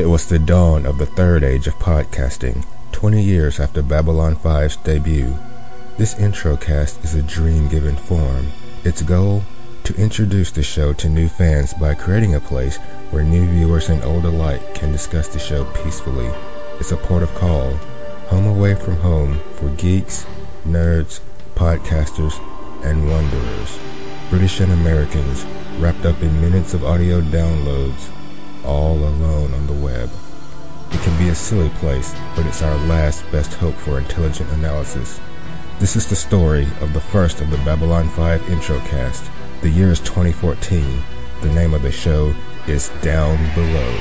It 0.00 0.08
was 0.08 0.24
the 0.24 0.38
dawn 0.38 0.86
of 0.86 0.96
the 0.96 1.04
third 1.04 1.44
age 1.44 1.66
of 1.66 1.78
podcasting, 1.78 2.64
20 2.92 3.22
years 3.22 3.60
after 3.60 3.82
Babylon 3.82 4.34
5's 4.34 4.76
debut. 4.76 5.36
This 5.98 6.18
intro 6.18 6.56
cast 6.56 7.04
is 7.04 7.14
a 7.14 7.22
dream 7.22 7.68
given 7.68 7.96
form. 7.96 8.46
Its 8.82 9.02
goal? 9.02 9.42
To 9.84 9.94
introduce 9.94 10.52
the 10.52 10.62
show 10.62 10.94
to 10.94 11.10
new 11.10 11.28
fans 11.28 11.74
by 11.74 11.92
creating 11.94 12.34
a 12.34 12.40
place 12.40 12.78
where 13.10 13.22
new 13.22 13.46
viewers 13.46 13.90
and 13.90 14.02
old 14.02 14.24
alike 14.24 14.74
can 14.74 14.90
discuss 14.90 15.28
the 15.28 15.38
show 15.38 15.66
peacefully. 15.66 16.30
It's 16.78 16.92
a 16.92 16.96
port 16.96 17.22
of 17.22 17.34
call, 17.34 17.74
home 18.28 18.46
away 18.46 18.76
from 18.76 18.96
home 18.96 19.38
for 19.56 19.68
geeks, 19.68 20.24
nerds, 20.66 21.20
podcasters, 21.54 22.40
and 22.82 23.06
wanderers. 23.06 23.78
British 24.30 24.60
and 24.60 24.72
Americans 24.72 25.44
wrapped 25.78 26.06
up 26.06 26.22
in 26.22 26.40
minutes 26.40 26.72
of 26.72 26.84
audio 26.84 27.20
downloads 27.20 28.08
all 28.64 28.98
alone 28.98 29.52
on 29.54 29.66
the 29.66 29.72
web. 29.72 30.10
It 30.90 31.00
can 31.02 31.18
be 31.18 31.28
a 31.28 31.34
silly 31.34 31.70
place, 31.80 32.14
but 32.34 32.46
it's 32.46 32.62
our 32.62 32.76
last 32.86 33.24
best 33.30 33.54
hope 33.54 33.74
for 33.74 33.98
intelligent 33.98 34.50
analysis. 34.50 35.20
This 35.78 35.96
is 35.96 36.06
the 36.08 36.16
story 36.16 36.66
of 36.80 36.92
the 36.92 37.00
first 37.00 37.40
of 37.40 37.50
the 37.50 37.56
Babylon 37.58 38.08
5 38.08 38.40
introcast. 38.42 39.28
The 39.62 39.70
year 39.70 39.90
is 39.90 40.00
2014. 40.00 41.02
The 41.42 41.52
name 41.54 41.74
of 41.74 41.82
the 41.82 41.92
show 41.92 42.34
is 42.66 42.88
Down 43.02 43.38
Below. 43.54 43.96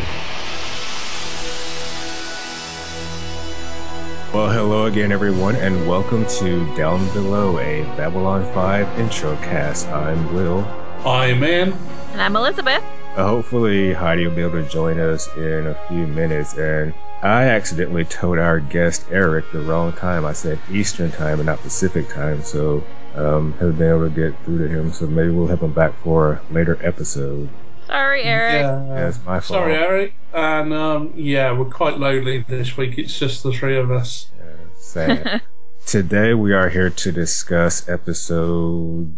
Well, 4.33 4.51
hello 4.51 4.85
again, 4.85 5.11
everyone, 5.11 5.55
and 5.55 5.87
welcome 5.87 6.25
to 6.39 6.75
Down 6.75 7.07
Below, 7.13 7.57
a 7.59 7.83
Babylon 7.97 8.43
5 8.53 8.87
introcast. 8.99 9.91
I'm 9.91 10.33
Will. 10.33 10.59
I'm 11.05 11.43
Ann. 11.43 11.73
And 12.11 12.21
I'm 12.21 12.35
Elizabeth. 12.35 12.83
Hopefully, 13.27 13.93
Heidi 13.93 14.27
will 14.27 14.35
be 14.35 14.41
able 14.41 14.63
to 14.63 14.69
join 14.69 14.99
us 14.99 15.27
in 15.35 15.67
a 15.67 15.75
few 15.87 16.07
minutes. 16.07 16.55
And 16.55 16.93
I 17.21 17.45
accidentally 17.49 18.05
told 18.05 18.37
our 18.37 18.59
guest 18.59 19.05
Eric 19.11 19.51
the 19.51 19.59
wrong 19.59 19.93
time. 19.93 20.25
I 20.25 20.33
said 20.33 20.59
Eastern 20.71 21.11
time 21.11 21.39
and 21.39 21.45
not 21.45 21.59
Pacific 21.59 22.09
time, 22.09 22.43
so 22.43 22.83
um, 23.15 23.53
haven't 23.53 23.77
been 23.77 23.89
able 23.89 24.09
to 24.09 24.15
get 24.15 24.39
through 24.43 24.67
to 24.67 24.67
him. 24.67 24.93
So 24.93 25.07
maybe 25.07 25.31
we'll 25.31 25.47
have 25.47 25.61
him 25.61 25.73
back 25.73 25.93
for 26.03 26.33
a 26.33 26.53
later 26.53 26.77
episode. 26.81 27.49
Sorry, 27.87 28.23
Eric. 28.23 28.61
Yeah, 28.61 28.85
That's 28.95 29.17
my 29.25 29.39
fault. 29.39 29.45
Sorry, 29.45 29.75
Eric. 29.75 30.13
And 30.33 30.73
um, 30.73 31.13
yeah, 31.15 31.51
we're 31.51 31.65
quite 31.65 31.97
lonely 31.97 32.45
this 32.47 32.77
week. 32.77 32.97
It's 32.97 33.17
just 33.17 33.43
the 33.43 33.51
three 33.51 33.77
of 33.77 33.91
us. 33.91 34.29
Yeah, 34.37 34.55
sad. 34.77 35.41
Today 35.85 36.35
we 36.35 36.53
are 36.53 36.69
here 36.69 36.91
to 36.91 37.11
discuss 37.11 37.89
episode 37.89 39.17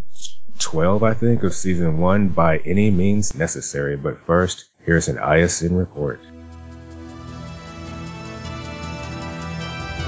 12, 0.61 1.03
I 1.03 1.13
think, 1.13 1.43
of 1.43 1.53
season 1.53 1.97
1 1.97 2.29
by 2.29 2.59
any 2.59 2.91
means 2.91 3.35
necessary. 3.35 3.97
But 3.97 4.25
first, 4.25 4.65
here's 4.85 5.07
an 5.07 5.17
ISN 5.17 5.75
report. 5.75 6.19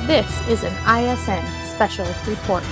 This 0.08 0.48
is 0.50 0.64
an 0.64 0.74
ISN 0.86 1.44
special 1.74 2.06
report. 2.28 2.64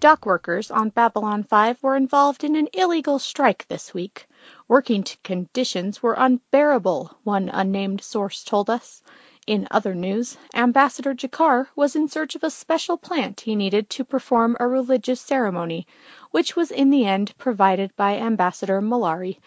Dock 0.00 0.26
workers 0.26 0.70
on 0.70 0.90
Babylon 0.90 1.42
5 1.42 1.82
were 1.82 1.96
involved 1.96 2.44
in 2.44 2.54
an 2.54 2.68
illegal 2.72 3.18
strike 3.18 3.66
this 3.66 3.92
week. 3.92 4.28
Working 4.68 5.04
conditions 5.24 6.00
were 6.00 6.14
unbearable, 6.16 7.10
one 7.24 7.48
unnamed 7.48 8.02
source 8.02 8.44
told 8.44 8.70
us. 8.70 9.02
In 9.48 9.66
other 9.70 9.94
news, 9.94 10.36
Ambassador 10.54 11.14
G'Kar 11.14 11.68
was 11.74 11.96
in 11.96 12.08
search 12.08 12.34
of 12.34 12.44
a 12.44 12.50
special 12.50 12.98
plant 12.98 13.40
he 13.40 13.56
needed 13.56 13.88
to 13.88 14.04
perform 14.04 14.58
a 14.60 14.68
religious 14.68 15.22
ceremony, 15.22 15.86
which 16.32 16.54
was 16.54 16.70
in 16.70 16.90
the 16.90 17.06
end 17.06 17.32
provided 17.38 17.96
by 17.96 18.18
Ambassador 18.18 18.82
Mollari. 18.82 19.38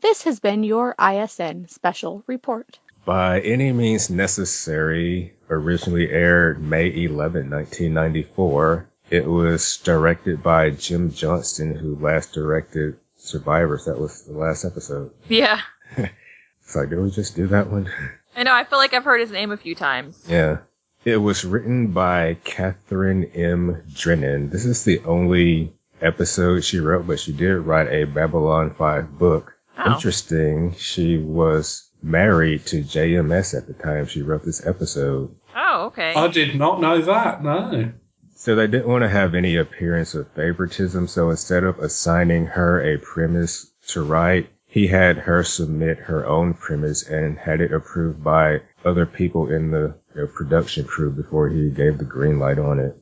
This 0.00 0.24
has 0.24 0.40
been 0.40 0.64
your 0.64 0.96
ISN 0.98 1.68
special 1.68 2.24
report. 2.26 2.80
By 3.04 3.42
Any 3.42 3.70
Means 3.70 4.10
Necessary 4.10 5.34
originally 5.48 6.10
aired 6.10 6.60
May 6.60 6.92
11, 6.92 7.48
1994. 7.48 8.88
It 9.08 9.24
was 9.24 9.76
directed 9.76 10.42
by 10.42 10.70
Jim 10.70 11.12
Johnston, 11.12 11.76
who 11.76 11.94
last 11.94 12.32
directed 12.32 12.96
Survivors. 13.18 13.84
That 13.84 14.00
was 14.00 14.24
the 14.24 14.36
last 14.36 14.64
episode. 14.64 15.12
Yeah. 15.28 15.60
It's 15.96 16.74
like, 16.74 16.88
did 16.88 16.98
we 16.98 17.10
just 17.10 17.36
do 17.36 17.46
that 17.48 17.70
one? 17.70 17.88
I 18.36 18.42
know, 18.42 18.52
I 18.52 18.64
feel 18.64 18.78
like 18.78 18.94
I've 18.94 19.04
heard 19.04 19.20
his 19.20 19.30
name 19.30 19.52
a 19.52 19.56
few 19.56 19.74
times. 19.74 20.22
Yeah. 20.28 20.58
It 21.04 21.16
was 21.18 21.44
written 21.44 21.88
by 21.88 22.38
Kathryn 22.44 23.36
M. 23.36 23.82
Drennan. 23.92 24.50
This 24.50 24.64
is 24.64 24.84
the 24.84 25.00
only 25.04 25.74
episode 26.00 26.64
she 26.64 26.80
wrote, 26.80 27.06
but 27.06 27.20
she 27.20 27.32
did 27.32 27.58
write 27.58 27.92
a 27.92 28.04
Babylon 28.04 28.74
5 28.74 29.18
book. 29.18 29.54
Oh. 29.78 29.94
Interesting, 29.94 30.74
she 30.76 31.18
was 31.18 31.90
married 32.02 32.66
to 32.66 32.82
JMS 32.82 33.56
at 33.56 33.66
the 33.66 33.72
time 33.72 34.06
she 34.06 34.22
wrote 34.22 34.44
this 34.44 34.64
episode. 34.64 35.34
Oh, 35.54 35.86
okay. 35.86 36.14
I 36.14 36.28
did 36.28 36.54
not 36.54 36.80
know 36.80 37.02
that. 37.02 37.42
No. 37.42 37.92
So 38.36 38.54
they 38.54 38.66
didn't 38.66 38.88
want 38.88 39.02
to 39.02 39.08
have 39.08 39.34
any 39.34 39.56
appearance 39.56 40.14
of 40.14 40.30
favoritism, 40.32 41.08
so 41.08 41.30
instead 41.30 41.64
of 41.64 41.78
assigning 41.78 42.46
her 42.46 42.94
a 42.94 42.98
premise 42.98 43.70
to 43.88 44.02
write, 44.02 44.50
he 44.74 44.88
had 44.88 45.18
her 45.18 45.44
submit 45.44 45.98
her 45.98 46.26
own 46.26 46.52
premise 46.52 47.04
and 47.04 47.38
had 47.38 47.60
it 47.60 47.72
approved 47.72 48.24
by 48.24 48.60
other 48.84 49.06
people 49.06 49.48
in 49.48 49.70
the 49.70 49.94
production 50.34 50.84
crew 50.84 51.12
before 51.12 51.48
he 51.48 51.70
gave 51.70 51.96
the 51.96 52.04
green 52.04 52.40
light 52.40 52.58
on 52.58 52.80
it. 52.80 52.96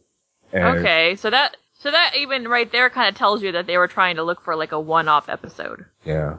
And 0.53 0.81
okay, 0.81 1.17
so 1.17 1.31
that 1.31 1.57
so 1.79 1.91
that 1.91 2.13
even 2.19 2.47
right 2.47 2.71
there 2.71 2.91
kind 2.91 3.09
of 3.09 3.15
tells 3.15 3.43
you 3.43 3.53
that 3.53 3.67
they 3.67 3.79
were 3.79 3.89
trying 3.89 4.17
to 4.17 4.23
look 4.23 4.43
for 4.43 4.55
like 4.55 4.73
a 4.73 4.79
one-off 4.79 5.31
episode. 5.31 5.87
Yeah. 6.05 6.37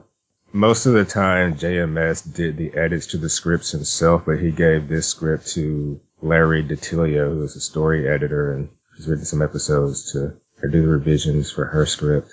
Most 0.51 0.85
of 0.85 0.93
the 0.93 1.03
time, 1.03 1.55
JMS 1.55 2.31
did 2.31 2.55
the 2.55 2.71
edits 2.75 3.07
to 3.07 3.17
the 3.17 3.27
scripts 3.27 3.71
himself, 3.71 4.25
but 4.27 4.39
he 4.39 4.51
gave 4.51 4.87
this 4.87 5.07
script 5.07 5.47
to 5.53 5.99
Larry 6.21 6.63
DiTillio, 6.63 7.33
who 7.33 7.39
was 7.39 7.55
a 7.55 7.59
story 7.59 8.07
editor, 8.07 8.53
and 8.53 8.69
she's 8.95 9.07
written 9.07 9.25
some 9.25 9.41
episodes 9.41 10.11
to 10.11 10.37
do 10.61 10.83
the 10.83 10.87
revisions 10.87 11.49
for 11.49 11.65
her 11.65 11.87
script. 11.87 12.31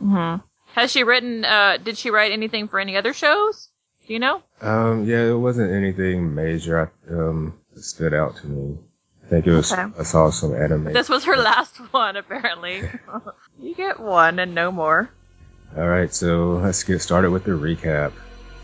hmm 0.00 0.34
Has 0.74 0.90
she 0.90 1.04
written? 1.04 1.44
uh 1.44 1.76
Did 1.78 1.98
she 1.98 2.10
write 2.10 2.32
anything 2.32 2.68
for 2.68 2.78
any 2.80 2.96
other 2.96 3.12
shows? 3.12 3.68
Do 4.06 4.12
you 4.14 4.18
know? 4.18 4.42
Um, 4.60 5.04
yeah, 5.06 5.22
it 5.22 5.38
wasn't 5.38 5.72
anything 5.72 6.34
major 6.34 6.92
um, 7.08 7.54
that 7.74 7.82
stood 7.82 8.12
out 8.12 8.36
to 8.38 8.46
me. 8.46 8.78
I 9.24 9.28
think 9.28 9.46
it 9.46 9.52
was, 9.52 9.72
Okay. 9.72 9.84
I 9.98 10.02
saw 10.02 10.30
some 10.30 10.54
anime. 10.54 10.92
This 10.92 11.08
was 11.08 11.24
her 11.24 11.36
last 11.36 11.76
one, 11.92 12.16
apparently. 12.16 12.82
you 13.60 13.74
get 13.74 14.00
one 14.00 14.38
and 14.40 14.54
no 14.54 14.72
more. 14.72 15.10
Alright, 15.76 16.12
so 16.12 16.54
let's 16.62 16.82
get 16.82 17.00
started 17.00 17.30
with 17.30 17.44
the 17.44 17.52
recap. 17.52 18.12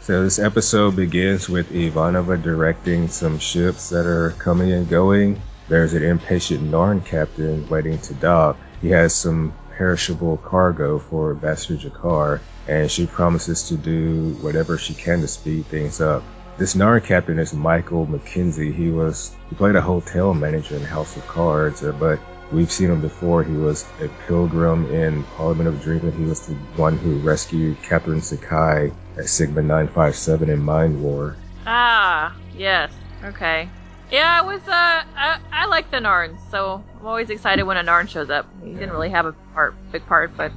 So 0.01 0.25
this 0.25 0.41
episode 0.41 0.97
begins 0.97 1.49
with 1.49 1.71
Ivanova 1.71 2.43
directing 2.43 3.07
some 3.09 3.39
ships 3.39 3.91
that 3.91 4.07
are 4.07 4.31
coming 4.39 4.73
and 4.73 4.89
going. 4.89 5.41
There's 5.69 5.95
an 5.95 6.03
impatient 6.03 6.63
Narn 6.71 7.05
captain 7.05 7.69
waiting 7.69 7.99
to 7.99 8.15
dock. 8.15 8.57
He 8.83 8.91
has 8.91 9.15
some 9.15 9.53
perishable 9.77 10.39
cargo 10.39 10.99
for 10.99 11.33
Ambassador 11.33 11.89
G'Kar, 11.89 12.41
and 12.67 12.91
she 12.91 13.07
promises 13.07 13.69
to 13.69 13.77
do 13.77 14.37
whatever 14.41 14.79
she 14.79 14.95
can 14.95 15.21
to 15.21 15.29
speed 15.29 15.67
things 15.67 16.01
up. 16.01 16.25
This 16.59 16.75
Narn 16.75 17.05
captain 17.05 17.39
is 17.39 17.53
Michael 17.53 18.07
McKenzie. 18.07 18.75
He 18.75 18.91
was 18.91 19.35
he 19.51 19.57
played 19.57 19.77
a 19.77 19.81
hotel 19.81 20.33
manager 20.33 20.77
in 20.77 20.83
House 20.83 21.17
of 21.17 21.27
Cards, 21.27 21.83
uh, 21.83 21.93
but 21.93 22.19
we've 22.51 22.73
seen 22.73 22.91
him 22.91 23.03
before. 23.03 23.43
He 23.45 23.53
was 23.53 23.85
a 24.01 24.09
pilgrim 24.27 24.91
in 24.91 25.23
Parliament 25.37 25.69
of 25.69 25.83
Dreamland. 25.83 26.17
He 26.17 26.25
was 26.25 26.47
the 26.47 26.55
one 26.77 26.97
who 26.97 27.19
rescued 27.19 27.83
Catherine 27.83 28.23
Sakai 28.23 28.91
at 29.19 29.29
Sigma 29.29 29.63
957 29.63 30.49
in 30.49 30.59
Mind 30.59 31.03
War. 31.03 31.37
Ah, 31.67 32.35
yes. 32.57 32.91
Okay. 33.25 33.69
Yeah, 34.11 34.41
it 34.41 34.47
was. 34.47 34.63
Uh, 34.63 35.03
I, 35.17 35.41
I 35.53 35.67
like 35.67 35.91
the 35.91 35.99
Narns, 35.99 36.39
so 36.51 36.83
I'm 37.01 37.07
always 37.07 37.29
excited 37.31 37.65
when 37.65 37.77
a 37.77 37.83
Narn 37.83 38.09
shows 38.09 38.31
up. 38.31 38.47
He 38.65 38.73
didn't 38.73 38.91
really 38.91 39.11
have 39.11 39.27
a 39.27 39.33
part, 39.53 39.75
big 39.91 40.07
part, 40.07 40.37
but 40.37 40.53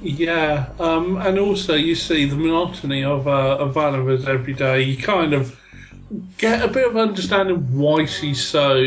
Yeah. 0.00 0.70
Um, 0.78 1.16
and 1.18 1.38
also, 1.38 1.74
you 1.74 1.94
see 1.94 2.24
the 2.24 2.36
monotony 2.36 3.04
of 3.04 3.28
uh, 3.28 3.58
of 3.58 3.74
Vanova's 3.74 4.26
every 4.26 4.54
day. 4.54 4.82
You 4.82 4.96
kind 4.96 5.34
of 5.34 5.58
get 6.38 6.62
a 6.62 6.68
bit 6.68 6.86
of 6.86 6.96
understanding 6.96 7.78
why 7.78 8.06
she's 8.06 8.42
so 8.42 8.82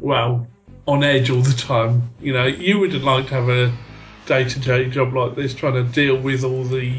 well 0.00 0.46
on 0.86 1.04
edge 1.04 1.30
all 1.30 1.40
the 1.40 1.54
time. 1.54 2.10
You 2.20 2.32
know, 2.32 2.46
you 2.46 2.80
would 2.80 2.94
like 3.02 3.28
to 3.28 3.34
have 3.34 3.48
a 3.48 3.72
day 4.26 4.44
to 4.44 4.58
day 4.58 4.90
job 4.90 5.14
like 5.14 5.36
this, 5.36 5.54
trying 5.54 5.74
to 5.74 5.84
deal 5.84 6.16
with 6.16 6.44
all 6.44 6.64
the 6.64 6.96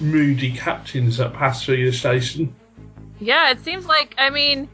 moody 0.00 0.52
captains 0.52 1.16
that 1.16 1.32
pass 1.32 1.64
through 1.64 1.76
your 1.76 1.92
station. 1.92 2.54
yeah, 3.18 3.50
it 3.50 3.60
seems 3.60 3.86
like. 3.86 4.14
I 4.18 4.30
mean, 4.30 4.68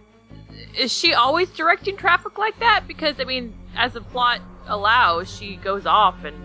is 0.79 0.93
she 0.93 1.13
always 1.13 1.51
directing 1.51 1.97
traffic 1.97 2.39
like 2.39 2.59
that? 2.61 2.85
Because 2.87 3.17
I 3.19 3.25
mean, 3.25 3.55
as 3.77 3.93
the 3.93 4.01
plot 4.01 4.41
allows, 4.67 5.35
she 5.35 5.57
goes 5.57 5.87
off 5.87 6.25
and 6.25 6.37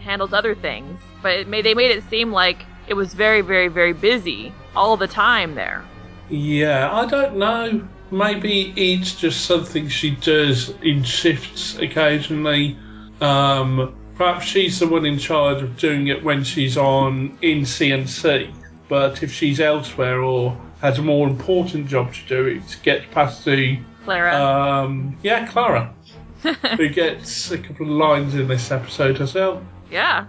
handles 0.00 0.32
other 0.32 0.54
things. 0.54 1.00
But 1.22 1.50
they 1.50 1.74
made 1.74 1.90
it 1.90 2.02
seem 2.10 2.32
like 2.32 2.64
it 2.88 2.94
was 2.94 3.14
very, 3.14 3.42
very, 3.42 3.68
very 3.68 3.92
busy 3.92 4.52
all 4.74 4.96
the 4.96 5.06
time 5.06 5.54
there. 5.54 5.84
Yeah, 6.28 6.92
I 6.92 7.06
don't 7.06 7.36
know. 7.36 7.86
Maybe 8.10 8.72
it's 8.76 9.14
just 9.14 9.44
something 9.44 9.88
she 9.88 10.10
does 10.10 10.70
in 10.82 11.02
shifts 11.04 11.78
occasionally. 11.78 12.76
Um, 13.20 13.94
perhaps 14.16 14.46
she's 14.46 14.78
the 14.80 14.88
one 14.88 15.06
in 15.06 15.18
charge 15.18 15.62
of 15.62 15.76
doing 15.76 16.08
it 16.08 16.22
when 16.22 16.44
she's 16.44 16.76
on 16.76 17.38
in 17.42 17.64
C&C. 17.64 18.50
but 18.88 19.22
if 19.22 19.32
she's 19.32 19.60
elsewhere 19.60 20.20
or 20.20 20.60
has 20.82 20.98
a 20.98 21.02
more 21.02 21.28
important 21.28 21.86
job 21.86 22.12
to 22.12 22.26
do, 22.26 22.46
it 22.46 22.78
gets 22.82 23.06
past 23.12 23.44
the 23.44 23.78
Clara. 24.04 24.34
um, 24.34 25.16
yeah, 25.22 25.46
Clara, 25.46 25.94
who 26.42 26.88
gets 26.88 27.50
a 27.52 27.58
couple 27.58 27.86
of 27.86 27.92
lines 27.92 28.34
in 28.34 28.48
this 28.48 28.70
episode 28.70 29.16
herself. 29.18 29.62
yeah. 29.90 30.26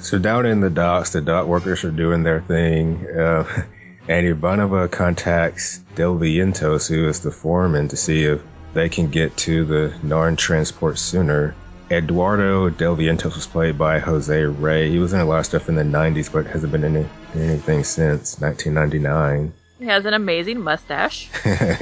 So 0.00 0.18
down 0.18 0.44
in 0.44 0.60
the 0.60 0.68
docks, 0.68 1.12
the 1.12 1.22
dock 1.22 1.46
workers 1.46 1.82
are 1.84 1.90
doing 1.90 2.22
their 2.22 2.42
thing, 2.42 3.06
uh, 3.06 3.44
and 4.08 4.26
Ivanova 4.26 4.90
contacts 4.90 5.78
Del 5.94 6.16
Vientos, 6.16 6.88
who 6.88 7.08
is 7.08 7.20
the 7.20 7.30
foreman, 7.30 7.88
to 7.88 7.96
see 7.96 8.24
if 8.24 8.42
they 8.74 8.88
can 8.88 9.08
get 9.08 9.36
to 9.38 9.64
the 9.64 9.94
Narn 10.02 10.36
transport 10.36 10.98
sooner. 10.98 11.54
Eduardo 11.90 12.68
Del 12.70 12.96
Vientos 12.96 13.34
was 13.34 13.46
played 13.46 13.78
by 13.78 13.98
Jose 13.98 14.44
Rey. 14.44 14.90
He 14.90 14.98
was 14.98 15.12
in 15.12 15.20
a 15.20 15.24
lot 15.24 15.38
of 15.40 15.46
stuff 15.46 15.68
in 15.68 15.74
the 15.74 15.82
90s, 15.84 16.30
but 16.30 16.46
hasn't 16.46 16.72
been 16.72 16.84
in 16.84 16.96
any- 16.96 17.08
in 17.34 17.50
anything 17.50 17.84
since 17.84 18.38
1999. 18.40 19.52
He 19.78 19.86
has 19.86 20.04
an 20.04 20.14
amazing 20.14 20.60
mustache. 20.60 21.28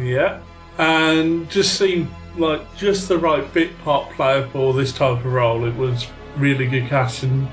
Yeah, 0.00 0.38
and 0.78 1.50
just 1.50 1.76
seemed 1.76 2.08
like 2.36 2.60
just 2.76 3.08
the 3.08 3.18
right 3.18 3.52
bit 3.52 3.76
part 3.82 4.08
player 4.12 4.46
for 4.52 4.72
this 4.72 4.92
type 4.92 5.10
of 5.18 5.26
role. 5.26 5.64
It 5.64 5.74
was 5.74 6.06
really 6.36 6.66
good 6.68 6.88
casting. 6.88 7.48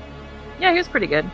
Yeah, 0.60 0.70
he 0.70 0.78
was 0.78 0.86
pretty 0.86 1.08
good. 1.08 1.28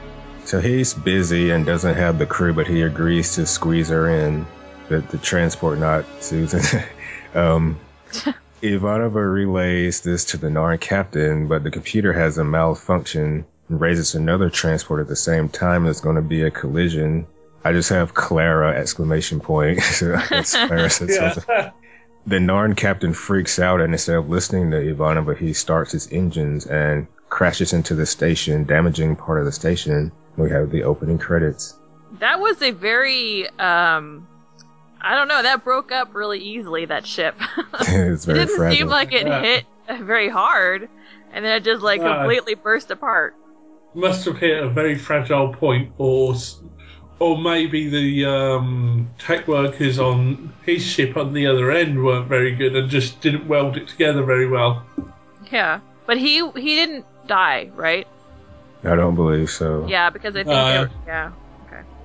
So 0.46 0.58
he's 0.58 0.94
busy 0.94 1.50
and 1.50 1.66
doesn't 1.66 1.96
have 1.96 2.18
the 2.18 2.24
crew, 2.24 2.54
but 2.54 2.66
he 2.66 2.80
agrees 2.80 3.34
to 3.34 3.44
squeeze 3.44 3.90
her 3.90 4.08
in. 4.08 4.46
The, 4.88 5.00
the 5.00 5.18
transport, 5.18 5.78
not 5.78 6.06
Susan. 6.20 6.82
um, 7.34 7.78
Ivanova 8.62 9.32
relays 9.32 10.02
this 10.02 10.26
to 10.26 10.36
the 10.36 10.46
Narn 10.46 10.80
captain, 10.80 11.48
but 11.48 11.64
the 11.64 11.70
computer 11.70 12.12
has 12.12 12.38
a 12.38 12.44
malfunction 12.44 13.44
and 13.68 13.80
raises 13.80 14.14
another 14.14 14.50
transport 14.50 15.00
at 15.00 15.08
the 15.08 15.16
same 15.16 15.48
time. 15.48 15.84
There's 15.84 16.00
going 16.00 16.16
to 16.16 16.22
be 16.22 16.42
a 16.42 16.50
collision. 16.50 17.26
I 17.64 17.72
just 17.72 17.88
have 17.88 18.14
Clara 18.14 18.78
exclamation 18.78 19.40
point. 19.40 19.82
so 19.82 20.16
Clara 20.18 20.90
said 20.90 21.10
something. 21.10 21.44
Yeah, 21.48 21.70
The 22.26 22.36
Narn 22.36 22.76
captain 22.76 23.14
freaks 23.14 23.58
out 23.58 23.80
and 23.80 23.92
instead 23.92 24.14
of 24.14 24.28
listening 24.28 24.70
to 24.70 24.76
Ivanova, 24.76 25.36
he 25.36 25.54
starts 25.54 25.90
his 25.90 26.12
engines 26.12 26.66
and 26.66 27.08
crashes 27.28 27.72
into 27.72 27.96
the 27.96 28.06
station, 28.06 28.64
damaging 28.64 29.16
part 29.16 29.40
of 29.40 29.44
the 29.44 29.52
station. 29.52 30.12
We 30.36 30.50
have 30.50 30.70
the 30.70 30.84
opening 30.84 31.18
credits. 31.18 31.74
That 32.20 32.38
was 32.38 32.62
a 32.62 32.70
very 32.70 33.48
um 33.58 34.28
I 35.02 35.14
don't 35.16 35.28
know, 35.28 35.42
that 35.42 35.64
broke 35.64 35.90
up 35.92 36.14
really 36.14 36.38
easily 36.38 36.84
that 36.86 37.06
ship. 37.06 37.34
it's 37.80 38.26
it 38.28 38.34
didn't 38.34 38.56
fragile. 38.56 38.78
seem 38.78 38.86
like 38.88 39.12
it 39.12 39.26
Yeah. 39.26 39.40
hit 39.42 39.64
very 40.00 40.28
hard 40.28 40.88
and 41.32 41.44
then 41.44 41.56
it 41.56 41.64
just 41.64 41.82
like 41.82 42.00
No. 42.00 42.14
completely 42.18 42.54
burst 42.54 42.90
apart. 42.90 43.34
must 43.94 44.24
have 44.26 44.38
hit 44.38 44.62
a 44.62 44.68
very 44.68 44.96
fragile 44.96 45.52
point, 45.52 45.92
or 45.98 46.34
or 47.18 47.38
maybe 47.38 47.88
the 47.88 48.24
um, 48.26 49.10
tech 49.18 49.46
workers 49.46 49.98
on 49.98 50.52
his 50.64 50.84
ship 50.84 51.16
on 51.16 51.32
the 51.32 51.46
other 51.46 51.70
end 51.70 52.02
weren't 52.02 52.26
very 52.28 52.54
good 52.54 52.74
and 52.74 52.88
just 52.90 53.20
didn't 53.20 53.46
weld 53.46 53.76
it 53.76 53.86
together 53.88 54.22
very 54.24 54.48
well. 54.48 54.84
Yeah. 55.50 55.80
But 56.06 56.18
he 56.18 56.36
he 56.52 56.74
didn't 56.74 57.04
die, 57.26 57.70
right? 57.74 58.06
I 58.84 58.96
don't 58.96 59.14
believe 59.14 59.50
so. 59.50 59.86
Yeah, 59.88 60.10
because 60.10 60.34
I 60.34 60.42
think 60.42 60.48
Uh, 60.56 60.72
they 60.72 60.78
were, 60.80 60.90
yeah. 61.06 61.30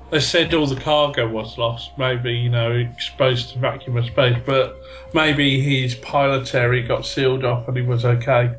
They 0.09 0.21
said 0.21 0.53
all 0.53 0.65
the 0.65 0.79
cargo 0.79 1.27
was 1.27 1.57
lost, 1.57 1.91
maybe, 1.97 2.33
you 2.33 2.49
know, 2.49 2.71
exposed 2.71 3.51
to 3.51 3.59
vacuum 3.59 3.97
of 3.97 4.05
space, 4.05 4.37
but 4.45 4.77
maybe 5.13 5.59
his 5.59 5.95
pilot 5.95 6.55
area 6.55 6.87
got 6.87 7.05
sealed 7.05 7.43
off 7.43 7.67
and 7.67 7.75
he 7.75 7.83
was 7.83 8.05
okay. 8.05 8.55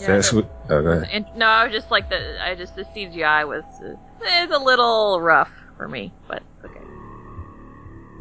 Yeah, 0.00 0.06
That's 0.06 0.32
but- 0.32 0.44
what. 0.44 0.70
Oh, 0.70 0.82
go 0.82 0.88
ahead. 0.90 1.08
And, 1.10 1.26
no, 1.36 1.46
I 1.46 1.64
was 1.64 1.72
just 1.72 1.90
like 1.90 2.08
the 2.08 2.44
I 2.44 2.54
just 2.54 2.76
the 2.76 2.84
CGI 2.84 3.46
was 3.48 3.64
uh, 3.82 3.96
it's 4.20 4.52
a 4.52 4.58
little 4.58 5.20
rough 5.20 5.50
for 5.76 5.88
me, 5.88 6.12
but 6.28 6.42
okay. 6.64 6.80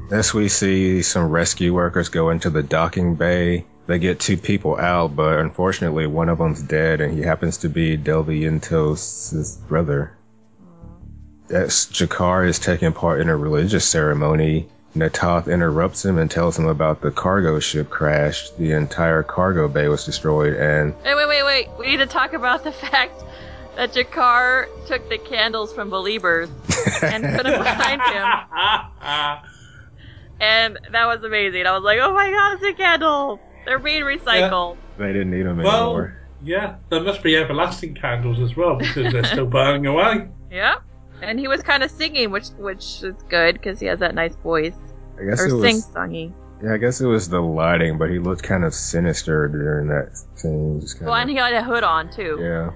Next, 0.09 0.33
we 0.33 0.49
see 0.49 1.01
some 1.01 1.29
rescue 1.29 1.73
workers 1.73 2.09
go 2.09 2.29
into 2.29 2.49
the 2.49 2.63
docking 2.63 3.15
bay. 3.15 3.65
They 3.87 3.99
get 3.99 4.19
two 4.19 4.37
people 4.37 4.77
out, 4.77 5.15
but 5.15 5.39
unfortunately, 5.39 6.07
one 6.07 6.29
of 6.29 6.39
them's 6.39 6.61
dead, 6.61 7.01
and 7.01 7.13
he 7.15 7.21
happens 7.21 7.57
to 7.57 7.69
be 7.69 7.97
Del 7.97 8.23
Vientos' 8.23 9.57
brother. 9.67 10.15
As 11.49 11.85
G'Kar 11.87 12.47
is 12.47 12.59
taking 12.59 12.93
part 12.93 13.21
in 13.21 13.29
a 13.29 13.35
religious 13.37 13.85
ceremony, 13.87 14.67
Na'Toth 14.95 15.51
interrupts 15.51 16.03
him 16.03 16.17
and 16.17 16.31
tells 16.31 16.57
him 16.57 16.67
about 16.67 17.01
the 17.01 17.11
cargo 17.11 17.59
ship 17.59 17.89
crash. 17.89 18.49
The 18.51 18.71
entire 18.71 19.23
cargo 19.23 19.67
bay 19.67 19.87
was 19.87 20.05
destroyed, 20.05 20.53
and 20.55 20.93
Hey, 21.03 21.13
wait, 21.15 21.27
wait, 21.27 21.43
wait. 21.43 21.67
We 21.77 21.87
need 21.87 21.97
to 21.97 22.07
talk 22.07 22.33
about 22.33 22.63
the 22.63 22.71
fact 22.91 23.23
that 23.75 23.93
G'Kar 23.93 24.67
took 24.87 25.07
the 25.09 25.17
candles 25.17 25.73
from 25.73 25.89
Believers 25.89 26.49
and 27.03 27.23
put 27.35 27.43
them 27.43 27.61
behind 27.63 28.01
him. 28.01 29.51
And 30.37 30.77
that 30.91 31.05
was 31.05 31.23
amazing. 31.23 31.65
I 31.65 31.71
was 31.71 31.83
like, 31.83 31.99
oh 32.01 32.13
my 32.13 32.29
god, 32.29 32.53
it's 32.55 32.63
a 32.63 32.73
candle! 32.73 33.39
They're 33.65 33.79
being 33.79 34.03
recycled. 34.03 34.75
they 34.97 35.07
didn't 35.13 35.31
need 35.31 35.45
him 35.45 35.57
well, 35.57 35.91
anymore. 35.91 36.17
yeah, 36.43 36.75
there 36.89 36.99
must 37.01 37.23
be 37.23 37.37
everlasting 37.37 37.95
candles 37.95 38.39
as 38.41 38.53
well 38.55 38.75
because 38.75 39.13
they're 39.13 39.23
still 39.23 39.45
burning 39.45 39.85
away. 39.85 40.27
Yeah. 40.51 40.75
And 41.21 41.39
he 41.39 41.47
was 41.47 41.61
kind 41.63 41.83
of 41.83 41.91
singing, 41.91 42.31
which 42.31 42.47
which 42.57 43.01
is 43.03 43.15
good 43.29 43.53
because 43.55 43.79
he 43.79 43.85
has 43.87 43.99
that 43.99 44.15
nice 44.15 44.35
voice. 44.37 44.75
I 45.19 45.23
guess 45.25 45.39
or 45.41 45.45
it 45.45 45.49
sing 45.61 45.75
was. 45.75 45.87
songy. 45.87 46.33
Yeah, 46.63 46.73
I 46.73 46.77
guess 46.77 47.01
it 47.01 47.07
was 47.07 47.29
the 47.29 47.41
lighting, 47.41 47.97
but 47.97 48.09
he 48.09 48.19
looked 48.19 48.43
kind 48.43 48.63
of 48.63 48.73
sinister 48.73 49.47
during 49.47 49.87
that 49.87 50.17
scene. 50.35 50.79
Just 50.81 50.95
kind 50.99 51.07
Well, 51.07 51.15
and 51.15 51.29
he 51.29 51.35
had 51.35 51.53
a 51.53 51.63
hood 51.63 51.83
on 51.83 52.09
too. 52.11 52.37
yeah. 52.41 52.71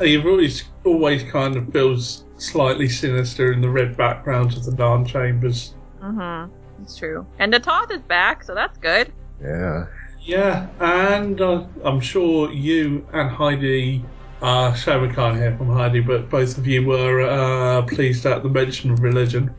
You've 0.00 0.26
always 0.26 0.64
always 0.84 1.22
kind 1.24 1.56
of 1.56 1.70
feels 1.72 2.24
slightly 2.38 2.88
sinister 2.88 3.52
in 3.52 3.60
the 3.60 3.68
red 3.68 3.96
backgrounds 3.96 4.56
of 4.56 4.64
the 4.64 4.72
Narn 4.72 5.06
Chambers. 5.06 5.74
Mm-hmm. 6.02 6.52
It's 6.82 6.96
true. 6.96 7.26
And 7.38 7.52
the 7.52 7.60
Na'Toth 7.60 7.90
is 7.90 8.00
back, 8.02 8.42
so 8.42 8.54
that's 8.54 8.78
good. 8.78 9.12
Yeah. 9.42 9.86
Yeah, 10.22 10.68
and 10.80 11.40
uh, 11.40 11.64
I'm 11.84 12.00
sure 12.00 12.50
you 12.52 13.06
and 13.12 13.30
Heidi, 13.30 14.04
uh, 14.42 14.74
can't 14.74 15.36
hear 15.36 15.56
from 15.56 15.70
Heidi, 15.70 16.00
but 16.00 16.30
both 16.30 16.56
of 16.56 16.66
you 16.66 16.86
were 16.86 17.22
uh, 17.22 17.82
pleased 17.82 18.24
at 18.26 18.42
the 18.42 18.48
mention 18.48 18.90
of 18.90 19.00
religion. 19.00 19.54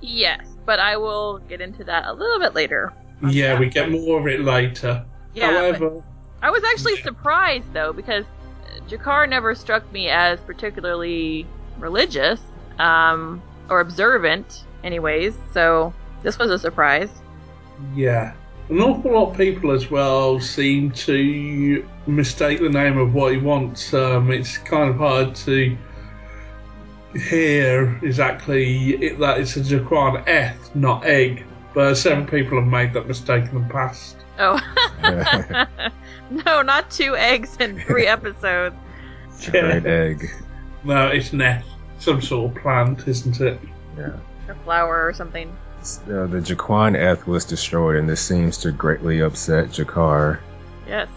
Yes, 0.00 0.46
but 0.64 0.78
I 0.78 0.96
will 0.96 1.38
get 1.48 1.60
into 1.60 1.84
that 1.84 2.06
a 2.06 2.12
little 2.12 2.38
bit 2.38 2.54
later. 2.54 2.92
Yeah, 3.28 3.58
we 3.58 3.68
get 3.68 3.90
more 3.90 4.20
of 4.20 4.26
it 4.26 4.40
later. 4.40 5.04
Yeah, 5.34 5.52
However, 5.52 6.02
I 6.42 6.50
was 6.50 6.62
actually 6.64 6.96
surprised 7.02 7.72
though 7.74 7.92
because 7.92 8.24
G'Kar 8.88 9.28
never 9.28 9.54
struck 9.54 9.90
me 9.92 10.08
as 10.08 10.40
particularly 10.40 11.46
religious 11.78 12.40
um, 12.78 13.42
or 13.68 13.80
observant, 13.80 14.64
anyways. 14.82 15.34
So 15.52 15.92
this 16.22 16.38
was 16.38 16.50
a 16.50 16.58
surprise. 16.58 17.10
yeah, 17.94 18.32
an 18.70 18.80
awful 18.80 19.12
lot 19.12 19.30
of 19.32 19.36
people 19.36 19.72
as 19.72 19.90
well 19.90 20.40
seem 20.40 20.92
to 20.92 21.86
mistake 22.10 22.60
the 22.60 22.68
name 22.68 22.98
of 22.98 23.14
what 23.14 23.32
he 23.32 23.38
wants. 23.38 23.94
Um, 23.94 24.30
it's 24.30 24.58
kind 24.58 24.90
of 24.90 24.96
hard 24.96 25.34
to 25.36 25.76
hear 27.14 27.98
exactly 28.02 28.94
it, 28.94 29.18
that 29.18 29.40
it's 29.40 29.56
a 29.56 29.60
G'Quan 29.60 30.26
Eth, 30.28 30.74
not 30.74 31.04
egg. 31.04 31.44
But 31.72 31.94
several 31.94 32.26
people 32.26 32.58
have 32.58 32.68
made 32.68 32.92
that 32.94 33.06
mistake 33.06 33.44
in 33.44 33.62
the 33.62 33.68
past. 33.68 34.16
Oh, 34.38 34.58
no, 36.30 36.62
not 36.62 36.90
two 36.90 37.16
eggs 37.16 37.56
in 37.60 37.80
three 37.80 38.06
episodes. 38.16 38.74
Red 39.52 39.86
egg. 39.86 40.30
No, 40.84 41.08
it's 41.08 41.30
Neth. 41.30 41.64
Some 41.98 42.20
sort 42.22 42.50
of 42.50 42.62
plant, 42.62 43.06
isn't 43.06 43.40
it? 43.40 43.60
Yeah. 43.96 44.16
A 44.48 44.54
flower 44.64 45.06
or 45.06 45.12
something. 45.12 45.56
Uh, 45.80 46.26
the 46.26 46.40
G'Quan 46.40 46.96
Eth 46.96 47.26
was 47.26 47.44
destroyed, 47.44 47.96
and 47.96 48.08
this 48.08 48.20
seems 48.20 48.58
to 48.58 48.72
greatly 48.72 49.20
upset 49.20 49.68
G'Kar. 49.68 50.40
Yes. 50.86 51.08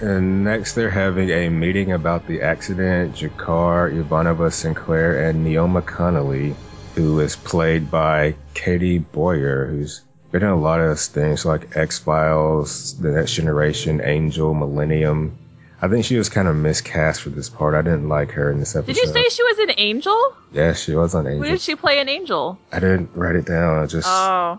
And 0.00 0.44
next, 0.44 0.74
they're 0.74 0.90
having 0.90 1.30
a 1.30 1.48
meeting 1.48 1.92
about 1.92 2.26
the 2.26 2.42
accident. 2.42 3.16
G'Kar, 3.16 3.92
Ivanova 3.92 4.52
Sinclair, 4.52 5.28
and 5.28 5.44
Neeoma 5.46 5.82
Connally, 5.82 6.54
who 6.94 7.18
is 7.20 7.34
played 7.36 7.90
by 7.90 8.34
Katy 8.54 8.98
Boyer, 8.98 9.66
who's 9.66 10.02
been 10.30 10.42
in 10.42 10.48
a 10.48 10.56
lot 10.56 10.80
of 10.80 11.00
things 11.00 11.44
like 11.44 11.76
X 11.76 11.98
Files, 11.98 12.96
The 12.98 13.10
Next 13.10 13.34
Generation, 13.34 14.00
Angel, 14.04 14.54
Millennium. 14.54 15.36
I 15.80 15.88
think 15.88 16.04
she 16.04 16.16
was 16.16 16.28
kind 16.28 16.48
of 16.48 16.56
miscast 16.56 17.22
for 17.22 17.30
this 17.30 17.48
part. 17.48 17.74
I 17.74 17.82
didn't 17.82 18.08
like 18.08 18.32
her 18.32 18.50
in 18.50 18.58
this 18.58 18.74
episode. 18.76 18.94
Did 18.94 19.02
you 19.06 19.12
say 19.12 19.28
she 19.30 19.42
was 19.44 19.58
an 19.60 19.74
angel? 19.78 20.34
Yeah, 20.52 20.72
she 20.74 20.94
was 20.94 21.14
on 21.14 21.24
Who 21.24 21.30
Angel. 21.32 21.50
did 21.50 21.60
she 21.60 21.76
play 21.76 22.00
an 22.00 22.08
angel? 22.08 22.58
I 22.72 22.80
didn't 22.80 23.10
write 23.14 23.36
it 23.36 23.46
down. 23.46 23.78
I 23.82 23.86
just. 23.86 24.08
Oh. 24.08 24.58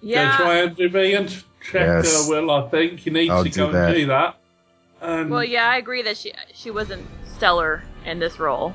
Go 0.00 0.06
Yeah. 0.06 0.36
try 0.36 0.66
IMDb 0.66 1.18
and 1.18 1.28
check 1.60 1.86
Yes. 2.04 2.26
uh, 2.26 2.30
Will. 2.30 2.50
I 2.50 2.68
think 2.68 3.04
you 3.04 3.12
need 3.12 3.30
I'll 3.30 3.44
to 3.44 3.50
go 3.50 3.72
that. 3.72 3.88
and 3.90 3.94
do 3.96 4.06
that. 4.06 4.37
And 5.00 5.30
Well, 5.30 5.44
yeah, 5.44 5.68
I 5.68 5.76
agree 5.76 6.02
that 6.02 6.16
she 6.16 6.32
she 6.54 6.70
wasn't 6.70 7.06
stellar 7.36 7.82
in 8.04 8.18
this 8.18 8.38
role. 8.38 8.74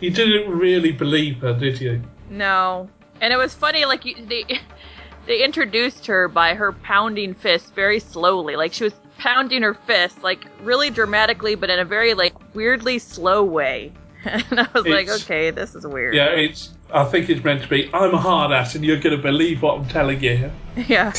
you 0.00 0.10
didn't 0.10 0.50
really 0.50 0.92
believe 0.92 1.38
her, 1.38 1.52
did 1.52 1.80
you? 1.80 2.02
No, 2.30 2.88
and 3.20 3.32
it 3.32 3.36
was 3.36 3.54
funny. 3.54 3.84
Like 3.84 4.04
you, 4.04 4.14
they 4.26 4.44
they 5.26 5.44
introduced 5.44 6.06
her 6.06 6.28
by 6.28 6.54
her 6.54 6.72
pounding 6.72 7.34
fists 7.34 7.70
very 7.70 8.00
slowly. 8.00 8.56
Like 8.56 8.72
she 8.72 8.84
was 8.84 8.94
pounding 9.18 9.62
her 9.62 9.74
fist 9.74 10.22
like 10.22 10.46
really 10.62 10.90
dramatically, 10.90 11.54
but 11.54 11.70
in 11.70 11.78
a 11.78 11.84
very 11.84 12.14
like 12.14 12.34
weirdly 12.54 12.98
slow 12.98 13.42
way. 13.42 13.92
and 14.24 14.60
I 14.60 14.68
was 14.74 14.84
like, 14.84 15.08
okay, 15.08 15.50
this 15.50 15.74
is 15.74 15.86
weird. 15.86 16.14
Yeah, 16.14 16.30
it's. 16.30 16.70
I 16.92 17.04
think 17.04 17.28
it's 17.28 17.44
meant 17.44 17.62
to 17.62 17.68
be. 17.68 17.90
I'm 17.92 18.14
a 18.14 18.18
hard 18.18 18.50
ass, 18.50 18.74
and 18.74 18.84
you're 18.84 18.98
going 18.98 19.16
to 19.16 19.22
believe 19.22 19.62
what 19.62 19.78
I'm 19.78 19.88
telling 19.88 20.22
you. 20.22 20.50
Yeah. 20.88 21.12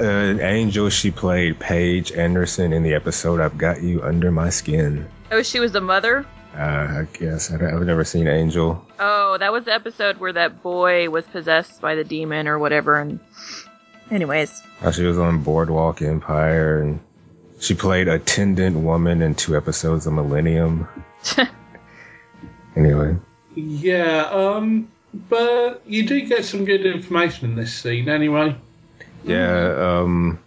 Uh, 0.00 0.38
Angel, 0.40 0.88
she 0.90 1.10
played 1.10 1.58
Paige 1.58 2.12
Anderson 2.12 2.72
in 2.72 2.82
the 2.82 2.94
episode 2.94 3.40
I've 3.40 3.58
Got 3.58 3.82
You 3.82 4.02
Under 4.02 4.30
My 4.30 4.50
Skin. 4.50 5.06
Oh, 5.30 5.42
she 5.42 5.60
was 5.60 5.72
the 5.72 5.80
mother. 5.80 6.26
Uh, 6.54 6.60
I 6.60 7.06
guess 7.18 7.50
I 7.52 7.56
don't- 7.56 7.72
I've 7.74 7.86
never 7.86 8.04
seen 8.04 8.28
Angel. 8.28 8.84
Oh, 9.00 9.36
that 9.38 9.52
was 9.52 9.64
the 9.64 9.72
episode 9.72 10.18
where 10.18 10.32
that 10.34 10.62
boy 10.62 11.08
was 11.08 11.24
possessed 11.24 11.80
by 11.80 11.94
the 11.94 12.04
demon 12.04 12.46
or 12.48 12.58
whatever. 12.58 12.98
And 12.98 13.20
anyways, 14.10 14.62
Uh, 14.82 14.90
she 14.90 15.04
was 15.04 15.16
on 15.18 15.38
Boardwalk 15.42 16.02
Empire, 16.02 16.80
and 16.80 17.00
she 17.60 17.74
played 17.74 18.08
attendant 18.08 18.76
woman 18.76 19.22
in 19.22 19.34
two 19.34 19.56
episodes 19.56 20.06
of 20.06 20.12
Millennium. 20.12 20.88
Anyway, 22.74 23.16
Yeah, 23.54 24.22
um, 24.32 24.88
but 25.28 25.82
you 25.86 26.06
do 26.06 26.22
get 26.22 26.46
some 26.46 26.64
good 26.64 26.86
information 26.86 27.50
in 27.50 27.54
this 27.56 27.74
scene 27.74 28.08
anyway. 28.08 28.56
Yeah, 29.24 30.00
um, 30.00 30.38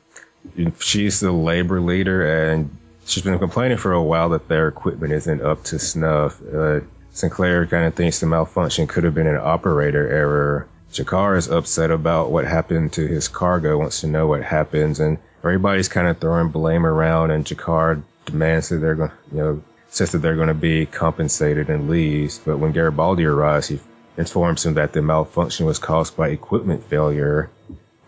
she's 0.79 1.19
the 1.19 1.31
labor 1.31 1.79
leader, 1.81 2.51
and 2.51 2.75
she's 3.05 3.23
been 3.23 3.39
complaining 3.39 3.77
for 3.77 3.93
a 3.93 4.03
while 4.03 4.29
that 4.29 4.47
their 4.47 4.67
equipment 4.67 5.13
isn't 5.13 5.41
up 5.41 5.63
to 5.65 5.79
snuff. 5.79 6.41
Uh, 6.41 6.81
Sinclair 7.11 7.65
kind 7.65 7.85
of 7.85 7.95
thinks 7.95 8.19
the 8.19 8.25
malfunction 8.25 8.87
could 8.87 9.05
have 9.05 9.15
been 9.15 9.27
an 9.27 9.37
operator 9.37 10.05
error. 10.07 10.67
G'Kar 10.91 11.37
is 11.37 11.49
upset 11.49 11.91
about 11.91 12.31
what 12.31 12.45
happened 12.45 12.93
to 12.93 13.07
his 13.07 13.27
cargo, 13.27 13.77
wants 13.77 14.01
to 14.01 14.07
know 14.07 14.27
what 14.27 14.43
happens, 14.43 14.99
and 14.99 15.17
everybody's 15.39 15.87
kind 15.87 16.07
of 16.07 16.19
throwing 16.19 16.49
blame 16.49 16.85
around, 16.85 17.31
and 17.31 17.45
G'Kar 17.45 18.03
demands 18.25 18.69
that 18.69 18.77
they're 18.77 18.95
going, 18.95 19.11
you 19.31 19.37
know, 19.37 19.63
says 19.89 20.11
that 20.11 20.19
they're 20.19 20.35
going 20.35 20.49
to 20.49 20.53
be 20.53 20.85
compensated 20.85 21.69
and 21.69 21.89
leaves. 21.89 22.37
But 22.37 22.57
when 22.57 22.73
Garibaldi 22.73 23.25
arrives, 23.25 23.67
he 23.67 23.79
informs 24.17 24.65
him 24.65 24.75
that 24.75 24.93
the 24.93 25.01
malfunction 25.01 25.65
was 25.65 25.79
caused 25.79 26.17
by 26.17 26.29
equipment 26.29 26.83
failure, 26.85 27.49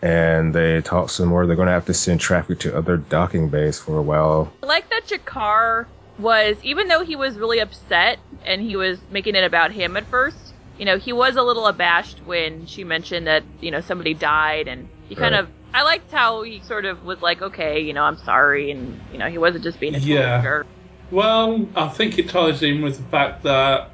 and 0.01 0.53
they 0.53 0.81
talk 0.81 1.09
some 1.09 1.29
more. 1.29 1.45
They're 1.45 1.55
going 1.55 1.67
to 1.67 1.73
have 1.73 1.85
to 1.87 1.93
send 1.93 2.19
traffic 2.19 2.59
to 2.59 2.77
other 2.77 2.97
docking 2.97 3.49
bays 3.49 3.79
for 3.79 3.97
a 3.97 4.01
while. 4.01 4.51
I 4.63 4.65
like 4.67 4.89
that 4.89 5.07
G'Kar 5.07 5.87
was, 6.19 6.57
even 6.63 6.87
though 6.87 7.03
he 7.03 7.15
was 7.15 7.37
really 7.37 7.59
upset 7.59 8.19
and 8.45 8.61
he 8.61 8.75
was 8.75 8.99
making 9.09 9.35
it 9.35 9.43
about 9.43 9.71
him 9.71 9.97
at 9.97 10.05
first, 10.07 10.53
you 10.77 10.85
know, 10.85 10.97
he 10.97 11.13
was 11.13 11.35
a 11.35 11.41
little 11.41 11.67
abashed 11.67 12.21
when 12.25 12.65
she 12.65 12.83
mentioned 12.83 13.27
that, 13.27 13.43
you 13.61 13.71
know, 13.71 13.81
somebody 13.81 14.13
died 14.13 14.67
and 14.67 14.87
he 15.09 15.15
kind 15.15 15.33
Right. 15.33 15.43
of, 15.43 15.49
I 15.73 15.83
liked 15.83 16.11
how 16.11 16.43
he 16.43 16.59
sort 16.61 16.85
of 16.85 17.03
was 17.03 17.21
like, 17.21 17.41
okay, 17.41 17.79
you 17.81 17.93
know, 17.93 18.03
I'm 18.03 18.17
sorry. 18.17 18.71
And, 18.71 18.99
you 19.11 19.17
know, 19.17 19.27
he 19.27 19.37
wasn't 19.37 19.63
just 19.63 19.79
being 19.79 19.95
a 19.95 19.99
total 19.99 20.15
Yeah. 20.15 20.63
Well, 21.09 21.67
I 21.75 21.87
think 21.87 22.19
it 22.19 22.29
ties 22.29 22.61
in 22.63 22.81
with 22.81 22.97
the 22.97 23.03
fact 23.03 23.43
that, 23.43 23.91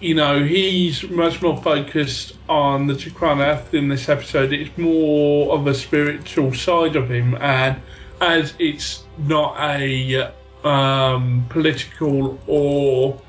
you 0.00 0.14
know, 0.14 0.42
he's 0.42 1.08
much 1.10 1.42
more 1.42 1.60
focused 1.62 2.34
on 2.48 2.86
the 2.86 2.94
F 3.22 3.74
in 3.74 3.88
this 3.88 4.08
episode. 4.08 4.52
It's 4.52 4.76
more 4.78 5.54
of 5.54 5.66
a 5.66 5.74
spiritual 5.74 6.54
side 6.54 6.96
of 6.96 7.10
him, 7.10 7.36
and 7.40 7.80
as 8.20 8.54
it's 8.58 9.04
not 9.18 9.56
a 9.60 10.32
um, 10.64 11.46
political 11.48 12.38
or 12.46 13.20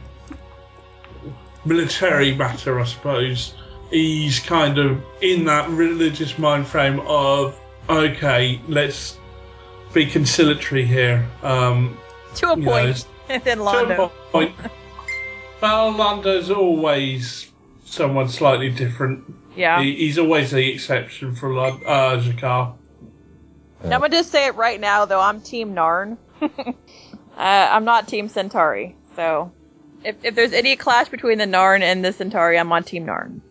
military 1.65 2.33
matter, 2.33 2.79
I 2.79 2.85
suppose, 2.85 3.53
he's 3.89 4.39
kind 4.39 4.77
of 4.77 5.03
in 5.21 5.45
that 5.45 5.69
religious 5.69 6.37
mind 6.37 6.67
frame 6.67 6.99
of, 7.01 7.59
okay, 7.89 8.59
let's 8.67 9.17
be 9.93 10.05
conciliatory 10.05 10.85
here. 10.85 11.27
Um, 11.43 11.97
To 12.35 12.53
a 12.53 12.55
know, 12.55 12.71
point. 12.71 13.05
And 13.29 13.43
then 13.45 13.57
to 13.57 14.03
a 14.03 14.09
point. 14.31 14.55
Well, 15.61 15.91
Londo's 15.91 16.49
always 16.49 17.51
someone 17.85 18.29
slightly 18.29 18.69
different. 18.69 19.23
Yeah. 19.55 19.81
He, 19.81 19.95
he's 19.95 20.17
always 20.17 20.51
the 20.51 20.73
exception 20.73 21.35
for 21.35 21.53
Lon- 21.53 21.83
uh, 21.85 22.17
G'Kar. 22.17 22.73
Now, 23.83 23.95
I'm 23.95 24.01
gonna 24.01 24.09
just 24.09 24.31
say 24.31 24.47
it 24.47 24.55
right 24.55 24.79
now, 24.79 25.05
though. 25.05 25.19
I'm 25.19 25.41
Team 25.41 25.73
Narn. 25.73 26.17
uh, 26.41 26.73
I'm 27.37 27.83
not 27.85 28.07
Team 28.07 28.27
Centauri. 28.27 28.95
So, 29.15 29.51
if, 30.03 30.15
if 30.23 30.35
there's 30.35 30.53
any 30.53 30.75
clash 30.75 31.09
between 31.09 31.37
the 31.37 31.45
Narn 31.45 31.81
and 31.81 32.03
the 32.05 32.13
Centauri, 32.13 32.59
I'm 32.59 32.71
on 32.71 32.83
Team 32.83 33.05
Narn. 33.05 33.41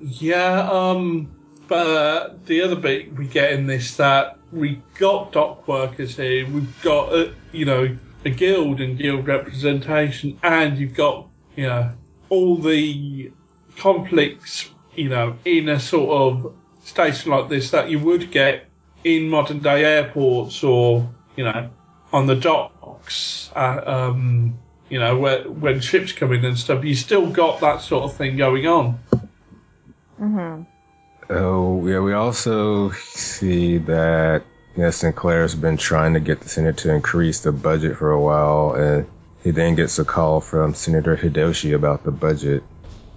Yeah, 0.00 0.68
um, 0.70 1.34
but 1.66 1.86
uh, 1.86 2.34
the 2.46 2.62
other 2.62 2.76
bit 2.76 3.14
we 3.14 3.26
get 3.26 3.52
in 3.52 3.66
this 3.66 3.96
that 3.96 4.38
we 4.52 4.80
got 4.98 5.32
dock 5.32 5.66
workers 5.66 6.16
here, 6.16 6.48
we've 6.48 6.82
got 6.82 7.12
uh, 7.12 7.30
you 7.52 7.64
know 7.64 7.96
a 8.24 8.30
guild 8.30 8.80
and 8.80 8.96
guild 8.96 9.26
representation, 9.26 10.38
and 10.42 10.78
you've 10.78 10.94
got 10.94 11.28
you 11.56 11.66
know 11.66 11.92
all 12.28 12.56
the 12.56 13.30
conflicts 13.76 14.70
you 14.94 15.08
know 15.08 15.36
in 15.44 15.68
a 15.68 15.80
sort 15.80 16.10
of 16.10 16.54
station 16.84 17.30
like 17.30 17.48
this 17.48 17.70
that 17.70 17.90
you 17.90 17.98
would 17.98 18.30
get 18.30 18.66
in 19.02 19.28
modern 19.28 19.58
day 19.58 19.84
airports 19.84 20.62
or 20.62 21.08
you 21.36 21.44
know 21.44 21.70
on 22.12 22.26
the 22.26 22.36
docks. 22.36 23.50
Uh, 23.54 23.82
um, 23.84 24.58
you 24.88 24.98
know, 24.98 25.18
where, 25.18 25.42
when 25.50 25.80
ships 25.80 26.12
come 26.12 26.32
in 26.32 26.44
and 26.44 26.58
stuff, 26.58 26.84
you 26.84 26.94
still 26.94 27.28
got 27.28 27.60
that 27.60 27.80
sort 27.80 28.04
of 28.04 28.16
thing 28.16 28.36
going 28.36 28.66
on. 28.66 29.00
Mm-hmm. 30.20 30.62
Oh, 31.30 31.86
yeah, 31.86 32.00
we 32.00 32.12
also 32.12 32.90
see 32.92 33.78
that 33.78 34.44
you 34.76 34.82
know, 34.82 34.90
Sinclair's 34.90 35.54
been 35.54 35.76
trying 35.76 36.14
to 36.14 36.20
get 36.20 36.40
the 36.40 36.48
Senate 36.48 36.78
to 36.78 36.94
increase 36.94 37.40
the 37.40 37.52
budget 37.52 37.96
for 37.96 38.10
a 38.10 38.20
while, 38.20 38.74
and 38.74 39.06
he 39.44 39.50
then 39.50 39.74
gets 39.74 39.98
a 39.98 40.04
call 40.04 40.40
from 40.40 40.74
Senator 40.74 41.16
Hidoshi 41.16 41.74
about 41.74 42.02
the 42.02 42.10
budget. 42.10 42.64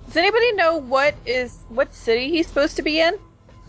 Does 0.08 0.18
anybody 0.18 0.52
know 0.54 0.78
what 0.78 1.16
is 1.26 1.58
what 1.70 1.94
city 1.96 2.30
he's 2.30 2.48
supposed 2.48 2.76
to 2.76 2.82
be 2.82 3.00
in? 3.00 3.18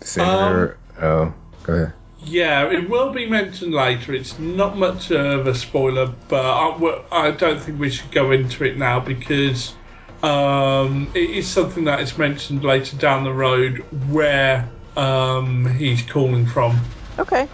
The 0.00 0.06
Senator, 0.06 0.78
oh, 1.00 1.32
go 1.62 1.72
ahead. 1.72 1.92
Yeah, 2.20 2.68
it 2.68 2.90
will 2.90 3.12
be 3.12 3.26
mentioned 3.26 3.72
later. 3.72 4.12
It's 4.12 4.38
not 4.40 4.76
much 4.76 5.12
of 5.12 5.46
a 5.46 5.54
spoiler, 5.54 6.12
but 6.28 6.44
I, 6.44 7.04
I 7.12 7.30
don't 7.30 7.60
think 7.60 7.78
we 7.78 7.90
should 7.90 8.10
go 8.10 8.32
into 8.32 8.64
it 8.64 8.76
now 8.76 8.98
because 8.98 9.72
um, 10.24 11.10
it 11.14 11.30
is 11.30 11.46
something 11.46 11.84
that 11.84 12.00
is 12.00 12.18
mentioned 12.18 12.64
later 12.64 12.96
down 12.96 13.22
the 13.22 13.32
road 13.32 13.84
where 14.10 14.68
um, 14.96 15.64
he's 15.76 16.02
calling 16.02 16.44
from. 16.44 16.78
Okay. 17.20 17.48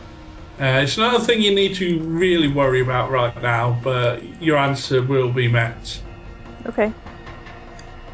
Uh, 0.60 0.80
it's 0.82 0.96
not 0.96 1.20
a 1.20 1.24
thing 1.24 1.42
you 1.42 1.54
need 1.54 1.74
to 1.76 1.98
really 2.00 2.48
worry 2.48 2.80
about 2.80 3.10
right 3.10 3.42
now, 3.42 3.78
but 3.82 4.22
your 4.40 4.56
answer 4.56 5.02
will 5.02 5.32
be 5.32 5.48
met. 5.48 6.00
Okay. 6.66 6.92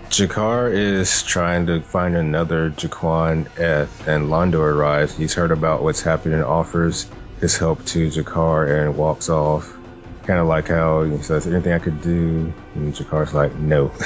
G'Kar 0.09 0.73
is 0.73 1.23
trying 1.23 1.67
to 1.67 1.81
find 1.83 2.17
another 2.17 2.71
G'Quan 2.71 3.47
Eth, 3.59 4.09
and 4.09 4.29
Londo 4.29 4.59
arrives. 4.59 5.17
He's 5.17 5.35
heard 5.35 5.51
about 5.51 5.83
what's 5.83 6.01
happening, 6.01 6.35
and 6.35 6.45
offers 6.45 7.07
his 7.41 7.57
help 7.57 7.85
to 7.87 8.09
G'Kar, 8.09 8.83
and 8.83 8.97
walks 8.97 9.29
off. 9.29 9.77
Kind 10.25 10.41
of 10.41 10.47
like 10.47 10.69
how 10.69 11.05
he 11.05 11.23
says, 11.23 11.47
"Anything 11.47 11.73
I 11.73 11.79
could 11.79 12.01
do?" 12.01 12.53
And 12.75 12.95
G'Kar's 12.95 13.35
like, 13.35 13.55
"No." 13.57 13.93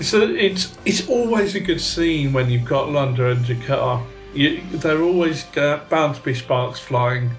So 0.00 0.22
it's 0.22 0.78
it's 0.84 1.08
always 1.08 1.56
a 1.56 1.60
good 1.60 1.80
scene 1.80 2.32
when 2.32 2.48
you've 2.50 2.64
got 2.64 2.90
London 2.90 3.26
and 3.26 3.44
Jakarta. 3.44 4.04
You, 4.38 4.62
they're 4.70 5.02
always 5.02 5.44
uh, 5.56 5.80
bound 5.90 6.14
to 6.14 6.22
be 6.22 6.32
sparks 6.32 6.78
flying. 6.78 7.32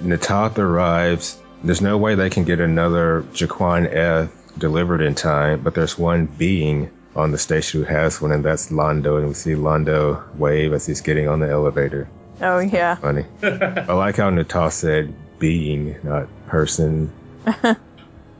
Na'Toth 0.00 0.58
arrives. 0.58 1.42
There's 1.64 1.80
no 1.80 1.98
way 1.98 2.14
they 2.14 2.30
can 2.30 2.44
get 2.44 2.60
another 2.60 3.24
G'Quan 3.32 3.92
Eth 3.92 4.30
delivered 4.56 5.00
in 5.00 5.16
time, 5.16 5.64
but 5.64 5.74
there's 5.74 5.98
one 5.98 6.26
being 6.26 6.88
on 7.16 7.32
the 7.32 7.38
station 7.38 7.80
who 7.80 7.86
has 7.86 8.20
one, 8.20 8.30
and 8.30 8.44
that's 8.44 8.70
Londo. 8.70 9.18
And 9.18 9.26
we 9.26 9.34
see 9.34 9.54
Londo 9.54 10.22
wave 10.36 10.72
as 10.72 10.86
he's 10.86 11.00
getting 11.00 11.28
on 11.28 11.40
the 11.40 11.50
elevator. 11.50 12.08
Oh 12.40 12.60
yeah. 12.60 12.94
Funny. 12.94 13.24
I 13.42 13.92
like 13.92 14.18
how 14.18 14.30
Na'Toth 14.30 14.70
said 14.70 15.12
being, 15.40 15.96
not 16.04 16.28
person. 16.46 17.10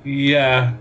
Yeah, 0.04 0.76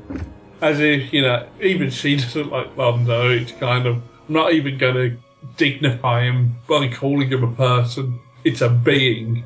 as 0.61 0.81
if 0.81 1.13
you 1.13 1.21
know, 1.21 1.47
even 1.61 1.89
she 1.89 2.17
doesn't 2.17 2.49
like 2.49 2.75
Londo. 2.75 3.41
It's 3.41 3.53
kind 3.53 3.87
of 3.87 3.95
I'm 4.27 4.33
not 4.33 4.53
even 4.53 4.77
going 4.77 4.95
to 4.95 5.17
dignify 5.57 6.23
him 6.23 6.55
by 6.67 6.87
calling 6.87 7.29
him 7.29 7.43
a 7.43 7.51
person. 7.55 8.19
It's 8.43 8.61
a 8.61 8.69
being. 8.69 9.43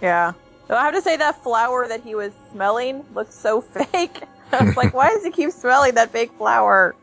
Yeah. 0.00 0.32
Though 0.66 0.76
I 0.76 0.84
have 0.84 0.94
to 0.94 1.02
say 1.02 1.16
that 1.16 1.42
flower 1.42 1.88
that 1.88 2.02
he 2.02 2.14
was 2.14 2.32
smelling 2.52 3.04
looked 3.14 3.32
so 3.32 3.60
fake. 3.92 4.22
I 4.52 4.64
was 4.64 4.76
like, 4.76 4.94
why 4.94 5.10
does 5.10 5.24
he 5.24 5.30
keep 5.30 5.50
smelling 5.50 5.94
that 5.94 6.10
fake 6.10 6.32
flower? 6.38 6.94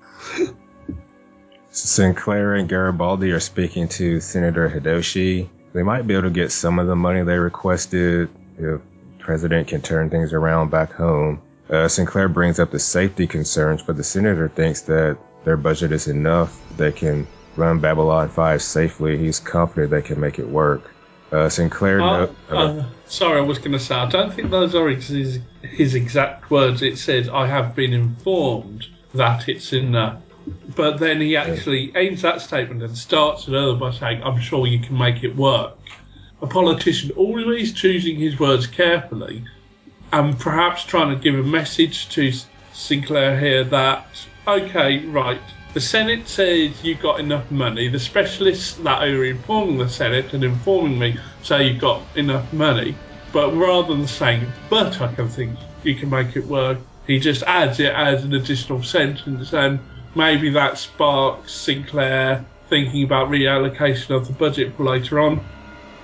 Sinclair 1.69 2.55
and 2.55 2.69
Garibaldi 2.69 3.31
are 3.31 3.39
speaking 3.39 3.88
to 3.89 4.19
Senator 4.19 4.69
Hidoshi. 4.69 5.50
They 5.74 5.84
might 5.84 6.07
be 6.07 6.13
able 6.13 6.24
to 6.24 6.29
get 6.29 6.51
some 6.51 6.79
of 6.79 6.88
the 6.88 6.95
money 6.95 7.22
they 7.24 7.38
requested 7.38 8.29
if 8.57 8.81
President 9.19 9.67
can 9.67 9.81
turn 9.81 10.10
things 10.10 10.31
around 10.31 10.72
back 10.72 10.93
home. 10.93 11.41
Uh, 11.69 11.88
Sinclair 11.88 12.29
brings 12.29 12.60
up 12.60 12.72
the 12.72 12.79
safety 12.79 13.27
concerns, 13.27 13.81
but 13.84 13.98
the 13.98 14.03
senator 14.03 14.48
thinks 14.48 14.81
that 14.81 15.17
their 15.43 15.57
budget 15.57 15.91
is 15.91 16.07
enough. 16.07 16.57
They 16.77 16.91
can 16.91 17.27
run 17.57 17.79
Babylon 17.79 18.29
5 18.29 18.62
safely. 18.62 19.17
He's 19.17 19.39
confident 19.39 19.91
they 19.91 20.01
can 20.01 20.19
make 20.19 20.39
it 20.39 20.47
work. 20.47 20.91
Uh, 21.31 21.50
Sinclair. 21.50 22.01
Uh, 22.01 22.27
no- 22.50 22.57
uh, 22.57 22.85
sorry, 23.07 23.39
I 23.39 23.41
was 23.41 23.57
going 23.57 23.71
to 23.71 23.79
say, 23.79 23.95
I 23.95 24.07
don't 24.07 24.33
think 24.33 24.51
those 24.51 24.75
are 24.75 24.88
his, 24.89 25.39
his 25.62 25.95
exact 25.95 26.51
words. 26.51 26.81
It 26.81 26.97
says, 26.97 27.27
I 27.29 27.47
have 27.47 27.75
been 27.75 27.93
informed 27.93 28.85
that 29.13 29.50
it's 29.50 29.74
in 29.74 29.91
there. 29.91 30.21
But 30.75 31.00
then 31.00 31.21
he 31.21 31.38
actually 31.38 31.91
ends 31.95 32.21
that 32.21 32.41
statement 32.41 32.83
and 32.83 32.95
starts 32.95 33.47
another 33.47 33.74
by 33.75 33.91
saying, 33.91 34.21
I'm 34.24 34.39
sure 34.39 34.67
you 34.67 34.79
can 34.79 34.97
make 34.97 35.24
it 35.24 35.35
work. 35.35 35.77
A 36.41 36.47
politician 36.47 37.12
always 37.12 37.74
choosing 37.74 38.17
his 38.17 38.39
words 38.39 38.67
carefully 38.67 39.43
and 40.13 40.38
perhaps 40.39 40.83
trying 40.83 41.15
to 41.15 41.21
give 41.21 41.33
a 41.33 41.43
message 41.43 42.09
to 42.09 42.31
Sinclair 42.74 43.39
here 43.39 43.63
that, 43.63 44.05
okay, 44.47 45.05
right, 45.07 45.41
the 45.75 45.82
Senate 45.82 46.25
says 46.25 46.86
you've 46.86 47.01
got 47.01 47.20
enough 47.20 47.51
money. 47.51 47.89
The 47.89 48.00
specialists 48.00 48.75
that 48.75 49.01
are 49.03 49.25
informing 49.25 49.77
the 49.77 49.89
Senate 49.89 50.34
and 50.34 50.41
informing 50.41 50.98
me 50.98 51.20
say 51.44 51.67
you've 51.67 51.82
got 51.82 52.01
enough 52.15 52.53
money. 52.53 52.96
But 53.34 53.53
rather 53.53 53.94
than 53.94 54.08
saying, 54.08 54.48
but 54.70 55.01
I 55.01 55.13
can 55.13 55.27
think 55.27 55.60
you 55.84 55.96
can 55.96 56.10
make 56.10 56.38
it 56.38 56.46
work, 56.46 56.77
he 57.05 57.20
just 57.20 57.44
adds 57.44 57.82
it 57.82 57.94
as 57.94 58.24
an 58.24 58.34
additional 58.34 58.84
sentence 58.84 59.51
and 59.51 59.79
maybe 60.15 60.51
that 60.51 60.77
sparks 60.77 61.51
Sinclair 61.51 62.46
thinking 62.70 63.03
about 63.03 63.27
reallocation 63.27 64.15
of 64.15 64.27
the 64.27 64.34
budget 64.34 64.77
for 64.77 64.86
later 64.86 65.20
on. 65.20 65.39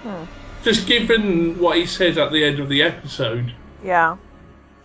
Hmm. 0.03 0.25
Just 0.65 0.85
given 0.85 1.57
what 1.59 1.77
he 1.77 1.85
says 1.85 2.17
at 2.17 2.33
the 2.33 2.43
end 2.43 2.59
of 2.59 2.67
the 2.67 2.83
episode, 2.83 3.53
Yeah. 3.81 4.17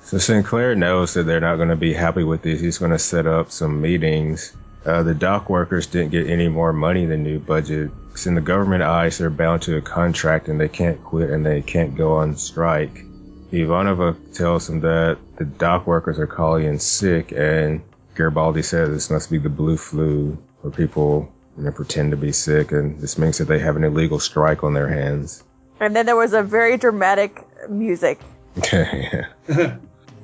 So 0.03 0.19
Sinclair 0.19 0.77
knows 0.77 1.15
that 1.15 1.25
they're 1.25 1.41
not 1.41 1.57
going 1.57 1.71
to 1.71 1.75
be 1.77 1.93
happy 1.93 2.23
with 2.23 2.43
this. 2.43 2.61
He's 2.61 2.79
going 2.79 2.93
to 2.93 2.99
set 3.01 3.27
up 3.27 3.51
some 3.51 3.81
meetings. 3.81 4.55
Uh, 4.87 5.03
the 5.03 5.15
dock 5.15 5.51
workers 5.51 5.89
didn't 5.89 6.13
get 6.13 6.29
any 6.29 6.49
more 6.49 6.73
money 6.73 7.03
in 7.03 7.09
the 7.09 7.17
new 7.17 7.41
budget. 7.41 7.91
'Cause 8.13 8.27
in 8.27 8.37
the 8.37 8.41
government 8.41 8.83
eyes, 8.83 9.19
they're 9.19 9.31
bound 9.31 9.63
to 9.63 9.77
a 9.77 9.81
contract 9.81 10.49
and 10.49 10.61
they 10.61 10.69
can't 10.69 11.03
quit 11.03 11.29
and 11.29 11.45
they 11.45 11.61
can't 11.61 11.97
go 11.97 12.15
on 12.15 12.37
strike. 12.37 13.05
Ivanova 13.53 14.15
tells 14.33 14.69
them 14.69 14.81
that 14.81 15.19
the 15.37 15.45
dock 15.45 15.87
workers 15.87 16.19
are 16.19 16.27
calling 16.27 16.65
in 16.65 16.79
sick 16.79 17.33
and 17.37 17.81
Garibaldi 18.15 18.63
says 18.63 18.89
this 18.91 19.11
must 19.11 19.31
be 19.31 19.39
the 19.39 19.49
blue 19.49 19.77
flu 19.77 20.39
where 20.63 20.71
people 20.71 21.33
you 21.59 21.65
know, 21.65 21.73
pretend 21.73 22.13
to 22.13 22.17
be 22.17 22.33
sick 22.33 22.73
and 22.73 23.01
this 23.01 23.19
means 23.19 23.39
that 23.39 23.49
they 23.49 23.59
have 23.59 23.77
an 23.77 23.85
illegal 23.85 24.19
strike 24.21 24.63
on 24.65 24.73
their 24.73 24.89
hands. 24.89 25.43
And 25.81 25.95
then 25.95 26.07
there 26.07 26.17
was 26.17 26.33
a 26.33 26.43
very 26.43 26.77
dramatic 26.77 27.43
music. 27.69 28.21
yeah. 28.73 29.27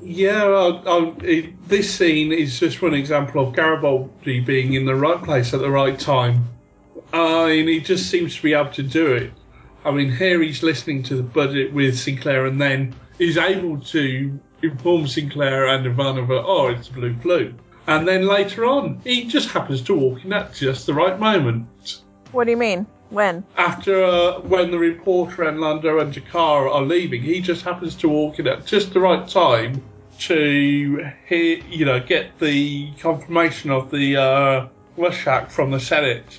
Yeah, 0.04 0.44
I, 0.44 0.68
I, 0.84 1.14
it, 1.22 1.68
this 1.68 1.94
scene 1.94 2.32
is 2.32 2.58
just 2.58 2.82
one 2.82 2.94
example 2.94 3.46
of 3.46 3.54
Garibaldi 3.54 4.40
being 4.40 4.74
in 4.74 4.84
the 4.84 4.96
right 4.96 5.22
place 5.22 5.54
at 5.54 5.60
the 5.60 5.70
right 5.70 5.98
time. 5.98 6.48
I 7.12 7.46
mean, 7.46 7.68
he 7.68 7.80
just 7.80 8.10
seems 8.10 8.34
to 8.36 8.42
be 8.42 8.54
able 8.54 8.72
to 8.72 8.82
do 8.82 9.12
it. 9.12 9.32
I 9.84 9.92
mean, 9.92 10.10
here 10.10 10.42
he's 10.42 10.62
listening 10.62 11.04
to 11.04 11.16
the 11.16 11.22
budget 11.22 11.72
with 11.72 11.98
Sinclair 11.98 12.46
and 12.46 12.60
then 12.60 12.94
he's 13.18 13.36
able 13.36 13.80
to 13.80 14.40
inform 14.62 15.06
Sinclair 15.06 15.68
and 15.68 15.86
Ivanova, 15.86 16.42
oh, 16.44 16.68
it's 16.68 16.88
blue 16.88 17.16
flu. 17.18 17.54
And 17.86 18.06
then 18.06 18.26
later 18.26 18.64
on, 18.64 19.00
he 19.04 19.24
just 19.24 19.50
happens 19.50 19.82
to 19.82 19.94
walk 19.94 20.24
in 20.24 20.32
at 20.32 20.54
just 20.54 20.86
the 20.86 20.94
right 20.94 21.18
moment. 21.18 22.02
What 22.32 22.44
do 22.44 22.50
you 22.50 22.56
mean? 22.56 22.86
When? 23.10 23.44
After 23.56 24.02
uh, 24.02 24.40
when 24.40 24.70
the 24.70 24.78
reporter 24.78 25.42
and 25.42 25.58
Londo 25.58 26.00
and 26.00 26.14
G'Kar 26.14 26.72
are 26.72 26.82
leaving, 26.82 27.22
he 27.22 27.40
just 27.40 27.62
happens 27.62 27.94
to 27.96 28.08
walk 28.08 28.38
in 28.38 28.46
at 28.46 28.64
just 28.64 28.94
the 28.94 29.00
right 29.00 29.28
time 29.28 29.82
to 30.20 31.10
hear, 31.26 31.58
you 31.68 31.84
know, 31.84 32.00
get 32.00 32.38
the 32.38 32.92
confirmation 32.98 33.70
of 33.70 33.90
the 33.90 34.16
uh, 34.16 34.68
rush 34.96 35.26
act 35.26 35.52
from 35.52 35.70
the 35.70 35.80
Senate. 35.80 36.38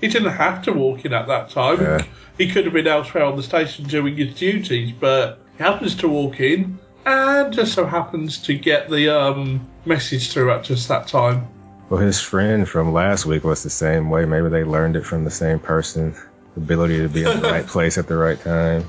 He 0.00 0.08
didn't 0.08 0.32
have 0.32 0.62
to 0.62 0.72
walk 0.72 1.04
in 1.04 1.12
at 1.12 1.28
that 1.28 1.50
time. 1.50 1.80
Yeah. 1.80 2.04
He 2.38 2.48
could 2.48 2.64
have 2.64 2.74
been 2.74 2.86
elsewhere 2.86 3.24
on 3.24 3.36
the 3.36 3.42
station 3.42 3.84
doing 3.84 4.16
his 4.16 4.34
duties, 4.34 4.92
but 4.98 5.40
he 5.56 5.62
happens 5.62 5.94
to 5.96 6.08
walk 6.08 6.40
in 6.40 6.78
and 7.04 7.52
just 7.52 7.74
so 7.74 7.86
happens 7.86 8.38
to 8.38 8.54
get 8.54 8.90
the 8.90 9.08
um, 9.08 9.66
message 9.84 10.32
through 10.32 10.50
at 10.52 10.64
just 10.64 10.88
that 10.88 11.06
time. 11.08 11.46
Well, 11.88 12.00
his 12.00 12.20
friend 12.20 12.68
from 12.68 12.92
last 12.92 13.26
week 13.26 13.44
was 13.44 13.62
the 13.62 13.70
same 13.70 14.08
way. 14.08 14.24
Maybe 14.24 14.48
they 14.48 14.64
learned 14.64 14.96
it 14.96 15.04
from 15.04 15.24
the 15.24 15.30
same 15.30 15.58
person. 15.58 16.14
The 16.54 16.60
ability 16.60 16.98
to 16.98 17.08
be 17.08 17.24
in 17.24 17.40
the 17.40 17.48
right 17.50 17.66
place 17.66 17.98
at 17.98 18.06
the 18.06 18.16
right 18.16 18.40
time. 18.40 18.86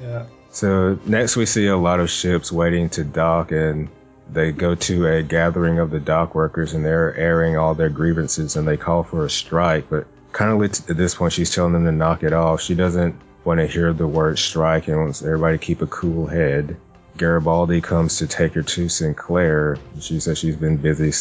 Yeah. 0.00 0.26
So 0.52 0.98
next 1.06 1.36
we 1.36 1.46
see 1.46 1.66
a 1.66 1.76
lot 1.76 1.98
of 1.98 2.10
ships 2.10 2.52
waiting 2.52 2.90
to 2.90 3.04
dock 3.04 3.52
and 3.52 3.88
they 4.30 4.52
go 4.52 4.74
to 4.74 5.06
a 5.06 5.22
gathering 5.22 5.78
of 5.78 5.90
the 5.90 5.98
dock 5.98 6.34
workers 6.34 6.74
and 6.74 6.84
they're 6.84 7.14
airing 7.16 7.56
all 7.56 7.74
their 7.74 7.88
grievances 7.88 8.56
and 8.56 8.68
they 8.68 8.76
call 8.76 9.02
for 9.02 9.24
a 9.24 9.30
strike. 9.30 9.88
But 9.88 10.06
kind 10.32 10.52
of 10.52 10.90
at 10.90 10.96
this 10.96 11.14
point 11.14 11.32
she's 11.32 11.54
telling 11.54 11.72
them 11.72 11.86
to 11.86 11.92
knock 11.92 12.22
it 12.22 12.34
off. 12.34 12.60
She 12.60 12.74
doesn't 12.74 13.18
want 13.44 13.60
to 13.60 13.66
hear 13.66 13.94
the 13.94 14.06
word 14.06 14.38
strike 14.38 14.88
and 14.88 14.98
wants 14.98 15.22
everybody 15.22 15.56
to 15.56 15.64
keep 15.64 15.80
a 15.80 15.86
cool 15.86 16.26
head. 16.26 16.76
Garibaldi 17.16 17.80
comes 17.80 18.18
to 18.18 18.26
take 18.26 18.52
her 18.52 18.62
to 18.62 18.88
Sinclair. 18.90 19.78
She 20.00 20.20
says 20.20 20.38
she's 20.38 20.56
been 20.56 20.76
busy 20.76 21.12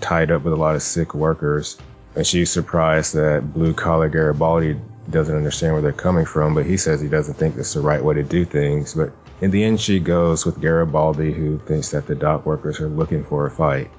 tied 0.00 0.30
up 0.30 0.42
with 0.42 0.52
a 0.52 0.56
lot 0.56 0.74
of 0.74 0.82
sick 0.82 1.14
workers. 1.14 1.78
And 2.14 2.26
she's 2.26 2.50
surprised 2.50 3.14
that 3.14 3.54
blue 3.54 3.74
collar 3.74 4.08
Garibaldi 4.08 4.76
doesn't 5.10 5.34
understand 5.34 5.74
where 5.74 5.82
they're 5.82 5.92
coming 5.92 6.24
from, 6.24 6.54
but 6.54 6.66
he 6.66 6.76
says 6.76 7.00
he 7.00 7.08
doesn't 7.08 7.34
think 7.34 7.56
that's 7.56 7.74
the 7.74 7.80
right 7.80 8.02
way 8.02 8.14
to 8.14 8.22
do 8.22 8.44
things. 8.44 8.94
But 8.94 9.12
in 9.40 9.50
the 9.50 9.64
end, 9.64 9.80
she 9.80 9.98
goes 9.98 10.46
with 10.46 10.60
Garibaldi, 10.60 11.32
who 11.32 11.58
thinks 11.58 11.90
that 11.90 12.06
the 12.06 12.14
dock 12.14 12.46
workers 12.46 12.80
are 12.80 12.88
looking 12.88 13.24
for 13.24 13.46
a 13.46 13.50
fight. 13.50 13.90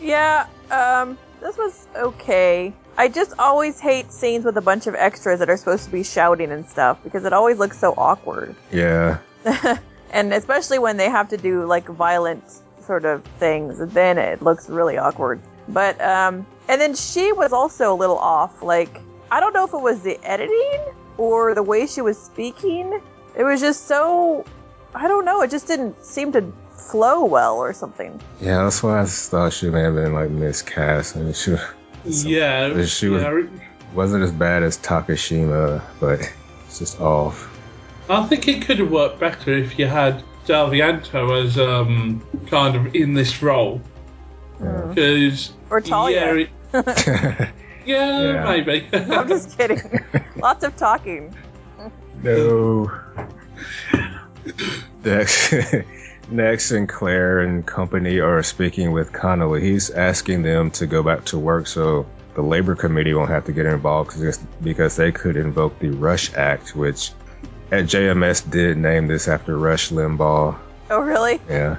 Yeah, 0.00 0.46
um, 0.70 1.18
this 1.40 1.56
was 1.56 1.86
okay. 1.96 2.72
I 2.96 3.08
just 3.08 3.34
always 3.38 3.80
hate 3.80 4.12
scenes 4.12 4.44
with 4.44 4.56
a 4.56 4.60
bunch 4.60 4.86
of 4.86 4.94
extras 4.94 5.38
that 5.38 5.48
are 5.48 5.56
supposed 5.56 5.84
to 5.84 5.90
be 5.90 6.02
shouting 6.02 6.50
and 6.50 6.68
stuff 6.68 7.02
because 7.02 7.24
it 7.24 7.32
always 7.32 7.58
looks 7.58 7.78
so 7.78 7.94
awkward. 7.96 8.54
Yeah, 8.70 9.18
and 10.10 10.32
especially 10.32 10.78
when 10.78 10.96
they 10.96 11.08
have 11.08 11.28
to 11.30 11.36
do 11.36 11.64
like 11.64 11.86
violent 11.86 12.44
sort 12.80 13.04
of 13.04 13.24
things, 13.38 13.78
then 13.78 14.18
it 14.18 14.42
looks 14.42 14.68
really 14.68 14.98
awkward. 14.98 15.40
But 15.68 16.00
um 16.00 16.46
and 16.68 16.80
then 16.80 16.94
she 16.94 17.32
was 17.32 17.52
also 17.52 17.92
a 17.92 17.96
little 17.96 18.18
off. 18.18 18.62
Like 18.62 19.00
I 19.32 19.40
don't 19.40 19.54
know 19.54 19.64
if 19.64 19.72
it 19.72 19.80
was 19.80 20.02
the 20.02 20.18
editing 20.22 20.80
or 21.16 21.54
the 21.54 21.62
way 21.62 21.86
she 21.86 22.02
was 22.02 22.18
speaking. 22.20 23.00
It 23.34 23.44
was 23.44 23.60
just 23.60 23.86
so 23.88 24.44
I 24.94 25.08
don't 25.08 25.24
know, 25.24 25.40
it 25.40 25.50
just 25.50 25.66
didn't 25.66 26.04
seem 26.04 26.32
to 26.32 26.52
flow 26.90 27.24
well 27.24 27.56
or 27.56 27.72
something. 27.72 28.20
yeah, 28.42 28.62
that's 28.64 28.82
why 28.82 29.00
I 29.00 29.04
thought 29.06 29.54
she 29.54 29.70
may 29.70 29.80
have 29.80 29.94
been 29.94 30.12
like 30.12 30.28
miscast. 30.30 31.16
I 31.16 31.20
mean, 31.20 31.32
she 31.32 31.56
Yeah. 32.04 32.84
she 32.84 33.08
was- 33.08 33.22
yeah. 33.22 33.42
wasn't 33.94 34.22
as 34.24 34.32
bad 34.32 34.62
as 34.62 34.76
Takashima, 34.78 35.80
but 35.98 36.20
it's 36.66 36.78
just 36.78 37.00
off. 37.00 37.48
I 38.10 38.26
think 38.26 38.48
it 38.48 38.66
could 38.66 38.78
have 38.80 38.90
worked 38.90 39.18
better 39.20 39.52
if 39.54 39.78
you 39.78 39.86
had 39.86 40.22
Dalvianto 40.46 41.42
as 41.42 41.58
um, 41.58 42.22
kind 42.50 42.74
of 42.76 42.94
in 42.94 43.14
this 43.14 43.42
role. 43.42 43.80
Because 44.58 45.52
Or 45.70 45.80
Talia. 45.80 46.46
Yeah, 46.74 46.80
it- 46.82 47.48
yeah, 47.86 48.20
Yeah. 48.20 48.44
maybe. 48.44 48.86
No, 48.92 48.98
I'm 49.20 49.28
just 49.28 49.56
kidding. 49.58 49.80
Lots 50.36 50.64
of 50.64 50.76
talking. 50.76 51.34
No. 52.22 52.90
Next, 55.04 55.54
next, 56.30 56.72
Claire 56.88 57.40
and 57.40 57.66
company 57.66 58.20
are 58.20 58.42
speaking 58.42 58.92
with 58.92 59.12
Connally. 59.12 59.60
He's 59.62 59.90
asking 59.90 60.42
them 60.42 60.70
to 60.72 60.86
go 60.86 61.02
back 61.02 61.24
to 61.26 61.38
work 61.38 61.66
so 61.66 62.06
the 62.34 62.42
labor 62.42 62.74
committee 62.74 63.12
won't 63.14 63.30
have 63.30 63.44
to 63.46 63.52
get 63.52 63.66
involved 63.66 64.10
'cause- 64.12 64.38
because 64.62 64.96
they 64.96 65.12
could 65.12 65.36
invoke 65.36 65.78
the 65.80 65.90
Rush 65.90 66.32
Act, 66.34 66.74
which 66.76 67.12
at 67.70 67.86
JMS 67.86 68.40
did 68.42 68.78
name 68.78 69.06
this 69.08 69.28
after 69.28 69.56
Rush 69.58 69.90
Limbaugh. 69.90 70.54
Oh 70.90 71.00
really? 71.00 71.40
Yeah. 71.48 71.76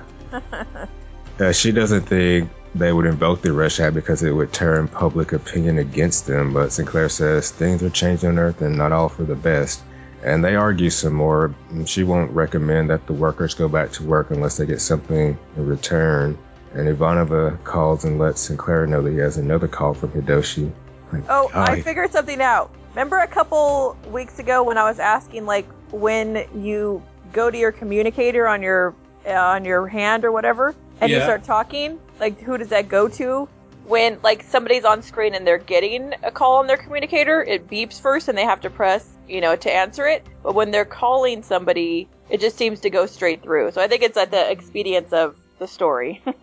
Uh, 1.40 1.52
she 1.52 1.72
doesn't 1.72 2.02
think 2.02 2.50
they 2.76 2.92
would 2.92 3.06
invoke 3.06 3.42
the 3.42 3.54
Rush 3.54 3.80
Act 3.80 3.94
because 3.94 4.24
it 4.24 4.32
would 4.32 4.52
turn 4.52 4.88
public 4.88 5.32
opinion 5.32 5.78
against 5.78 6.26
them, 6.26 6.54
but 6.54 6.72
Sinclair 6.72 7.10
says 7.10 7.52
things 7.52 7.84
are 7.84 7.90
changing 7.90 8.30
on 8.30 8.40
Earth 8.40 8.62
and 8.62 8.78
not 8.78 8.92
all 8.92 9.10
for 9.10 9.24
the 9.24 9.36
best. 9.36 9.82
And 10.24 10.44
they 10.44 10.56
argue 10.56 10.90
some 10.90 11.14
more. 11.14 11.54
She 11.86 12.04
won't 12.04 12.32
recommend 12.32 12.90
that 12.90 13.06
the 13.08 13.14
workers 13.14 13.54
go 13.54 13.68
back 13.68 13.92
to 13.94 14.04
work 14.04 14.32
unless 14.32 14.58
they 14.58 14.66
get 14.66 14.80
something 14.82 15.38
in 15.58 15.66
return. 15.66 16.38
And 16.74 16.88
Ivanova 16.88 17.62
calls 17.64 18.06
and 18.06 18.18
lets 18.18 18.42
Sinclair 18.42 18.88
know 18.88 19.02
that 19.02 19.12
he 19.12 19.18
has 19.18 19.38
another 19.38 19.68
call 19.68 19.94
from 19.94 20.12
Hidoshi. 20.12 20.72
Like, 21.12 21.24
Oh, 21.30 21.52
I 21.54 21.82
figured 21.82 22.12
something 22.12 22.42
out. 22.42 22.72
Remember 22.92 23.20
a 23.20 23.28
couple 23.28 23.98
weeks 24.12 24.40
ago 24.40 24.64
when 24.64 24.78
I 24.78 24.84
was 24.84 24.98
asking 25.00 25.46
like 25.46 25.68
when 25.92 26.48
you 26.56 27.04
go 27.34 27.52
to 27.52 27.58
your 27.58 27.72
communicator 27.72 28.48
on 28.48 28.64
your 28.64 28.96
uh, 29.28 29.32
on 29.34 29.66
your 29.66 29.88
hand 29.88 30.26
or 30.26 30.32
whatever 30.32 30.74
and 31.02 31.12
you 31.12 31.20
start 31.22 31.44
talking, 31.44 32.00
like 32.20 32.40
who 32.42 32.58
does 32.58 32.70
that 32.70 32.90
go 32.90 33.08
to? 33.10 33.48
When 33.86 34.20
like 34.24 34.44
somebody's 34.44 34.86
on 34.86 35.02
screen 35.02 35.36
and 35.36 35.46
they're 35.46 35.58
getting 35.58 36.14
a 36.24 36.32
call 36.32 36.58
on 36.58 36.68
their 36.68 36.78
communicator, 36.78 37.44
it 37.44 37.70
beeps 37.70 38.00
first 38.00 38.30
and 38.30 38.38
they 38.38 38.46
have 38.46 38.62
to 38.62 38.70
press, 38.70 39.06
you 39.28 39.42
know, 39.42 39.56
to 39.56 39.74
answer 39.74 40.08
it. 40.08 40.26
But 40.42 40.56
when 40.56 40.72
they're 40.72 40.86
calling 40.86 41.44
somebody, 41.44 42.08
it 42.30 42.40
just 42.40 42.58
seems 42.58 42.80
to 42.82 42.90
go 42.90 43.06
straight 43.06 43.44
through. 43.44 43.72
So 43.72 43.82
I 43.82 43.88
think 43.88 44.04
it's 44.04 44.18
at 44.18 44.32
the 44.32 44.50
expedience 44.50 45.12
of 45.12 45.36
the 45.60 45.68
story. 45.68 46.22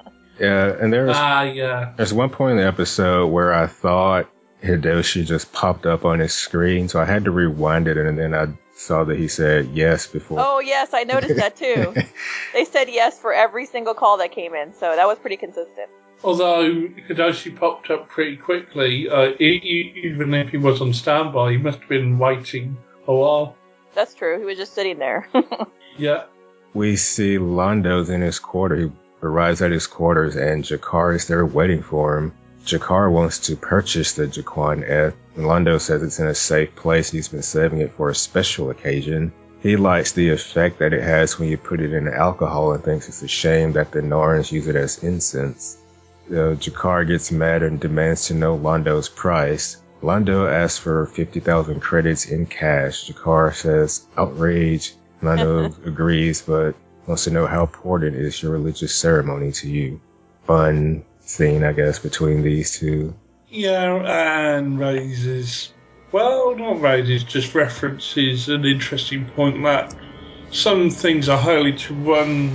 Yeah, 0.40 0.74
and 0.80 0.90
there's 0.90 1.14
Ah, 1.14 1.42
yeah. 1.42 1.92
There's 1.96 2.14
one 2.14 2.30
point 2.30 2.52
in 2.52 2.56
the 2.56 2.66
episode 2.66 3.26
where 3.26 3.52
I 3.52 3.66
thought 3.66 4.30
Hidoshi 4.62 5.26
just 5.26 5.52
popped 5.52 5.84
up 5.84 6.06
on 6.06 6.18
his 6.18 6.32
screen, 6.32 6.88
so 6.88 6.98
I 6.98 7.04
had 7.04 7.26
to 7.26 7.30
rewind 7.30 7.88
it, 7.88 7.98
and 7.98 8.18
then 8.18 8.34
I 8.34 8.46
saw 8.80 9.04
that 9.04 9.18
he 9.18 9.28
said 9.28 9.66
yes 9.72 10.06
before. 10.06 10.38
Oh 10.40 10.60
yes, 10.60 10.90
I 10.92 11.04
noticed 11.04 11.36
that 11.36 11.56
too. 11.56 11.94
they 12.52 12.64
said 12.64 12.88
yes 12.88 13.18
for 13.18 13.32
every 13.32 13.66
single 13.66 13.94
call 13.94 14.18
that 14.18 14.32
came 14.32 14.54
in, 14.54 14.72
so 14.74 14.94
that 14.96 15.06
was 15.06 15.18
pretty 15.18 15.36
consistent. 15.36 15.88
Although 16.22 16.64
Hidoshi 17.08 17.56
popped 17.56 17.90
up 17.90 18.08
pretty 18.08 18.36
quickly, 18.36 19.08
uh, 19.08 19.30
e- 19.40 19.60
e- 19.62 20.00
even 20.04 20.34
if 20.34 20.50
he 20.50 20.58
was 20.58 20.80
on 20.80 20.92
standby, 20.92 21.52
he 21.52 21.56
must 21.58 21.78
have 21.80 21.88
been 21.88 22.18
waiting 22.18 22.76
a 23.06 23.14
while. 23.14 23.56
That's 23.94 24.14
true. 24.14 24.38
He 24.38 24.44
was 24.44 24.58
just 24.58 24.74
sitting 24.74 24.98
there. 24.98 25.28
Yeah. 25.98 26.24
We 26.72 26.96
see 26.96 27.36
Londo's 27.38 28.08
in 28.10 28.22
his 28.22 28.38
quarter. 28.38 28.76
He 28.76 28.92
arrives 29.22 29.60
at 29.60 29.70
his 29.72 29.86
quarters, 29.86 30.36
and 30.36 30.64
G'Kar 30.64 31.14
is 31.16 31.26
there 31.26 31.44
waiting 31.44 31.82
for 31.82 32.16
him. 32.16 32.32
G'Kar 32.64 33.11
wants 33.11 33.38
to 33.46 33.57
purchase 33.57 34.12
the 34.12 34.27
G'Quan 34.27 34.88
Eth. 34.88 35.14
Londo 35.37 35.81
says 35.81 36.03
it's 36.03 36.20
in 36.20 36.27
a 36.27 36.35
safe 36.35 36.75
place. 36.77 37.11
And 37.11 37.18
he's 37.18 37.29
been 37.29 37.42
saving 37.42 37.81
it 37.81 37.94
for 37.94 38.11
a 38.11 38.14
special 38.14 38.70
occasion. 38.70 39.33
He 39.62 39.77
likes 39.77 40.12
the 40.12 40.31
effect 40.31 40.79
that 40.79 40.92
it 40.92 41.03
has 41.03 41.38
when 41.38 41.49
you 41.49 41.59
put 41.59 41.81
it 41.81 41.92
in 41.92 42.09
alcohol 42.09 42.73
and 42.73 42.83
thinks 42.83 43.09
it's 43.09 43.23
a 43.23 43.29
shame 43.29 43.73
that 43.73 43.92
the 43.92 44.01
Narns 44.01 44.53
use 44.53 44.68
it 44.68 44.77
as 44.77 45.03
incense. 45.03 45.77
Uh, 46.31 46.55
G'Kar 46.57 47.07
gets 47.07 47.33
mad 47.33 47.62
and 47.62 47.81
demands 47.81 48.27
to 48.27 48.35
know 48.35 48.57
Londo's 48.57 49.09
price. 49.09 49.77
Londo 50.03 50.51
asks 50.51 50.79
for 50.79 51.07
50,000 51.07 51.81
credits 51.81 52.27
in 52.27 52.46
cash. 52.46 53.11
G'Kar 53.11 53.55
says, 53.55 54.07
outrage. 54.16 54.94
Londo 55.23 55.75
agrees, 55.87 56.42
but 56.42 56.75
wants 57.07 57.25
to 57.25 57.31
know 57.31 57.46
how 57.46 57.62
important 57.62 58.16
is 58.16 58.42
your 58.42 58.53
religious 58.53 58.94
ceremony 58.94 59.53
to 59.53 59.68
you. 59.68 60.01
Fun 60.46 61.05
scene, 61.30 61.64
I 61.64 61.72
guess, 61.72 61.98
between 61.98 62.42
these 62.42 62.78
two. 62.78 63.14
Yeah, 63.48 64.54
and 64.54 64.78
raises. 64.78 65.72
Well, 66.12 66.56
not 66.56 66.80
raises, 66.80 67.24
just 67.24 67.54
references 67.54 68.48
an 68.48 68.64
interesting 68.64 69.26
point 69.30 69.62
that 69.62 69.94
some 70.50 70.90
things 70.90 71.28
are 71.28 71.38
holy 71.38 71.72
to 71.72 71.94
one 71.94 72.50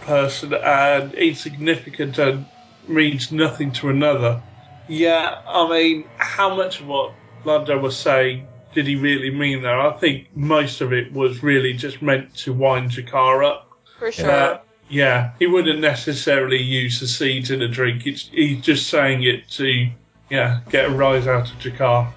person 0.00 0.54
and 0.54 1.14
insignificant 1.14 2.18
and 2.18 2.46
means 2.88 3.32
nothing 3.32 3.72
to 3.72 3.90
another. 3.90 4.42
Yeah, 4.88 5.38
I 5.46 5.68
mean, 5.68 6.04
how 6.16 6.54
much 6.54 6.80
of 6.80 6.86
what 6.86 7.12
Londo 7.44 7.80
was 7.80 7.96
saying 7.96 8.48
did 8.74 8.86
he 8.86 8.96
really 8.96 9.30
mean 9.30 9.62
there? 9.62 9.80
I 9.80 9.96
think 9.98 10.28
most 10.36 10.80
of 10.80 10.92
it 10.92 11.12
was 11.12 11.42
really 11.42 11.72
just 11.72 12.02
meant 12.02 12.34
to 12.38 12.52
wind 12.52 12.90
G'Kar 12.90 13.46
up. 13.46 13.70
For 13.98 14.12
sure. 14.12 14.30
Uh, 14.30 14.58
yeah, 14.88 15.32
he 15.38 15.46
wouldn't 15.46 15.80
necessarily 15.80 16.62
use 16.62 17.00
the 17.00 17.08
seeds 17.08 17.50
in 17.50 17.62
a 17.62 17.68
drink. 17.68 18.06
It's, 18.06 18.28
he's 18.28 18.62
just 18.62 18.88
saying 18.88 19.22
it 19.22 19.48
to, 19.50 19.88
yeah, 20.30 20.60
get 20.70 20.86
a 20.86 20.90
rise 20.90 21.26
out 21.26 21.50
of 21.50 21.58
G'Kar. 21.58 22.12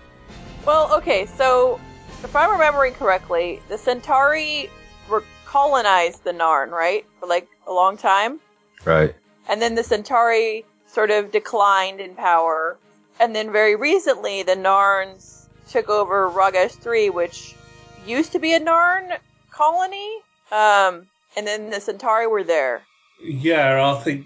Well, 0.66 0.94
okay, 0.96 1.26
so 1.26 1.80
if 2.24 2.36
I'm 2.36 2.52
remembering 2.52 2.94
correctly, 2.94 3.62
the 3.70 3.78
Centauri 3.78 4.70
were 5.10 5.24
colonized 5.46 6.24
the 6.24 6.34
Narn, 6.34 6.72
right? 6.72 7.06
For 7.20 7.28
like 7.28 7.48
a 7.68 7.72
long 7.72 7.98
time. 7.98 8.40
Right. 8.84 9.16
And 9.48 9.62
then 9.62 9.76
the 9.76 9.84
Centauri 9.84 10.66
sort 10.88 11.12
of 11.12 11.32
declined 11.32 12.00
in 12.00 12.16
power. 12.16 12.78
And 13.20 13.36
then 13.36 13.52
very 13.52 13.76
recently, 13.76 14.44
the 14.44 14.56
Narns 14.56 15.48
took 15.70 15.90
over 15.90 16.30
Ragesh 16.30 16.72
3, 16.72 17.10
which 17.10 17.56
used 18.06 18.32
to 18.34 18.40
be 18.40 18.54
a 18.54 18.60
Narn 18.60 19.18
colony. 19.52 20.18
Um, 20.52 21.08
and 21.36 21.46
then 21.46 21.70
the 21.70 21.80
Centauri 21.82 22.28
were 22.28 22.44
there. 22.44 22.84
Yeah, 23.22 23.94
I 23.94 24.00
think 24.02 24.26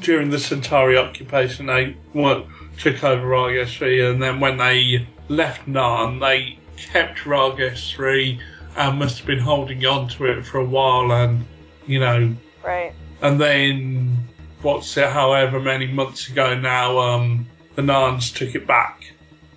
during 0.00 0.30
the 0.30 0.38
Centauri 0.38 0.96
occupation, 0.96 1.66
they 1.66 1.96
wa- 2.14 2.44
took 2.78 3.02
over 3.04 3.26
Ragesh 3.26 3.78
3, 3.78 4.10
and 4.10 4.22
then 4.22 4.40
when 4.40 4.58
they 4.58 5.06
left 5.28 5.66
Narn, 5.68 6.20
they 6.20 6.58
kept 6.76 7.18
Ragesh 7.20 7.94
3 7.94 8.40
and 8.76 8.98
must 8.98 9.18
have 9.18 9.26
been 9.26 9.38
holding 9.38 9.84
on 9.86 10.08
to 10.10 10.26
it 10.26 10.44
for 10.46 10.58
a 10.58 10.64
while, 10.64 11.10
and, 11.12 11.44
you 11.86 11.98
know, 11.98 12.34
Right. 12.64 12.92
and 13.22 13.40
then, 13.40 14.28
what's 14.62 14.96
it, 14.96 15.08
however 15.08 15.60
many 15.60 15.86
months 15.86 16.28
ago 16.28 16.54
now, 16.54 16.98
um, 16.98 17.46
the 17.74 17.82
Narns 17.82 18.34
took 18.34 18.54
it 18.54 18.66
back. 18.66 19.02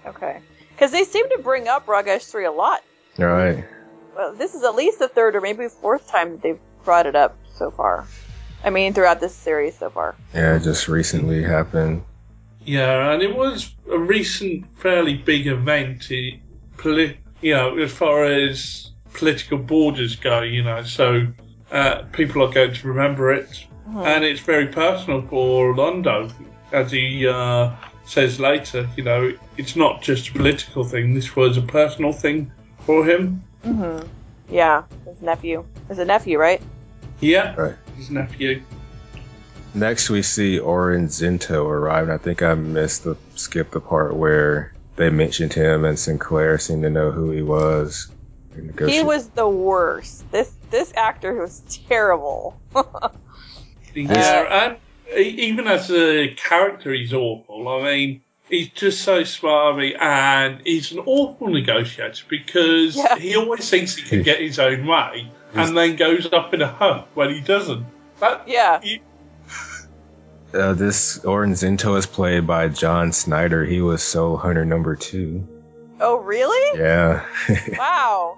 Okay. 0.05 0.39
Because 0.71 0.91
they 0.91 1.03
seem 1.03 1.27
to 1.29 1.39
bring 1.39 1.67
up 1.67 1.85
Ragesh 1.87 2.31
3 2.31 2.45
a 2.45 2.51
lot. 2.51 2.81
All 3.19 3.25
right. 3.25 3.63
Well, 4.19 4.33
this 4.33 4.53
is 4.53 4.65
at 4.65 4.75
least 4.75 4.99
the 4.99 5.07
third 5.07 5.37
or 5.37 5.39
maybe 5.39 5.69
fourth 5.69 6.05
time 6.09 6.31
that 6.31 6.41
they've 6.41 6.59
brought 6.83 7.05
it 7.05 7.15
up 7.15 7.37
so 7.55 7.71
far. 7.71 8.05
I 8.65 8.69
mean, 8.69 8.93
throughout 8.93 9.21
this 9.21 9.33
series 9.33 9.77
so 9.77 9.89
far. 9.89 10.13
Yeah, 10.33 10.57
it 10.57 10.63
just 10.63 10.89
recently 10.89 11.41
happened. 11.41 12.03
Yeah, 12.65 13.13
and 13.13 13.23
it 13.23 13.33
was 13.33 13.73
a 13.89 13.97
recent, 13.97 14.65
fairly 14.77 15.13
big 15.13 15.47
event, 15.47 16.07
i- 16.11 16.37
poli- 16.75 17.17
you 17.39 17.53
know, 17.53 17.77
as 17.77 17.93
far 17.93 18.25
as 18.25 18.91
political 19.13 19.57
borders 19.57 20.17
go, 20.17 20.41
you 20.41 20.63
know, 20.63 20.83
so 20.83 21.25
uh, 21.71 22.01
people 22.11 22.43
are 22.43 22.51
going 22.51 22.73
to 22.73 22.87
remember 22.89 23.31
it. 23.31 23.65
And 23.95 24.25
it's 24.25 24.41
very 24.41 24.67
personal 24.67 25.21
for 25.29 25.73
Londo, 25.73 26.29
as 26.73 26.91
he 26.91 27.25
uh, 27.25 27.71
says 28.03 28.37
later, 28.37 28.85
you 28.97 29.03
know, 29.05 29.31
it's 29.55 29.77
not 29.77 30.01
just 30.01 30.27
a 30.27 30.33
political 30.33 30.83
thing, 30.83 31.13
this 31.13 31.37
was 31.37 31.55
a 31.55 31.61
personal 31.61 32.11
thing 32.11 32.51
for 32.85 33.05
him. 33.05 33.43
Hmm 33.63 33.99
Yeah, 34.49 34.83
his 35.05 35.21
nephew. 35.21 35.65
His 35.87 35.99
a 35.99 36.05
nephew, 36.05 36.37
right? 36.37 36.61
Yeah, 37.19 37.55
Right. 37.55 37.75
his 37.97 38.09
nephew. 38.09 38.63
Next, 39.73 40.09
we 40.09 40.23
see 40.23 40.57
Orin 40.59 41.07
Zento 41.07 41.65
arrive. 41.65 42.03
and 42.03 42.11
I 42.13 42.17
think 42.17 42.41
I 42.41 42.55
missed 42.55 43.03
the 43.03 43.17
skip 43.35 43.71
the 43.71 43.79
part 43.79 44.15
where 44.15 44.73
they 44.95 45.09
mentioned 45.09 45.53
him, 45.53 45.85
and 45.85 45.97
Sinclair 45.99 46.57
seemed 46.57 46.83
to 46.83 46.89
know 46.89 47.11
who 47.11 47.29
he 47.31 47.41
was. 47.41 48.07
He 48.87 49.03
was 49.03 49.29
the 49.29 49.47
worst. 49.47 50.29
This 50.31 50.51
this 50.71 50.91
actor 50.95 51.33
was 51.35 51.61
terrible. 51.87 52.59
Yeah, 53.95 54.67
and 54.67 54.77
e- 55.17 55.47
even 55.47 55.67
as 55.67 55.89
a 55.91 56.27
character, 56.35 56.93
he's 56.93 57.11
awful. 57.13 57.67
I 57.67 57.83
mean, 57.83 58.21
he's 58.49 58.69
just 58.69 59.01
so 59.01 59.21
smarmy, 59.21 59.99
and 59.99 60.61
he's 60.65 60.91
an 60.91 60.99
awful 60.99 61.47
negotiator 61.49 62.23
because 62.29 62.95
Yeah. 62.95 63.17
he 63.17 63.35
always 63.35 63.69
thinks 63.69 63.95
he 63.95 64.03
can 64.03 64.23
get 64.23 64.39
his 64.41 64.59
own 64.59 64.85
way, 64.87 65.29
and 65.53 65.77
then 65.77 65.95
goes 65.95 66.31
up 66.31 66.53
in 66.53 66.61
a 66.61 66.67
huff 66.67 67.05
when 67.13 67.29
he 67.33 67.41
doesn't. 67.41 67.85
That, 68.19 68.43
Yeah. 68.47 68.79
you- 68.83 68.99
Uh, 70.53 70.73
this 70.73 71.23
Orin 71.23 71.51
Zento 71.53 71.95
is 71.97 72.07
played 72.07 72.47
by 72.47 72.67
John 72.69 73.11
Snyder. 73.11 73.63
He 73.63 73.81
was 73.81 74.01
Soul 74.01 74.35
Hunter 74.35 74.65
number 74.65 74.95
two. 74.95 75.47
Oh, 76.01 76.17
really? 76.17 76.79
Yeah. 76.79 77.23
Wow. 77.77 78.37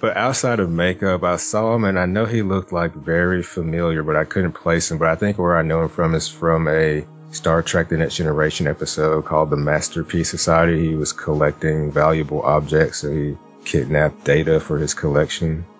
but 0.00 0.16
outside 0.16 0.60
of 0.60 0.70
makeup, 0.70 1.24
I 1.24 1.36
saw 1.36 1.74
him 1.74 1.82
and 1.84 1.98
I 1.98 2.06
know 2.06 2.26
he 2.26 2.42
looked 2.42 2.70
like 2.72 2.92
very 2.94 3.42
familiar, 3.42 4.04
but 4.04 4.14
I 4.14 4.22
couldn't 4.24 4.52
place 4.52 4.88
him. 4.90 4.98
But 4.98 5.08
I 5.08 5.16
think 5.16 5.36
where 5.38 5.56
I 5.56 5.62
know 5.62 5.82
him 5.82 5.88
from 5.88 6.14
is 6.14 6.28
from 6.28 6.68
a 6.68 7.04
Star 7.30 7.62
Trek 7.62 7.88
The 7.88 7.96
Next 7.98 8.16
Generation 8.16 8.66
episode 8.66 9.24
called 9.24 9.50
The 9.50 9.56
Masterpiece 9.56 10.30
Society. 10.30 10.88
He 10.88 10.94
was 10.94 11.12
collecting 11.12 11.92
valuable 11.92 12.42
objects, 12.42 12.98
so 12.98 13.10
he 13.12 13.36
kidnapped 13.64 14.24
data 14.24 14.60
for 14.60 14.78
his 14.78 14.94
collection. 14.94 15.64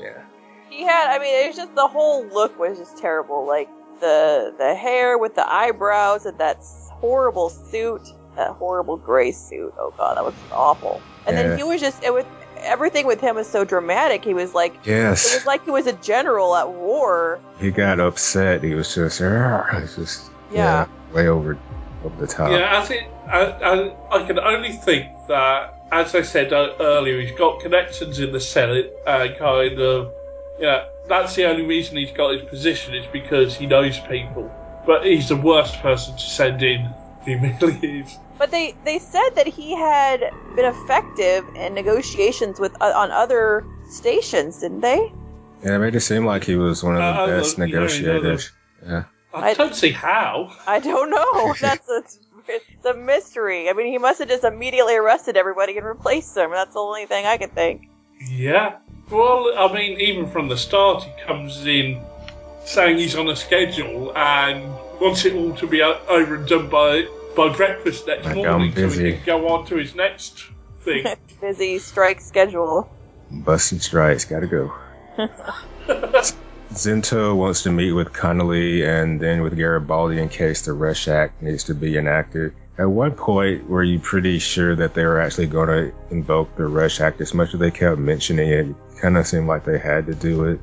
Yeah. 0.00 0.22
He 0.70 0.82
had. 0.82 1.14
I 1.14 1.18
mean, 1.20 1.44
it 1.44 1.46
was 1.48 1.56
just 1.56 1.74
the 1.74 1.86
whole 1.86 2.26
look 2.26 2.58
was 2.58 2.78
just 2.78 2.98
terrible. 2.98 3.46
Like 3.46 3.68
the 4.00 4.52
the 4.58 4.74
hair 4.74 5.16
with 5.16 5.36
the 5.36 5.48
eyebrows 5.48 6.26
and 6.26 6.36
that 6.38 6.58
horrible 6.90 7.48
suit, 7.48 8.02
that 8.36 8.50
horrible 8.50 8.96
gray 8.96 9.30
suit. 9.30 9.72
Oh 9.78 9.94
god, 9.96 10.16
that 10.16 10.24
was 10.24 10.34
awful. 10.50 11.00
And 11.26 11.36
Yeah. 11.36 11.44
then 11.44 11.58
he 11.58 11.64
was 11.64 11.80
just 11.80 12.02
it 12.02 12.12
was 12.12 12.24
everything 12.64 13.06
with 13.06 13.20
him 13.20 13.36
was 13.36 13.46
so 13.48 13.64
dramatic. 13.64 14.24
He 14.24 14.34
was 14.34 14.54
like. 14.54 14.74
Yes, 14.84 15.32
it 15.32 15.36
was 15.36 15.46
like 15.46 15.64
he 15.64 15.70
was 15.70 15.86
a 15.86 15.92
general 15.92 16.54
at 16.56 16.70
war. 16.70 17.40
He 17.60 17.70
got 17.70 18.00
upset. 18.00 18.62
He 18.62 18.74
was 18.74 18.94
just, 18.94 19.20
"Argh." 19.20 19.82
it's 19.82 19.96
just, 19.96 20.30
Yeah. 20.50 20.86
way 21.12 21.28
over, 21.28 21.56
over 22.04 22.20
the 22.20 22.26
top. 22.26 22.50
yeah, 22.50 22.80
as 22.80 22.90
it, 22.90 23.04
I, 23.28 23.40
I, 23.40 24.16
I 24.22 24.26
can 24.26 24.38
only 24.38 24.72
think 24.72 25.06
that, 25.28 25.74
as 25.92 26.14
I 26.14 26.22
said 26.22 26.52
uh, 26.52 26.74
earlier, 26.80 27.20
he's 27.20 27.32
got 27.38 27.60
connections 27.60 28.18
in 28.18 28.32
the 28.32 28.40
Senate, 28.40 28.92
and 29.06 29.36
kind 29.38 29.78
of, 29.80 30.12
yeah, 30.58 30.86
that's 31.08 31.34
the 31.34 31.44
only 31.48 31.64
reason 31.64 31.96
he's 31.96 32.12
got 32.12 32.34
his 32.34 32.42
position 32.42 32.94
is 32.94 33.06
because 33.12 33.54
he 33.54 33.66
knows 33.66 33.98
people. 34.00 34.50
But 34.86 35.06
he's 35.06 35.28
the 35.28 35.36
worst 35.36 35.80
person 35.80 36.14
to 36.14 36.20
send 36.20 36.62
in. 36.62 36.92
He 37.24 37.34
really 37.36 38.00
is. 38.00 38.18
But 38.38 38.50
they 38.50 38.74
they 38.84 38.98
said 38.98 39.30
that 39.36 39.46
he 39.46 39.74
had 39.74 40.20
been 40.56 40.64
effective 40.66 41.44
in 41.54 41.74
negotiations 41.74 42.58
with 42.60 42.72
uh, 42.80 42.92
on 42.94 43.10
other 43.10 43.64
stations, 43.88 44.60
didn't 44.60 44.80
they? 44.80 45.12
Yeah, 45.62 45.76
it 45.76 45.78
made 45.78 45.94
it 45.94 46.00
seem 46.00 46.26
like 46.26 46.44
he 46.44 46.56
was 46.56 46.82
one 46.82 46.96
of 46.96 47.00
the 47.00 47.04
Uh, 47.22 47.26
best 47.26 47.58
look- 47.58 47.68
yeah, 47.68 47.74
negotiators. 47.76 48.52
Yeah. 48.86 49.04
I, 49.32 49.50
I- 49.50 49.54
don't 49.54 49.74
see 49.74 49.90
how. 49.90 50.52
I 50.66 50.78
don't 50.80 51.10
know. 51.10 51.54
That's 51.60 51.88
a, 51.88 52.02
it's 52.48 52.84
a 52.84 52.94
mystery. 52.94 53.70
I 53.70 53.72
mean, 53.72 53.86
he 53.86 53.98
must 53.98 54.18
have 54.18 54.28
just 54.28 54.44
immediately 54.44 54.96
arrested 54.96 55.36
everybody 55.36 55.76
and 55.78 55.86
replaced 55.86 56.34
them. 56.34 56.50
That's 56.50 56.74
the 56.74 56.80
only 56.80 57.06
thing 57.06 57.24
I 57.24 57.38
could 57.38 57.54
think. 57.54 57.88
Yeah. 58.28 58.76
Well, 59.10 59.52
I 59.56 59.72
mean, 59.72 59.98
even 60.00 60.26
from 60.30 60.48
the 60.48 60.56
start, 60.58 61.02
he 61.04 61.10
comes 61.26 61.64
in 61.66 62.00
saying 62.64 62.98
he's 62.98 63.14
on 63.16 63.28
a 63.28 63.36
schedule 63.36 64.12
and 64.16 64.62
wants 65.00 65.24
it 65.24 65.34
all 65.34 65.54
to 65.56 65.66
be 65.66 65.82
over 65.82 66.36
and 66.36 66.46
done 66.46 66.68
by 66.68 67.06
by 67.36 67.54
breakfast 67.54 68.06
next 68.06 68.26
Like, 68.26 68.36
I'm 68.36 68.42
morning, 68.44 68.74
so 68.74 68.88
he 68.90 69.12
can 69.12 69.24
go 69.24 69.48
on 69.48 69.66
to 69.66 69.76
his 69.76 69.94
next 69.94 70.44
thing. 70.80 71.04
Busy 71.40 71.78
strike 71.78 72.20
schedule. 72.20 72.88
busting 73.30 73.80
strikes, 73.80 74.24
gotta 74.24 74.46
go. 74.46 74.72
Zento 76.72 77.36
wants 77.36 77.64
to 77.64 77.70
meet 77.70 77.92
with 77.92 78.12
Connally 78.12 78.86
and 78.86 79.20
then 79.20 79.42
with 79.42 79.56
Garibaldi 79.56 80.20
in 80.20 80.28
case 80.28 80.62
the 80.62 80.72
Rush 80.72 81.08
Act 81.08 81.40
needs 81.42 81.64
to 81.64 81.74
be 81.74 81.96
enacted. 81.96 82.54
At 82.76 82.90
one 82.90 83.12
point, 83.12 83.68
were 83.68 83.84
you 83.84 84.00
pretty 84.00 84.40
sure 84.40 84.74
that 84.74 84.94
they 84.94 85.04
were 85.04 85.20
actually 85.20 85.46
going 85.46 85.68
to 85.68 85.94
invoke 86.10 86.56
the 86.56 86.66
Rush 86.66 87.00
Act 87.00 87.20
as 87.20 87.32
much 87.32 87.54
as 87.54 87.60
they 87.60 87.70
kept 87.70 87.98
mentioning 87.98 88.48
it? 88.48 88.66
it 88.66 88.76
kind 89.00 89.16
of 89.16 89.26
seemed 89.26 89.46
like 89.46 89.64
they 89.64 89.78
had 89.78 90.06
to 90.06 90.14
do 90.14 90.44
it. 90.44 90.60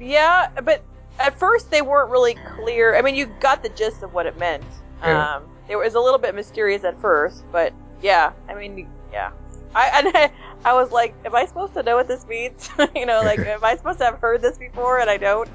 Yeah, 0.00 0.50
but 0.64 0.82
at 1.18 1.38
first 1.38 1.70
they 1.70 1.82
weren't 1.82 2.10
really 2.10 2.34
clear. 2.56 2.96
I 2.96 3.02
mean, 3.02 3.14
you 3.14 3.26
got 3.40 3.62
the 3.62 3.68
gist 3.70 4.02
of 4.02 4.14
what 4.14 4.26
it 4.26 4.38
meant. 4.38 4.64
Yeah. 5.02 5.36
Um, 5.36 5.44
it 5.68 5.76
was 5.76 5.94
a 5.94 6.00
little 6.00 6.18
bit 6.18 6.34
mysterious 6.34 6.84
at 6.84 7.00
first, 7.00 7.44
but 7.52 7.72
yeah, 8.02 8.32
I 8.48 8.54
mean, 8.54 8.88
yeah. 9.12 9.30
I 9.74 9.90
and 9.94 10.16
I, 10.16 10.32
I 10.64 10.74
was 10.74 10.90
like, 10.90 11.14
am 11.24 11.34
I 11.34 11.46
supposed 11.46 11.74
to 11.74 11.82
know 11.82 11.96
what 11.96 12.08
this 12.08 12.26
means? 12.26 12.68
you 12.94 13.06
know, 13.06 13.22
like, 13.22 13.38
am 13.46 13.64
I 13.64 13.76
supposed 13.76 13.98
to 13.98 14.06
have 14.06 14.18
heard 14.18 14.42
this 14.42 14.58
before 14.58 15.00
and 15.00 15.10
I 15.10 15.16
don't? 15.16 15.48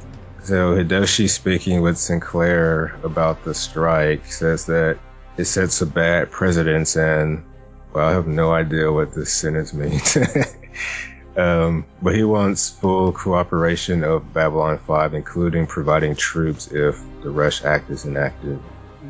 So 0.43 0.75
Hidoshi 0.75 1.29
speaking 1.29 1.81
with 1.81 1.97
Sinclair 1.97 2.99
about 3.03 3.43
the 3.43 3.53
strike 3.53 4.25
says 4.25 4.65
that 4.65 4.97
it 5.37 5.45
sets 5.45 5.81
a 5.81 5.85
bad 5.85 6.31
precedence 6.31 6.95
and 6.97 7.43
well, 7.93 8.07
I 8.07 8.13
have 8.13 8.27
no 8.27 8.53
idea 8.53 8.91
what 8.91 9.13
this 9.13 9.33
sentence 9.33 9.73
means. 9.73 10.17
Um, 11.37 11.85
but 12.01 12.15
he 12.15 12.23
wants 12.23 12.69
full 12.69 13.11
cooperation 13.13 14.03
of 14.03 14.33
Babylon 14.33 14.79
5, 14.79 15.13
including 15.13 15.67
providing 15.67 16.15
troops 16.15 16.67
if 16.67 16.99
the 17.21 17.29
Rush 17.29 17.63
Act 17.63 17.89
is 17.89 18.05
enacted. 18.05 18.59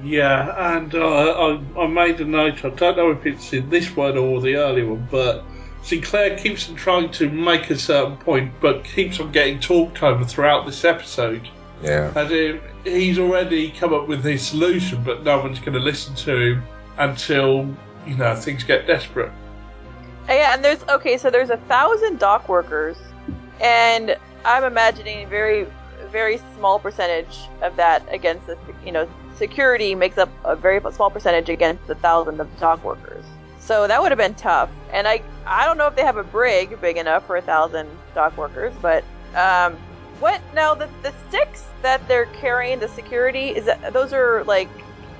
Yeah, 0.03 0.75
and 0.75 0.93
uh, 0.95 1.59
I, 1.75 1.81
I 1.81 1.87
made 1.87 2.19
a 2.21 2.25
note. 2.25 2.63
I 2.63 2.69
don't 2.69 2.97
know 2.97 3.11
if 3.11 3.25
it's 3.25 3.51
in 3.53 3.69
this 3.69 3.95
one 3.95 4.17
or 4.17 4.39
the 4.39 4.55
earlier 4.55 4.87
one, 4.87 5.07
but 5.11 5.43
Sinclair 5.83 6.37
keeps 6.37 6.69
on 6.69 6.75
trying 6.75 7.11
to 7.11 7.29
make 7.29 7.69
a 7.69 7.77
certain 7.77 8.17
point, 8.17 8.53
but 8.61 8.83
keeps 8.83 9.19
on 9.19 9.31
getting 9.31 9.59
talked 9.59 10.01
over 10.01 10.23
throughout 10.23 10.65
this 10.65 10.85
episode. 10.85 11.47
Yeah. 11.81 12.11
As 12.15 12.31
if 12.31 12.61
he's 12.83 13.17
already 13.17 13.71
come 13.71 13.93
up 13.93 14.07
with 14.07 14.23
his 14.23 14.47
solution, 14.47 15.03
but 15.03 15.23
no 15.23 15.39
one's 15.39 15.59
going 15.59 15.73
to 15.73 15.79
listen 15.79 16.15
to 16.15 16.37
him 16.37 16.63
until 16.97 17.75
you 18.05 18.15
know 18.15 18.35
things 18.35 18.63
get 18.63 18.85
desperate. 18.85 19.31
Yeah, 20.31 20.53
and 20.53 20.63
there's 20.63 20.83
okay, 20.89 21.17
so 21.17 21.29
there's 21.29 21.49
a 21.49 21.57
thousand 21.57 22.19
dock 22.19 22.47
workers, 22.47 22.97
and 23.59 24.15
I'm 24.45 24.63
imagining 24.63 25.25
a 25.25 25.27
very, 25.27 25.67
very 26.11 26.39
small 26.57 26.79
percentage 26.79 27.37
of 27.61 27.75
that 27.75 28.07
against 28.11 28.47
the, 28.47 28.57
you 28.85 28.91
know, 28.91 29.07
security 29.35 29.93
makes 29.95 30.17
up 30.17 30.29
a 30.45 30.55
very 30.55 30.79
small 30.93 31.09
percentage 31.09 31.49
against 31.49 31.85
the 31.87 31.95
thousand 31.95 32.39
of 32.39 32.47
dock 32.59 32.83
workers. 32.83 33.25
So 33.59 33.87
that 33.87 34.01
would 34.01 34.11
have 34.11 34.17
been 34.17 34.33
tough. 34.35 34.69
And 34.91 35.07
I, 35.07 35.21
I 35.45 35.65
don't 35.65 35.77
know 35.77 35.87
if 35.87 35.95
they 35.95 36.01
have 36.03 36.17
a 36.17 36.23
brig 36.23 36.79
big 36.81 36.97
enough 36.97 37.25
for 37.27 37.35
a 37.35 37.41
thousand 37.41 37.89
dock 38.15 38.37
workers, 38.37 38.73
but 38.81 39.03
um, 39.35 39.77
what 40.19 40.41
now? 40.53 40.73
The 40.75 40.89
the 41.03 41.13
sticks 41.29 41.63
that 41.81 42.07
they're 42.07 42.25
carrying, 42.27 42.79
the 42.79 42.87
security 42.89 43.49
is 43.49 43.65
that 43.65 43.93
those 43.93 44.13
are 44.13 44.43
like 44.45 44.69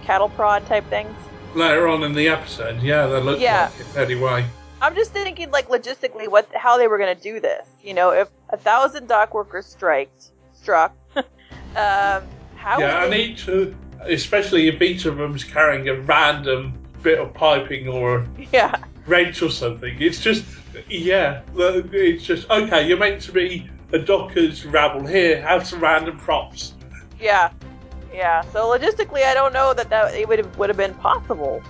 cattle 0.03 0.29
prod 0.29 0.65
type 0.67 0.87
things. 0.89 1.13
Later 1.55 1.87
on 1.87 2.03
in 2.03 2.13
the 2.13 2.29
episode, 2.29 2.81
yeah, 2.81 3.07
that 3.07 3.25
looks 3.25 3.41
Yeah. 3.41 3.69
like 3.77 3.87
it 3.87 3.97
anyway. 3.97 4.45
I'm 4.81 4.95
just 4.95 5.11
thinking, 5.11 5.51
like 5.51 5.69
logistically, 5.69 6.27
what 6.27 6.49
how 6.55 6.77
they 6.77 6.87
were 6.87 6.97
going 6.97 7.15
to 7.15 7.21
do 7.21 7.39
this. 7.39 7.67
You 7.83 7.93
know, 7.93 8.09
if 8.11 8.29
a 8.49 8.57
thousand 8.57 9.07
dock 9.07 9.33
workers 9.33 9.65
striked, 9.65 10.31
struck, 10.53 10.95
um, 11.15 11.23
how? 11.75 12.79
yeah, 12.79 13.03
would 13.03 13.03
and 13.03 13.13
they- 13.13 13.23
each, 13.23 13.47
uh, 13.47 13.67
especially 14.05 14.67
if 14.67 14.81
each 14.81 15.05
of 15.05 15.17
them's 15.17 15.43
carrying 15.43 15.87
a 15.87 15.93
random 16.01 16.73
bit 17.03 17.19
of 17.19 17.33
piping 17.33 17.87
or 17.87 18.25
yeah, 18.51 18.83
wrench 19.07 19.41
or 19.41 19.49
something. 19.49 19.95
It's 20.01 20.19
just, 20.21 20.45
yeah, 20.89 21.41
it's 21.55 22.23
just 22.25 22.49
okay. 22.49 22.87
You're 22.87 22.97
meant 22.97 23.21
to 23.23 23.31
be 23.31 23.69
a 23.93 23.99
docker's 23.99 24.65
rabble 24.65 25.05
here. 25.05 25.41
Have 25.41 25.67
some 25.67 25.79
random 25.79 26.17
props. 26.17 26.73
yeah, 27.19 27.51
yeah. 28.13 28.41
So 28.51 28.65
logistically, 28.75 29.23
I 29.23 29.33
don't 29.35 29.53
know 29.53 29.73
that 29.75 29.89
that 29.89 30.15
it 30.15 30.27
would 30.27 30.39
have 30.39 30.57
would 30.57 30.69
have 30.69 30.77
been 30.77 30.95
possible. 30.95 31.61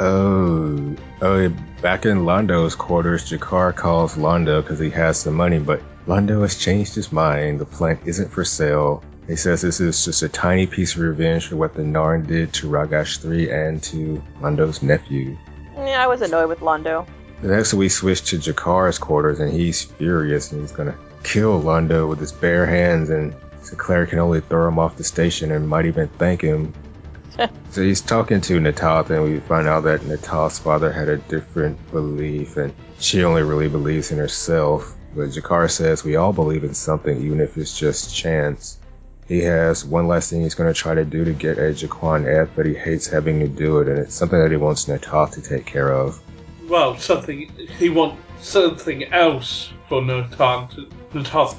Oh, 0.00 0.96
oh! 1.22 1.48
Back 1.80 2.04
in 2.04 2.18
Londo's 2.18 2.74
quarters, 2.74 3.30
G'Kar 3.30 3.74
calls 3.74 4.16
Londo 4.16 4.62
because 4.62 4.78
he 4.78 4.90
has 4.90 5.18
some 5.18 5.34
money, 5.34 5.58
but 5.58 5.82
Londo 6.06 6.42
has 6.42 6.56
changed 6.56 6.94
his 6.94 7.10
mind. 7.10 7.60
The 7.60 7.64
plant 7.64 8.00
isn't 8.04 8.30
for 8.30 8.44
sale. 8.44 9.02
He 9.26 9.36
says 9.36 9.62
this 9.62 9.80
is 9.80 10.04
just 10.04 10.22
a 10.22 10.28
tiny 10.28 10.66
piece 10.66 10.94
of 10.94 11.00
revenge 11.00 11.46
for 11.46 11.56
what 11.56 11.74
the 11.74 11.82
Narn 11.82 12.26
did 12.26 12.52
to 12.54 12.68
Ragesh 12.68 13.20
3 13.20 13.50
and 13.50 13.82
to 13.84 14.22
Londo's 14.40 14.82
nephew. 14.82 15.36
Yeah, 15.74 16.04
I 16.04 16.06
was 16.06 16.22
annoyed 16.22 16.48
with 16.48 16.60
Londo. 16.60 17.06
Next, 17.42 17.74
we 17.74 17.88
switch 17.88 18.30
to 18.30 18.38
G'Kar's 18.38 18.98
quarters, 18.98 19.40
and 19.40 19.52
he's 19.52 19.82
furious, 19.82 20.52
and 20.52 20.60
he's 20.60 20.72
gonna 20.72 20.96
kill 21.24 21.60
Londo 21.60 22.08
with 22.08 22.20
his 22.20 22.32
bare 22.32 22.66
hands, 22.66 23.10
and 23.10 23.34
Sinclair 23.62 24.06
can 24.06 24.18
only 24.18 24.40
throw 24.40 24.68
him 24.68 24.78
off 24.78 24.96
the 24.96 25.04
station 25.04 25.50
and 25.50 25.68
might 25.68 25.86
even 25.86 26.08
thank 26.18 26.40
him. 26.40 26.72
So 27.70 27.82
he's 27.82 28.00
talking 28.00 28.40
to 28.42 28.60
Na'Toth, 28.60 29.10
and 29.10 29.24
we 29.24 29.40
find 29.40 29.66
out 29.66 29.84
that 29.84 30.00
Na'Toth's 30.02 30.58
father 30.58 30.92
had 30.92 31.08
a 31.08 31.16
different 31.16 31.90
belief, 31.90 32.56
and 32.56 32.74
she 32.98 33.24
only 33.24 33.42
really 33.42 33.68
believes 33.68 34.10
in 34.12 34.18
herself. 34.18 34.94
But 35.14 35.28
G'Kar 35.28 35.70
says 35.70 36.04
we 36.04 36.16
all 36.16 36.32
believe 36.32 36.64
in 36.64 36.74
something, 36.74 37.22
even 37.22 37.40
if 37.40 37.56
it's 37.56 37.78
just 37.78 38.14
chance. 38.14 38.78
He 39.28 39.40
has 39.42 39.84
one 39.84 40.08
last 40.08 40.30
thing 40.30 40.42
he's 40.42 40.54
going 40.54 40.72
to 40.72 40.78
try 40.78 40.94
to 40.94 41.04
do 41.04 41.24
to 41.24 41.32
get 41.32 41.58
at 41.58 41.76
G'Quan 41.76 42.26
Eth, 42.26 42.50
but 42.56 42.66
he 42.66 42.74
hates 42.74 43.06
having 43.06 43.40
to 43.40 43.48
do 43.48 43.78
it, 43.78 43.88
and 43.88 43.98
it's 43.98 44.14
something 44.14 44.38
that 44.38 44.50
he 44.50 44.56
wants 44.56 44.86
Na'Toth 44.86 45.32
to 45.32 45.42
take 45.42 45.64
care 45.64 45.92
of. 45.92 46.20
Well, 46.68 46.96
something 46.98 47.50
he 47.78 47.88
wants 47.88 48.20
something 48.40 49.04
else 49.12 49.70
for 49.88 50.02
Na'Toth 50.02 50.70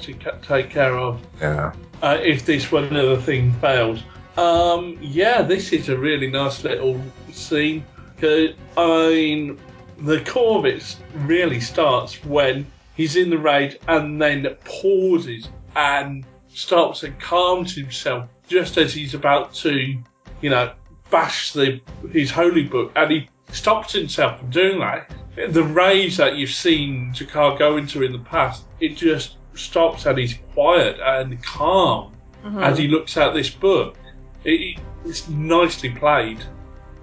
to, 0.02 0.14
to 0.14 0.40
take 0.42 0.70
care 0.70 0.98
of. 0.98 1.22
Yeah. 1.40 1.74
uh, 2.02 2.18
if 2.22 2.46
this 2.46 2.72
one 2.72 2.96
other 2.96 3.18
thing 3.18 3.54
fails. 3.54 4.04
Um, 4.38 4.98
yeah, 5.02 5.42
this 5.42 5.74
is 5.74 5.90
a 5.90 5.98
really 5.98 6.28
nice 6.30 6.64
little 6.64 7.00
scene. 7.32 7.86
'cause, 8.20 8.50
I 8.78 9.10
mean, 9.10 9.60
the 10.00 10.22
core 10.22 10.60
of 10.60 10.66
it 10.66 10.96
really 11.16 11.60
starts 11.60 12.24
when 12.24 12.66
he's 12.96 13.16
in 13.16 13.30
the 13.30 13.38
rage 13.38 13.78
and 13.88 14.22
then 14.22 14.48
pauses 14.64 15.50
and 15.76 16.24
stops 16.48 17.04
and 17.04 17.20
calms 17.20 17.76
himself 17.76 18.30
just 18.48 18.78
as 18.78 18.94
he's 18.94 19.14
about 19.14 19.54
to, 19.56 19.98
you 20.42 20.50
know, 20.50 20.72
bash 21.10 21.52
the 21.54 21.82
his 22.12 22.32
holy 22.32 22.64
book, 22.64 22.92
and 22.96 23.12
he 23.12 23.30
stops 23.52 23.94
himself 23.94 24.40
from 24.40 24.50
doing 24.50 24.80
that. 24.80 25.12
The 25.50 25.64
rage 25.64 26.18
that 26.18 26.36
you've 26.38 26.50
seen 26.52 27.12
G'Kar 27.14 27.58
go 27.58 27.78
into 27.78 28.04
in 28.04 28.12
the 28.12 28.20
past, 28.20 28.64
it 28.80 28.96
just 28.96 29.38
stops 29.56 30.06
and 30.06 30.18
he's 30.18 30.36
quiet 30.54 31.00
and 31.04 31.42
calm 31.44 32.14
Mhm. 32.46 32.64
as 32.64 32.78
he 32.78 32.88
looks 32.88 33.18
at 33.18 33.34
this 33.34 33.50
book. 33.50 33.96
It, 34.44 34.80
it's 35.06 35.28
nicely 35.30 35.90
played. 35.90 36.44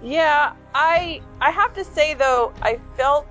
Yeah, 0.03 0.53
I 0.75 1.21
I 1.41 1.51
have 1.51 1.75
to 1.75 1.85
say 1.85 2.15
though, 2.15 2.53
I 2.63 2.79
felt 2.97 3.29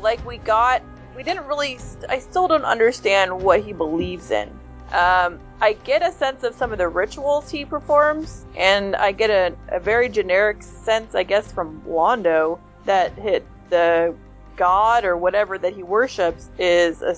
like 0.00 0.24
we 0.26 0.38
got 0.38 0.82
we 1.16 1.22
didn't 1.22 1.46
really 1.46 1.78
I 2.08 2.18
still 2.18 2.48
don't 2.48 2.64
understand 2.64 3.42
what 3.42 3.60
he 3.62 3.72
believes 3.72 4.30
in. 4.30 4.48
Um, 4.92 5.38
I 5.60 5.74
get 5.84 6.02
a 6.02 6.10
sense 6.10 6.42
of 6.42 6.54
some 6.54 6.72
of 6.72 6.78
the 6.78 6.88
rituals 6.88 7.50
he 7.50 7.64
performs, 7.64 8.44
and 8.56 8.96
I 8.96 9.12
get 9.12 9.30
a, 9.30 9.54
a 9.68 9.78
very 9.78 10.08
generic 10.08 10.62
sense, 10.62 11.14
I 11.14 11.22
guess, 11.22 11.52
from 11.52 11.82
Londo 11.82 12.58
that 12.86 13.12
hit 13.12 13.46
the 13.68 14.14
god 14.56 15.04
or 15.04 15.16
whatever 15.16 15.58
that 15.58 15.74
he 15.74 15.82
worships 15.82 16.48
is 16.58 17.02
a, 17.02 17.16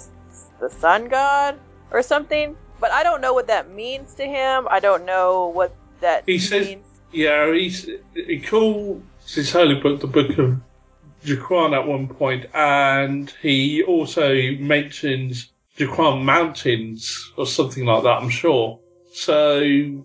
the 0.60 0.68
sun 0.68 1.08
god 1.08 1.58
or 1.90 2.02
something. 2.02 2.56
But 2.78 2.90
I 2.90 3.04
don't 3.04 3.20
know 3.20 3.32
what 3.32 3.46
that 3.46 3.70
means 3.70 4.14
to 4.14 4.24
him. 4.24 4.66
I 4.70 4.80
don't 4.80 5.06
know 5.06 5.46
what 5.46 5.74
that 6.02 6.24
He 6.26 6.38
says- 6.38 6.68
means. 6.68 6.84
Yeah, 7.14 7.52
he's, 7.52 7.90
he 8.14 8.40
calls 8.40 9.02
his 9.26 9.52
holy 9.52 9.74
book 9.74 10.00
the 10.00 10.06
Book 10.06 10.38
of 10.38 10.58
G'Quan 11.24 11.74
at 11.74 11.86
one 11.86 12.08
point, 12.08 12.46
and 12.54 13.30
he 13.42 13.82
also 13.82 14.34
mentions 14.58 15.50
G'Quan 15.76 16.22
Mountains 16.24 17.32
or 17.36 17.46
something 17.46 17.84
like 17.84 18.02
that, 18.04 18.22
I'm 18.22 18.30
sure. 18.30 18.78
So 19.12 19.60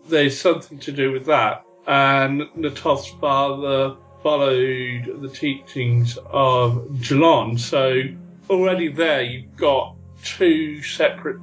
there's 0.10 0.38
something 0.40 0.80
to 0.80 0.92
do 0.92 1.14
with 1.14 1.26
that. 1.28 1.64
And 1.88 2.42
Na'Toth's 2.58 3.08
father 3.22 3.96
followed 4.22 5.22
the 5.22 5.30
teachings 5.34 6.18
of 6.30 6.88
G'Lan, 7.00 7.58
so 7.58 8.02
already 8.50 8.90
there 8.90 9.22
you've 9.22 9.56
got 9.56 9.96
two 10.26 10.82
separate, 10.84 11.40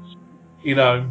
you 0.63 0.75
know, 0.75 1.11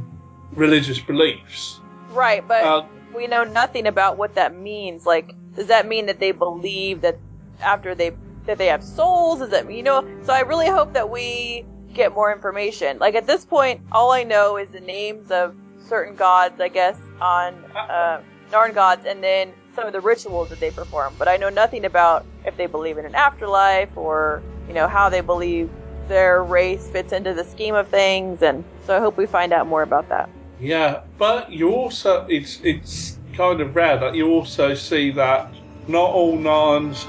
religious 0.54 1.00
beliefs. 1.00 1.80
Right, 2.12 2.48
but 2.48 2.64
Uh, 2.64 2.86
we 3.14 3.28
know 3.28 3.44
nothing 3.44 3.88
about 3.88 4.18
what 4.18 4.36
that 4.36 4.56
means. 4.56 5.06
Like, 5.06 5.34
does 5.56 5.68
that 5.68 5.88
mean 5.88 6.08
that 6.08 6.20
they 6.20 6.32
believe 6.32 7.02
that 7.02 7.18
after 7.62 7.96
they 7.96 8.12
that 8.46 8.58
they 8.58 8.68
have 8.68 8.84
souls? 8.84 9.42
Is 9.42 9.50
that 9.50 9.72
you 9.72 9.84
know? 9.84 10.06
So 10.24 10.34
I 10.34 10.42
really 10.42 10.68
hope 10.68 10.94
that 10.94 11.10
we 11.10 11.66
get 11.94 12.14
more 12.14 12.34
information. 12.34 13.00
Like 13.00 13.16
at 13.16 13.28
this 13.28 13.46
point, 13.46 13.82
all 13.92 14.12
I 14.12 14.24
know 14.24 14.58
is 14.58 14.70
the 14.70 14.80
names 14.80 15.32
of 15.32 15.56
certain 15.88 16.16
gods, 16.16 16.60
I 16.60 16.70
guess, 16.70 16.98
on 17.22 17.54
uh, 17.76 18.22
Narn 18.52 18.74
gods, 18.74 19.06
and 19.06 19.24
then 19.24 19.54
some 19.76 19.86
of 19.88 19.94
the 19.94 20.02
rituals 20.02 20.50
that 20.50 20.60
they 20.60 20.72
perform. 20.72 21.16
But 21.18 21.28
I 21.28 21.38
know 21.38 21.50
nothing 21.50 21.86
about 21.86 22.26
if 22.46 22.58
they 22.58 22.68
believe 22.68 22.98
in 22.98 23.06
an 23.06 23.16
afterlife 23.16 23.96
or 23.96 24.44
you 24.68 24.74
know 24.74 24.88
how 24.88 25.10
they 25.10 25.22
believe 25.22 25.70
their 26.08 26.44
race 26.44 26.90
fits 26.90 27.14
into 27.14 27.34
the 27.34 27.44
scheme 27.44 27.76
of 27.76 27.88
things, 27.88 28.42
and 28.42 28.64
so 28.86 28.96
I 28.96 29.00
hope 29.00 29.18
we 29.18 29.26
find 29.26 29.54
out 29.54 29.68
more 29.68 29.84
about 29.84 30.10
that. 30.10 30.30
Yeah, 30.64 31.02
but 31.18 31.52
you 31.52 31.72
also 31.72 32.26
it's 32.30 32.62
it's 32.64 33.20
kind 33.34 33.60
of 33.60 33.76
rare 33.76 34.00
that 34.00 34.16
you 34.16 34.30
also 34.30 34.74
see 34.76 35.12
that 35.12 35.54
not 35.88 36.10
all 36.12 36.38
Narns, 36.38 37.06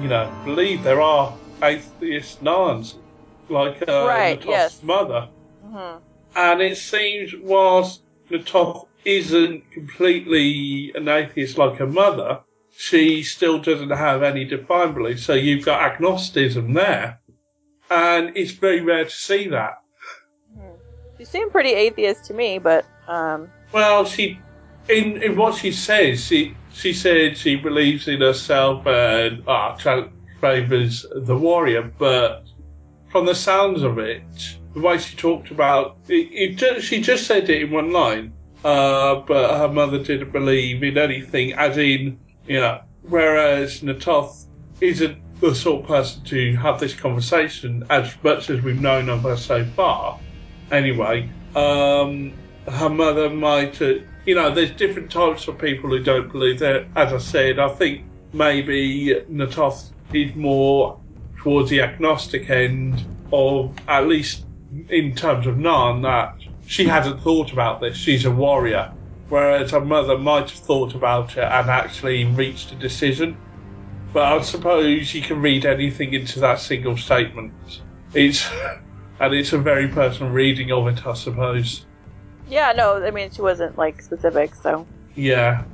you 0.00 0.08
know, 0.08 0.32
believe 0.46 0.82
there 0.82 1.02
are 1.02 1.36
atheist 1.62 2.42
Narns, 2.42 2.96
like 3.50 3.86
uh, 3.86 4.06
Right, 4.06 4.42
yes. 4.46 4.82
mother. 4.82 5.28
hmm 5.62 5.98
And 6.34 6.62
it 6.62 6.78
seems 6.78 7.34
whilst 7.36 8.02
Na'Toth 8.30 8.86
isn't 9.04 9.70
completely 9.72 10.92
an 10.94 11.06
atheist 11.08 11.58
like 11.58 11.76
her 11.76 11.86
mother, 11.86 12.40
she 12.74 13.22
still 13.22 13.58
doesn't 13.58 13.90
have 13.90 14.22
any 14.22 14.46
defined 14.46 14.94
beliefs. 14.94 15.24
So 15.24 15.34
you've 15.34 15.66
got 15.66 15.82
agnosticism 15.92 16.72
there. 16.72 17.20
And 17.90 18.36
it's 18.36 18.52
very 18.52 18.80
rare 18.80 19.04
to 19.04 19.10
see 19.10 19.48
that. 19.48 19.79
She 21.20 21.26
seemed 21.26 21.52
pretty 21.52 21.74
atheist 21.74 22.24
to 22.28 22.34
me, 22.34 22.58
but 22.58 22.86
um, 23.06 23.50
Well, 23.72 24.06
she, 24.06 24.40
in, 24.88 25.22
in 25.22 25.36
what 25.36 25.54
she 25.54 25.70
says, 25.70 26.24
she, 26.24 26.56
she 26.72 26.94
said 26.94 27.36
she 27.36 27.56
believes 27.56 28.08
in 28.08 28.22
herself 28.22 28.86
and 28.86 29.46
uh, 29.46 29.76
favours 30.40 31.04
the 31.14 31.36
warrior, 31.36 31.82
but 31.98 32.44
from 33.10 33.26
the 33.26 33.34
sounds 33.34 33.82
of 33.82 33.98
it, 33.98 34.22
the 34.72 34.80
way 34.80 34.96
she 34.96 35.14
talked 35.14 35.50
about 35.50 35.98
it, 36.08 36.14
it 36.32 36.56
ju- 36.56 36.80
she 36.80 37.02
just 37.02 37.26
said 37.26 37.50
it 37.50 37.64
in 37.64 37.70
one 37.70 37.92
line, 37.92 38.32
uh, 38.64 39.16
but 39.16 39.58
her 39.58 39.68
mother 39.68 40.02
didn't 40.02 40.32
believe 40.32 40.82
in 40.82 40.96
anything, 40.96 41.52
as 41.52 41.76
in, 41.76 42.18
you 42.46 42.60
know, 42.60 42.80
whereas 43.02 43.82
Na'Toth 43.82 44.46
isn't 44.80 45.18
the 45.40 45.54
sort 45.54 45.82
of 45.82 45.86
person 45.86 46.24
to 46.24 46.56
have 46.56 46.80
this 46.80 46.94
conversation 46.94 47.84
as 47.90 48.10
much 48.22 48.48
as 48.48 48.62
we've 48.62 48.80
known 48.80 49.10
of 49.10 49.20
her 49.24 49.36
so 49.36 49.66
far. 49.76 50.18
Anyway, 50.70 51.28
um, 51.54 52.32
her 52.68 52.88
mother 52.88 53.30
might, 53.30 53.80
uh, 53.82 53.94
you 54.24 54.34
know, 54.34 54.54
there's 54.54 54.70
different 54.72 55.10
types 55.10 55.48
of 55.48 55.58
people 55.58 55.90
who 55.90 56.02
don't 56.02 56.30
believe 56.30 56.58
that. 56.60 56.86
As 56.96 57.12
I 57.12 57.18
said, 57.18 57.58
I 57.58 57.68
think 57.68 58.04
maybe 58.32 59.22
Na'Toth 59.30 59.90
is 60.12 60.34
more 60.34 61.00
towards 61.38 61.70
the 61.70 61.80
agnostic 61.80 62.50
end 62.50 63.04
of, 63.32 63.74
at 63.88 64.06
least 64.06 64.44
in 64.88 65.14
terms 65.14 65.46
of 65.46 65.56
Narn, 65.56 66.02
that 66.02 66.36
she 66.66 66.84
hasn't 66.84 67.20
thought 67.22 67.52
about 67.52 67.80
this. 67.80 67.96
She's 67.96 68.24
a 68.24 68.30
warrior. 68.30 68.92
Whereas 69.28 69.70
her 69.70 69.80
mother 69.80 70.18
might 70.18 70.50
have 70.50 70.58
thought 70.58 70.94
about 70.94 71.36
it 71.36 71.44
and 71.44 71.70
actually 71.70 72.24
reached 72.24 72.72
a 72.72 72.74
decision. 72.74 73.36
But 74.12 74.24
I 74.24 74.42
suppose 74.42 75.14
you 75.14 75.22
can 75.22 75.40
read 75.40 75.64
anything 75.64 76.14
into 76.14 76.40
that 76.40 76.58
single 76.58 76.96
statement. 76.96 77.52
It's, 78.12 78.48
and 79.20 79.34
it's 79.34 79.52
a 79.52 79.58
very 79.58 79.88
personal 79.88 80.32
reading 80.32 80.72
of 80.72 80.86
it, 80.88 81.06
I 81.06 81.14
suppose. 81.14 81.84
yeah, 82.48 82.72
no, 82.72 83.02
I 83.02 83.10
mean 83.10 83.30
she 83.30 83.42
wasn't 83.42 83.76
like 83.78 84.02
specific, 84.02 84.54
so 84.54 84.86
Yeah. 85.14 85.64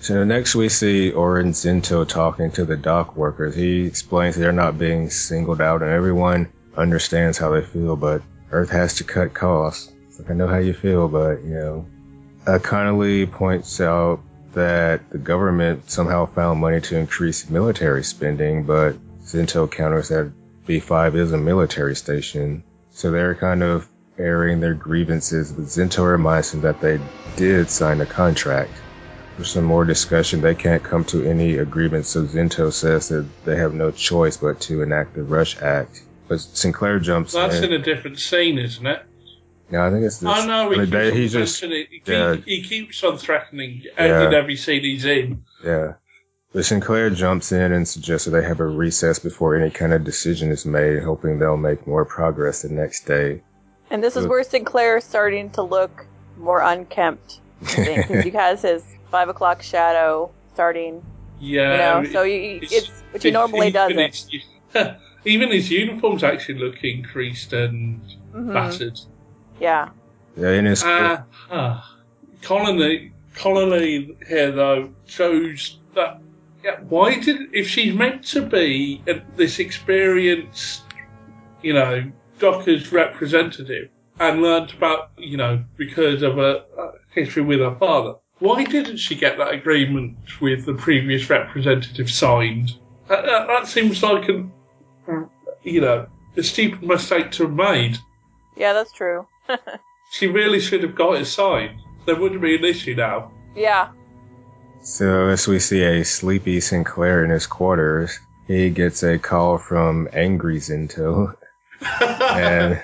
So 0.00 0.24
next 0.24 0.54
we 0.54 0.68
see 0.68 1.12
Orin 1.12 1.52
Zento 1.52 2.06
talking 2.06 2.50
to 2.52 2.64
the 2.64 2.76
dock 2.76 3.16
workers. 3.16 3.54
He 3.54 3.86
explains 3.86 4.36
they're 4.36 4.52
not 4.52 4.78
being 4.78 5.10
singled 5.10 5.60
out 5.60 5.82
and 5.82 5.90
everyone 5.90 6.48
understands 6.76 7.38
how 7.38 7.50
they 7.50 7.62
feel, 7.62 7.96
but 7.96 8.22
Earth 8.50 8.70
has 8.70 8.96
to 8.96 9.04
cut 9.04 9.34
costs. 9.34 9.90
It's 10.08 10.18
like 10.18 10.30
I 10.30 10.34
know 10.34 10.46
how 10.46 10.58
you 10.58 10.74
feel, 10.74 11.08
but 11.08 11.42
you 11.42 11.54
know. 11.54 11.86
Uh, 12.46 12.58
Connally 12.58 13.30
points 13.30 13.80
out 13.80 14.20
that 14.52 15.10
the 15.10 15.18
government 15.18 15.90
somehow 15.90 16.26
found 16.26 16.60
money 16.60 16.80
to 16.80 16.96
increase 16.96 17.50
military 17.50 18.04
spending, 18.04 18.64
but 18.64 18.96
Zento 19.24 19.70
counters 19.70 20.08
that 20.10 20.30
B5 20.66 21.14
is 21.16 21.32
a 21.32 21.38
military 21.38 21.94
station. 21.96 22.62
So 22.90 23.10
they're 23.10 23.34
kind 23.34 23.62
of 23.62 23.88
airing 24.18 24.60
their 24.60 24.74
grievances, 24.74 25.52
but 25.52 25.64
Zento 25.66 26.10
reminds 26.10 26.52
them 26.52 26.62
that 26.62 26.80
they 26.80 26.98
did 27.36 27.68
sign 27.68 28.00
a 28.00 28.06
contract 28.06 28.72
for 29.36 29.44
some 29.44 29.64
more 29.64 29.84
discussion. 29.84 30.40
They 30.40 30.54
can't 30.54 30.82
come 30.82 31.04
to 31.06 31.28
any 31.28 31.58
agreement, 31.58 32.06
so 32.06 32.24
Zento 32.24 32.72
says 32.72 33.08
that 33.10 33.26
they 33.44 33.56
have 33.56 33.74
no 33.74 33.90
choice 33.90 34.38
but 34.38 34.60
to 34.62 34.82
enact 34.82 35.14
the 35.14 35.22
Rush 35.22 35.60
Act. 35.60 36.02
But 36.28 36.40
Sinclair 36.40 36.98
jumps 36.98 37.34
That's 37.34 37.58
in. 37.58 37.64
in 37.64 37.72
a 37.74 37.78
different 37.84 38.18
scene, 38.18 38.58
isn't 38.58 38.86
it? 38.86 39.02
no, 39.70 39.84
I 39.86 39.90
think 39.90 40.04
it's 40.04 40.18
this. 40.18 40.28
Oh, 40.28 40.32
I 40.32 40.46
know 40.46 40.70
he 40.70 40.76
keeps, 40.78 40.90
they- 40.90 41.12
he's 41.12 41.32
just. 41.32 41.60
He, 41.62 41.84
keep- 41.90 42.06
yeah. 42.08 42.36
he 42.36 42.62
keeps 42.62 43.04
on 43.04 43.18
threatening 43.18 43.82
Yeah. 43.98 44.26
in 44.28 44.34
every 44.34 44.56
scene 44.56 44.82
he's 44.82 45.04
in. 45.04 45.44
yeah. 45.64 45.94
But 46.52 46.64
Sinclair 46.64 47.10
jumps 47.10 47.52
in 47.52 47.72
and 47.72 47.86
suggests 47.86 48.24
that 48.26 48.30
they 48.30 48.46
have 48.46 48.60
a 48.60 48.66
recess 48.66 49.18
before 49.18 49.56
any 49.56 49.70
kind 49.70 49.92
of 49.92 50.04
decision 50.04 50.50
is 50.50 50.64
made, 50.64 51.02
hoping 51.02 51.38
they'll 51.38 51.56
make 51.56 51.86
more 51.86 52.04
progress 52.04 52.62
the 52.62 52.68
next 52.68 53.06
day. 53.06 53.42
and 53.90 54.02
this 54.02 54.16
is 54.16 54.24
Good. 54.24 54.30
where 54.30 54.42
Sinclair's 54.42 55.04
starting 55.04 55.50
to 55.50 55.62
look 55.62 56.06
more 56.38 56.60
unkempt. 56.60 57.40
because 57.60 58.24
he 58.24 58.30
has 58.44 58.62
his 58.62 58.82
five 59.12 59.28
o'clock 59.28 59.62
shadow 59.62 60.30
starting, 60.54 61.02
Yeah. 61.40 62.00
you 62.00 62.06
know, 62.06 62.12
so 62.12 62.22
you, 62.24 62.56
it's- 62.56 62.72
it's 62.72 62.90
which 63.12 63.22
he 63.22 63.30
normally 63.30 63.70
doesn't. 63.70 63.96
his- 63.98 64.44
even 65.24 65.50
his 65.50 65.70
uniforms 65.70 66.22
actually 66.24 66.58
look 66.58 66.82
increased 66.82 67.52
and 67.52 68.00
Mhm. 68.34 68.52
battered. 68.52 68.98
Yeah, 69.60 69.90
yeah, 70.36 70.50
in 70.50 70.64
his 70.66 70.82
Uh, 70.82 71.22
ah. 71.50 71.96
Connally, 72.42 73.12
Connally 73.36 74.16
here 74.26 74.50
though 74.52 74.90
shows 75.06 75.78
that. 75.94 76.20
Yeah, 76.66 76.80
why 76.88 77.20
did 77.20 77.54
if 77.54 77.68
she's 77.68 77.94
meant 77.94 78.24
to 78.24 78.42
be 78.42 79.00
a, 79.06 79.22
this 79.36 79.60
experienced, 79.60 80.82
you 81.62 81.72
know, 81.72 82.10
Docker's 82.40 82.90
representative 82.90 83.88
and 84.18 84.42
learnt 84.42 84.72
about, 84.72 85.12
you 85.16 85.36
know, 85.36 85.62
because 85.76 86.22
of 86.22 86.38
a, 86.38 86.64
a 86.76 86.80
uh, 86.80 86.92
history 87.14 87.44
with 87.44 87.60
her 87.60 87.76
father, 87.76 88.14
why 88.40 88.64
didn't 88.64 88.96
she 88.96 89.14
get 89.14 89.38
that 89.38 89.54
agreement 89.54 90.16
with 90.40 90.66
the 90.66 90.74
previous 90.74 91.30
representative 91.30 92.10
signed? 92.10 92.72
That, 93.06 93.24
that, 93.26 93.46
that 93.46 93.68
seems 93.68 94.02
like 94.02 94.28
an, 94.28 94.50
hmm. 95.04 95.22
you 95.62 95.82
know, 95.82 96.08
a 96.36 96.42
stupid 96.42 96.82
mistake 96.82 97.30
to 97.32 97.44
have 97.44 97.54
made. 97.54 97.96
yeah, 98.56 98.72
that's 98.72 98.90
true. 98.90 99.24
She 100.12 100.28
really 100.28 100.60
should 100.60 100.84
have 100.84 100.94
got 100.94 101.16
it 101.16 101.26
signed. 101.26 101.80
There 102.06 102.14
wouldn't 102.14 102.40
be 102.40 102.54
an 102.54 102.64
issue 102.64 102.94
now. 102.94 103.32
Yeah, 103.56 103.90
So 104.86 105.30
as 105.30 105.48
we 105.48 105.58
see 105.58 105.82
a 105.82 106.04
sleepy 106.04 106.60
Sinclair 106.60 107.24
in 107.24 107.30
his 107.30 107.48
quarters, 107.48 108.20
he 108.46 108.70
gets 108.70 109.02
a 109.02 109.18
call 109.18 109.58
from 109.58 110.08
Angry 110.12 110.58
Zento 110.58 111.34
and 112.00 112.80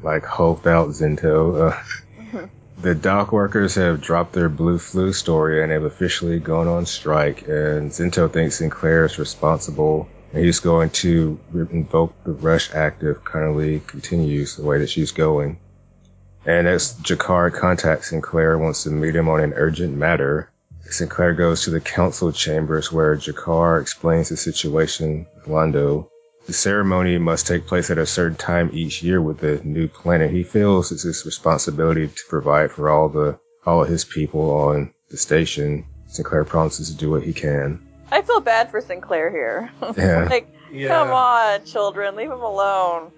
like 0.00 0.24
hoped 0.24 0.68
out 0.68 0.90
Zento. 0.90 1.72
Uh, 1.72 2.46
the 2.80 2.94
dock 2.94 3.32
workers 3.32 3.74
have 3.74 4.00
dropped 4.00 4.32
their 4.32 4.48
blue 4.48 4.78
flu 4.78 5.12
story 5.12 5.60
and 5.60 5.72
have 5.72 5.82
officially 5.82 6.38
gone 6.38 6.68
on 6.68 6.86
strike. 6.86 7.42
And 7.48 7.90
Zento 7.90 8.32
thinks 8.32 8.58
Sinclair 8.58 9.06
is 9.06 9.18
responsible. 9.18 10.08
And 10.32 10.44
he's 10.44 10.60
going 10.60 10.90
to 10.90 11.40
invoke 11.52 12.14
the 12.22 12.30
Rush 12.30 12.72
Act 12.72 13.02
if 13.02 13.24
Connally 13.24 13.84
continues 13.84 14.54
the 14.54 14.64
way 14.64 14.78
that 14.78 14.88
she's 14.88 15.10
going. 15.10 15.58
And 16.46 16.68
as 16.68 16.94
G'Kar 16.94 17.52
contacts 17.52 18.10
Sinclair, 18.10 18.56
wants 18.56 18.84
to 18.84 18.90
meet 18.90 19.16
him 19.16 19.28
on 19.28 19.40
an 19.40 19.54
urgent 19.54 19.96
matter. 19.96 20.48
Sinclair 20.92 21.34
goes 21.34 21.64
to 21.64 21.70
the 21.70 21.80
council 21.80 22.32
chambers 22.32 22.90
where 22.92 23.16
G'Kar 23.16 23.80
explains 23.80 24.28
the 24.28 24.36
situation 24.36 25.26
with 25.36 25.46
Londo. 25.46 26.08
The 26.46 26.52
ceremony 26.52 27.18
must 27.18 27.46
take 27.46 27.66
place 27.66 27.90
at 27.90 27.98
a 27.98 28.06
certain 28.06 28.36
time 28.36 28.70
each 28.72 29.02
year 29.02 29.20
with 29.20 29.38
the 29.38 29.60
new 29.62 29.88
planet. 29.88 30.30
He 30.30 30.42
feels 30.42 30.90
it's 30.90 31.02
his 31.02 31.24
responsibility 31.24 32.08
to 32.08 32.22
provide 32.28 32.72
for 32.72 32.90
all 32.90 33.08
the 33.08 33.38
all 33.64 33.82
of 33.82 33.88
his 33.88 34.04
people 34.04 34.50
on 34.50 34.92
the 35.10 35.16
station. 35.16 35.84
Sinclair 36.08 36.44
promises 36.44 36.90
to 36.90 36.96
do 36.96 37.10
what 37.10 37.22
he 37.22 37.32
can. 37.32 37.86
I 38.10 38.22
feel 38.22 38.40
bad 38.40 38.70
for 38.70 38.80
Sinclair 38.80 39.30
here. 39.30 39.70
Yeah. 39.96 40.24
like, 40.28 40.48
Yeah. 40.72 40.88
come 40.88 41.10
on, 41.10 41.64
children, 41.66 42.16
leave 42.16 42.30
him 42.30 42.40
alone. 42.40 43.12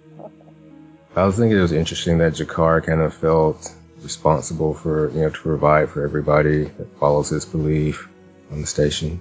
I 1.16 1.24
was 1.24 1.36
thinking 1.36 1.56
it 1.56 1.62
was 1.62 1.72
interesting 1.72 2.18
that 2.18 2.34
G'Kar 2.34 2.84
kind 2.84 3.00
of 3.00 3.14
felt 3.14 3.72
responsible 4.02 4.74
for 4.74 5.10
you 5.10 5.20
know 5.22 5.30
to 5.30 5.38
provide 5.40 5.88
for 5.90 6.04
everybody 6.04 6.64
that 6.64 6.98
follows 6.98 7.28
his 7.30 7.44
belief 7.44 8.08
on 8.50 8.60
the 8.60 8.66
station. 8.66 9.20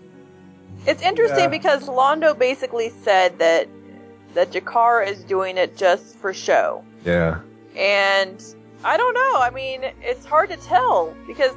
It's 0.85 1.01
interesting 1.03 1.39
Yeah. 1.45 1.47
because 1.47 1.87
Londo 1.87 2.37
basically 2.37 2.91
said 3.03 3.39
that 3.39 3.67
that 4.33 4.51
G'Kar 4.51 5.05
is 5.07 5.21
doing 5.23 5.57
it 5.57 5.77
just 5.77 6.15
for 6.17 6.33
show. 6.33 6.83
Yeah. 7.05 7.39
And 7.75 8.43
I 8.83 8.97
don't 8.97 9.13
know. 9.13 9.35
I 9.39 9.51
mean, 9.51 9.83
it's 10.01 10.25
hard 10.25 10.49
to 10.49 10.57
tell 10.57 11.13
because 11.27 11.51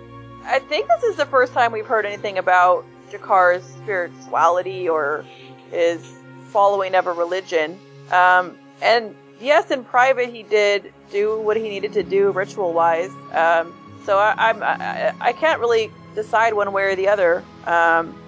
I 0.44 0.58
think 0.58 0.88
this 0.88 1.04
is 1.04 1.16
the 1.16 1.26
first 1.26 1.52
time 1.54 1.72
we've 1.72 1.86
heard 1.86 2.04
anything 2.04 2.36
about 2.38 2.84
G'Kar's 3.10 3.64
spirituality 3.64 4.88
or 4.88 5.24
his 5.70 6.04
following 6.50 6.94
of 6.94 7.06
a 7.06 7.12
religion. 7.12 7.78
Um, 8.12 8.58
and 8.82 9.14
yes, 9.40 9.70
in 9.70 9.84
private, 9.84 10.30
he 10.30 10.42
did 10.42 10.92
do 11.10 11.38
what 11.40 11.56
he 11.56 11.68
needed 11.68 11.92
to 11.94 12.02
do 12.02 12.30
ritual 12.30 12.72
wise. 12.72 13.10
Um, 13.32 13.74
so 14.04 14.18
I, 14.18 14.34
I'm, 14.36 14.62
I, 14.62 15.14
I 15.20 15.32
can't 15.32 15.60
really 15.60 15.90
decide 16.14 16.54
one 16.54 16.72
way 16.72 16.84
or 16.84 16.96
the 16.96 17.08
other. 17.08 17.44
Um, 17.66 18.18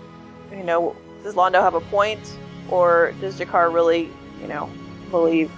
you 0.51 0.63
know, 0.63 0.97
does 1.23 1.35
Londo 1.35 1.61
have 1.61 1.75
a 1.75 1.81
point, 1.81 2.21
or 2.69 3.13
does 3.21 3.39
G'Kar 3.39 3.73
really, 3.73 4.09
you 4.41 4.49
know, 4.49 4.71
believe 5.11 5.51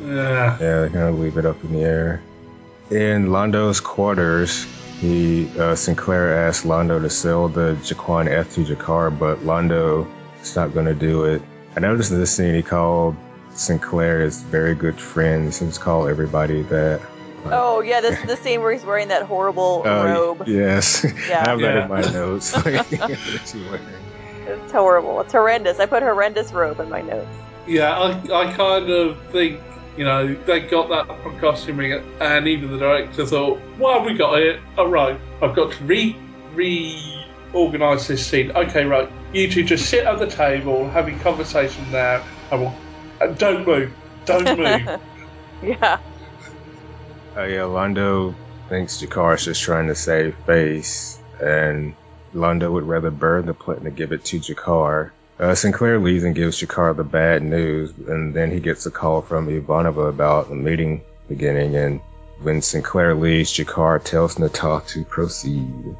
Yeah. 0.00 0.58
Yeah, 0.60 0.80
they 0.80 0.88
kind 0.88 1.08
of 1.08 1.18
leave 1.18 1.36
it 1.36 1.46
up 1.46 1.62
in 1.64 1.72
the 1.72 1.82
air. 1.82 2.22
In 2.90 3.28
Londo's 3.28 3.80
quarters, 3.80 4.66
he 5.00 5.48
uh, 5.58 5.74
Sinclair 5.74 6.46
asked 6.46 6.64
Londo 6.64 7.00
to 7.00 7.10
sell 7.10 7.48
the 7.48 7.76
G'Quan 7.82 8.28
Eth 8.28 8.54
to 8.54 8.64
G'Kar, 8.64 9.16
but 9.16 9.40
Londo 9.40 10.06
is 10.42 10.56
not 10.56 10.74
going 10.74 10.86
to 10.86 10.94
do 10.94 11.24
it. 11.24 11.42
I 11.76 11.80
noticed 11.80 12.10
in 12.10 12.18
this 12.18 12.34
scene 12.34 12.54
he 12.54 12.62
called 12.62 13.14
Sinclair 13.60 14.22
is 14.22 14.40
very 14.40 14.74
good 14.74 14.98
friends 14.98 15.58
He 15.58 15.64
seems 15.64 15.76
to 15.76 15.84
call 15.84 16.08
everybody 16.08 16.62
that. 16.62 17.00
Oh 17.44 17.80
yeah, 17.80 18.00
this 18.00 18.18
is 18.18 18.26
the 18.26 18.36
scene 18.42 18.60
where 18.62 18.72
he's 18.72 18.84
wearing 18.84 19.08
that 19.08 19.22
horrible 19.24 19.82
Oh, 19.84 20.04
robe. 20.04 20.44
Yes, 20.48 21.04
Yeah. 21.28 21.44
I 21.44 21.50
have 21.50 21.60
that 21.60 21.74
Yeah. 21.74 21.82
in 21.84 21.88
my 21.90 22.00
notes. 22.00 22.52
What 22.64 22.66
is 22.92 23.54
wearing? 23.54 23.82
It's 24.46 24.72
horrible. 24.72 25.20
It's 25.20 25.32
horrendous. 25.32 25.78
I 25.78 25.86
put 25.86 26.02
horrendous 26.02 26.52
robe 26.52 26.80
in 26.80 26.88
my 26.88 27.02
notes. 27.02 27.28
Yeah, 27.66 27.92
I, 27.96 28.10
I 28.48 28.52
kind 28.54 28.90
of 28.90 29.18
think, 29.30 29.60
you 29.96 30.04
know, 30.04 30.34
they 30.34 30.60
got 30.60 30.88
that 30.88 31.22
from 31.22 31.38
costuming, 31.38 31.92
and 32.20 32.48
even 32.48 32.72
the 32.72 32.78
director 32.78 33.26
thought, 33.26 33.60
well, 33.78 34.04
we 34.04 34.14
got 34.14 34.40
it. 34.40 34.58
Oh, 34.78 34.88
right, 34.88 35.20
I've 35.42 35.54
got 35.54 35.72
to 35.72 35.84
re 35.84 36.16
reorganise 36.54 38.08
this 38.08 38.26
scene. 38.26 38.50
Okay, 38.52 38.84
right, 38.86 39.08
you 39.32 39.50
two 39.50 39.62
just 39.64 39.88
sit 39.88 40.04
at 40.06 40.18
the 40.18 40.26
table, 40.26 40.88
having 40.90 41.18
conversation 41.20 41.92
there. 41.92 42.24
I 42.50 42.54
will. 42.56 42.74
Uh, 43.20 43.26
don't 43.28 43.66
move. 43.66 43.94
Don't 44.24 44.44
move. 44.58 45.00
Yeah. 45.62 45.98
Oh 47.36 47.44
yeah, 47.44 47.60
Londo 47.60 48.34
thinks 48.68 49.00
G'Kar's 49.00 49.44
just 49.44 49.62
trying 49.62 49.88
to 49.88 49.94
save 49.94 50.34
face, 50.46 51.18
and 51.40 51.94
Londo 52.34 52.72
would 52.72 52.84
rather 52.84 53.10
burn 53.10 53.46
the 53.46 53.54
plate 53.54 53.82
than 53.82 53.94
give 53.94 54.12
it 54.12 54.24
to 54.26 54.38
G'Kar. 54.38 55.10
Uh, 55.38 55.54
Sinclair 55.54 55.98
leaves 55.98 56.24
and 56.24 56.34
gives 56.34 56.60
G'Kar 56.60 56.96
the 56.96 57.04
bad 57.04 57.42
news, 57.42 57.92
and 58.08 58.34
then 58.34 58.50
he 58.50 58.60
gets 58.60 58.86
a 58.86 58.90
call 58.90 59.22
from 59.22 59.48
Ivanova 59.48 60.08
about 60.08 60.48
the 60.48 60.54
meeting 60.54 61.02
beginning, 61.28 61.76
and 61.76 62.00
when 62.42 62.62
Sinclair 62.62 63.14
leaves, 63.14 63.52
G'Kar 63.52 64.02
tells 64.02 64.36
Na'Toth 64.36 64.88
to 64.88 65.04
proceed. 65.04 65.96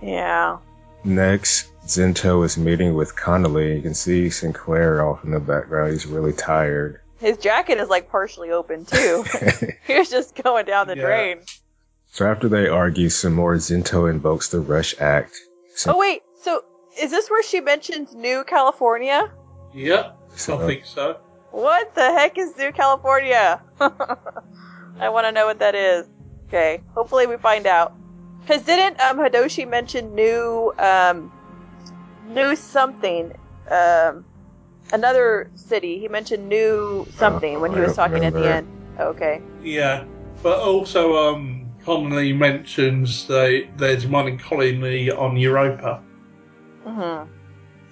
Yeah. 0.00 0.58
Next, 1.04 1.68
Zento 1.86 2.44
is 2.44 2.56
meeting 2.56 2.94
with 2.94 3.16
Connally. 3.16 3.76
You 3.76 3.82
can 3.82 3.94
see 3.94 4.30
Sinclair 4.30 5.04
off 5.04 5.24
in 5.24 5.30
the 5.32 5.40
background. 5.40 5.92
He's 5.92 6.06
really 6.06 6.32
tired. 6.32 7.00
His 7.18 7.38
jacket 7.38 7.78
is 7.78 7.88
like 7.88 8.08
partially 8.10 8.50
open 8.50 8.84
too. 8.84 9.24
he 9.86 9.98
was 9.98 10.10
just 10.10 10.34
going 10.42 10.66
down 10.66 10.86
the 10.86 10.96
Yeah. 10.96 11.02
drain. 11.06 11.40
so 12.10 12.26
after 12.26 12.48
they 12.48 12.68
argue 12.68 13.08
some 13.08 13.34
more, 13.34 13.54
Zento 13.56 14.10
invokes 14.10 14.48
the 14.48 14.60
Rush 14.60 14.94
Act. 15.00 15.36
Oh 15.86 15.96
wait, 15.98 16.22
so 16.42 16.62
is 17.00 17.10
this 17.10 17.30
where 17.30 17.42
she 17.42 17.60
mentions 17.60 18.14
New 18.14 18.44
California? 18.44 19.30
yep, 19.74 20.16
I 20.32 20.36
So- 20.36 20.66
think 20.66 20.84
so. 20.86 21.18
What 21.50 21.94
the 21.94 22.00
heck 22.00 22.38
is 22.38 22.56
New 22.56 22.72
California? 22.72 23.62
I 23.80 25.08
want 25.10 25.26
to 25.26 25.32
know 25.32 25.44
what 25.46 25.58
that 25.58 25.74
is. 25.74 26.06
Okay, 26.48 26.82
hopefully 26.94 27.26
we 27.26 27.36
find 27.36 27.66
out. 27.66 27.92
Cause 28.46 28.62
didn't 28.62 29.00
um 29.00 29.18
Hidoshi 29.18 29.68
mention 29.68 30.14
new 30.14 30.72
um 30.78 31.30
new 32.28 32.56
something 32.56 33.32
um 33.70 34.24
another 34.92 35.50
city? 35.54 35.98
He 35.98 36.08
mentioned 36.08 36.48
new 36.48 37.06
something 37.16 37.60
when 37.60 37.72
he 37.72 37.80
was 37.80 37.96
don't 37.96 38.10
talking 38.10 38.24
at 38.24 38.32
the 38.32 38.40
remember. 38.40 38.48
end. 38.48 38.66
Okay. 39.00 39.42
Yeah, 39.62 40.04
but 40.42 40.58
also, 40.58 41.16
um, 41.16 41.66
Connally 41.84 42.36
mentions 42.36 43.26
they, 43.26 43.70
there's 43.76 44.06
one 44.06 44.28
in 44.28 44.38
colony 44.38 45.10
on 45.10 45.36
Europa. 45.36 46.02
hmm 46.84 47.22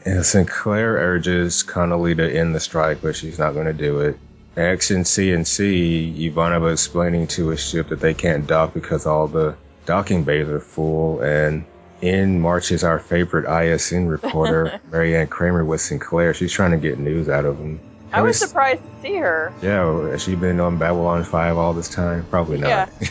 And 0.05 0.27
Sinclair 0.27 0.95
urges 0.95 1.63
Connally 1.67 2.17
to 2.17 2.29
end 2.29 2.55
the 2.55 2.61
strike, 2.61 3.03
but 3.03 3.17
she's 3.17 3.39
not 3.39 3.55
going 3.55 3.67
to 3.67 3.73
do 3.73 4.01
it. 4.01 4.19
Next 4.57 4.91
in 4.91 5.05
C&C, 5.05 6.31
Ivanova 6.31 6.73
explaining 6.73 7.29
to 7.29 7.49
his 7.49 7.61
ship 7.61 7.89
that 7.89 8.01
they 8.01 8.15
can't 8.15 8.47
dock 8.47 8.75
because 8.75 9.07
all 9.07 9.29
the 9.29 9.55
docking 9.91 10.22
bays 10.22 10.49
are 10.49 10.61
full, 10.61 11.20
and 11.20 11.64
in 12.01 12.41
marches 12.41 12.84
our 12.84 13.01
favorite 13.01 13.45
ISN 13.51 14.07
reporter, 14.07 14.80
Marianne 14.93 15.26
Kramer 15.26 15.64
with 15.64 15.80
Sinclair. 15.80 16.32
She's 16.32 16.53
trying 16.53 16.70
to 16.70 16.76
get 16.76 17.01
news 17.01 17.28
out 17.28 17.45
of 17.45 17.59
him. 17.59 17.80
I 18.12 18.22
was 18.22 18.41
Have 18.41 18.47
we- 18.47 18.49
surprised 18.51 18.82
to 18.82 19.03
see 19.03 19.16
her. 19.16 19.53
Yeah, 19.62 20.09
has 20.11 20.22
she 20.22 20.36
been 20.36 20.61
on 20.61 20.78
Babylon 20.78 21.24
5 21.24 21.57
all 21.59 21.72
this 21.74 21.88
time? 21.88 22.24
Probably 22.30 22.59
not. 22.59 22.68
Yeah. 22.68 22.88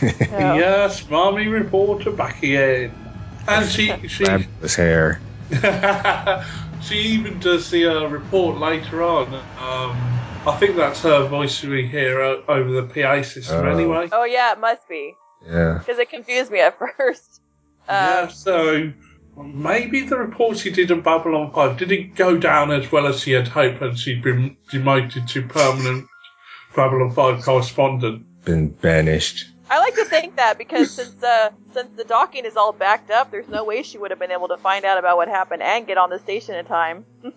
Yes, 0.56 1.06
mommy 1.10 1.48
reporter 1.48 2.12
back 2.12 2.42
again. 2.42 2.92
And 3.46 3.68
she 3.68 3.92
she 4.08 4.24
Fabulous 4.24 4.74
hair. 4.74 5.20
she 6.82 6.94
even 6.96 7.38
does 7.40 7.70
the 7.70 7.86
uh, 7.86 8.06
report 8.08 8.58
later 8.58 9.02
on. 9.02 9.34
Um, 9.34 9.96
I 10.46 10.56
think 10.58 10.76
that's 10.76 11.02
her 11.02 11.26
voice 11.26 11.62
we 11.62 11.86
hear 11.86 12.20
o- 12.22 12.42
over 12.48 12.70
the 12.70 12.84
PA 12.84 13.20
system 13.22 13.66
Oh. 13.66 13.70
anyway. 13.70 14.08
Oh 14.12 14.24
yeah, 14.24 14.52
it 14.52 14.58
must 14.60 14.88
be 14.88 15.14
Yeah. 15.46 15.78
because 15.78 15.98
it 15.98 16.10
confused 16.10 16.50
me 16.50 16.60
at 16.60 16.78
first. 16.96 17.40
Um, 17.88 17.96
yeah, 17.96 18.28
so 18.28 18.92
maybe 19.36 20.02
the 20.02 20.16
reports 20.16 20.60
she 20.60 20.70
did 20.70 20.90
on 20.92 21.00
Babylon 21.00 21.50
5 21.52 21.78
didn't 21.78 22.14
go 22.14 22.36
down 22.36 22.70
as 22.70 22.90
well 22.92 23.06
as 23.06 23.20
she 23.20 23.32
had 23.32 23.48
hoped 23.48 23.80
and 23.82 23.98
she'd 23.98 24.22
been 24.22 24.56
demoted 24.70 25.26
to 25.28 25.42
permanent 25.42 26.06
Babylon 26.74 27.12
5 27.12 27.42
correspondent. 27.42 28.26
Been 28.44 28.68
banished. 28.68 29.46
I 29.70 29.78
like 29.78 29.94
to 29.94 30.04
think 30.04 30.36
that 30.36 30.58
because 30.58 30.90
since 30.96 31.22
uh, 31.22 31.50
since 31.72 31.90
the 31.96 32.04
docking 32.04 32.44
is 32.44 32.56
all 32.56 32.72
backed 32.72 33.10
up, 33.10 33.30
there's 33.30 33.48
no 33.48 33.64
way 33.64 33.82
she 33.82 33.98
would 33.98 34.10
have 34.10 34.18
been 34.18 34.32
able 34.32 34.48
to 34.48 34.56
find 34.56 34.84
out 34.84 34.98
about 34.98 35.16
what 35.16 35.28
happened 35.28 35.62
and 35.62 35.86
get 35.86 35.96
on 35.96 36.10
the 36.10 36.18
station 36.18 36.54
in 36.56 36.64
time. 36.66 37.04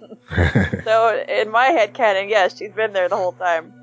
So 0.83 1.23
in 1.29 1.51
my 1.51 1.67
head 1.67 1.93
canon, 1.93 2.27
yes, 2.27 2.57
she's 2.57 2.71
been 2.71 2.93
there 2.93 3.07
the 3.07 3.15
whole 3.15 3.33
time. 3.33 3.73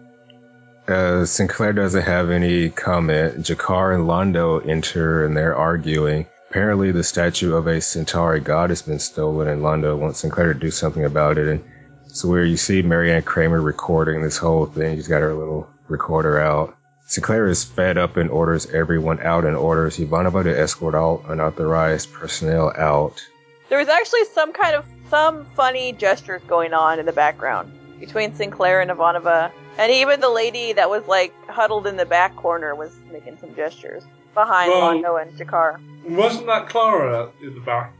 Uh, 0.90 1.24
Sinclair 1.24 1.72
doesn't 1.72 2.02
have 2.02 2.30
any 2.30 2.68
comment. 2.68 3.38
G'Kar 3.38 3.94
and 3.94 4.08
Londo 4.08 4.66
enter 4.68 5.24
and 5.24 5.36
they're 5.36 5.54
arguing. 5.54 6.26
Apparently, 6.50 6.90
the 6.90 7.04
statue 7.04 7.54
of 7.54 7.68
a 7.68 7.80
Centauri 7.80 8.40
god 8.40 8.70
has 8.70 8.82
been 8.82 8.98
stolen, 8.98 9.46
and 9.46 9.62
Londo 9.62 9.96
wants 9.96 10.18
Sinclair 10.18 10.52
to 10.52 10.58
do 10.58 10.72
something 10.72 11.04
about 11.04 11.38
it. 11.38 11.46
And 11.46 11.64
so, 12.08 12.28
where 12.28 12.44
you 12.44 12.56
see 12.56 12.82
Marianne 12.82 13.22
Kramer 13.22 13.60
recording 13.60 14.20
this 14.20 14.36
whole 14.36 14.66
thing, 14.66 14.96
she's 14.96 15.06
got 15.06 15.20
her 15.20 15.32
little 15.32 15.68
recorder 15.86 16.40
out. 16.40 16.76
Sinclair 17.06 17.46
is 17.46 17.62
fed 17.62 17.98
up 17.98 18.16
and 18.16 18.30
orders 18.30 18.66
everyone 18.66 19.20
out 19.20 19.44
and 19.44 19.56
orders 19.56 19.98
Ivanova 19.98 20.42
to 20.42 20.58
escort 20.58 20.96
all 20.96 21.24
unauthorized 21.28 22.12
personnel 22.12 22.72
out. 22.76 23.24
There 23.68 23.78
was 23.78 23.88
actually 23.88 24.24
some 24.26 24.52
kind 24.52 24.74
of 24.74 24.84
some 25.08 25.46
funny 25.54 25.92
gestures 25.92 26.42
going 26.48 26.72
on 26.72 26.98
in 26.98 27.06
the 27.06 27.12
background 27.12 27.72
between 28.00 28.34
Sinclair 28.34 28.80
and 28.80 28.90
Ivanova, 28.90 29.52
and 29.80 29.90
even 29.90 30.20
the 30.20 30.28
lady 30.30 30.72
that 30.74 30.88
was 30.88 31.06
like 31.08 31.32
huddled 31.48 31.86
in 31.86 31.96
the 31.96 32.06
back 32.06 32.36
corner 32.36 32.74
was 32.74 32.92
making 33.10 33.38
some 33.38 33.54
gestures 33.56 34.04
behind 34.34 34.70
Well- 34.70 34.92
Londo 34.92 35.20
and 35.20 35.32
G'Kar. 35.38 35.80
Wasn't 36.04 36.46
that 36.46 36.68
Clara 36.68 37.30
in 37.42 37.54
the 37.54 37.60
back? 37.60 37.92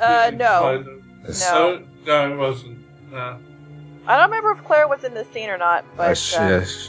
Uh, 0.00 0.30
no, 0.34 0.82
No. 0.82 1.28
Oh, 1.52 1.82
no, 2.06 2.32
it 2.32 2.36
wasn't. 2.36 2.78
No. 3.12 3.38
I 4.06 4.16
don't 4.16 4.30
remember 4.30 4.50
if 4.52 4.64
Clara 4.64 4.88
was 4.88 5.04
in 5.04 5.14
the 5.14 5.24
scene 5.26 5.48
or 5.50 5.58
not. 5.58 5.84
Uh, 5.84 5.96
But 5.96 6.18
sh- 6.18 6.34
uh, 6.36 6.40
yeah, 6.42 6.64
sh- 6.64 6.88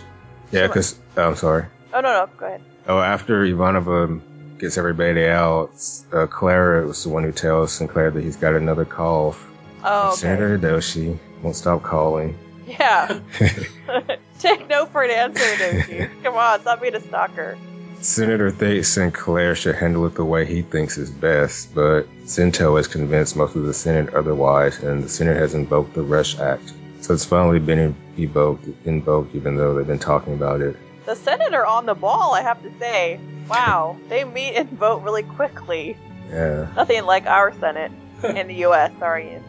yeah, 0.52 0.68
because 0.68 1.00
I'm 1.16 1.36
sorry. 1.36 1.66
oh 1.94 2.02
no, 2.02 2.12
no, 2.12 2.30
go 2.38 2.46
ahead. 2.48 2.62
Oh, 2.88 3.00
after 3.00 3.44
Ivanova 3.46 4.20
gets 4.58 4.78
everybody 4.78 5.28
out, 5.28 5.72
uh, 6.12 6.26
Clara 6.28 6.86
was 6.88 7.04
the 7.04 7.10
one 7.10 7.24
who 7.24 7.32
tells 7.32 7.72
Sinclair 7.74 8.10
that 8.12 8.24
he's 8.24 8.38
got 8.38 8.56
another 8.56 8.86
call. 8.86 9.36
Oh, 9.84 10.08
okay. 10.08 10.16
Senator 10.18 10.58
Hidoshi 10.58 11.18
won't 11.44 11.56
stop 11.56 11.84
calling. 11.84 12.38
Yeah. 12.68 13.20
Take 14.40 14.68
no 14.70 14.86
for 14.86 15.04
an 15.04 15.12
answer, 15.12 15.44
Doshi. 15.44 16.24
Come 16.24 16.36
on, 16.36 16.62
stop 16.62 16.82
being 16.82 16.96
a 16.96 17.00
stalker. 17.02 17.58
Senator 18.02 18.52
thinks 18.52 18.90
Sinclair 18.90 19.56
should 19.56 19.76
handle 19.76 20.06
it 20.06 20.16
the 20.16 20.26
way 20.26 20.46
he 20.46 20.62
thinks 20.62 20.98
is 20.98 21.10
best, 21.10 21.74
but 21.74 22.04
Zento 22.26 22.76
has 22.76 22.88
convinced 22.88 23.36
most 23.38 23.56
of 23.56 23.64
the 23.64 23.74
Senate 23.74 24.14
otherwise, 24.14 24.80
and 24.84 25.04
the 25.04 25.10
Senate 25.10 25.38
has 25.38 25.54
invoked 25.54 25.94
the 25.94 26.02
Rush 26.02 26.38
Act. 26.38 26.74
So 27.00 27.14
it's 27.14 27.24
finally 27.26 27.60
been 27.60 27.96
invoked, 28.18 28.68
invoked 28.86 29.36
even 29.36 29.56
though 29.56 29.74
they've 29.76 29.88
been 29.88 30.00
talking 30.00 30.34
about 30.34 30.62
it. 30.62 30.76
The 31.06 31.16
Senate 31.16 31.54
are 31.54 31.66
on 31.66 31.86
the 31.86 31.96
ball, 31.96 32.34
I 32.34 32.42
have 32.42 32.62
to 32.64 32.72
say. 32.80 33.20
Wow, 33.50 33.98
they 34.10 34.24
meet 34.24 34.56
and 34.56 34.70
vote 34.72 35.02
really 35.04 35.24
quickly. 35.24 35.98
Yeah. 36.30 36.68
Nothing 36.76 37.06
like 37.06 37.26
our 37.26 37.54
Senate 37.60 37.92
in 38.24 38.48
the 38.48 38.56
U.S. 38.56 38.92
Sorry. 39.00 39.40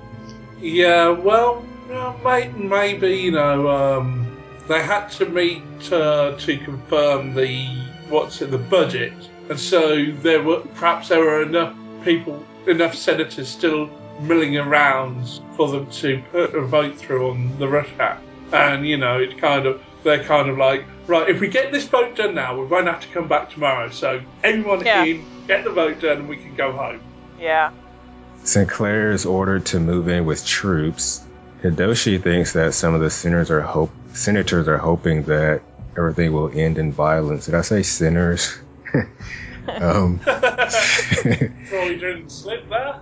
Yeah, 0.61 1.09
well, 1.11 1.63
may- 1.63 1.74
maybe 1.89 3.19
you 3.19 3.31
know 3.31 3.69
um, 3.69 4.27
they 4.69 4.83
had 4.83 5.09
to 5.09 5.27
meet 5.27 5.63
uh, 5.93 6.37
to 6.39 6.59
confirm 6.59 7.35
the 7.35 7.67
what's 8.09 8.43
in 8.43 8.51
the 8.51 8.59
budget, 8.59 9.13
and 9.49 9.59
so 9.59 10.05
there 10.07 10.43
were 10.43 10.61
perhaps 10.61 11.09
there 11.09 11.21
were 11.21 11.43
enough 11.43 11.77
people, 12.05 12.45
enough 12.67 12.95
senators 12.95 13.49
still 13.49 13.91
milling 14.21 14.57
around 14.57 15.41
for 15.57 15.69
them 15.69 15.91
to 15.91 16.23
put 16.31 16.55
a 16.55 16.61
vote 16.61 16.97
through 16.97 17.31
on 17.31 17.59
the 17.59 17.69
Rush 17.69 17.91
Act, 17.99 18.23
and 18.53 18.87
you 18.87 18.97
know 18.97 19.19
it 19.19 19.39
kind 19.39 19.67
of 19.67 19.83
they're 20.03 20.23
kind 20.25 20.49
of 20.49 20.59
like 20.59 20.85
right 21.07 21.29
if 21.29 21.41
we 21.41 21.49
get 21.49 21.73
this 21.73 21.87
vote 21.87 22.15
done 22.17 22.35
now 22.35 22.59
we 22.59 22.67
won't 22.67 22.87
have 22.87 23.01
to 23.01 23.09
come 23.09 23.29
back 23.29 23.51
tomorrow, 23.51 23.91
so 23.91 24.21
everyone 24.43 24.85
Yeah. 24.85 25.05
in 25.05 25.25
get 25.47 25.65
the 25.65 25.71
vote 25.71 26.01
done 26.01 26.19
and 26.19 26.29
we 26.29 26.37
can 26.37 26.55
go 26.55 26.73
home. 26.73 27.01
Yeah. 27.39 27.71
Sinclair 28.45 29.13
is 29.13 29.25
ordered 29.27 29.67
to 29.67 29.81
move 29.81 30.09
in 30.09 30.27
with 30.27 30.47
troops. 30.47 31.24
Hidoshi 31.65 32.23
thinks 32.23 32.53
that 32.53 32.75
some 32.75 32.95
of 32.95 33.01
the 33.01 33.09
senators 33.09 33.51
are 33.51 33.63
hope 33.63 33.91
senators 34.13 34.69
are 34.69 34.77
hoping 34.77 35.23
that 35.25 35.63
everything 35.97 36.31
will 36.31 36.51
end 36.53 36.77
in 36.77 36.93
violence. 36.93 37.47
Did 37.47 37.55
I 37.55 37.63
say 37.63 37.83
sinners? 37.83 38.55
um, 39.69 40.19
Probably 40.23 41.49
didn't 41.97 42.29
slip 42.29 42.69
there. 42.69 43.01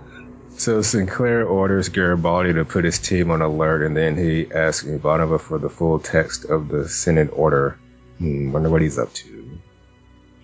so 0.55 0.81
Sinclair 0.81 1.45
orders 1.45 1.89
Garibaldi 1.89 2.53
to 2.53 2.63
put 2.63 2.85
his 2.85 2.99
team 2.99 3.31
on 3.31 3.41
alert, 3.41 3.83
and 3.83 3.97
then 3.97 4.15
he 4.15 4.49
asks 4.49 4.87
Ivanova 4.87 5.41
for 5.41 5.57
the 5.57 5.69
full 5.69 5.99
text 5.99 6.45
of 6.45 6.69
the 6.69 6.87
Senate 6.87 7.31
order. 7.33 7.77
Hmm, 8.17 8.53
wonder 8.53 8.69
what 8.69 8.81
he's 8.81 8.97
up 8.97 9.13
to. 9.13 9.59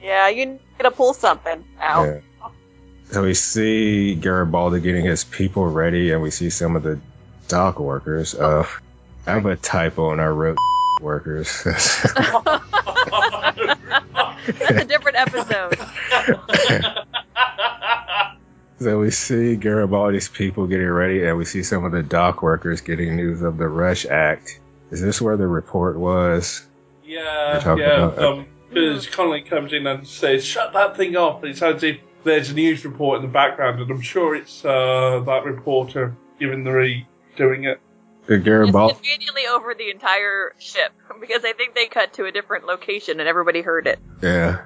Yeah, 0.01 0.27
you 0.27 0.59
gotta 0.77 0.91
pull 0.91 1.13
something 1.13 1.63
out. 1.79 2.03
Yeah. 2.03 2.19
So 3.11 3.23
we 3.23 3.33
see 3.33 4.15
Garibaldi 4.15 4.81
getting 4.81 5.05
his 5.05 5.23
people 5.23 5.65
ready, 5.67 6.11
and 6.11 6.21
we 6.21 6.31
see 6.31 6.49
some 6.49 6.75
of 6.75 6.83
the 6.83 6.99
dock 7.49 7.79
workers. 7.79 8.33
Uh, 8.33 8.65
I 9.27 9.31
have 9.31 9.45
a 9.45 9.57
typo, 9.57 10.11
and 10.13 10.21
I 10.21 10.27
wrote 10.27 10.57
workers. 11.01 11.63
That's 11.65 12.05
a 14.61 14.85
different 14.85 15.17
episode. 15.17 15.77
so 18.79 18.99
we 18.99 19.11
see 19.11 19.57
Garibaldi's 19.57 20.29
people 20.29 20.67
getting 20.67 20.87
ready, 20.89 21.25
and 21.25 21.37
we 21.37 21.43
see 21.45 21.63
some 21.63 21.83
of 21.83 21.91
the 21.91 22.03
dock 22.03 22.41
workers 22.41 22.79
getting 22.81 23.15
news 23.17 23.41
of 23.41 23.57
the 23.57 23.67
Rush 23.67 24.05
Act. 24.05 24.59
Is 24.91 25.01
this 25.01 25.21
where 25.21 25.35
the 25.37 25.47
report 25.47 25.97
was? 25.99 26.65
Yeah, 27.03 27.75
yeah. 27.75 28.05
about- 28.05 28.19
Um, 28.23 28.45
because 28.69 29.07
Connolly 29.07 29.41
comes 29.41 29.73
in 29.73 29.87
and 29.87 30.07
says, 30.07 30.45
"Shut 30.45 30.73
that 30.73 30.95
thing 30.95 31.15
off." 31.17 31.43
It's 31.43 31.61
as 31.63 31.81
if 31.81 31.97
there's 32.23 32.51
a 32.51 32.53
news 32.53 32.85
report 32.85 33.15
in 33.17 33.23
the 33.23 33.27
background, 33.31 33.79
and 33.81 33.89
I'm 33.89 34.01
sure 34.01 34.35
it's 34.35 34.63
uh, 34.63 35.23
that 35.25 35.43
reporter 35.43 36.15
giving 36.39 36.63
the 36.63 36.71
read 36.71 37.07
doing 37.39 37.63
it. 37.63 37.79
The 38.27 38.35
It's 38.35 38.43
Garibaldi. 38.43 38.93
conveniently 38.93 39.47
over 39.51 39.73
the 39.73 39.89
entire 39.89 40.53
ship 40.59 40.91
because 41.19 41.43
I 41.43 41.53
think 41.53 41.73
they 41.73 41.87
cut 41.87 42.13
to 42.13 42.25
a 42.25 42.31
different 42.31 42.65
location 42.67 43.19
and 43.19 43.27
everybody 43.27 43.61
heard 43.61 43.87
it. 43.87 43.97
Yeah. 44.21 44.65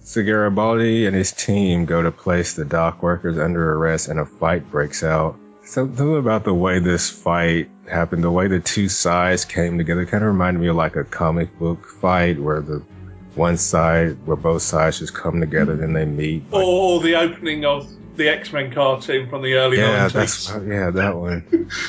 So 0.00 0.22
Garibaldi 0.22 1.06
and 1.06 1.14
his 1.16 1.32
team 1.32 1.84
go 1.84 2.00
to 2.00 2.12
place 2.12 2.54
the 2.54 2.64
dock 2.64 3.02
workers 3.02 3.38
under 3.38 3.72
arrest 3.74 4.08
and 4.08 4.18
a 4.20 4.24
fight 4.24 4.70
breaks 4.70 5.02
out. 5.02 5.36
Something 5.64 6.16
about 6.16 6.44
the 6.44 6.54
way 6.54 6.78
this 6.78 7.10
fight 7.10 7.68
happened, 7.90 8.22
the 8.22 8.30
way 8.30 8.46
the 8.46 8.60
two 8.60 8.88
sides 8.88 9.44
came 9.44 9.78
together 9.78 10.06
kind 10.06 10.22
of 10.22 10.28
reminded 10.28 10.60
me 10.60 10.68
of 10.68 10.76
like 10.76 10.94
a 10.94 11.02
comic 11.02 11.58
book 11.58 11.84
fight 12.00 12.38
where 12.40 12.60
the 12.60 12.84
one 13.34 13.56
side, 13.56 14.24
where 14.26 14.36
both 14.36 14.62
sides 14.62 15.00
just 15.00 15.12
come 15.12 15.40
together 15.40 15.72
and 15.82 15.94
they 15.94 16.04
meet. 16.04 16.50
Like, 16.52 16.64
Or 16.64 17.00
the 17.02 17.16
opening 17.16 17.64
of 17.64 17.90
the 18.16 18.28
X 18.28 18.52
Men 18.52 18.72
cartoon 18.72 19.28
from 19.28 19.42
the 19.42 19.54
early 19.54 19.78
yeah, 19.78 20.08
90s. 20.08 20.12
that's, 20.12 20.48
yeah, 20.66 20.90
that 20.90 21.16
one. 21.16 21.70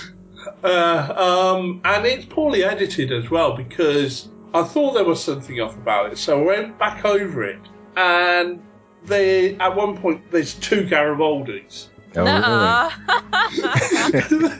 Uh, 0.63 1.53
um, 1.55 1.81
and 1.85 2.05
it's 2.05 2.25
poorly 2.25 2.63
edited 2.63 3.11
as 3.11 3.29
well 3.29 3.55
because 3.55 4.27
I 4.55 4.63
thought 4.63 4.93
there 4.93 5.03
was 5.03 5.23
something 5.23 5.61
off 5.61 5.75
about 5.75 6.11
it. 6.11 6.17
So 6.17 6.41
I 6.41 6.45
went 6.45 6.79
back 6.79 7.05
over 7.05 7.43
it, 7.43 7.59
and 7.95 8.63
they 9.03 9.55
at 9.55 9.75
one 9.75 9.97
point 9.97 10.31
there's 10.31 10.55
two 10.55 10.83
Garibaldis. 10.83 11.87
Oh, 12.15 12.23
Nuh-uh. 12.23 12.89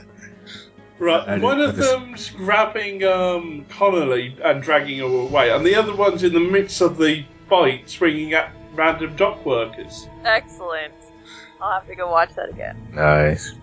Right, 1.00 1.28
I 1.28 1.38
one 1.38 1.58
didn't- 1.58 1.70
of 1.70 1.76
them's 1.76 2.30
grabbing 2.30 3.04
um, 3.04 3.64
Connolly 3.68 4.36
and 4.44 4.62
dragging 4.62 4.98
her 4.98 5.04
away, 5.04 5.50
and 5.50 5.64
the 5.64 5.74
other 5.76 5.94
one's 5.94 6.22
in 6.22 6.32
the 6.32 6.40
midst 6.40 6.80
of 6.80 6.96
the 6.98 7.24
fight, 7.48 7.88
swinging 7.88 8.34
at 8.34 8.52
random 8.74 9.14
dock 9.16 9.44
workers. 9.46 10.08
Excellent. 10.24 10.92
I'll 11.60 11.80
have 11.80 11.88
to 11.88 11.94
go 11.94 12.10
watch 12.10 12.34
that 12.36 12.50
again. 12.50 12.76
Nice. 12.92 13.54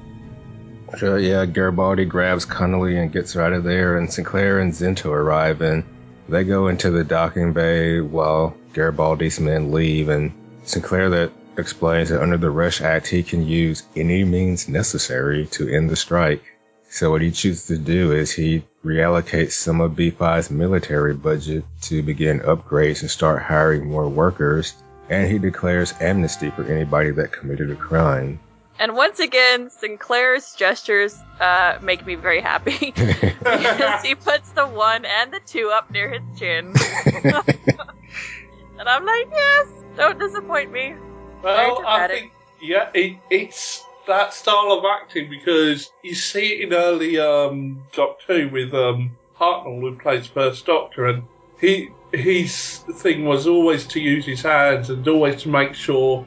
So 0.97 1.15
yeah, 1.15 1.45
Garibaldi 1.45 2.05
grabs 2.05 2.45
Connally 2.45 3.01
and 3.01 3.11
gets 3.11 3.33
her 3.33 3.41
out 3.41 3.53
of 3.53 3.63
there, 3.63 3.97
and 3.97 4.11
Sinclair 4.11 4.59
and 4.59 4.71
Zento 4.71 5.07
arrive, 5.07 5.61
and 5.61 5.83
they 6.29 6.43
go 6.43 6.67
into 6.67 6.91
the 6.91 7.03
docking 7.03 7.53
bay 7.53 8.01
while 8.01 8.55
Garibaldi's 8.73 9.39
men 9.39 9.71
leave, 9.71 10.09
and 10.09 10.31
Sinclair 10.63 11.09
that 11.09 11.31
explains 11.57 12.09
that 12.09 12.21
under 12.21 12.37
the 12.37 12.49
Rush 12.49 12.81
Act 12.81 13.07
he 13.07 13.23
can 13.23 13.47
use 13.47 13.83
any 13.95 14.23
means 14.23 14.67
necessary 14.67 15.47
to 15.47 15.69
end 15.69 15.89
the 15.89 15.95
strike. 15.95 16.43
So 16.89 17.11
what 17.11 17.21
he 17.21 17.31
chooses 17.31 17.67
to 17.67 17.77
do 17.77 18.13
is 18.13 18.31
he 18.31 18.63
reallocates 18.83 19.53
some 19.53 19.81
of 19.81 19.93
B5's 19.93 20.49
military 20.49 21.13
budget 21.13 21.65
to 21.83 22.01
begin 22.03 22.39
upgrades 22.41 23.01
and 23.01 23.11
start 23.11 23.41
hiring 23.41 23.89
more 23.89 24.07
workers, 24.07 24.73
and 25.09 25.31
he 25.31 25.37
declares 25.37 25.93
amnesty 25.99 26.49
for 26.51 26.63
anybody 26.65 27.11
that 27.11 27.31
committed 27.31 27.71
a 27.71 27.75
crime. 27.75 28.39
and 28.79 28.95
once 28.95 29.19
again, 29.19 29.69
Sinclair's 29.69 30.53
gestures 30.55 31.17
uh, 31.39 31.77
make 31.81 32.05
me 32.05 32.15
very 32.15 32.41
happy 32.41 32.91
because 33.39 34.03
he 34.03 34.15
puts 34.15 34.51
the 34.51 34.67
one 34.67 35.05
and 35.05 35.31
the 35.31 35.39
two 35.45 35.69
up 35.69 35.89
near 35.91 36.09
his 36.09 36.39
chin, 36.39 36.73
and 37.23 38.89
I'm 38.89 39.05
like, 39.05 39.27
yes, 39.31 39.67
don't 39.95 40.19
disappoint 40.19 40.71
me. 40.71 40.95
Well, 41.43 41.83
I 41.85 42.07
think 42.07 42.31
yeah, 42.61 42.89
it, 42.93 43.17
it's 43.29 43.83
that 44.07 44.33
style 44.33 44.71
of 44.71 44.85
acting 44.85 45.29
because 45.29 45.91
you 46.03 46.15
see 46.15 46.47
it 46.47 46.67
in 46.67 46.73
early 46.73 47.19
um, 47.19 47.83
Doctor 47.93 48.41
Who 48.41 48.49
with 48.49 48.73
um, 48.73 49.15
Hartnell, 49.37 49.81
who 49.81 49.97
plays 49.97 50.27
First 50.27 50.65
Doctor, 50.65 51.07
and 51.07 51.23
he 51.59 51.89
his 52.11 52.77
thing 52.95 53.25
was 53.25 53.47
always 53.47 53.85
to 53.87 53.99
use 53.99 54.25
his 54.25 54.41
hands 54.41 54.89
and 54.89 55.07
always 55.07 55.41
to 55.43 55.49
make 55.49 55.73
sure 55.73 56.25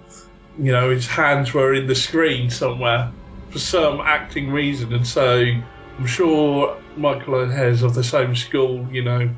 you 0.59 0.73
know 0.73 0.91
his 0.91 1.07
hands 1.07 1.55
were 1.55 1.75
in 1.75 1.87
the 1.87 1.95
screen 1.95 2.51
somewhere 2.51 3.13
for 3.51 3.59
some 3.59 4.01
acting 4.01 4.51
reason, 4.51 4.93
and 4.93 5.07
so 5.07 5.43
I'm 5.99 6.07
sure 6.07 6.77
Michael 6.97 7.37
O'Hare's 7.37 7.83
of 7.83 7.95
the 7.95 8.05
same 8.05 8.37
school, 8.37 8.87
you 8.93 9.03
know. 9.03 9.31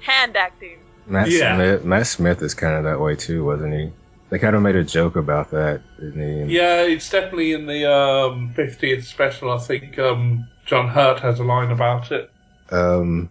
Hand 0.00 0.36
acting. 0.36 0.78
Matt 1.06 1.30
Yeah. 1.30 1.56
Smith, 1.56 1.84
Matt 1.84 2.06
Smith 2.06 2.42
is 2.42 2.54
kind 2.54 2.74
of 2.74 2.84
that 2.84 3.00
way 3.00 3.14
too, 3.16 3.44
wasn't 3.44 3.74
he? 3.74 3.92
They 4.30 4.38
kind 4.38 4.54
of 4.54 4.62
made 4.62 4.76
a 4.76 4.84
joke 4.84 5.16
about 5.16 5.50
that, 5.52 5.80
didn't 5.98 6.48
he? 6.48 6.56
Yeah, 6.56 6.82
it's 6.82 7.08
definitely 7.08 7.52
in 7.52 7.66
the 7.66 7.90
um, 7.90 8.52
50th 8.54 9.04
special. 9.04 9.50
I 9.50 9.58
think 9.58 9.98
um, 9.98 10.46
John 10.66 10.88
Hurt 10.88 11.20
has 11.20 11.40
a 11.40 11.44
line 11.44 11.70
about 11.70 12.12
it. 12.12 12.30
Um, 12.70 13.30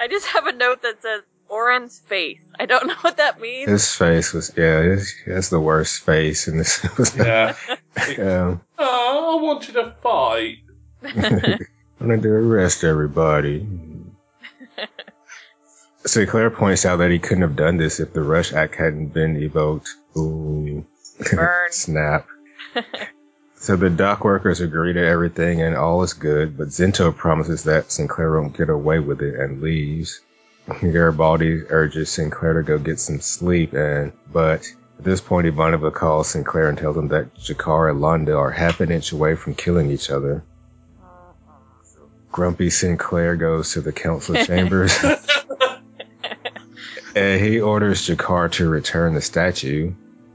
I 0.00 0.08
just 0.08 0.26
have 0.26 0.46
a 0.46 0.52
note 0.52 0.82
that 0.82 1.02
says 1.02 1.22
Orin's 1.48 1.98
face. 1.98 2.38
I 2.58 2.66
don't 2.66 2.86
know 2.88 2.94
what 3.00 3.16
that 3.16 3.40
means. 3.40 3.70
his 3.70 3.92
face 3.94 4.32
was 4.32 4.52
yeah, 4.56 4.82
his, 4.82 5.14
that's 5.26 5.48
the 5.48 5.60
worst 5.60 6.04
face 6.04 6.48
in 6.48 6.58
this. 6.58 6.84
Yeah. 7.16 7.54
um, 8.18 8.60
oh, 8.78 9.38
I 9.38 9.42
wanted 9.42 9.76
a 9.76 9.94
fight. 10.02 10.58
I 11.04 11.58
wanted 12.00 12.22
to 12.22 12.28
arrest 12.28 12.84
everybody. 12.84 13.66
Sinclair 16.06 16.50
points 16.50 16.86
out 16.86 16.96
that 16.96 17.10
he 17.10 17.18
couldn't 17.18 17.42
have 17.42 17.56
done 17.56 17.76
this 17.76 18.00
if 18.00 18.12
the 18.12 18.22
Rush 18.22 18.52
Act 18.52 18.76
hadn't 18.76 19.08
been 19.08 19.36
evoked. 19.42 19.90
Ooh. 20.16 20.86
Burn. 21.32 21.72
Snap. 21.72 22.26
so 23.56 23.76
the 23.76 23.90
dock 23.90 24.24
workers 24.24 24.60
agree 24.60 24.92
to 24.92 25.04
everything 25.04 25.60
and 25.60 25.74
all 25.76 26.02
is 26.02 26.12
good, 26.14 26.56
but 26.56 26.68
Zento 26.68 27.14
promises 27.14 27.64
that 27.64 27.90
Sinclair 27.90 28.40
won't 28.40 28.56
get 28.56 28.70
away 28.70 29.00
with 29.00 29.20
it 29.22 29.34
and 29.38 29.60
leaves. 29.60 30.20
Garibaldi 30.68 31.64
urges 31.68 32.10
Sinclair 32.10 32.54
to 32.54 32.62
go 32.62 32.78
get 32.78 33.00
some 33.00 33.20
sleep 33.20 33.72
and, 33.72 34.12
but 34.30 34.70
at 34.98 35.04
this 35.04 35.20
point 35.20 35.46
Ivanova 35.46 35.92
calls 35.92 36.28
Sinclair 36.28 36.68
and 36.68 36.76
tells 36.76 36.96
him 36.96 37.08
that 37.08 37.34
G'Kar 37.34 37.90
and 37.90 38.00
Londo 38.00 38.38
are 38.38 38.50
half 38.50 38.80
an 38.80 38.90
inch 38.90 39.12
away 39.12 39.34
from 39.34 39.54
killing 39.54 39.90
each 39.90 40.10
other. 40.10 40.44
Grumpy 42.30 42.70
Sinclair 42.70 43.36
goes 43.36 43.72
to 43.72 43.80
the 43.80 43.92
council 43.92 44.34
chambers. 44.44 44.96
and 47.14 47.40
he 47.40 47.60
orders 47.60 48.06
G'Kar 48.06 48.52
to 48.52 48.68
return 48.68 49.14
the 49.14 49.22
statue. 49.22 49.94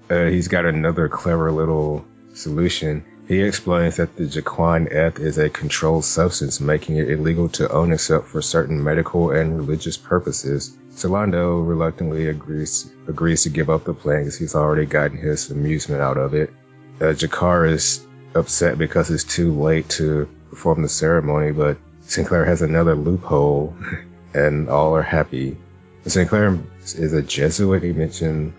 Uh, 0.10 0.26
he's 0.26 0.48
got 0.48 0.66
another 0.66 1.10
clever 1.10 1.52
little 1.52 2.06
solution. 2.34 3.06
He 3.28 3.42
explains 3.42 3.98
that 3.98 4.16
the 4.18 4.24
G'Quan 4.24 4.92
Eth 4.92 5.20
is 5.20 5.38
a 5.38 5.50
controlled 5.50 6.04
substance, 6.04 6.60
making 6.60 6.98
it 6.98 7.10
illegal 7.10 7.48
to 7.50 7.72
own 7.72 7.94
except 7.94 8.28
for 8.28 8.42
certain 8.42 8.84
medical 8.84 9.32
and 9.32 9.58
religious 9.58 9.96
purposes. 9.96 10.76
So 10.96 11.10
Londo 11.10 11.66
reluctantly 11.66 12.28
agrees 12.28 12.92
agrees 13.08 13.44
to 13.44 13.50
give 13.50 13.70
up 13.70 13.86
the 13.86 13.94
plan 13.94 14.20
because 14.20 14.38
he's 14.38 14.56
already 14.56 14.86
gotten 14.86 15.18
his 15.18 15.50
amusement 15.52 16.02
out 16.02 16.18
of 16.18 16.34
it. 16.34 16.52
Uh, 17.00 17.14
G'Kar 17.14 17.70
is 17.70 18.06
upset 18.36 18.78
because 18.78 19.10
it's 19.10 19.24
too 19.24 19.54
late 19.54 19.88
to 19.90 20.28
perform 20.50 20.82
the 20.82 20.90
ceremony, 20.90 21.52
but 21.52 21.78
Sinclair 22.02 22.44
has 22.46 22.62
another 22.62 22.96
loophole, 22.96 23.74
and 24.34 24.70
all 24.70 24.96
are 24.96 25.02
happy. 25.02 25.58
Sinclair 26.06 26.60
is 26.82 27.14
a 27.14 27.22
Jesuit. 27.22 27.82
He 27.84 27.94
mentioned 27.94 28.54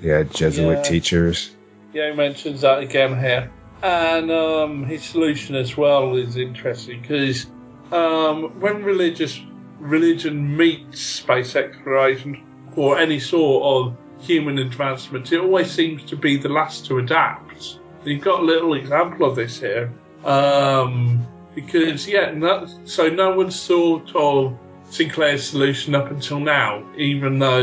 he 0.00 0.08
had 0.08 0.30
Jesuit 0.30 0.78
Yeah. 0.78 0.82
teachers. 0.82 1.50
Yeah, 1.94 2.10
he 2.10 2.16
mentions 2.16 2.60
that 2.60 2.80
again 2.82 3.18
here. 3.18 3.50
And 3.82 4.30
um, 4.30 4.84
his 4.84 5.02
solution 5.02 5.56
as 5.56 5.76
well 5.76 6.16
is 6.16 6.36
interesting 6.36 7.00
because 7.02 7.46
um, 7.90 8.58
when 8.60 8.84
religious 8.84 9.40
religion 9.80 10.56
meets 10.56 11.00
space 11.00 11.56
exploration 11.56 12.46
or 12.76 12.98
any 12.98 13.18
sort 13.18 13.64
of 13.64 13.96
human 14.24 14.58
advancement, 14.58 15.32
it 15.32 15.40
always 15.40 15.70
seems 15.70 16.04
to 16.04 16.16
be 16.16 16.36
the 16.36 16.48
last 16.48 16.86
to 16.86 16.98
adapt. 16.98 17.80
You've 18.04 18.22
got 18.22 18.40
a 18.40 18.44
little 18.44 18.74
example 18.74 19.28
of 19.28 19.36
this 19.36 19.58
here. 19.58 19.92
Um, 20.24 21.26
because, 21.54 22.06
yeah, 22.08 22.30
no, 22.30 22.66
so 22.84 23.08
no 23.08 23.36
one 23.36 23.50
sort 23.50 24.14
of 24.14 24.56
Sinclair's 24.90 25.48
solution 25.48 25.94
up 25.94 26.10
until 26.10 26.38
now, 26.38 26.86
even 26.96 27.38
though 27.38 27.62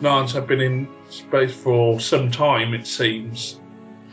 Narns 0.00 0.32
have 0.32 0.46
been 0.46 0.60
in 0.60 0.88
space 1.10 1.54
for 1.54 2.00
some 2.00 2.30
time, 2.30 2.74
it 2.74 2.86
seems. 2.86 3.60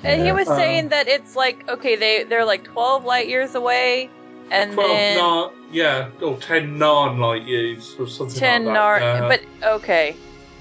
And 0.04 0.22
he 0.26 0.32
was 0.32 0.48
Um, 0.48 0.56
saying 0.58 0.90
that 0.90 1.08
it's 1.08 1.36
like 1.36 1.68
okay, 1.70 1.96
they 1.96 2.24
they're 2.24 2.46
like 2.46 2.64
twelve 2.64 3.06
light 3.06 3.28
years 3.28 3.56
away, 3.56 4.10
and 4.50 4.74
12 4.74 4.90
then 4.90 5.20
Narn, 5.20 5.52
yeah, 5.72 6.10
or 6.22 6.38
10 6.38 6.78
Narn 6.80 7.20
light 7.20 7.44
years 7.44 7.96
or 8.00 8.08
something 8.08 8.40
ten 8.40 8.66
like 8.66 8.74
nar. 8.74 9.00
that. 9.00 9.22
yeah. 9.22 9.28
But 9.62 9.74
okay, 9.76 10.16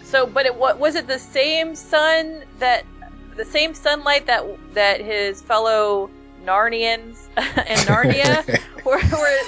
so 0.05 0.27
but 0.27 0.47
it 0.47 0.55
what 0.55 0.79
was 0.79 0.95
it 0.95 1.07
the 1.07 1.19
same 1.19 1.75
sun 1.75 2.45
that 2.59 2.85
the 3.37 3.45
same 3.45 3.73
sunlight 3.75 4.27
that 4.27 4.45
that 4.75 5.01
his 5.01 5.41
fellow 5.41 6.11
Narnians 6.45 7.17
in 7.39 7.79
Narnia 7.89 8.45
were, 8.85 8.97
were 8.97 9.39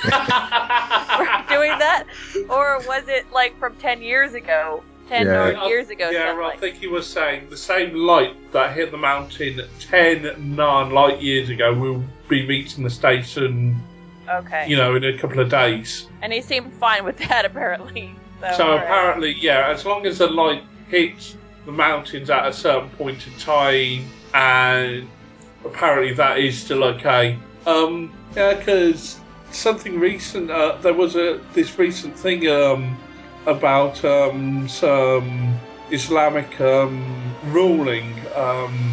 were 1.19 1.45
doing 1.49 1.79
that, 1.79 2.05
or 2.49 2.79
was 2.87 3.09
it 3.09 3.31
like 3.33 3.59
from 3.59 3.75
ten 3.77 4.03
years 4.03 4.35
ago? 4.35 4.83
Ten 5.09 5.27
Yeah. 5.27 5.53
Narn 5.53 5.69
years 5.69 5.91
ago. 5.91 6.11
Yeah, 6.11 6.29
sunlight? 6.29 6.37
right, 6.39 6.55
I 6.57 6.61
think 6.61 6.77
he 6.77 6.87
was 6.87 7.07
saying 7.07 7.49
the 7.51 7.57
same 7.57 7.95
light 7.95 8.35
that 8.53 8.75
hit 8.75 8.91
the 8.91 8.97
mountain 8.97 9.61
10 9.81 10.23
Narn 10.57 10.93
light 10.93 11.21
years 11.21 11.49
ago 11.51 11.75
will 11.75 12.03
be 12.29 12.47
reaching 12.47 12.85
the 12.85 12.91
station, 12.91 13.77
Okay. 14.31 14.67
you 14.69 14.77
know, 14.77 14.95
in 14.95 15.05
a 15.05 15.19
couple 15.19 15.41
of 15.41 15.49
days. 15.51 16.07
and 16.23 16.33
he 16.33 16.41
seemed 16.41 16.73
fine 16.75 17.05
with 17.05 17.19
that 17.19 17.45
apparently. 17.51 18.15
So, 18.41 18.53
So 18.57 18.65
alright. 18.65 18.85
apparently, 18.85 19.37
yeah, 19.41 19.69
as 19.69 19.85
long 19.85 20.07
as 20.07 20.19
the 20.19 20.27
light 20.29 20.63
hits 20.89 21.37
the 21.67 21.73
mountains 21.73 22.29
at 22.31 22.47
a 22.47 22.53
certain 22.53 22.89
point 22.91 23.27
in 23.27 23.33
time, 23.39 24.05
and 24.35 25.09
apparently 25.65 26.13
that 26.15 26.39
is 26.39 26.61
still 26.61 26.83
okay. 26.85 27.39
Um, 27.67 28.13
yeah, 28.35 28.55
because 28.55 29.19
something 29.53 30.01
recent, 30.01 30.51
uh, 30.51 30.77
there 30.81 30.95
was 30.95 31.15
a 31.17 31.41
this 31.53 31.79
recent 31.79 32.17
thing 32.17 32.49
um 32.49 32.97
about 33.47 34.05
um 34.05 34.69
some 34.69 35.59
Islamic 35.91 36.61
um 36.61 37.35
ruling, 37.45 38.19
um, 38.35 38.93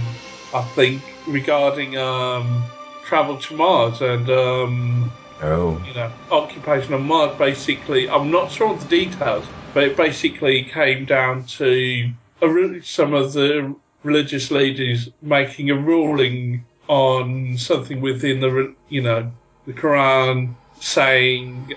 I 0.54 0.64
think 0.76 1.02
regarding 1.28 1.98
um 1.98 2.64
travel 3.06 3.38
to 3.38 3.56
Mars 3.56 4.02
and 4.02 4.30
um 4.30 5.12
oh, 5.42 5.82
you 5.86 5.94
know, 5.94 6.12
occupation 6.32 6.94
on 6.94 7.04
Mars. 7.04 7.38
Basically, 7.38 8.10
I'm 8.10 8.32
not 8.32 8.52
sure 8.52 8.74
of 8.74 8.82
the 8.82 8.88
details, 8.88 9.46
but 9.74 9.84
it 9.84 9.98
basically 9.98 10.64
came 10.64 11.06
down 11.06 11.46
to 11.58 12.12
re- 12.42 12.82
some 12.82 13.14
of 13.14 13.34
the 13.34 13.76
religious 14.04 14.52
leaders 14.52 15.10
making 15.22 15.70
a 15.70 15.76
ruling 15.76 16.64
on 16.88 17.58
something 17.58 18.02
within 18.02 18.40
the, 18.40 18.74
you 18.90 19.02
know, 19.02 19.32
the 19.66 19.74
Quran, 19.74 20.56
saying 20.80 21.74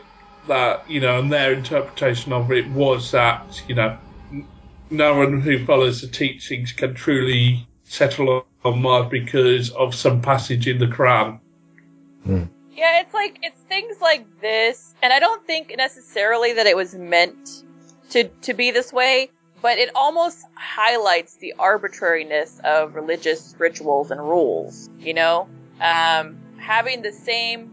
that, 0.48 0.88
you 0.90 1.00
know, 1.00 1.18
and 1.18 1.32
their 1.32 1.52
interpretation 1.52 2.32
of 2.32 2.50
it 2.50 2.68
was 2.70 3.10
that, 3.12 3.62
you 3.68 3.74
know, 3.74 3.96
no 4.90 5.16
one 5.16 5.40
who 5.40 5.64
follows 5.64 6.00
the 6.00 6.08
teachings 6.08 6.72
can 6.72 6.94
truly 6.94 7.66
settle 7.84 8.46
on 8.64 8.82
Mars 8.82 9.08
because 9.10 9.70
of 9.70 9.94
some 9.94 10.20
passage 10.20 10.68
in 10.68 10.78
the 10.78 10.86
Quran. 10.86 11.40
Yeah, 12.74 13.00
it's 13.00 13.14
like 13.14 13.38
it's 13.42 13.60
things 13.62 14.00
like 14.00 14.40
this, 14.40 14.94
and 15.02 15.12
I 15.12 15.18
don't 15.18 15.46
think 15.46 15.74
necessarily 15.76 16.54
that 16.54 16.66
it 16.66 16.76
was 16.76 16.94
meant 16.94 17.64
to 18.10 18.24
to 18.24 18.54
be 18.54 18.70
this 18.70 18.92
way, 18.92 19.30
but 19.60 19.78
it 19.78 19.90
almost 19.94 20.44
highlights 20.54 21.34
the 21.34 21.54
arbitrariness 21.58 22.60
of 22.64 22.94
religious 22.94 23.54
rituals 23.58 24.10
and 24.10 24.20
rules. 24.20 24.88
You 24.98 25.14
know, 25.14 25.48
um, 25.80 26.38
having 26.58 27.02
the 27.02 27.12
same 27.12 27.72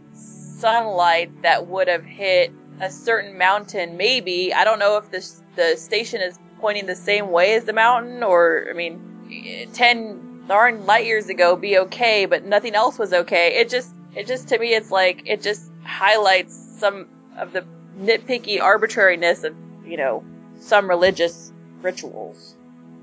sunlight 0.59 1.41
that 1.43 1.67
would 1.67 1.87
have 1.87 2.03
hit 2.03 2.51
a 2.79 2.91
certain 2.91 3.37
mountain, 3.37 3.97
maybe 3.97 4.53
I 4.53 4.63
don't 4.63 4.79
know 4.79 4.97
if 4.97 5.11
the 5.11 5.25
the 5.55 5.77
station 5.77 6.21
is 6.21 6.37
pointing 6.59 6.85
the 6.85 6.95
same 6.95 7.31
way 7.31 7.55
as 7.55 7.65
the 7.65 7.73
mountain, 7.73 8.23
or 8.23 8.67
I 8.69 8.73
mean, 8.73 9.69
ten 9.73 10.45
Narn 10.47 10.85
light 10.85 11.05
years 11.05 11.29
ago 11.29 11.55
be 11.55 11.77
okay, 11.79 12.25
but 12.25 12.43
nothing 12.43 12.75
else 12.75 12.97
was 12.97 13.13
okay. 13.13 13.59
It 13.59 13.69
just 13.69 13.91
it 14.15 14.27
just 14.27 14.49
to 14.49 14.59
me 14.59 14.73
it's 14.73 14.91
like 14.91 15.23
it 15.25 15.41
just 15.41 15.69
highlights 15.83 16.55
some 16.79 17.07
of 17.37 17.53
the 17.53 17.65
nitpicky 17.99 18.61
arbitrariness 18.61 19.43
of 19.43 19.55
you 19.85 19.97
know 19.97 20.23
some 20.59 20.89
religious 20.89 21.51
rituals 21.81 22.55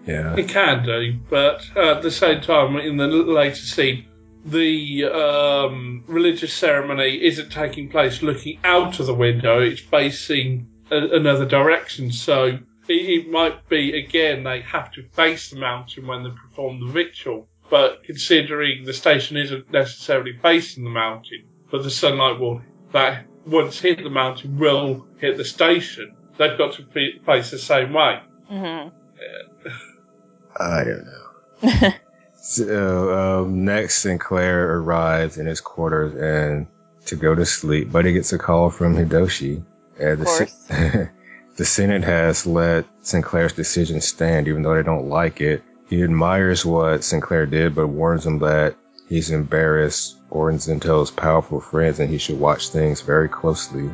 yeah. 0.06 0.36
It 0.36 0.48
can 0.48 0.84
do, 0.84 1.18
but 1.28 1.68
uh, 1.74 1.96
at 1.96 2.02
the 2.02 2.12
same 2.12 2.40
time, 2.40 2.76
in 2.76 2.96
the 2.96 3.08
later 3.08 3.56
scene, 3.56 4.06
the 4.46 5.04
um, 5.04 6.04
religious 6.06 6.54
ceremony 6.54 7.24
isn't 7.24 7.50
taking 7.50 7.90
place 7.90 8.22
looking 8.22 8.60
out 8.62 8.98
of 9.00 9.06
the 9.06 9.14
window, 9.14 9.60
it's 9.60 9.80
facing 9.80 10.68
a, 10.90 10.96
another 10.96 11.44
direction. 11.44 12.12
So 12.12 12.58
it, 12.88 12.92
it 12.92 13.30
might 13.30 13.68
be, 13.68 13.98
again, 13.98 14.44
they 14.44 14.60
have 14.60 14.92
to 14.92 15.02
face 15.02 15.50
the 15.50 15.58
mountain 15.58 16.06
when 16.06 16.22
they 16.22 16.30
perform 16.30 16.80
the 16.80 16.92
ritual. 16.92 17.48
But 17.68 18.04
considering 18.04 18.84
the 18.84 18.92
station 18.92 19.36
isn't 19.36 19.72
necessarily 19.72 20.38
facing 20.40 20.84
the 20.84 20.90
mountain, 20.90 21.48
but 21.70 21.82
the 21.82 21.90
sunlight 21.90 22.38
will, 22.38 22.62
that 22.92 23.26
once 23.44 23.80
hit 23.80 23.98
the 23.98 24.10
mountain, 24.10 24.58
will 24.58 25.08
hit 25.18 25.36
the 25.36 25.44
station, 25.44 26.14
they've 26.38 26.56
got 26.56 26.74
to 26.74 26.86
fe- 26.86 27.18
face 27.26 27.50
the 27.50 27.58
same 27.58 27.92
way. 27.92 28.20
mm-hmm. 28.50 28.88
I 30.58 30.84
don't 30.84 31.04
know. 31.04 31.90
So 32.48 33.42
um, 33.42 33.64
next, 33.64 33.96
Sinclair 33.96 34.78
arrives 34.78 35.36
in 35.36 35.46
his 35.46 35.60
quarters 35.60 36.14
and 36.14 36.68
to 37.06 37.16
go 37.16 37.34
to 37.34 37.44
sleep, 37.44 37.90
but 37.90 38.04
he 38.04 38.12
gets 38.12 38.32
a 38.32 38.38
call 38.38 38.70
from 38.70 38.94
Hidoshi. 38.94 39.64
And 39.98 40.20
the, 40.20 41.10
the 41.56 41.64
Senate 41.64 42.04
has 42.04 42.46
let 42.46 42.84
Sinclair's 43.02 43.52
decision 43.52 44.00
stand, 44.00 44.46
even 44.46 44.62
though 44.62 44.76
they 44.76 44.84
don't 44.84 45.08
like 45.08 45.40
it. 45.40 45.64
He 45.88 46.04
admires 46.04 46.64
what 46.64 47.02
Sinclair 47.02 47.46
did, 47.46 47.74
but 47.74 47.88
warns 47.88 48.24
him 48.24 48.38
that 48.38 48.76
he's 49.08 49.30
embarrassed 49.30 50.16
Gordon 50.30 50.60
Zento's 50.60 51.10
powerful 51.10 51.60
friends 51.60 51.98
and 51.98 52.08
he 52.08 52.18
should 52.18 52.38
watch 52.38 52.68
things 52.68 53.00
very 53.00 53.28
closely. 53.28 53.90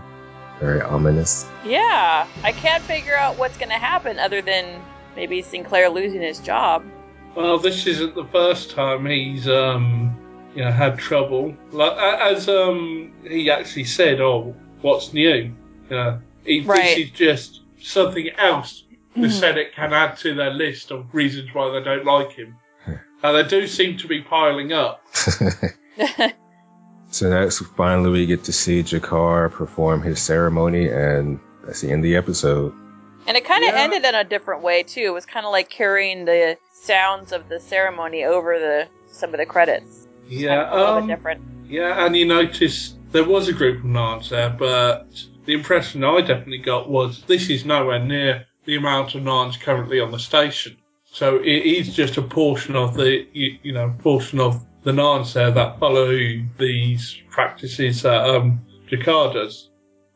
Very 0.60 0.80
ominous. 0.80 1.44
yeah 1.64 2.28
i 2.44 2.52
can't 2.52 2.84
figure 2.84 3.16
out 3.16 3.36
what's 3.36 3.56
going 3.56 3.70
to 3.70 3.74
happen 3.74 4.20
other 4.20 4.40
than 4.40 4.80
maybe 5.16 5.42
sinclair 5.42 5.88
losing 5.88 6.20
his 6.20 6.38
job 6.38 6.84
Well, 7.34 7.58
this 7.58 7.86
isn't 7.86 8.14
the 8.14 8.26
first 8.26 8.70
time 8.72 9.06
he's 9.06 9.48
um, 9.48 10.16
you 10.54 10.62
know, 10.64 10.70
had 10.70 10.98
trouble. 10.98 11.56
Like 11.70 11.96
as 11.96 12.48
um, 12.48 13.12
he 13.26 13.50
actually 13.50 13.84
said, 13.84 14.20
"Oh, 14.20 14.54
what's 14.82 15.12
new?" 15.12 15.26
You 15.34 15.54
know, 15.90 16.20
he, 16.44 16.60
Right. 16.60 16.82
this 16.96 16.98
is 16.98 17.10
just 17.12 17.60
something 17.80 18.28
else 18.38 18.84
the 19.16 19.30
Senate 19.30 19.74
can 19.74 19.92
add 19.92 20.16
to 20.18 20.34
their 20.34 20.50
list 20.50 20.90
of 20.90 21.14
reasons 21.14 21.50
why 21.52 21.70
they 21.70 21.84
don't 21.84 22.04
like 22.06 22.32
him. 22.32 22.56
and 22.86 23.36
they 23.36 23.42
do 23.46 23.66
seem 23.66 23.96
to 23.98 24.08
be 24.08 24.20
piling 24.22 24.72
up. 24.72 25.04
So 27.10 27.28
next, 27.28 27.58
finally, 27.76 28.08
we 28.10 28.24
get 28.24 28.44
to 28.44 28.52
see 28.54 28.82
G'Kar 28.82 29.52
perform 29.52 30.00
his 30.00 30.18
ceremony, 30.20 30.88
and 30.88 31.38
that's 31.62 31.82
the 31.82 31.88
end 31.90 31.98
of 32.00 32.04
the 32.04 32.16
episode. 32.16 32.72
and 33.26 33.36
it 33.36 33.44
kind 33.44 33.62
of 33.64 33.74
Yeah. 33.74 33.80
ended 33.82 34.04
in 34.06 34.14
a 34.14 34.24
different 34.24 34.62
way 34.62 34.82
too 34.82 35.02
it 35.02 35.12
was 35.12 35.26
kind 35.26 35.44
of 35.44 35.52
like 35.52 35.68
carrying 35.68 36.24
the 36.24 36.56
sounds 36.82 37.32
of 37.32 37.48
the 37.48 37.60
ceremony 37.60 38.24
over 38.24 38.58
the 38.58 38.88
some 39.10 39.32
of 39.32 39.38
the 39.38 39.46
credits 39.46 40.08
Yeah, 40.28 40.56
Kind 40.56 40.60
of 40.60 40.72
a 40.72 40.76
little 40.76 40.94
um, 40.94 41.06
bit 41.06 41.16
different 41.16 41.52
yeah, 41.72 42.04
and 42.04 42.14
you 42.14 42.26
notice 42.26 42.94
there 43.12 43.24
was 43.24 43.48
a 43.48 43.52
group 43.54 43.78
of 43.78 43.84
Narns 43.86 44.28
there, 44.28 44.50
but 44.50 45.06
the 45.46 45.54
impression 45.54 46.04
I 46.04 46.20
definitely 46.20 46.58
got 46.58 46.90
was 46.90 47.22
this 47.22 47.48
is 47.48 47.64
nowhere 47.64 47.98
near 47.98 48.46
the 48.66 48.76
amount 48.76 49.14
of 49.14 49.22
Narns 49.22 49.58
currently 49.58 49.98
on 49.98 50.10
the 50.10 50.18
station. 50.18 50.76
So 51.04 51.38
it 51.38 51.46
is 51.46 51.94
just 51.94 52.18
a 52.18 52.22
portion 52.22 52.76
of 52.76 52.94
the, 52.94 53.26
you, 53.32 53.58
you 53.62 53.72
know, 53.72 53.94
portion 54.00 54.38
of 54.38 54.62
the 54.82 54.92
Narns 54.92 55.32
there 55.32 55.50
that 55.50 55.78
follow 55.78 56.14
these 56.58 57.16
practices 57.30 58.02
that 58.02 58.28
um, 58.28 58.60
G'Kar 58.90 59.32
does. 59.32 59.70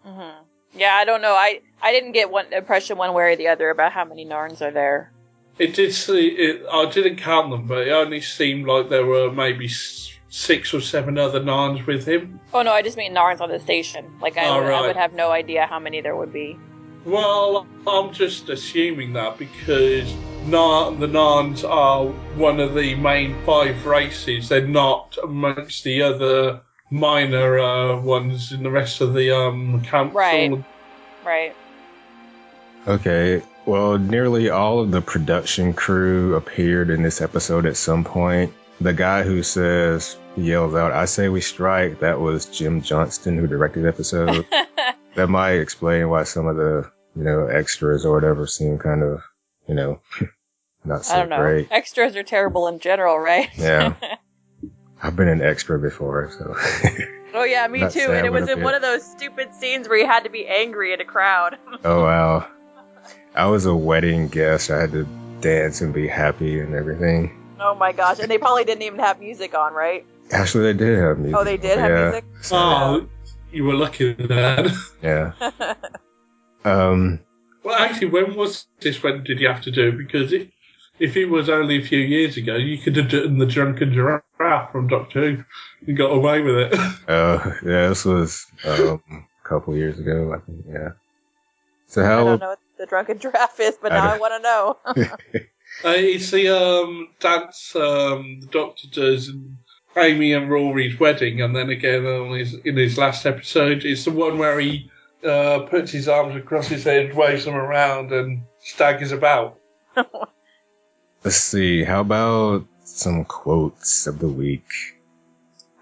hmm 0.05 0.43
Yeah, 0.75 0.95
I 0.95 1.07
don't 1.07 1.23
know. 1.23 1.33
I 1.33 1.61
I 1.81 1.93
didn't 1.93 2.13
get 2.13 2.31
one 2.31 2.53
impression 2.53 2.99
one 2.99 3.15
way 3.15 3.33
or 3.33 3.37
the 3.37 3.49
other 3.49 3.71
about 3.71 3.93
how 3.93 4.05
many 4.05 4.27
Narns 4.27 4.61
are 4.61 4.73
there. 4.73 5.13
It 5.59 5.75
did 5.75 5.95
see, 5.95 6.29
it, 6.29 6.67
I 6.71 6.87
didn't 6.91 7.17
count 7.17 7.51
them, 7.51 7.67
but 7.67 7.87
it 7.87 7.91
only 7.91 8.21
seemed 8.21 8.67
like 8.67 8.91
there 8.91 9.07
were 9.07 9.33
maybe 9.33 9.69
six 10.29 10.75
or 10.75 10.81
seven 10.83 11.17
other 11.17 11.41
Narns 11.41 11.87
with 11.87 12.07
him. 12.07 12.39
Oh 12.53 12.63
no, 12.63 12.73
I 12.73 12.83
just 12.83 12.97
mean 12.97 13.15
Narns 13.15 13.41
on 13.41 13.49
the 13.49 13.59
station. 13.59 14.05
Like 14.21 14.37
I, 14.37 14.47
Oh, 14.49 14.63
would, 14.63 14.73
I 14.73 14.87
would 14.87 14.97
have 14.97 15.15
no 15.15 15.31
idea 15.31 15.67
how 15.67 15.79
many 15.79 16.01
there 16.03 16.15
would 16.15 16.33
be. 16.33 16.59
Well, 17.07 17.67
I'm 17.87 18.13
just 18.13 18.49
assuming 18.49 19.13
that 19.15 19.39
because 19.39 20.13
Nar- 20.47 20.93
the 20.93 21.07
Narns 21.07 21.69
are 21.69 22.07
one 22.37 22.61
of 22.61 22.75
the 22.75 22.95
main 22.97 23.35
five 23.47 23.87
races. 23.87 24.49
They're 24.49 24.67
not 24.67 25.17
amongst 25.23 25.85
the 25.85 26.03
other 26.03 26.61
minor 26.91 27.59
uh, 27.59 28.01
ones 28.01 28.53
in 28.53 28.63
the 28.63 28.71
rest 28.71 29.01
of 29.01 29.15
the 29.15 29.35
um, 29.35 29.83
council. 29.85 30.19
Right. 30.19 30.65
Right. 31.25 31.57
Okay, 32.87 33.43
well, 33.67 33.99
nearly 33.99 34.51
all 34.51 34.81
of 34.81 34.91
the 34.91 35.03
production 35.03 35.75
crew 35.75 36.35
appeared 36.37 36.91
in 36.91 37.03
this 37.03 37.21
episode 37.21 37.67
at 37.67 37.77
some 37.77 38.05
point. 38.05 38.55
The 38.81 38.93
guy 38.93 39.23
who 39.23 39.43
says, 39.43 40.17
yells 40.37 40.75
out, 40.75 40.93
I 40.93 41.07
say 41.07 41.29
we 41.29 41.41
strike, 41.41 42.01
that 42.01 42.21
was 42.21 42.47
Jim 42.47 42.83
Johnston 42.83 43.39
who 43.39 43.47
directed 43.47 43.83
the 43.83 43.89
episode. 43.89 44.47
that 45.17 45.29
might 45.29 45.55
explain 45.55 46.09
why 46.09 46.25
some 46.25 46.47
of 46.47 46.57
the 46.57 46.91
you 47.17 47.25
know 47.25 47.47
extras 47.47 48.05
or 48.05 48.15
whatever 48.15 48.47
seem 48.47 48.79
kind 48.79 49.03
of 49.03 49.23
you 49.67 49.75
know 49.75 50.01
not 50.85 51.05
so 51.05 51.15
I 51.15 51.19
don't 51.21 51.31
know. 51.31 51.39
great. 51.39 51.69
Extras 51.71 52.15
are 52.15 52.23
terrible 52.23 52.69
in 52.69 52.79
general, 52.79 53.19
right? 53.19 53.49
Yeah. 53.57 53.95
I've 55.03 55.17
been 55.17 55.29
an 55.29 55.43
extra 55.43 55.79
before, 55.79 56.31
so 56.31 56.55
oh 57.35 57.45
yeah, 57.45 57.67
me 57.69 57.81
Not 57.81 57.93
too. 57.93 58.13
And 58.13 58.27
it 58.27 58.33
was 58.33 58.49
in 58.49 58.63
one 58.63 58.75
of 58.75 58.83
those 58.83 59.05
stupid 59.05 59.55
scenes 59.55 59.89
where 59.89 59.99
you 59.99 60.07
had 60.07 60.25
to 60.25 60.31
be 60.31 60.47
angry 60.47 60.93
at 60.93 61.01
a 61.01 61.05
crowd. 61.05 61.59
oh 61.85 62.03
wow. 62.03 62.49
I 63.37 63.47
was 63.47 63.67
a 63.67 63.75
wedding 63.75 64.29
guest. 64.29 64.71
I 64.71 64.81
had 64.81 64.93
to 64.93 65.07
dance 65.41 65.83
and 65.83 65.93
be 65.93 66.09
happy 66.09 66.59
and 66.59 66.75
everything. 66.75 67.57
oh 67.61 67.75
my 67.75 67.93
gosh! 67.93 68.19
And 68.19 68.31
they 68.31 68.39
probably 68.39 68.65
didn't 68.65 68.83
even 68.83 68.99
have 68.99 69.21
music 69.21 69.55
on, 69.55 69.75
right? 69.75 70.07
Actually, 70.33 70.73
they 70.73 70.79
did 70.79 70.99
have 70.99 71.19
music. 71.19 71.37
Oh, 71.39 71.45
they 71.45 71.59
did 71.59 71.79
have 71.79 71.91
yeah. 71.91 72.05
music. 72.05 72.25
So, 72.41 72.57
Oh, 72.57 73.09
you 73.53 73.65
were 73.65 73.75
lucky 73.75 74.15
then. 74.15 74.71
yeah. 75.03 75.33
Um. 76.65 77.21
Well, 77.63 77.75
actually, 77.75 78.09
when 78.09 78.35
was 78.37 78.67
this? 78.81 79.03
When 79.03 79.23
did 79.23 79.39
you 79.39 79.49
have 79.49 79.63
to 79.63 79.71
do 79.71 79.89
it? 79.89 79.99
Because 79.99 80.33
if, 80.33 80.49
if 80.99 81.17
it 81.17 81.27
was 81.27 81.49
only 81.49 81.79
a 81.79 81.85
few 81.85 81.99
years 81.99 82.37
ago, 82.39 82.57
you 82.57 82.79
could 82.79 82.97
have 82.97 83.11
done 83.11 83.39
the 83.39 83.47
drunken 83.47 83.93
giraffe 83.93 84.73
from 84.73 84.89
Doctor 84.89 85.21
Who 85.21 85.45
and 85.87 85.97
got 85.97 86.11
away 86.11 86.41
with 86.41 86.73
it. 86.73 86.75
Uh. 87.07 87.53
Yeah. 87.63 87.89
This 87.89 88.05
was 88.05 88.47
um 88.65 89.03
a 89.11 89.49
couple 89.49 89.77
years 89.77 89.99
ago. 89.99 90.33
I 90.35 90.39
think. 90.39 90.65
Yeah. 90.69 90.91
So 91.87 92.03
I 92.03 92.07
how? 92.07 92.57
Don't 92.79 92.91
know 92.91 92.97
what 92.97 93.07
the 93.07 93.15
drunken 93.15 93.19
giraffe 93.19 93.61
is, 93.61 93.77
but 93.81 93.93
now 93.93 94.05
I 94.05 94.11
don't- 94.11 94.21
want 94.21 94.35
to 94.35 94.43
know. 94.43 95.11
Uh, 95.85 95.93
it's 95.95 96.31
the 96.31 96.49
um, 96.49 97.09
dance 97.21 97.77
um, 97.77 98.41
the 98.41 98.47
Doctor 98.47 98.89
does 98.91 99.29
in 99.29 99.59
Amy 99.95 100.33
and 100.33 100.49
Rory's 100.49 100.99
wedding, 100.99 101.43
and 101.43 101.55
then 101.55 101.69
again 101.69 102.07
on 102.07 102.39
his, 102.39 102.55
in 102.55 102.77
his 102.79 102.97
last 102.97 103.27
episode, 103.27 103.85
it's 103.85 104.05
the 104.07 104.11
one 104.11 104.39
where 104.39 104.59
he 104.59 104.91
uh, 105.23 105.67
puts 105.69 105.91
his 105.91 106.09
arms 106.09 106.35
across 106.35 106.69
his 106.69 106.85
head, 106.85 107.15
waves 107.15 107.45
them 107.45 107.57
around, 107.57 108.11
and 108.11 108.45
staggers 108.61 109.13
about. 109.13 109.59
Let's 111.25 111.37
see. 111.37 111.85
How 111.85 112.01
about 112.01 112.65
some 112.85 113.27
quotes 113.27 114.07
of 114.07 114.19
the 114.19 114.29
week? 114.29 114.69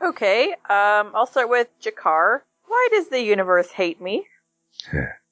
okay, 0.02 0.52
um, 0.52 1.12
I'll 1.14 1.26
start 1.26 1.48
with 1.50 1.68
G'Kar. 1.80 2.40
Why 2.66 2.88
does 2.90 3.10
the 3.10 3.22
universe 3.22 3.70
hate 3.70 4.00
me? 4.00 4.26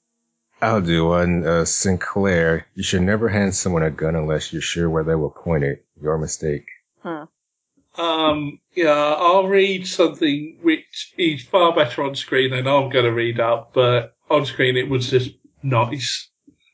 I'll 0.62 0.80
do 0.80 1.06
one. 1.06 1.44
Uh, 1.44 1.64
Sinclair, 1.64 2.66
you 2.76 2.84
should 2.84 3.02
never 3.02 3.28
hand 3.28 3.54
someone 3.54 3.82
a 3.82 3.90
gun 3.90 4.14
unless 4.14 4.52
you're 4.52 4.62
sure 4.62 4.88
where 4.88 5.02
they 5.02 5.16
will 5.16 5.30
point 5.30 5.64
it. 5.64 5.84
Your 6.00 6.18
mistake. 6.18 6.66
Um, 7.98 8.60
yeah, 8.74 9.14
I'll 9.18 9.48
read 9.48 9.86
something 9.86 10.58
which 10.62 11.12
is 11.18 11.42
far 11.42 11.74
better 11.74 12.04
on 12.04 12.14
screen 12.14 12.50
than 12.50 12.66
I'm 12.66 12.88
going 12.90 13.04
to 13.04 13.12
read 13.12 13.40
out, 13.40 13.74
but 13.74 14.14
on 14.30 14.46
screen 14.46 14.76
it 14.76 14.88
was 14.88 15.10
just 15.10 15.30
nice. 15.62 16.28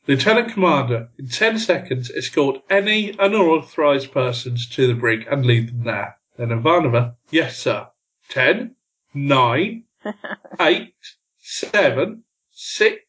Lieutenant 0.07 0.53
Commander, 0.53 1.09
in 1.17 1.27
10 1.27 1.59
seconds, 1.59 2.09
escort 2.09 2.61
any 2.69 3.15
unauthorized 3.19 4.11
persons 4.11 4.67
to 4.69 4.87
the 4.87 4.93
brig 4.93 5.27
and 5.29 5.45
leave 5.45 5.67
them 5.67 5.83
there. 5.83 6.17
Then 6.37 6.49
Ivanova, 6.49 7.15
yes, 7.31 7.59
sir. 7.59 7.87
10, 8.29 8.75
9, 9.13 9.83
8, 10.59 10.93
7, 11.39 12.23
6, 12.51 13.01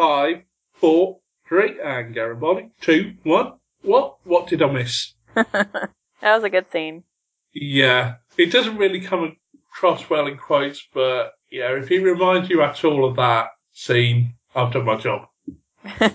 5, 0.00 0.36
4, 0.80 1.18
3, 1.46 1.78
and 1.84 2.14
Garibaldi, 2.14 2.70
2, 2.80 3.16
1. 3.22 3.52
What? 3.82 4.16
What 4.24 4.46
did 4.46 4.62
I 4.62 4.72
miss? 4.72 5.12
that 5.34 5.90
was 6.22 6.42
a 6.42 6.48
good 6.48 6.72
scene. 6.72 7.04
Yeah, 7.52 8.14
it 8.38 8.50
doesn't 8.50 8.78
really 8.78 9.02
come 9.02 9.36
across 9.70 10.08
well 10.08 10.26
in 10.26 10.38
quotes, 10.38 10.88
but 10.94 11.32
yeah, 11.50 11.76
if 11.76 11.90
it 11.90 12.00
reminds 12.00 12.48
you 12.48 12.62
at 12.62 12.82
all 12.82 13.06
of 13.06 13.16
that 13.16 13.48
scene, 13.72 14.36
I've 14.54 14.72
done 14.72 14.86
my 14.86 14.96
job. 14.96 15.28
um, 15.84 16.08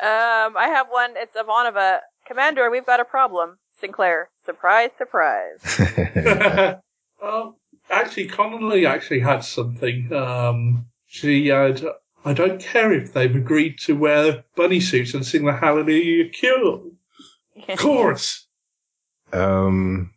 I 0.00 0.72
have 0.74 0.88
one. 0.90 1.12
It's 1.14 1.36
Ivanova. 1.36 2.00
Commander, 2.26 2.68
we've 2.68 2.84
got 2.84 2.98
a 2.98 3.04
problem. 3.04 3.58
Sinclair. 3.80 4.28
Surprise, 4.44 4.90
surprise. 4.98 5.60
um, 7.22 7.54
actually, 7.88 8.26
Connally 8.26 8.88
actually 8.88 9.20
had 9.20 9.44
something. 9.44 10.12
Um, 10.12 10.86
she 11.06 11.46
had. 11.46 11.80
I 12.24 12.32
don't 12.34 12.60
care 12.60 12.92
if 12.92 13.12
they've 13.12 13.34
agreed 13.34 13.78
to 13.80 13.96
wear 13.96 14.44
bunny 14.56 14.80
suits 14.80 15.14
and 15.14 15.26
sing 15.26 15.44
the 15.44 15.52
Hallelujah 15.52 16.28
Cure 16.28 16.82
chorus. 17.76 18.46
Um, 19.32 20.12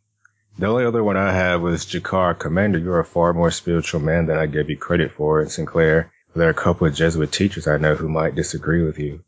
the 0.59 0.67
only 0.67 0.85
other 0.85 1.03
one 1.03 1.17
I 1.17 1.33
had 1.33 1.55
was 1.61 1.85
G'Kar. 1.85 2.37
Commander, 2.37 2.77
you're 2.77 2.99
a 2.99 3.05
far 3.05 3.33
more 3.33 3.51
spiritual 3.51 4.01
man 4.01 4.27
than 4.27 4.37
I 4.37 4.45
gave 4.45 4.69
you 4.69 4.77
credit 4.77 5.13
for. 5.13 5.41
And 5.41 5.51
Sinclair, 5.51 6.11
there 6.35 6.47
are 6.47 6.51
a 6.51 6.53
couple 6.53 6.85
of 6.85 6.93
Jesuit 6.93 7.31
teachers 7.31 7.67
I 7.67 7.77
know 7.77 7.95
who 7.95 8.09
might 8.09 8.35
disagree 8.35 8.83
with 8.83 8.99
you. 8.99 9.23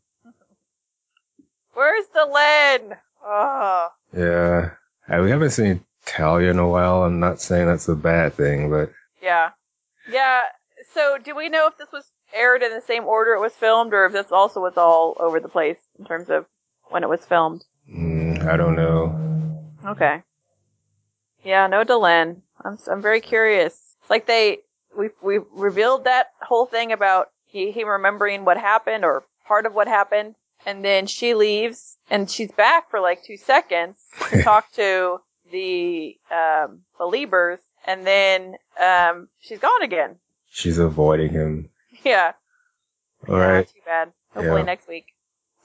Where's 1.72 2.06
Delenn? 2.14 2.96
Oh. 3.24 3.88
Yeah. 4.16 4.70
Uh, 5.08 5.22
we 5.22 5.30
haven't 5.30 5.50
seen 5.50 5.84
Talia 6.04 6.50
in 6.50 6.58
a 6.58 6.68
while. 6.68 7.02
I'm 7.02 7.20
not 7.20 7.40
saying 7.40 7.66
that's 7.66 7.88
a 7.88 7.94
bad 7.94 8.34
thing, 8.34 8.70
but 8.70 8.92
Yeah. 9.22 9.50
Yeah. 10.10 10.42
So, 10.94 11.18
do 11.18 11.34
we 11.36 11.48
know 11.48 11.66
if 11.68 11.76
this 11.76 11.88
was 11.92 12.04
aired 12.38 12.62
in 12.62 12.72
the 12.72 12.80
same 12.80 13.04
order 13.04 13.32
it 13.34 13.40
was 13.40 13.52
filmed, 13.52 13.92
or 13.92 14.06
if 14.06 14.12
this 14.12 14.30
also 14.32 14.60
was 14.60 14.76
all 14.76 15.16
over 15.18 15.40
the 15.40 15.48
place 15.48 15.78
in 15.98 16.04
terms 16.04 16.30
of 16.30 16.46
when 16.88 17.02
it 17.02 17.08
was 17.08 17.24
filmed? 17.24 17.64
mm, 17.90 18.46
I 18.46 18.56
don't 18.56 18.76
know. 18.76 19.62
Okay. 19.84 20.22
Yeah, 21.44 21.66
no 21.66 21.84
Delenn. 21.84 22.42
I'm 22.64 22.78
I'm 22.90 23.02
very 23.02 23.20
curious. 23.20 23.78
Like 24.10 24.26
they 24.26 24.58
we 24.96 25.10
we 25.22 25.38
revealed 25.52 26.04
that 26.04 26.28
whole 26.40 26.66
thing 26.66 26.92
about 26.92 27.28
he 27.46 27.70
he 27.70 27.84
remembering 27.84 28.44
what 28.44 28.56
happened 28.56 29.04
or 29.04 29.24
part 29.46 29.66
of 29.66 29.74
what 29.74 29.88
happened, 29.88 30.34
and 30.66 30.84
then 30.84 31.06
she 31.06 31.34
leaves 31.34 31.96
and 32.10 32.30
she's 32.30 32.52
back 32.52 32.90
for 32.90 33.00
like 33.00 33.22
two 33.24 33.36
seconds 33.36 33.96
to 34.30 34.42
talk 34.50 34.70
to 34.72 35.18
the 35.50 36.16
um 36.30 36.80
believers, 36.98 37.58
and 37.86 38.06
then 38.06 38.56
um 38.80 39.28
she's 39.40 39.58
gone 39.60 39.82
again. 39.82 40.16
She's 40.50 40.78
avoiding 40.78 41.30
him. 41.30 41.70
Yeah. 42.08 42.32
All 43.28 43.36
Yeah, 43.38 43.44
right. 43.46 43.66
Too 43.68 43.80
bad. 43.84 44.12
Hopefully 44.34 44.60
Yeah. 44.60 44.64
next 44.64 44.88
week. 44.88 45.06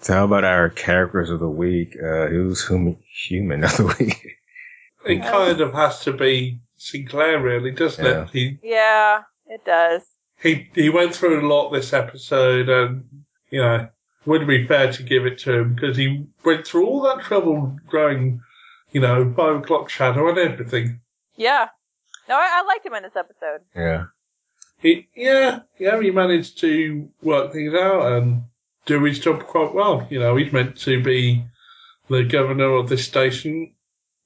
So 0.01 0.13
how 0.13 0.25
about 0.25 0.43
our 0.43 0.69
characters 0.69 1.29
of 1.29 1.39
the 1.39 1.49
week? 1.49 1.95
Uh, 1.95 2.27
who's 2.27 2.61
whom 2.61 2.97
human 3.27 3.63
of 3.63 3.77
the 3.77 3.95
week? 3.99 4.25
It 5.05 5.21
kind 5.21 5.59
of 5.59 5.73
has 5.73 5.99
to 6.05 6.13
be 6.13 6.61
Sinclair, 6.77 7.37
really, 7.41 7.71
doesn't 7.71 8.05
Yeah. 8.05 8.23
it? 8.23 8.29
He 8.29 8.57
Yeah, 8.63 9.23
it 9.47 9.65
does. 9.65 10.01
he 10.41 10.69
he 10.73 10.89
went 10.89 11.13
through 11.13 11.41
a 11.41 11.47
lot 11.47 11.71
this 11.71 11.91
episode, 11.91 12.69
and 12.69 13.03
you 13.49 13.61
know, 13.61 13.89
would 14.25 14.43
it 14.43 14.47
be 14.47 14.65
fair 14.65 14.93
to 14.93 15.03
give 15.03 15.25
it 15.25 15.39
to 15.39 15.53
him 15.59 15.75
because 15.75 15.97
he 15.97 16.25
went 16.45 16.65
through 16.65 16.85
all 16.87 17.01
that 17.03 17.21
trouble 17.25 17.75
growing, 17.85 18.39
you 18.93 19.01
know, 19.01 19.33
five 19.35 19.57
o'clock 19.57 19.89
shadow 19.89 20.29
and 20.29 20.37
everything. 20.37 21.01
Yeah. 21.35 21.67
No, 22.29 22.35
I, 22.35 22.61
I 22.61 22.63
liked 22.65 22.85
him 22.85 22.93
in 22.93 23.03
this 23.03 23.17
episode. 23.17 23.59
Yeah. 23.75 24.05
He, 24.84 25.07
yeah, 25.15 25.61
yeah, 25.79 25.99
he 26.01 26.11
managed 26.11 26.59
to 26.59 27.09
work 27.23 27.53
things 27.53 27.73
out 27.73 28.11
and 28.13 28.43
do 28.86 29.01
his 29.03 29.19
job 29.19 29.43
quite 29.47 29.73
well. 29.73 30.05
You 30.11 30.19
know, 30.19 30.36
he's 30.36 30.51
meant 30.53 30.77
to 30.81 31.01
be 31.01 31.45
the 32.09 32.23
governor 32.25 32.75
of 32.75 32.89
this 32.89 33.05
station. 33.05 33.73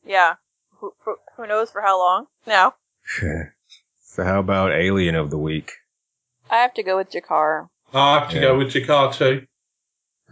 Yeah. 0.05 0.34
Who, 0.80 0.93
who, 1.05 1.16
who 1.38 1.47
knows 1.47 1.70
for 1.72 1.82
how 1.82 1.99
long? 1.99 2.26
No. 2.47 2.74
so 4.01 4.24
how 4.24 4.39
about 4.39 4.72
alien 4.72 5.16
of 5.16 5.30
the 5.30 5.38
week? 5.38 5.72
I 6.49 6.58
have 6.58 6.74
to 6.76 6.84
go 6.84 6.97
with 6.97 7.12
G'Kar. 7.12 7.68
I 7.93 8.20
have 8.20 8.30
to 8.32 8.36
Yeah. 8.36 8.41
go 8.41 8.58
with 8.58 8.74
G'Kar 8.74 9.14
too. 9.16 9.45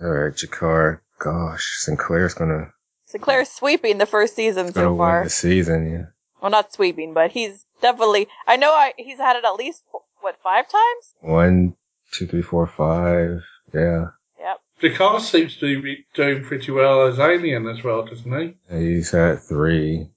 All 0.01 0.09
right, 0.09 0.33
G'Kar. 0.33 0.99
Gosh, 1.19 1.85
Sinclair's 1.87 2.33
gonna 2.33 2.71
Sinclair's 3.13 3.49
sweeping 3.49 3.97
the 3.99 4.05
first 4.05 4.35
season 4.35 4.71
gonna 4.71 4.87
so 4.87 4.89
win 4.93 4.97
far. 4.97 5.23
the 5.23 5.29
season. 5.29 5.89
Yeah. 5.91 6.05
Well, 6.41 6.51
not 6.51 6.73
sweeping, 6.73 7.13
but 7.13 7.31
he's 7.31 7.65
definitely. 7.81 8.27
I 8.47 8.57
know 8.57 8.71
I, 8.73 8.93
he's 8.97 9.17
had 9.17 9.37
it 9.37 9.45
at 9.45 9.53
least 9.55 9.83
what 10.25 10.41
five 10.41 10.67
times. 10.67 11.13
One, 11.21 11.75
two, 12.11 12.25
three, 12.25 12.41
four, 12.41 12.65
five. 12.65 13.43
Yeah. 13.73 14.07
Yep. 14.39 14.59
G'Kar 14.81 15.21
seems 15.21 15.55
to 15.57 15.81
be 15.81 16.05
doing 16.15 16.43
pretty 16.43 16.71
well 16.71 17.05
as 17.05 17.19
Alien 17.19 17.67
as 17.67 17.83
well, 17.83 18.03
doesn't 18.05 18.57
he? 18.69 18.75
He's 18.75 19.13
at 19.13 19.43
three. 19.43 20.09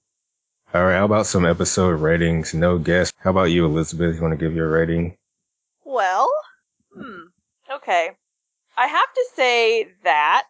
All 0.73 0.83
right. 0.83 0.97
How 0.97 1.05
about 1.05 1.27
some 1.27 1.45
episode 1.45 2.01
ratings? 2.01 2.55
No 2.55 2.79
guess. 2.79 3.13
How 3.19 3.29
about 3.29 3.51
you, 3.51 3.65
Elizabeth? 3.65 4.15
You 4.15 4.21
want 4.21 4.37
to 4.37 4.43
give 4.43 4.55
your 4.55 4.69
rating? 4.69 5.15
Well, 5.85 6.31
hmm. 6.93 7.27
Okay. 7.71 8.09
I 8.75 8.87
have 8.87 9.13
to 9.13 9.25
say 9.35 9.87
that 10.03 10.47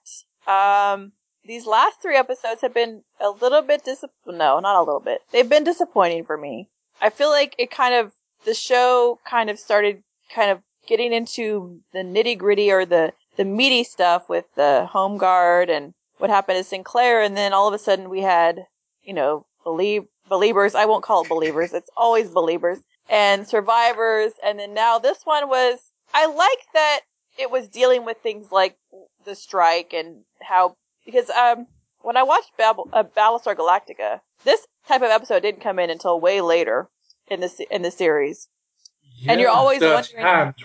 um, 0.47 1.11
these 1.43 1.65
last 1.65 2.01
three 2.01 2.15
episodes 2.15 2.61
have 2.61 2.73
been 2.73 3.03
a 3.19 3.29
little 3.29 3.61
bit 3.61 3.83
disappointing. 3.83 4.37
No, 4.37 4.59
not 4.59 4.77
a 4.77 4.83
little 4.83 5.01
bit. 5.01 5.19
They've 5.33 5.49
been 5.49 5.65
disappointing 5.65 6.23
for 6.23 6.37
me. 6.37 6.69
I 7.01 7.09
feel 7.09 7.29
like 7.29 7.55
it 7.57 7.71
kind 7.71 7.95
of 7.95 8.13
the 8.45 8.53
show 8.53 9.19
kind 9.29 9.49
of 9.49 9.59
started 9.59 10.03
kind 10.33 10.51
of 10.51 10.61
getting 10.87 11.13
into 11.13 11.81
the 11.93 11.99
nitty 11.99 12.37
gritty 12.37 12.71
or 12.71 12.85
the 12.85 13.13
the 13.37 13.45
meaty 13.45 13.83
stuff 13.83 14.27
with 14.27 14.45
the 14.55 14.85
home 14.85 15.17
guard 15.17 15.69
and 15.69 15.93
what 16.17 16.29
happened 16.29 16.57
to 16.57 16.63
Sinclair, 16.63 17.21
and 17.21 17.37
then 17.37 17.53
all 17.53 17.67
of 17.67 17.73
a 17.73 17.79
sudden 17.79 18.09
we 18.09 18.21
had 18.21 18.65
you 19.03 19.13
know 19.13 19.45
believe 19.63 20.03
believers. 20.27 20.75
I 20.75 20.85
won't 20.85 21.03
call 21.03 21.23
it 21.23 21.29
believers. 21.29 21.73
It's 21.73 21.89
always 21.95 22.29
believers 22.29 22.79
and 23.09 23.47
survivors, 23.47 24.33
and 24.43 24.59
then 24.59 24.73
now 24.73 24.99
this 24.99 25.19
one 25.23 25.47
was 25.47 25.79
I 26.13 26.25
like 26.25 26.59
that 26.73 27.01
it 27.37 27.49
was 27.49 27.67
dealing 27.67 28.05
with 28.05 28.17
things 28.17 28.51
like 28.51 28.75
the 29.25 29.35
strike 29.35 29.93
and 29.93 30.23
how 30.41 30.75
because 31.05 31.29
um 31.29 31.67
when 32.01 32.17
I 32.17 32.23
watched 32.23 32.51
Bab- 32.57 32.77
uh, 32.93 33.03
Battlestar 33.03 33.55
Galactica, 33.55 34.21
this 34.45 34.65
type 34.87 35.01
of 35.01 35.09
episode 35.09 35.41
didn't 35.41 35.61
come 35.61 35.79
in 35.79 35.89
until 35.89 36.19
way 36.19 36.41
later 36.41 36.89
in 37.29 37.39
the 37.41 37.67
in 37.71 37.81
the 37.81 37.91
series. 37.91 38.47
And 39.27 39.39
you're 39.41 39.49
always 39.49 39.79
wondering- 39.81 39.93
wasn't 39.95 40.19
it? 40.19 40.55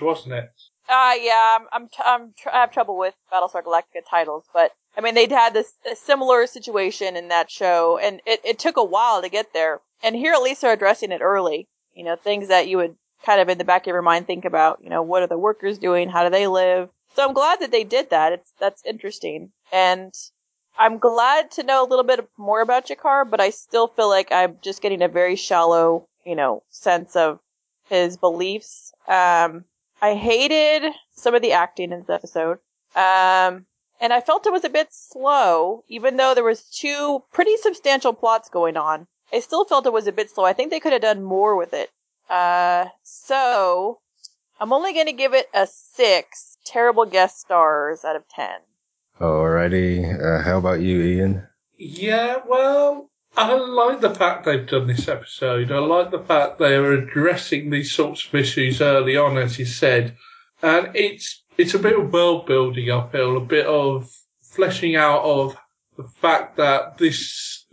Uh 0.89 1.15
yeah, 1.21 1.59
I'm 1.61 1.67
I'm, 1.73 1.89
I'm 2.05 2.35
tr- 2.39 2.51
I 2.51 2.61
have 2.61 2.73
trouble 2.73 2.97
with 2.99 3.15
Battlestar 3.33 3.63
Galactica 3.63 4.03
titles, 4.09 4.45
but 4.53 4.73
I 4.97 5.01
mean 5.01 5.15
they'd 5.15 5.33
had 5.33 5.55
this 5.55 5.73
a 5.91 5.97
similar 5.97 6.47
situation 6.47 7.17
in 7.17 7.29
that 7.29 7.51
show, 7.51 7.99
and 7.99 8.21
it 8.27 8.41
it 8.45 8.59
took 8.59 8.77
a 8.77 8.85
while 8.85 9.23
to 9.23 9.29
get 9.29 9.53
there. 9.55 9.81
And 10.03 10.15
here 10.15 10.35
at 10.35 10.43
least 10.43 10.61
they're 10.61 10.73
addressing 10.73 11.11
it 11.13 11.23
early. 11.23 11.69
You 11.95 12.05
know, 12.05 12.17
things 12.17 12.49
that 12.49 12.69
you 12.69 12.77
would 12.77 12.97
kind 13.25 13.41
of 13.41 13.49
in 13.49 13.57
the 13.59 13.65
back 13.65 13.83
of 13.85 13.93
your 13.93 14.03
mind 14.03 14.27
think 14.27 14.45
about. 14.45 14.81
You 14.83 14.91
know, 14.91 15.03
what 15.03 15.23
are 15.23 15.27
the 15.27 15.39
workers 15.39 15.79
doing? 15.79 16.11
How 16.11 16.25
do 16.25 16.31
they 16.31 16.47
live? 16.47 16.91
So 17.17 17.25
I'm 17.27 17.33
glad 17.33 17.61
that 17.61 17.71
they 17.71 17.85
did 17.85 18.11
that. 18.11 18.33
It's 18.35 18.53
that's 18.61 18.85
interesting, 18.85 19.53
and 19.73 20.13
I'm 20.77 20.99
glad 20.99 21.53
to 21.53 21.63
know 21.63 21.83
a 21.83 21.89
little 21.89 22.05
bit 22.05 22.29
more 22.37 22.61
about 22.61 22.87
G'Kar, 22.89 23.29
but 23.31 23.41
I 23.41 23.51
still 23.51 23.87
feel 23.89 24.09
like 24.11 24.33
I'm 24.33 24.59
just 24.61 24.83
getting 24.83 25.01
a 25.03 25.09
very 25.09 25.37
shallow, 25.37 26.09
you 26.25 26.37
know, 26.37 26.63
sense 26.71 27.17
of 27.17 27.41
his 27.89 28.17
beliefs. 28.17 28.93
Um, 29.07 29.65
I 30.01 30.15
hated 30.15 30.93
some 31.15 31.35
of 31.35 31.43
the 31.43 31.53
acting 31.53 31.93
in 31.93 32.01
this 32.01 32.11
episode. 32.11 32.59
Um, 32.95 33.67
and 34.01 34.13
I 34.13 34.21
felt 34.21 34.47
it 34.47 34.53
was 34.53 34.65
a 34.65 34.71
bit 34.71 34.89
slow, 34.91 35.85
even 35.89 36.17
though 36.17 36.35
there 36.35 36.45
was 36.45 36.63
two 36.63 37.23
pretty 37.33 37.57
substantial 37.57 38.13
plots 38.13 38.49
going 38.49 38.77
on. 38.77 39.07
I 39.33 39.41
still 39.41 39.65
felt 39.65 39.87
it 39.87 39.93
was 39.93 40.07
a 40.07 40.13
bit 40.13 40.31
slow. 40.31 40.45
I 40.45 40.53
think 40.53 40.71
they 40.71 40.81
could 40.81 40.93
have 40.93 41.03
done 41.03 41.23
more 41.23 41.57
with 41.57 41.73
it. 41.73 41.91
Uh, 42.29 42.87
so 43.03 44.01
I'm 44.61 44.73
only 44.73 44.93
going 44.93 45.07
to 45.07 45.13
give 45.13 45.35
it 45.35 45.47
a 45.55 45.67
six 45.67 46.57
terrible 46.65 47.05
guest 47.05 47.41
stars 47.41 48.05
out 48.05 48.17
of 48.17 48.29
ten. 48.29 48.59
Alrighty. 49.21 50.05
Uh, 50.05 50.43
how 50.43 50.59
about 50.59 50.81
you, 50.81 51.01
Ian? 51.01 51.47
Yeah, 51.77 52.39
well, 52.47 53.11
I 53.37 53.53
like 53.55 54.01
the 54.01 54.15
fact 54.15 54.45
they've 54.45 54.67
done 54.67 54.87
this 54.87 55.09
episode. 55.09 55.73
I 55.73 55.79
like 55.79 56.13
the 56.13 56.23
fact 56.23 56.59
they 56.59 56.77
are 56.77 56.93
addressing 56.93 57.69
these 57.69 57.91
sorts 57.93 58.25
of 58.27 58.35
issues 58.35 58.81
early 58.81 59.17
on, 59.17 59.39
as 59.39 59.59
you 59.59 59.65
said, 59.65 60.17
and 60.63 60.95
it's 60.95 61.43
it's 61.59 61.75
a 61.75 61.81
bit 61.81 61.99
of 61.99 62.13
world 62.13 62.47
building. 62.47 62.91
I 62.91 63.09
feel 63.09 63.37
a 63.37 63.41
bit 63.41 63.67
of 63.67 64.09
fleshing 64.43 64.95
out 64.95 65.23
of 65.23 65.57
the 65.97 66.05
fact 66.05 66.57
that 66.59 66.99
this 66.99 67.67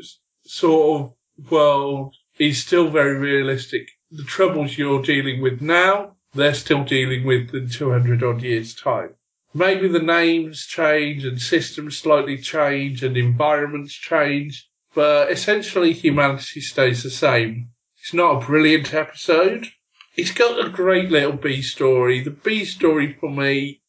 sort 0.43 1.01
of 1.01 1.51
world 1.51 2.15
is 2.39 2.63
still 2.63 2.89
very 2.89 3.17
realistic. 3.17 3.87
The 4.09 4.23
troubles 4.23 4.77
you're 4.77 5.03
dealing 5.03 5.41
with 5.41 5.61
now, 5.61 6.15
they're 6.33 6.55
still 6.55 6.83
dealing 6.83 7.23
with 7.23 7.53
in 7.53 7.69
200 7.69 8.23
odd 8.23 8.41
years' 8.41 8.73
time. 8.73 9.15
Maybe 9.53 9.87
the 9.87 10.01
names 10.01 10.65
change 10.65 11.23
and 11.25 11.39
systems 11.39 11.97
slightly 11.97 12.37
change 12.37 13.03
and 13.03 13.15
environments 13.15 13.93
change, 13.93 14.67
but 14.93 15.31
essentially 15.31 15.93
humanity 15.93 16.61
stays 16.61 17.03
the 17.03 17.09
same. 17.09 17.69
It's 17.99 18.13
not 18.13 18.41
a 18.41 18.45
brilliant 18.45 18.93
episode. 18.93 19.67
It's 20.15 20.31
got 20.31 20.65
a 20.65 20.69
great 20.69 21.09
little 21.11 21.33
B 21.33 21.61
story. 21.61 22.21
The 22.21 22.31
B 22.31 22.65
story 22.65 23.13
for 23.19 23.29
me, 23.29 23.81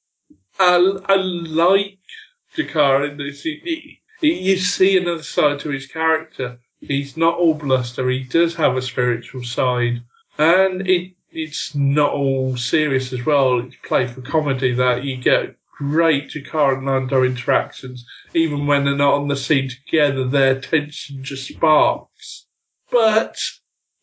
I, 0.59 0.77
I 1.07 1.17
like 1.17 1.99
G'Kar 2.57 3.11
in 3.11 3.17
this. 3.17 3.43
He- 3.43 3.99
he- 4.21 4.51
you 4.51 4.57
see 4.57 4.97
another 4.97 5.23
side 5.25 5.59
to 5.61 5.71
his 5.71 5.87
character. 5.87 6.61
He's 6.81 7.17
not 7.17 7.39
all 7.39 7.55
bluster. 7.55 8.09
He 8.09 8.25
does 8.25 8.55
have 8.55 8.77
a 8.77 8.83
spiritual 8.83 9.43
side, 9.43 10.03
and 10.39 10.87
it 10.89 11.15
it's 11.33 11.75
not 11.75 12.13
all 12.13 12.57
serious 12.57 13.13
as 13.13 13.25
well. 13.25 13.61
It's 13.61 13.75
played 13.83 14.11
for 14.11 14.21
comedy 14.21 14.75
that 14.75 15.03
you 15.03 15.17
get 15.17 15.57
great 15.77 16.29
G'Kar 16.31 16.75
and 16.79 16.87
Londo 16.87 17.27
interactions, 17.27 18.05
even 18.35 18.67
when 18.67 18.85
they're 18.85 18.97
not 18.97 19.15
on 19.15 19.29
the 19.29 19.37
scene 19.37 19.69
together. 19.69 20.27
Their 20.27 20.61
tension 20.61 21.23
just 21.23 21.49
sparks, 21.49 22.47
but 22.91 23.37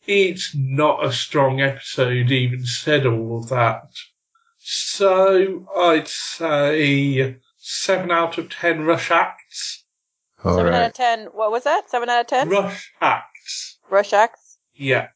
it's 0.06 0.54
not 0.54 1.04
a 1.04 1.12
strong 1.12 1.60
episode. 1.60 2.30
Even 2.30 2.64
said 2.64 3.06
all 3.06 3.38
of 3.38 3.48
that, 3.50 3.90
so 4.58 5.66
I'd 5.76 6.08
say 6.08 7.36
seven 7.58 8.10
out 8.10 8.38
of 8.38 8.50
ten 8.50 8.82
rush 8.82 9.10
acts. 9.10 9.84
Seven 10.42 10.72
out 10.72 10.86
of 10.86 10.94
ten. 10.94 11.26
What 11.26 11.50
was 11.50 11.64
that? 11.64 11.90
Seven 11.90 12.08
out 12.08 12.20
of 12.22 12.26
ten. 12.26 12.48
Rush 12.48 12.92
acts. 13.00 13.78
Rush 13.90 14.12
acts. 14.12 14.58
Yeah. 14.74 15.08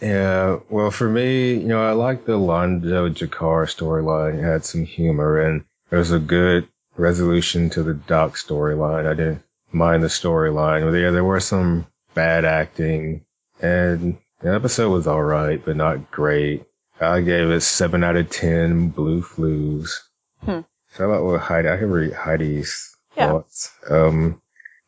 Yeah, 0.00 0.58
well, 0.68 0.90
for 0.90 1.08
me, 1.08 1.54
you 1.54 1.66
know, 1.66 1.82
I 1.82 1.92
like 1.92 2.26
the 2.26 2.36
Londo 2.36 3.08
G'Kar 3.08 3.64
storyline. 3.64 4.38
It 4.38 4.42
had 4.42 4.64
some 4.64 4.84
humor 4.84 5.40
and 5.40 5.64
it 5.90 5.96
was 5.96 6.12
a 6.12 6.18
good 6.18 6.68
resolution 6.96 7.70
to 7.70 7.82
the 7.82 7.94
Doc 7.94 8.34
storyline. 8.36 9.06
I 9.06 9.14
didn't 9.14 9.42
mind 9.72 10.02
the 10.02 10.08
storyline. 10.08 10.90
But 10.90 10.96
yeah, 10.96 11.10
there 11.10 11.24
were 11.24 11.40
some 11.40 11.86
bad 12.14 12.44
acting 12.44 13.24
and 13.60 14.18
the 14.40 14.54
episode 14.54 14.90
was 14.90 15.06
alright, 15.06 15.64
but 15.64 15.76
not 15.76 16.10
great. 16.10 16.64
I 17.00 17.20
gave 17.20 17.50
it 17.50 17.60
7 17.62 18.04
out 18.04 18.16
of 18.16 18.30
10 18.30 18.88
blue 18.90 19.22
flues. 19.22 20.02
Hmm. 20.44 20.60
So 20.92 21.04
how 21.04 21.10
about 21.10 21.24
what 21.24 21.40
Heidi? 21.40 21.68
I 21.68 21.76
can 21.76 21.90
read 21.90 22.12
Heidi's 22.12 22.94
Yeah. 23.16 23.28
thoughts. 23.28 23.70
Um, 23.88 24.40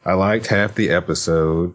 I 0.05 0.15
liked 0.15 0.47
half 0.47 0.75
the 0.75 0.91
episode. 0.91 1.75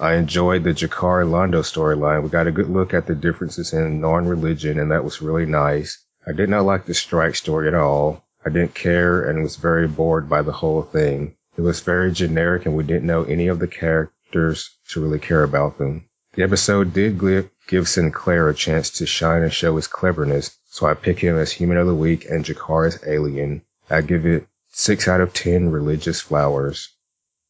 I 0.00 0.14
enjoyed 0.14 0.64
the 0.64 0.70
G'Kar 0.70 1.24
Londo 1.26 1.60
storyline. 1.62 2.22
We 2.22 2.28
got 2.28 2.46
a 2.46 2.52
good 2.52 2.68
look 2.68 2.94
at 2.94 3.06
the 3.06 3.14
differences 3.14 3.72
in 3.72 4.00
Narn 4.00 4.28
religion, 4.28 4.78
and 4.78 4.90
that 4.90 5.04
was 5.04 5.22
really 5.22 5.46
nice. 5.46 5.98
I 6.26 6.32
did 6.32 6.48
not 6.48 6.64
like 6.64 6.84
the 6.86 6.94
strike 6.94 7.36
story 7.36 7.68
at 7.68 7.74
all. 7.74 8.24
I 8.44 8.50
didn't 8.50 8.74
care 8.74 9.22
and 9.22 9.42
was 9.42 9.56
very 9.56 9.88
bored 9.88 10.28
by 10.28 10.42
the 10.42 10.52
whole 10.52 10.82
thing. 10.82 11.36
It 11.56 11.62
was 11.62 11.80
very 11.80 12.12
generic, 12.12 12.66
and 12.66 12.76
we 12.76 12.84
didn't 12.84 13.06
know 13.06 13.24
any 13.24 13.48
of 13.48 13.58
the 13.58 13.68
characters 13.68 14.70
to 14.90 15.02
really 15.02 15.20
care 15.20 15.42
about 15.42 15.78
them. 15.78 16.08
The 16.34 16.42
episode 16.42 16.92
did 16.92 17.20
give, 17.68 17.88
Sinclair 17.88 18.48
a 18.48 18.54
chance 18.54 18.90
to 18.98 19.06
shine 19.06 19.42
and 19.42 19.52
show 19.52 19.76
his 19.76 19.86
cleverness, 19.86 20.56
so 20.68 20.86
I 20.86 20.94
pick 20.94 21.18
him 21.18 21.38
as 21.38 21.52
Human 21.52 21.78
of 21.78 21.86
the 21.86 21.94
Week 21.94 22.26
and 22.28 22.44
G'Kar 22.44 22.86
as 22.88 22.98
Alien. 23.06 23.62
I 23.88 24.00
give 24.00 24.26
it 24.26 24.46
6 24.72 25.06
out 25.08 25.20
of 25.20 25.32
10 25.32 25.70
religious 25.70 26.20
flowers. 26.20 26.88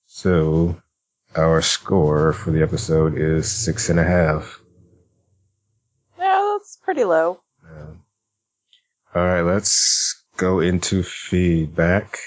So, 0.07 0.81
our 1.35 1.63
score 1.63 2.33
for 2.33 2.51
the 2.51 2.63
episode 2.63 3.19
is 3.19 3.51
six 3.51 3.89
and 3.89 3.99
a 3.99 4.05
half. 4.05 4.61
Yeah, 6.19 6.57
that's 6.57 6.77
pretty 6.77 7.05
low. 7.05 7.41
Um, 7.69 8.05
all 9.15 9.23
right, 9.23 9.41
let's 9.41 10.24
go 10.37 10.61
into 10.61 11.03
feedback. 11.03 12.19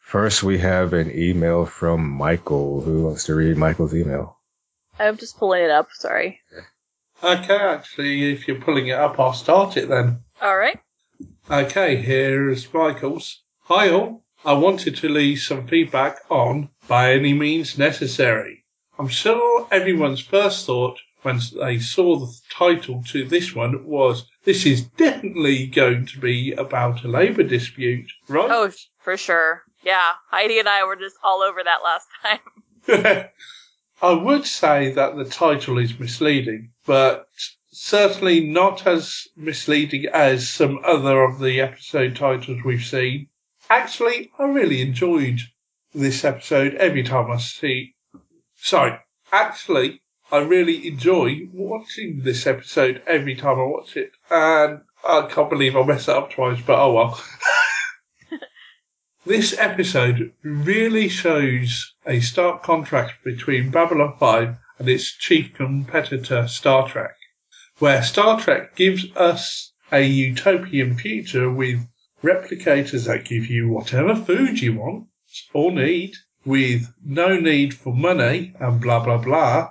First, 0.00 0.42
we 0.42 0.58
have 0.58 0.92
an 0.92 1.10
email 1.10 1.64
from 1.64 2.08
Michael. 2.08 2.82
Who 2.82 3.04
wants 3.04 3.24
to 3.24 3.34
read 3.34 3.56
Michael's 3.56 3.94
email? 3.94 4.38
I'm 4.98 5.16
just 5.16 5.38
pulling 5.38 5.62
it 5.62 5.70
up. 5.70 5.88
Sorry. 5.92 6.40
Okay, 7.22 7.56
actually, 7.56 8.32
if 8.32 8.46
you're 8.46 8.60
pulling 8.60 8.88
it 8.88 8.98
up, 8.98 9.18
I'll 9.18 9.32
start 9.32 9.76
it 9.76 9.88
then. 9.88 10.20
All 10.40 10.56
right. 10.56 10.78
Okay, 11.50 11.96
here 11.96 12.50
is 12.50 12.72
Michael's. 12.72 13.42
Hi 13.62 13.90
all. 13.90 14.24
I 14.44 14.54
wanted 14.54 14.96
to 14.96 15.08
leave 15.08 15.38
some 15.38 15.68
feedback 15.68 16.18
on 16.28 16.68
By 16.88 17.12
Any 17.12 17.32
Means 17.32 17.78
Necessary. 17.78 18.64
I'm 18.98 19.08
sure 19.08 19.68
everyone's 19.70 20.20
first 20.20 20.66
thought 20.66 20.98
when 21.22 21.40
they 21.60 21.78
saw 21.78 22.16
the 22.16 22.32
title 22.50 23.02
to 23.08 23.24
this 23.24 23.54
one 23.54 23.86
was, 23.86 24.24
this 24.44 24.66
is 24.66 24.82
definitely 24.82 25.66
going 25.66 26.06
to 26.06 26.20
be 26.20 26.52
about 26.52 27.04
a 27.04 27.08
labour 27.08 27.44
dispute, 27.44 28.10
right? 28.28 28.50
Oh, 28.50 28.70
for 28.98 29.16
sure. 29.16 29.62
Yeah, 29.82 30.12
Heidi 30.30 30.58
and 30.58 30.68
I 30.68 30.84
were 30.84 30.96
just 30.96 31.16
all 31.22 31.42
over 31.42 31.62
that 31.62 31.82
last 31.82 32.08
time. 32.22 33.28
I 34.02 34.12
would 34.12 34.46
say 34.46 34.92
that 34.92 35.16
the 35.16 35.24
title 35.24 35.78
is 35.78 35.98
misleading, 35.98 36.72
but 36.86 37.28
certainly 37.70 38.40
not 38.40 38.84
as 38.84 39.28
misleading 39.36 40.06
as 40.06 40.48
some 40.48 40.80
other 40.84 41.22
of 41.22 41.38
the 41.38 41.60
episode 41.60 42.16
titles 42.16 42.64
we've 42.64 42.84
seen. 42.84 43.28
Actually, 43.70 44.32
I 44.38 44.44
really 44.44 44.82
enjoyed 44.82 45.40
this 45.94 46.24
episode 46.24 46.74
every 46.74 47.04
time 47.04 47.30
I 47.30 47.38
see. 47.38 47.94
Sorry, 48.56 48.98
actually, 49.30 50.01
I 50.32 50.38
really 50.38 50.88
enjoy 50.88 51.48
watching 51.52 52.22
this 52.24 52.46
episode 52.46 53.02
every 53.06 53.36
time 53.36 53.58
I 53.58 53.64
watch 53.64 53.96
it, 53.96 54.10
and 54.30 54.80
I 55.06 55.28
can't 55.30 55.50
believe 55.50 55.76
I 55.76 55.84
messed 55.84 56.08
it 56.08 56.16
up 56.16 56.32
twice, 56.32 56.60
but 56.66 56.78
oh 56.78 56.92
well. 56.92 57.22
This 59.24 59.56
episode 59.56 60.32
really 60.42 61.08
shows 61.08 61.94
a 62.04 62.18
stark 62.18 62.64
contrast 62.64 63.14
between 63.22 63.70
Babylon 63.70 64.16
5 64.18 64.56
and 64.80 64.88
its 64.88 65.16
chief 65.16 65.54
competitor, 65.54 66.48
Star 66.48 66.88
Trek, 66.88 67.14
where 67.78 68.02
Star 68.02 68.40
Trek 68.40 68.74
gives 68.74 69.06
us 69.14 69.72
a 69.92 70.02
utopian 70.02 70.96
future 70.96 71.48
with 71.48 71.86
replicators 72.24 73.06
that 73.06 73.24
give 73.24 73.46
you 73.46 73.68
whatever 73.68 74.16
food 74.16 74.60
you 74.60 74.80
want 74.80 75.06
or 75.52 75.70
need, 75.70 76.14
with 76.44 76.92
no 77.04 77.38
need 77.38 77.74
for 77.74 77.94
money 77.94 78.54
and 78.58 78.80
blah 78.80 79.04
blah 79.04 79.18
blah. 79.18 79.70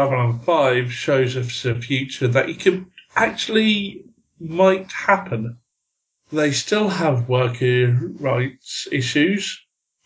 Babylon 0.00 0.38
5 0.38 0.90
shows 0.90 1.36
us 1.36 1.64
a 1.66 1.74
future 1.74 2.26
that 2.28 2.48
you 2.48 2.54
can 2.54 2.90
actually 3.14 4.04
might 4.38 4.90
happen 4.90 5.58
they 6.32 6.52
still 6.52 6.88
have 6.88 7.28
worker 7.28 7.98
rights 8.18 8.88
issues, 8.90 9.60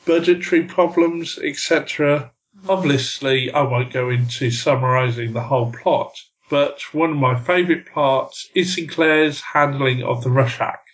budgetary 0.05 0.65
problems, 0.65 1.39
etc. 1.39 2.33
Mm-hmm. 2.57 2.71
Obviously, 2.71 3.53
I 3.53 3.63
won't 3.63 3.93
go 3.93 4.11
into 4.11 4.51
summarising 4.51 5.33
the 5.33 5.43
whole 5.43 5.71
plot, 5.71 6.19
but 6.51 6.81
one 6.93 7.11
of 7.11 7.17
my 7.17 7.39
favourite 7.39 7.87
parts 7.87 8.49
is 8.55 8.75
Sinclair's 8.75 9.43
handling 9.43 10.03
of 10.03 10.25
the 10.25 10.31
Rush 10.31 10.61
Act, 10.61 10.91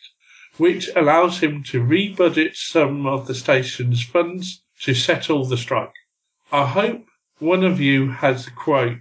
which 0.59 0.91
allows 0.95 1.39
him 1.39 1.63
to 1.69 1.83
rebudget 1.83 2.55
some 2.55 3.07
of 3.07 3.27
the 3.27 3.35
station's 3.35 4.03
funds 4.03 4.63
to 4.81 4.93
settle 4.93 5.47
the 5.47 5.57
strike. 5.57 5.95
I 6.53 6.67
hope 6.67 7.07
one 7.41 7.65
of 7.65 7.81
you 7.81 8.11
has 8.11 8.45
the 8.45 8.51
quote, 8.53 8.99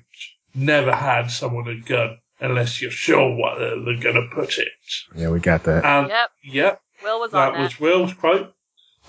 never 0.55 0.93
had 0.93 1.29
someone 1.29 1.67
a 1.67 1.79
gun 1.79 2.17
unless 2.39 2.81
you're 2.81 2.91
sure 2.91 3.35
what 3.35 3.59
they're 3.59 3.99
going 3.99 4.15
to 4.15 4.29
put 4.33 4.57
it. 4.57 4.69
Yeah, 5.15 5.29
we 5.29 5.39
got 5.39 5.63
that. 5.63 5.85
And, 5.85 6.09
Yep. 6.09 6.29
Yep, 6.43 6.81
Will 7.03 7.19
was 7.19 7.33
on 7.33 7.53
that 7.53 7.57
that. 7.57 7.63
was 7.63 7.79
Will's 7.79 8.13
quote. 8.13 8.53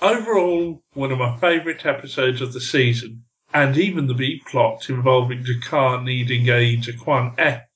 Overall, 0.02 0.82
one 0.94 1.12
of 1.12 1.18
my 1.18 1.36
favourite 1.38 1.84
episodes 1.84 2.40
of 2.40 2.52
the 2.52 2.60
season, 2.60 3.24
and 3.52 3.76
even 3.76 4.06
the 4.06 4.14
B 4.14 4.42
plot 4.46 4.88
involving 4.88 5.44
G'Kar 5.44 6.02
needing 6.02 6.48
a 6.48 6.76
G'Quan 6.76 7.38
Eth. 7.38 7.66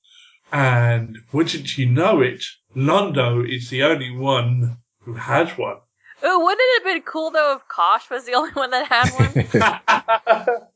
And 0.51 1.19
wouldn't 1.31 1.77
you 1.77 1.87
know 1.87 2.21
it, 2.21 2.43
Londo 2.75 3.47
is 3.47 3.69
the 3.69 3.83
only 3.83 4.11
one 4.11 4.77
who 5.01 5.13
has 5.13 5.49
one. 5.57 5.77
Ooh, 6.23 6.39
wouldn't 6.39 6.61
it 6.61 6.83
have 6.83 6.93
been 6.93 7.01
cool 7.03 7.31
though 7.31 7.55
if 7.57 7.67
Kosh 7.67 8.09
was 8.09 8.25
the 8.25 8.33
only 8.33 8.51
one 8.51 8.71
that 8.71 8.87
had 8.87 9.09
one? 9.11 10.59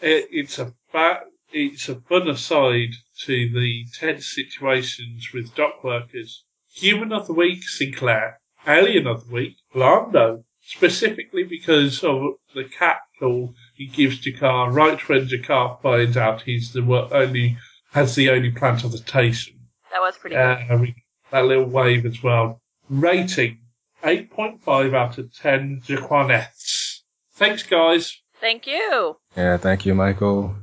it, 0.00 0.28
it's 0.30 0.58
a 0.58 0.72
fa- 0.90 1.22
it's 1.52 1.88
a 1.88 1.96
fun 2.02 2.28
aside 2.28 2.90
to 3.24 3.48
the 3.50 3.84
tense 3.98 4.26
situations 4.34 5.30
with 5.32 5.54
dock 5.54 5.82
workers. 5.82 6.44
Human 6.74 7.12
of 7.12 7.26
the 7.26 7.32
week, 7.32 7.62
Sinclair. 7.66 8.40
Alien 8.66 9.06
of 9.06 9.26
the 9.26 9.32
week, 9.34 9.56
Londo. 9.74 10.44
Specifically 10.62 11.44
because 11.44 12.04
of 12.04 12.34
the 12.54 12.64
cat 12.64 12.98
call 13.18 13.54
he 13.74 13.86
gives 13.86 14.20
G'Kar 14.20 14.70
right 14.72 15.08
when 15.08 15.26
G'Kar 15.26 15.80
finds 15.80 16.16
out 16.18 16.42
he's 16.42 16.72
the 16.74 16.82
only 17.12 17.56
has 17.92 18.14
the 18.14 18.28
only 18.28 18.50
plantation. 18.50 19.58
that 19.90 20.00
was 20.00 20.18
pretty 20.18 20.36
good. 20.36 20.70
Uh, 20.70 20.76
we- 20.78 20.94
that 21.30 21.46
little 21.46 21.64
wave 21.64 22.04
as 22.04 22.22
well. 22.22 22.60
Rating 22.90 23.58
8.5 24.02 24.94
out 24.94 25.18
of 25.18 25.34
10 25.34 25.82
G'Quan 25.86 26.30
Eths. 26.30 27.00
Thanks, 27.34 27.62
guys. 27.62 28.20
Thank 28.40 28.66
you. 28.66 29.16
Yeah, 29.36 29.56
thank 29.56 29.86
you, 29.86 29.94
Michael. 29.94 30.54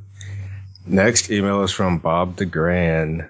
Next 0.86 1.32
email 1.32 1.64
is 1.64 1.72
from 1.72 2.00
Bob 2.00 2.38
DeGran. 2.38 3.30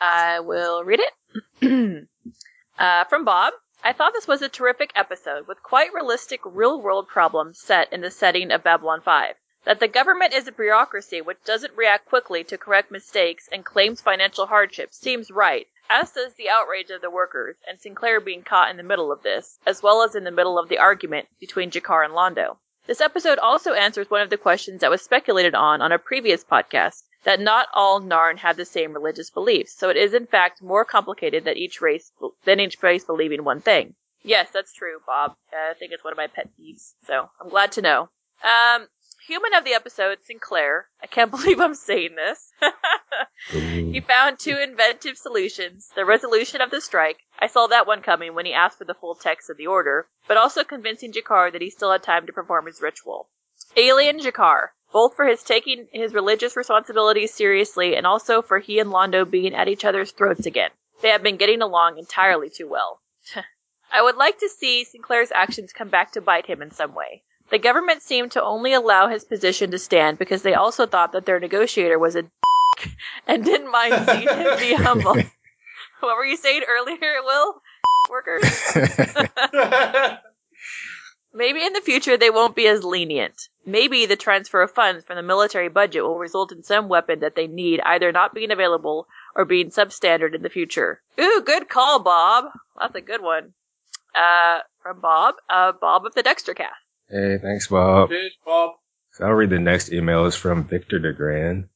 I 0.00 0.40
will 0.40 0.84
read 0.84 1.00
it. 1.00 2.08
uh, 2.78 3.04
from 3.04 3.24
Bob. 3.24 3.52
I 3.82 3.92
thought 3.92 4.14
this 4.14 4.28
was 4.28 4.40
a 4.40 4.48
terrific 4.48 4.92
episode 4.94 5.46
with 5.46 5.62
quite 5.62 5.92
realistic 5.92 6.40
real 6.44 6.80
world 6.80 7.08
problems 7.08 7.60
set 7.60 7.92
in 7.92 8.00
the 8.00 8.10
setting 8.10 8.50
of 8.50 8.62
Babylon 8.62 9.02
5. 9.02 9.34
That 9.64 9.80
the 9.80 9.88
government 9.88 10.32
is 10.32 10.46
a 10.48 10.52
bureaucracy 10.52 11.20
which 11.20 11.42
doesn't 11.44 11.76
react 11.76 12.06
quickly 12.06 12.44
to 12.44 12.58
correct 12.58 12.90
mistakes 12.90 13.48
and 13.50 13.64
claims 13.64 14.00
financial 14.00 14.46
hardship 14.46 14.94
seems 14.94 15.30
right, 15.30 15.66
as 15.90 16.12
does 16.12 16.32
the 16.34 16.48
outrage 16.48 16.90
of 16.90 17.02
the 17.02 17.10
workers 17.10 17.56
and 17.68 17.80
Sinclair 17.80 18.20
being 18.20 18.42
caught 18.42 18.70
in 18.70 18.76
the 18.76 18.82
middle 18.82 19.12
of 19.12 19.22
this, 19.22 19.58
as 19.66 19.82
well 19.82 20.02
as 20.02 20.14
in 20.14 20.24
the 20.24 20.30
middle 20.30 20.58
of 20.58 20.68
the 20.68 20.78
argument 20.78 21.28
between 21.40 21.70
G'Kar 21.70 22.04
and 22.04 22.14
Londo. 22.14 22.56
This 22.86 23.00
episode 23.00 23.38
also 23.38 23.72
answers 23.72 24.10
one 24.10 24.20
of 24.20 24.30
the 24.30 24.36
questions 24.36 24.80
that 24.80 24.90
was 24.90 25.02
speculated 25.02 25.54
on 25.54 25.80
on 25.80 25.92
a 25.92 25.98
previous 25.98 26.44
podcast 26.44 27.02
that 27.24 27.40
not 27.40 27.68
all 27.72 28.00
Narn 28.00 28.36
have 28.38 28.56
the 28.56 28.66
same 28.66 28.92
religious 28.92 29.30
beliefs, 29.30 29.72
so 29.72 29.88
it 29.88 29.96
is 29.96 30.12
in 30.12 30.26
fact 30.26 30.62
more 30.62 30.84
complicated 30.84 31.44
that 31.44 31.56
each 31.56 31.80
race 31.80 32.12
than 32.44 32.60
each 32.60 32.82
race 32.82 33.04
believing 33.04 33.42
one 33.42 33.60
thing. 33.60 33.94
Yes, 34.22 34.50
that's 34.52 34.72
true, 34.74 34.98
Bob. 35.06 35.34
I 35.52 35.74
think 35.78 35.92
it's 35.92 36.04
one 36.04 36.12
of 36.12 36.18
my 36.18 36.26
pet 36.26 36.50
peeves, 36.58 36.92
so 37.06 37.30
I'm 37.40 37.48
glad 37.48 37.72
to 37.72 37.82
know. 37.82 38.08
Um, 38.42 38.86
human 39.26 39.54
of 39.54 39.64
the 39.64 39.74
episode, 39.74 40.18
Sinclair. 40.24 40.86
I 41.02 41.06
can't 41.06 41.30
believe 41.30 41.60
I'm 41.60 41.74
saying 41.74 42.14
this. 42.14 42.52
he 43.50 44.00
found 44.00 44.38
two 44.38 44.56
inventive 44.56 45.16
solutions: 45.16 45.90
the 45.94 46.04
resolution 46.04 46.60
of 46.60 46.70
the 46.70 46.80
strike. 46.80 47.18
I 47.38 47.46
saw 47.46 47.66
that 47.68 47.86
one 47.86 48.02
coming 48.02 48.34
when 48.34 48.46
he 48.46 48.52
asked 48.52 48.78
for 48.78 48.84
the 48.84 48.94
full 48.94 49.14
text 49.14 49.50
of 49.50 49.56
the 49.56 49.66
order, 49.66 50.08
but 50.28 50.36
also 50.36 50.64
convincing 50.64 51.12
G'Kar 51.12 51.52
that 51.52 51.62
he 51.62 51.70
still 51.70 51.92
had 51.92 52.02
time 52.02 52.26
to 52.26 52.32
perform 52.32 52.66
his 52.66 52.82
ritual. 52.82 53.28
Alien 53.76 54.18
G'Kar, 54.18 54.68
both 54.92 55.16
for 55.16 55.24
his 55.24 55.42
taking 55.42 55.88
his 55.92 56.14
religious 56.14 56.56
responsibilities 56.56 57.34
seriously 57.34 57.96
and 57.96 58.06
also 58.06 58.42
for 58.42 58.58
he 58.58 58.78
and 58.78 58.90
Londo 58.90 59.28
being 59.28 59.54
at 59.54 59.68
each 59.68 59.84
other's 59.84 60.12
throats 60.12 60.46
again. 60.46 60.70
They 61.02 61.08
have 61.08 61.22
been 61.22 61.36
getting 61.36 61.62
along 61.62 61.98
entirely 61.98 62.50
too 62.50 62.68
well. 62.68 63.00
I 63.92 64.02
would 64.02 64.16
like 64.16 64.38
to 64.38 64.48
see 64.48 64.84
Sinclair's 64.84 65.32
actions 65.32 65.72
come 65.72 65.88
back 65.88 66.12
to 66.12 66.20
bite 66.20 66.46
him 66.46 66.62
in 66.62 66.70
some 66.70 66.94
way. 66.94 67.22
The 67.50 67.58
government 67.58 68.02
seemed 68.02 68.32
to 68.32 68.42
only 68.42 68.72
allow 68.72 69.08
his 69.08 69.24
position 69.24 69.70
to 69.70 69.78
stand 69.78 70.18
because 70.18 70.42
they 70.42 70.54
also 70.54 70.86
thought 70.86 71.12
that 71.12 71.26
their 71.26 71.40
negotiator 71.40 71.98
was 71.98 72.16
a 72.16 72.22
dick 72.22 72.30
and 73.26 73.44
didn't 73.44 73.70
mind 73.70 74.06
seeing 74.06 74.28
him 74.28 74.58
be 74.58 74.74
humble. 74.82 75.14
what 75.14 76.16
were 76.16 76.24
you 76.24 76.36
saying 76.36 76.62
earlier, 76.68 77.22
Will? 77.22 77.60
Workers? 78.10 78.74
Maybe 81.36 81.64
in 81.64 81.72
the 81.72 81.80
future 81.80 82.16
they 82.16 82.30
won't 82.30 82.54
be 82.54 82.68
as 82.68 82.84
lenient. 82.84 83.48
Maybe 83.66 84.06
the 84.06 84.14
transfer 84.16 84.62
of 84.62 84.70
funds 84.70 85.04
from 85.04 85.16
the 85.16 85.22
military 85.22 85.68
budget 85.68 86.04
will 86.04 86.18
result 86.18 86.52
in 86.52 86.62
some 86.62 86.88
weapon 86.88 87.20
that 87.20 87.34
they 87.34 87.48
need 87.48 87.80
either 87.80 88.12
not 88.12 88.34
being 88.34 88.52
available 88.52 89.08
or 89.34 89.44
being 89.44 89.70
substandard 89.70 90.34
in 90.34 90.42
the 90.42 90.48
future. 90.48 91.00
Ooh, 91.20 91.42
good 91.44 91.68
call, 91.68 91.98
Bob. 92.00 92.44
That's 92.78 92.94
a 92.94 93.00
good 93.00 93.20
one. 93.20 93.52
Uh, 94.14 94.60
from 94.80 95.00
Bob, 95.00 95.34
uh, 95.50 95.72
Bob 95.72 96.06
of 96.06 96.14
the 96.14 96.22
Dexter 96.22 96.54
cast. 96.54 96.83
Hey, 97.14 97.38
thanks, 97.38 97.68
Bob. 97.68 98.08
Cheers, 98.08 98.36
Bob. 98.44 98.72
So 99.12 99.24
I'll 99.24 99.34
read 99.34 99.50
the 99.50 99.60
next 99.60 99.92
email. 99.92 100.24
is 100.24 100.34
from 100.34 100.64
Victor 100.64 100.98
DeGran. 100.98 101.68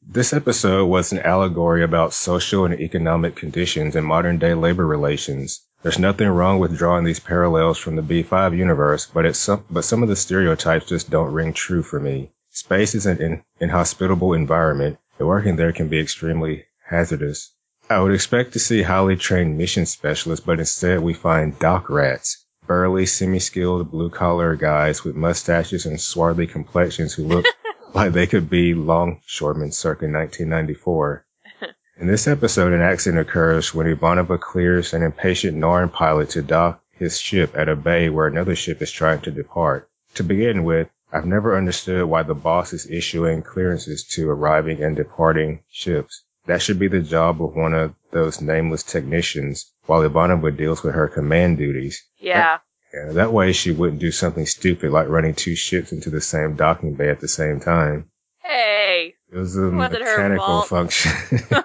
This 0.00 0.32
episode 0.32 0.86
was 0.86 1.10
an 1.10 1.18
allegory 1.18 1.82
about 1.82 2.12
social 2.12 2.66
and 2.66 2.80
economic 2.80 3.34
conditions 3.34 3.96
in 3.96 4.04
modern 4.04 4.38
day 4.38 4.54
labor 4.54 4.86
relations. 4.86 5.66
There's 5.82 5.98
nothing 5.98 6.28
wrong 6.28 6.60
with 6.60 6.78
drawing 6.78 7.02
these 7.02 7.18
parallels 7.18 7.78
from 7.78 7.96
the 7.96 8.02
B5 8.02 8.56
universe, 8.56 9.06
but 9.12 9.26
it's 9.26 9.40
some, 9.40 9.64
but 9.68 9.84
some 9.84 10.04
of 10.04 10.08
the 10.08 10.14
stereotypes 10.14 10.86
just 10.86 11.10
don't 11.10 11.32
ring 11.32 11.52
true 11.52 11.82
for 11.82 11.98
me. 11.98 12.30
Space 12.50 12.94
is 12.94 13.06
an 13.06 13.20
in, 13.20 13.42
inhospitable 13.58 14.34
environment, 14.34 15.00
and 15.18 15.26
working 15.26 15.56
there 15.56 15.72
can 15.72 15.88
be 15.88 15.98
extremely 15.98 16.66
hazardous. 16.88 17.52
I 17.88 17.98
would 17.98 18.14
expect 18.14 18.52
to 18.52 18.60
see 18.60 18.82
highly 18.82 19.16
trained 19.16 19.58
mission 19.58 19.84
specialists, 19.86 20.46
but 20.46 20.60
instead 20.60 21.00
we 21.00 21.12
find 21.12 21.58
dock 21.58 21.90
rats, 21.90 22.46
burly, 22.70 23.04
semi-skilled 23.04 23.90
blue-collar 23.90 24.54
guys 24.54 25.02
with 25.02 25.16
mustaches 25.16 25.86
and 25.86 26.00
swarthy 26.00 26.46
complexions 26.46 27.12
who 27.12 27.24
look 27.24 27.44
like 27.94 28.12
they 28.12 28.28
could 28.28 28.48
be 28.48 28.74
longshoremen 28.74 29.72
circa 29.72 30.04
1994. 30.04 31.26
In 31.98 32.06
this 32.06 32.28
episode, 32.28 32.72
an 32.72 32.80
accident 32.80 33.28
occurs 33.28 33.74
when 33.74 33.88
Ivanova 33.88 34.38
clears 34.38 34.94
an 34.94 35.02
impatient 35.02 35.58
Narn 35.58 35.92
pilot 35.92 36.30
to 36.30 36.42
dock 36.42 36.80
his 36.92 37.18
ship 37.18 37.56
at 37.56 37.68
a 37.68 37.74
bay 37.74 38.08
where 38.08 38.28
another 38.28 38.54
ship 38.54 38.80
is 38.80 38.92
trying 38.92 39.22
to 39.22 39.32
depart. 39.32 39.90
To 40.14 40.22
begin 40.22 40.62
with, 40.62 40.88
I've 41.12 41.26
never 41.26 41.56
understood 41.56 42.04
why 42.04 42.22
the 42.22 42.36
boss 42.36 42.72
is 42.72 42.88
issuing 42.88 43.42
clearances 43.42 44.04
to 44.14 44.30
arriving 44.30 44.80
and 44.80 44.94
departing 44.94 45.64
ships. 45.72 46.22
That 46.46 46.62
should 46.62 46.78
be 46.78 46.88
the 46.88 47.00
job 47.02 47.42
of 47.42 47.54
one 47.54 47.74
of 47.74 47.94
those 48.12 48.40
nameless 48.40 48.82
technicians, 48.82 49.70
while 49.86 50.00
Ivanova 50.08 50.56
deals 50.56 50.82
with 50.82 50.94
her 50.94 51.08
command 51.08 51.58
duties. 51.58 52.04
Yeah. 52.18 52.58
Yeah, 52.92 53.12
that 53.12 53.32
way 53.32 53.52
she 53.52 53.70
wouldn't 53.70 54.00
do 54.00 54.10
something 54.10 54.46
stupid 54.46 54.90
like 54.90 55.08
running 55.08 55.34
two 55.34 55.54
ships 55.54 55.92
into 55.92 56.10
the 56.10 56.20
same 56.20 56.56
docking 56.56 56.94
bay 56.94 57.08
at 57.08 57.20
the 57.20 57.28
same 57.28 57.60
time. 57.60 58.10
Hey. 58.42 59.14
It 59.32 59.36
was 59.36 59.56
a 59.56 59.70
Wasn't 59.70 60.02
her 60.02 60.16
mechanical 60.16 60.46
fault. 60.62 60.66
function. 60.68 61.12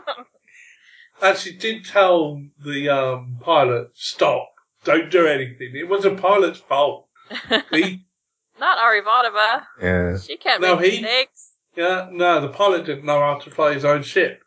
Actually, 1.21 1.55
did 1.55 1.85
tell 1.85 2.41
the 2.63 2.89
um, 2.89 3.37
pilot, 3.41 3.89
stop, 3.95 4.49
don't 4.83 5.09
do 5.09 5.25
anything. 5.25 5.71
It 5.73 5.87
was 5.87 6.05
a 6.05 6.11
pilot's 6.11 6.59
fault. 6.59 7.07
He, 7.71 8.05
Not 8.59 8.77
Ari 8.77 9.01
Vodova. 9.01 9.63
yeah. 9.81 10.17
She 10.19 10.37
can't 10.37 10.61
No, 10.61 10.75
make 10.75 10.91
he- 10.93 11.01
mistakes. 11.01 11.51
yeah, 11.75 12.09
no, 12.11 12.41
the 12.41 12.49
pilot 12.49 12.85
didn't 12.85 13.05
know 13.05 13.19
how 13.19 13.39
to 13.39 13.49
fly 13.49 13.73
his 13.73 13.83
own 13.85 14.03
ship. 14.03 14.43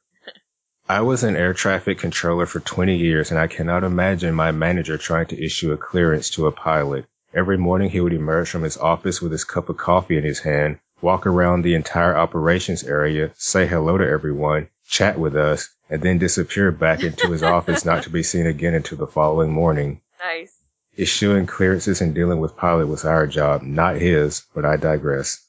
I 0.91 1.03
was 1.03 1.23
an 1.23 1.37
air 1.37 1.53
traffic 1.53 1.99
controller 1.99 2.47
for 2.47 2.61
20 2.61 2.97
years 2.97 3.31
and 3.31 3.39
I 3.39 3.47
cannot 3.47 3.85
imagine 3.85 4.35
my 4.35 4.53
manager 4.53 4.97
trying 4.97 5.27
to 5.27 5.45
issue 5.45 5.71
a 5.71 5.77
clearance 5.77 6.31
to 6.31 6.47
a 6.47 6.53
pilot. 6.53 7.05
Every 7.35 7.59
morning 7.59 7.91
he 7.91 8.01
would 8.01 8.15
emerge 8.15 8.49
from 8.49 8.63
his 8.63 8.79
office 8.79 9.21
with 9.21 9.31
his 9.31 9.45
cup 9.45 9.69
of 9.69 9.77
coffee 9.77 10.17
in 10.17 10.25
his 10.25 10.39
hand, 10.39 10.79
walk 11.03 11.27
around 11.27 11.61
the 11.61 11.75
entire 11.75 12.17
operations 12.17 12.85
area, 12.85 13.33
say 13.37 13.67
hello 13.67 13.99
to 13.99 14.09
everyone, 14.09 14.69
chat 14.89 15.19
with 15.19 15.37
us, 15.37 15.69
and 15.91 16.01
then 16.01 16.17
disappear 16.17 16.73
back 16.73 17.03
into 17.03 17.33
his 17.33 17.43
office 17.57 17.85
not 17.85 18.05
to 18.05 18.11
be 18.11 18.23
seen 18.23 18.47
again 18.47 18.73
until 18.73 18.97
the 18.97 19.07
following 19.07 19.51
morning. 19.51 20.01
Nice. 20.19 20.55
Issuing 20.97 21.45
clearances 21.45 22.01
and 22.01 22.15
dealing 22.15 22.41
with 22.41 22.57
pilot 22.57 22.87
was 22.87 23.05
our 23.05 23.27
job, 23.27 23.61
not 23.61 23.97
his, 23.97 24.43
but 24.55 24.65
I 24.65 24.79
digress. 24.79 25.47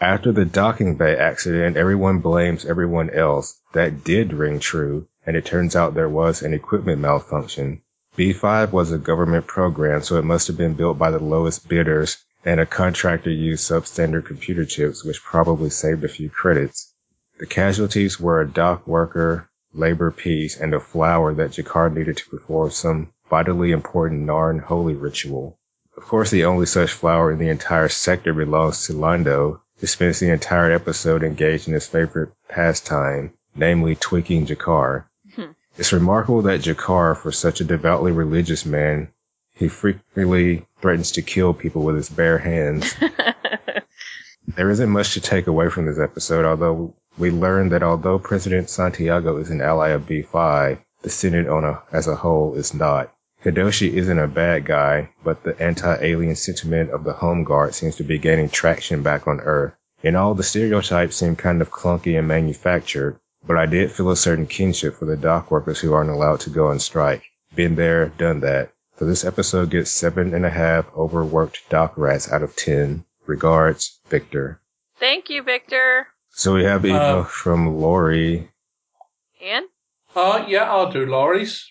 After 0.00 0.30
the 0.30 0.44
docking 0.44 0.94
bay 0.94 1.16
accident, 1.16 1.76
everyone 1.76 2.20
blames 2.20 2.64
everyone 2.64 3.10
else. 3.10 3.60
That 3.72 4.04
did 4.04 4.32
ring 4.32 4.60
true, 4.60 5.08
and 5.26 5.36
it 5.36 5.44
turns 5.44 5.74
out 5.74 5.94
there 5.94 6.08
was 6.08 6.40
an 6.40 6.54
equipment 6.54 7.00
malfunction. 7.00 7.82
B5 8.16 8.70
was 8.70 8.92
a 8.92 8.98
government 8.98 9.48
program, 9.48 10.02
so 10.02 10.16
it 10.16 10.24
must 10.24 10.46
have 10.46 10.56
been 10.56 10.74
built 10.74 10.98
by 10.98 11.10
the 11.10 11.18
lowest 11.18 11.68
bidders, 11.68 12.24
and 12.44 12.60
a 12.60 12.66
contractor 12.66 13.30
used 13.30 13.68
substandard 13.68 14.24
computer 14.24 14.64
chips, 14.64 15.04
which 15.04 15.20
probably 15.20 15.68
saved 15.68 16.04
a 16.04 16.08
few 16.08 16.30
credits. 16.30 16.94
The 17.40 17.46
casualties 17.46 18.20
were 18.20 18.40
a 18.40 18.48
dock 18.48 18.86
worker, 18.86 19.50
labor 19.72 20.12
peace, 20.12 20.56
and 20.56 20.74
a 20.74 20.80
flower 20.80 21.34
that 21.34 21.50
G'Kar 21.50 21.92
needed 21.92 22.18
to 22.18 22.30
perform 22.30 22.70
some 22.70 23.12
vitally 23.28 23.72
important 23.72 24.28
Narn 24.28 24.60
holy 24.60 24.94
ritual. 24.94 25.58
Of 25.96 26.04
course, 26.04 26.30
the 26.30 26.44
only 26.44 26.66
such 26.66 26.92
flower 26.92 27.32
in 27.32 27.38
the 27.38 27.48
entire 27.48 27.88
sector 27.88 28.32
belongs 28.32 28.86
to 28.86 28.92
Londo, 28.92 29.60
who 29.78 29.86
spends 29.86 30.20
the 30.20 30.30
entire 30.30 30.72
episode 30.72 31.22
engaged 31.22 31.68
in 31.68 31.74
his 31.74 31.86
favorite 31.86 32.30
pastime, 32.48 33.32
namely 33.54 33.94
tweaking 33.94 34.46
G'Kar. 34.46 35.04
Hmm. 35.34 35.52
It's 35.76 35.92
remarkable 35.92 36.42
that 36.42 36.60
G'Kar, 36.60 37.16
for 37.16 37.32
such 37.32 37.60
a 37.60 37.64
devoutly 37.64 38.12
religious 38.12 38.64
man, 38.66 39.08
he 39.54 39.68
frequently 39.68 40.66
threatens 40.80 41.12
to 41.12 41.22
kill 41.22 41.54
people 41.54 41.82
with 41.82 41.96
his 41.96 42.08
bare 42.08 42.38
hands. 42.38 42.94
There 44.56 44.70
isn't 44.70 44.88
much 44.88 45.12
to 45.12 45.20
take 45.20 45.46
away 45.46 45.68
from 45.68 45.84
this 45.84 45.98
episode, 45.98 46.46
although 46.46 46.94
we 47.18 47.30
learn 47.30 47.68
that 47.68 47.82
although 47.82 48.18
President 48.18 48.70
Santiago 48.70 49.36
is 49.36 49.50
an 49.50 49.60
ally 49.60 49.90
of 49.90 50.06
B5, 50.06 50.78
the 51.02 51.10
Senate 51.10 51.48
on 51.48 51.64
a, 51.64 51.82
as 51.92 52.06
a 52.06 52.16
whole 52.16 52.54
is 52.54 52.72
not. 52.72 53.14
Hidoshi 53.44 53.92
isn't 53.92 54.18
a 54.18 54.26
bad 54.26 54.64
guy, 54.64 55.10
but 55.22 55.42
the 55.44 55.60
anti-alien 55.62 56.34
sentiment 56.36 56.90
of 56.90 57.04
the 57.04 57.12
Home 57.12 57.44
Guard 57.44 57.74
seems 57.74 57.96
to 57.96 58.04
be 58.04 58.18
gaining 58.18 58.48
traction 58.48 59.02
back 59.02 59.26
on 59.28 59.40
Earth. 59.40 59.74
And 60.02 60.16
all 60.16 60.34
the 60.34 60.42
stereotypes 60.42 61.16
seem 61.16 61.36
kind 61.36 61.60
of 61.62 61.70
clunky 61.70 62.18
and 62.18 62.26
manufactured, 62.28 63.18
but 63.46 63.56
I 63.56 63.66
did 63.66 63.92
feel 63.92 64.10
a 64.10 64.16
certain 64.16 64.46
kinship 64.46 64.96
for 64.96 65.04
the 65.04 65.16
dock 65.16 65.50
workers 65.50 65.78
who 65.80 65.92
aren't 65.92 66.10
allowed 66.10 66.40
to 66.40 66.50
go 66.50 66.68
on 66.68 66.78
strike. 66.80 67.22
Been 67.54 67.74
there, 67.76 68.08
done 68.08 68.40
that. 68.40 68.72
So 68.98 69.04
this 69.06 69.24
episode 69.24 69.70
gets 69.70 69.90
seven 69.92 70.34
and 70.34 70.44
a 70.44 70.50
half 70.50 70.86
overworked 70.96 71.68
dock 71.70 71.94
rats 71.96 72.30
out 72.30 72.42
of 72.42 72.56
ten. 72.56 73.04
Regards, 73.26 74.00
Victor. 74.08 74.60
Thank 74.98 75.30
you, 75.30 75.42
Victor. 75.42 76.08
So 76.30 76.54
we 76.54 76.64
have 76.64 76.84
email 76.84 77.20
Uh, 77.20 77.24
from 77.24 77.80
Lori. 77.80 78.50
Ian? 79.40 79.68
Uh, 80.16 80.44
yeah, 80.48 80.64
I'll 80.70 80.90
do 80.90 81.06
Laurie's. 81.06 81.70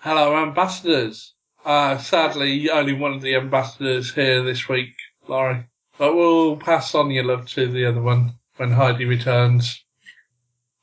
Hello, 0.00 0.36
ambassadors. 0.36 1.34
Uh, 1.64 1.98
sadly, 1.98 2.70
only 2.70 2.92
one 2.92 3.12
of 3.12 3.22
the 3.22 3.34
ambassadors 3.34 4.14
here 4.14 4.42
this 4.42 4.68
week, 4.68 4.94
Laurie. 5.26 5.64
But 5.98 6.14
we'll 6.14 6.56
pass 6.58 6.94
on 6.94 7.10
your 7.10 7.24
love 7.24 7.48
to 7.50 7.66
the 7.66 7.86
other 7.86 8.02
one 8.02 8.34
when 8.56 8.70
Heidi 8.70 9.04
returns. 9.04 9.82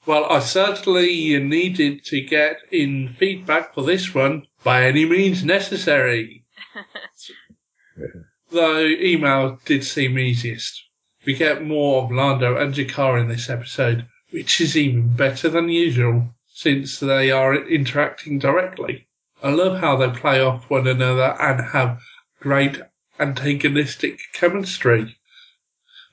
Well, 0.05 0.25
I 0.25 0.39
certainly 0.39 1.39
needed 1.39 2.03
to 2.05 2.19
get 2.21 2.57
in 2.71 3.15
feedback 3.17 3.73
for 3.73 3.83
this 3.83 4.13
one 4.13 4.47
by 4.63 4.85
any 4.85 5.05
means 5.05 5.45
necessary. 5.45 6.43
Though 8.51 8.85
email 8.85 9.59
did 9.63 9.85
seem 9.85 10.19
easiest. 10.19 10.83
We 11.25 11.35
get 11.35 11.63
more 11.63 12.03
of 12.03 12.09
Londo 12.09 12.61
and 12.61 12.73
G'Kar 12.73 13.21
in 13.21 13.29
this 13.29 13.49
episode, 13.49 14.05
which 14.31 14.59
is 14.59 14.75
even 14.75 15.15
better 15.15 15.47
than 15.47 15.69
usual 15.69 16.33
since 16.55 16.99
they 16.99 17.31
are 17.31 17.55
interacting 17.55 18.37
directly. 18.37 19.07
I 19.41 19.49
love 19.49 19.79
how 19.79 19.95
they 19.97 20.09
play 20.09 20.39
off 20.39 20.69
one 20.69 20.87
another 20.87 21.35
and 21.39 21.59
have 21.71 21.99
great 22.39 22.79
antagonistic 23.19 24.19
chemistry. 24.33 25.17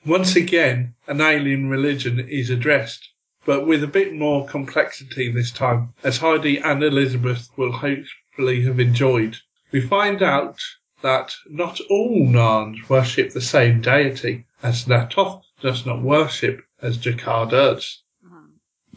Once 0.03 0.35
again, 0.35 0.95
an 1.05 1.21
alien 1.21 1.69
religion 1.69 2.19
is 2.19 2.49
addressed, 2.49 3.07
but 3.45 3.67
with 3.67 3.83
a 3.83 3.87
bit 3.87 4.13
more 4.13 4.47
complexity 4.47 5.31
this 5.31 5.51
time, 5.51 5.93
as 6.03 6.17
Heidi 6.17 6.57
and 6.57 6.83
Elizabeth 6.83 7.49
will 7.55 7.71
hopefully 7.71 8.63
have 8.63 8.79
enjoyed. 8.79 9.37
We 9.71 9.79
find 9.79 10.23
out 10.23 10.59
that 11.03 11.35
not 11.47 11.79
all 11.89 12.25
Narns 12.27 12.89
worship 12.89 13.31
the 13.31 13.41
same 13.41 13.79
deity, 13.79 14.45
as 14.63 14.85
Na'Toth 14.85 15.43
does 15.61 15.85
not 15.85 16.01
worship 16.01 16.63
as 16.81 16.97
G'Kar 16.97 17.49
does. 17.49 18.01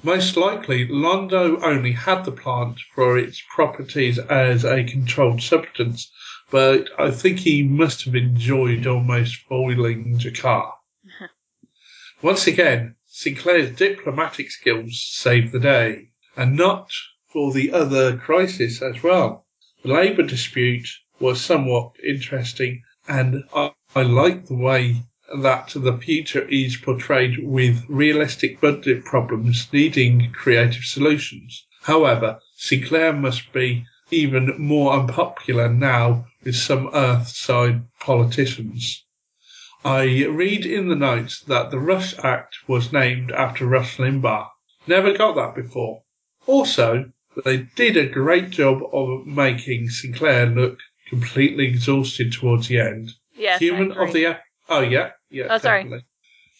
Most 0.05 0.37
likely, 0.37 0.87
Londo 0.87 1.63
only 1.63 1.93
had 1.93 2.27
the 2.27 2.31
plant 2.31 2.79
for 2.95 3.17
its 3.17 3.43
properties 3.55 4.19
as 4.19 4.63
a 4.63 4.85
controlled 4.85 5.41
substance, 5.41 6.13
but 6.51 6.91
I 6.99 7.11
think 7.11 7.39
he 7.39 7.63
must 7.63 8.05
have 8.05 8.15
enjoyed 8.15 8.87
almost 8.87 9.49
boiling 9.49 10.19
G'Kar. 10.19 10.73
Once 12.23 12.47
again, 12.47 12.97
Sinclair's 13.07 13.75
diplomatic 13.75 14.51
skills 14.51 15.03
saved 15.11 15.53
the 15.53 15.59
day, 15.59 16.11
and 16.37 16.55
not 16.55 16.91
for 17.33 17.55
the 17.55 17.73
other 17.73 18.19
crisis 18.19 18.83
as 18.83 19.03
well. 19.03 19.47
The 19.85 19.95
labour 19.95 20.25
dispute 20.25 20.87
was 21.19 21.41
somewhat 21.41 21.93
interesting, 22.07 22.83
and 23.09 23.45
I, 23.55 23.73
I 23.97 24.03
like 24.03 24.45
the 24.45 24.57
way 24.57 25.05
that 25.35 25.73
the 25.75 25.97
future 25.97 26.47
is 26.49 26.77
portrayed 26.77 27.39
with 27.43 27.85
realistic 27.89 28.61
budget 28.61 29.05
problems 29.05 29.69
needing 29.73 30.31
creative 30.33 30.85
solutions. 30.85 31.67
However, 31.83 32.41
Sinclair 32.57 33.13
must 33.13 33.53
be 33.53 33.85
even 34.11 34.55
more 34.59 34.93
unpopular 34.93 35.69
now 35.69 36.27
with 36.43 36.57
some 36.57 36.89
Earthside 36.95 37.85
politicians. 38.01 39.05
I 39.85 40.25
read 40.27 40.65
in 40.65 40.89
the 40.89 40.97
notes 40.97 41.41
that 41.43 41.71
the 41.71 41.79
Rush 41.79 42.15
Act 42.23 42.57
was 42.67 42.93
named 42.93 43.33
after 43.33 43.67
Rush 43.67 43.99
Limbaugh. 43.99 44.49
Never 44.87 45.13
got 45.13 45.37
that 45.37 45.55
before. 45.55 46.03
Also, 46.47 47.13
they 47.45 47.67
did 47.77 47.97
a 47.97 48.07
great 48.07 48.51
job 48.51 48.83
of 48.93 49.27
making 49.27 49.89
Sinclair 49.89 50.47
look 50.47 50.79
completely 51.09 51.67
exhausted 51.67 52.33
towards 52.33 52.69
the 52.69 52.79
end. 52.79 53.11
Yes. 53.35 53.61
Human 53.61 53.93
I 53.93 53.95
agree. 53.95 54.07
of 54.07 54.13
the 54.13 54.27
oh 54.69 54.81
yeah 54.81 55.11
yeah 55.31 55.47
Oh, 55.51 55.59
sorry. 55.59 56.05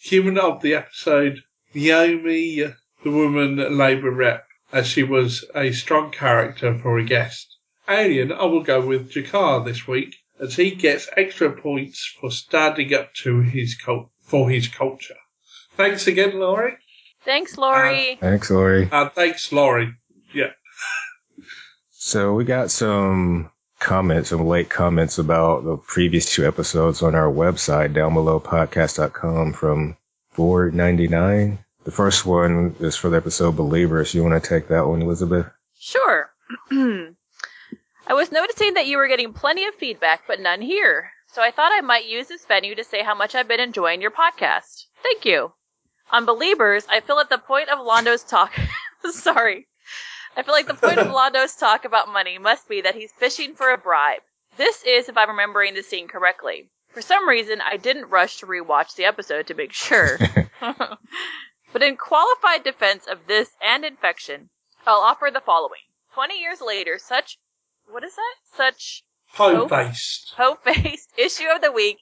Human 0.03 0.37
of 0.37 0.61
the 0.61 0.75
episode 0.75 1.41
Naomi, 1.73 2.63
uh, 2.63 2.71
the 3.03 3.11
woman 3.11 3.77
Labour 3.77 4.11
rep, 4.11 4.47
as 4.71 4.87
she 4.87 5.03
was 5.03 5.43
a 5.53 5.71
strong 5.71 6.11
character 6.11 6.77
for 6.77 6.97
a 6.97 7.03
guest. 7.03 7.57
Alien, 7.87 8.31
I 8.31 8.45
will 8.45 8.63
go 8.63 8.81
with 8.81 9.11
G'Kar 9.11 9.65
this 9.65 9.87
week, 9.87 10.15
as 10.39 10.55
he 10.55 10.71
gets 10.71 11.09
extra 11.17 11.51
points 11.51 12.15
for 12.19 12.31
standing 12.31 12.93
up 12.93 13.13
to 13.15 13.41
his 13.41 13.75
cult 13.75 14.09
for 14.21 14.49
his 14.49 14.67
culture. 14.67 15.17
Thanks 15.75 16.07
again, 16.07 16.39
Laurie. 16.39 16.77
Thanks, 17.25 17.57
Lori. 17.57 18.13
Uh, 18.13 18.15
thanks, 18.21 18.49
Laurie. 18.49 18.89
And 18.91 19.11
thanks, 19.11 19.51
Laurie. 19.51 19.93
Yeah. 20.33 20.51
So 21.91 22.33
we 22.33 22.45
got 22.45 22.71
some 22.71 23.51
comments, 23.79 24.29
some 24.29 24.45
late 24.45 24.69
comments 24.69 25.17
about 25.17 25.63
the 25.63 25.77
previous 25.77 26.33
two 26.33 26.47
episodes 26.47 27.01
on 27.01 27.15
our 27.15 27.31
website, 27.31 27.93
down 27.93 28.13
below 28.13 28.39
podcast.com 28.39 29.53
from 29.53 29.97
499. 30.31 31.59
The 31.83 31.91
first 31.91 32.25
one 32.25 32.75
is 32.79 32.95
for 32.95 33.09
the 33.09 33.17
episode 33.17 33.55
Believers. 33.55 34.13
You 34.13 34.23
want 34.23 34.41
to 34.41 34.49
take 34.49 34.69
that 34.69 34.87
one, 34.87 35.01
Elizabeth? 35.01 35.47
Sure. 35.79 36.29
I 36.71 38.13
was 38.13 38.31
noticing 38.31 38.75
that 38.75 38.87
you 38.87 38.97
were 38.97 39.07
getting 39.07 39.33
plenty 39.33 39.65
of 39.65 39.75
feedback, 39.75 40.23
but 40.27 40.39
none 40.39 40.61
here. 40.61 41.11
So 41.33 41.41
I 41.41 41.51
thought 41.51 41.71
I 41.73 41.81
might 41.81 42.05
use 42.05 42.27
this 42.27 42.45
venue 42.45 42.75
to 42.75 42.83
say 42.83 43.03
how 43.03 43.15
much 43.15 43.35
I've 43.35 43.47
been 43.47 43.59
enjoying 43.59 44.01
your 44.01 44.11
podcast. 44.11 44.85
Thank 45.03 45.25
you. 45.25 45.51
On 46.11 46.25
Believers, 46.25 46.85
I 46.89 47.01
feel 47.01 47.19
at 47.19 47.29
the 47.29 47.37
point 47.37 47.69
of 47.69 47.85
Londo's 47.85 48.23
talk. 48.23 48.53
sorry. 49.11 49.67
I 50.35 50.43
feel 50.43 50.53
like 50.53 50.67
the 50.67 50.73
point 50.73 50.99
of 50.99 51.07
Londo's 51.11 51.55
talk 51.55 51.85
about 51.85 52.11
money 52.11 52.37
must 52.37 52.67
be 52.67 52.81
that 52.81 52.95
he's 52.95 53.11
fishing 53.13 53.55
for 53.55 53.71
a 53.71 53.77
bribe. 53.77 54.21
This 54.57 54.83
is, 54.83 55.09
if 55.09 55.17
I'm 55.17 55.29
remembering 55.29 55.73
the 55.73 55.83
scene 55.83 56.07
correctly. 56.07 56.69
For 56.89 57.01
some 57.01 57.27
reason, 57.27 57.61
I 57.61 57.77
didn't 57.77 58.09
rush 58.09 58.37
to 58.37 58.45
rewatch 58.45 58.95
the 58.95 59.05
episode 59.05 59.47
to 59.47 59.53
make 59.53 59.73
sure. 59.73 60.17
but 61.73 61.83
in 61.83 61.97
qualified 61.97 62.63
defense 62.63 63.05
of 63.07 63.27
this 63.27 63.49
and 63.61 63.83
infection, 63.83 64.49
I'll 64.85 65.01
offer 65.01 65.29
the 65.31 65.41
following. 65.41 65.81
20 66.13 66.39
years 66.39 66.61
later, 66.61 66.97
such, 66.97 67.37
what 67.89 68.03
is 68.03 68.15
that? 68.15 68.35
Such 68.55 69.03
Home 69.35 69.67
based. 69.67 70.33
Ho-faced 70.37 71.11
issue 71.17 71.49
of 71.53 71.61
the 71.61 71.71
week, 71.71 71.97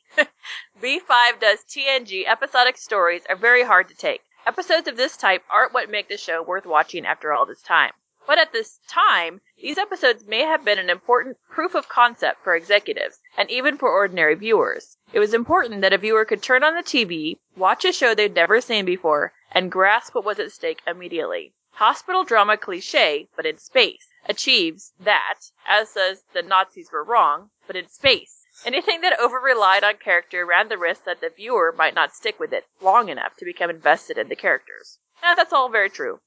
B5 0.82 1.40
does 1.40 1.60
TNG 1.64 2.28
episodic 2.28 2.78
stories 2.78 3.24
are 3.28 3.36
very 3.36 3.64
hard 3.64 3.90
to 3.90 3.96
take. 3.96 4.22
Episodes 4.46 4.88
of 4.88 4.98
this 4.98 5.18
type 5.18 5.44
aren't 5.50 5.74
what 5.74 5.90
make 5.90 6.10
the 6.10 6.18
show 6.18 6.44
worth 6.44 6.66
watching 6.66 7.08
after 7.08 7.34
all 7.34 7.48
this 7.48 7.62
time. 7.64 7.94
But 8.26 8.38
at 8.38 8.54
this 8.54 8.80
time, 8.88 9.42
these 9.58 9.78
episodes 9.78 10.26
may 10.26 10.44
have 10.44 10.64
been 10.64 10.80
an 10.80 10.90
important 10.90 11.38
proof 11.50 11.76
of 11.76 11.90
concept 11.90 12.42
for 12.42 12.56
executives, 12.56 13.20
and 13.36 13.52
even 13.52 13.78
for 13.78 13.90
ordinary 13.90 14.36
viewers. 14.36 14.98
It 15.12 15.20
was 15.20 15.34
important 15.34 15.82
that 15.82 15.92
a 15.92 15.98
viewer 15.98 16.24
could 16.24 16.42
turn 16.42 16.64
on 16.64 16.74
the 16.74 16.84
TV, 16.84 17.38
watch 17.58 17.84
a 17.84 17.92
show 17.92 18.16
they'd 18.16 18.34
never 18.34 18.62
seen 18.62 18.86
before, 18.86 19.34
and 19.52 19.70
grasp 19.70 20.16
what 20.16 20.24
was 20.24 20.40
at 20.40 20.54
stake 20.54 20.82
immediately. 20.88 21.54
Hospital 21.72 22.24
drama 22.24 22.56
cliche, 22.56 23.28
but 23.36 23.46
in 23.46 23.58
space, 23.58 24.08
achieves 24.26 24.94
that, 25.02 25.40
as 25.68 25.90
says 25.90 26.24
the 26.32 26.42
Nazis 26.42 26.94
were 26.94 27.04
wrong, 27.04 27.50
but 27.68 27.76
in 27.76 27.90
space. 27.90 28.46
Anything 28.66 29.02
that 29.02 29.20
over 29.20 29.38
relied 29.38 29.84
on 29.84 29.98
character 29.98 30.46
ran 30.46 30.70
the 30.70 30.78
risk 30.78 31.04
that 31.04 31.20
the 31.20 31.30
viewer 31.30 31.74
might 31.78 31.94
not 31.94 32.16
stick 32.16 32.40
with 32.40 32.54
it 32.54 32.68
long 32.80 33.10
enough 33.10 33.36
to 33.36 33.44
become 33.44 33.70
invested 33.70 34.18
in 34.18 34.30
the 34.30 34.36
characters. 34.38 34.98
Now 35.22 35.36
that's 35.36 35.52
all 35.52 35.68
very 35.68 35.90
true. 35.90 36.22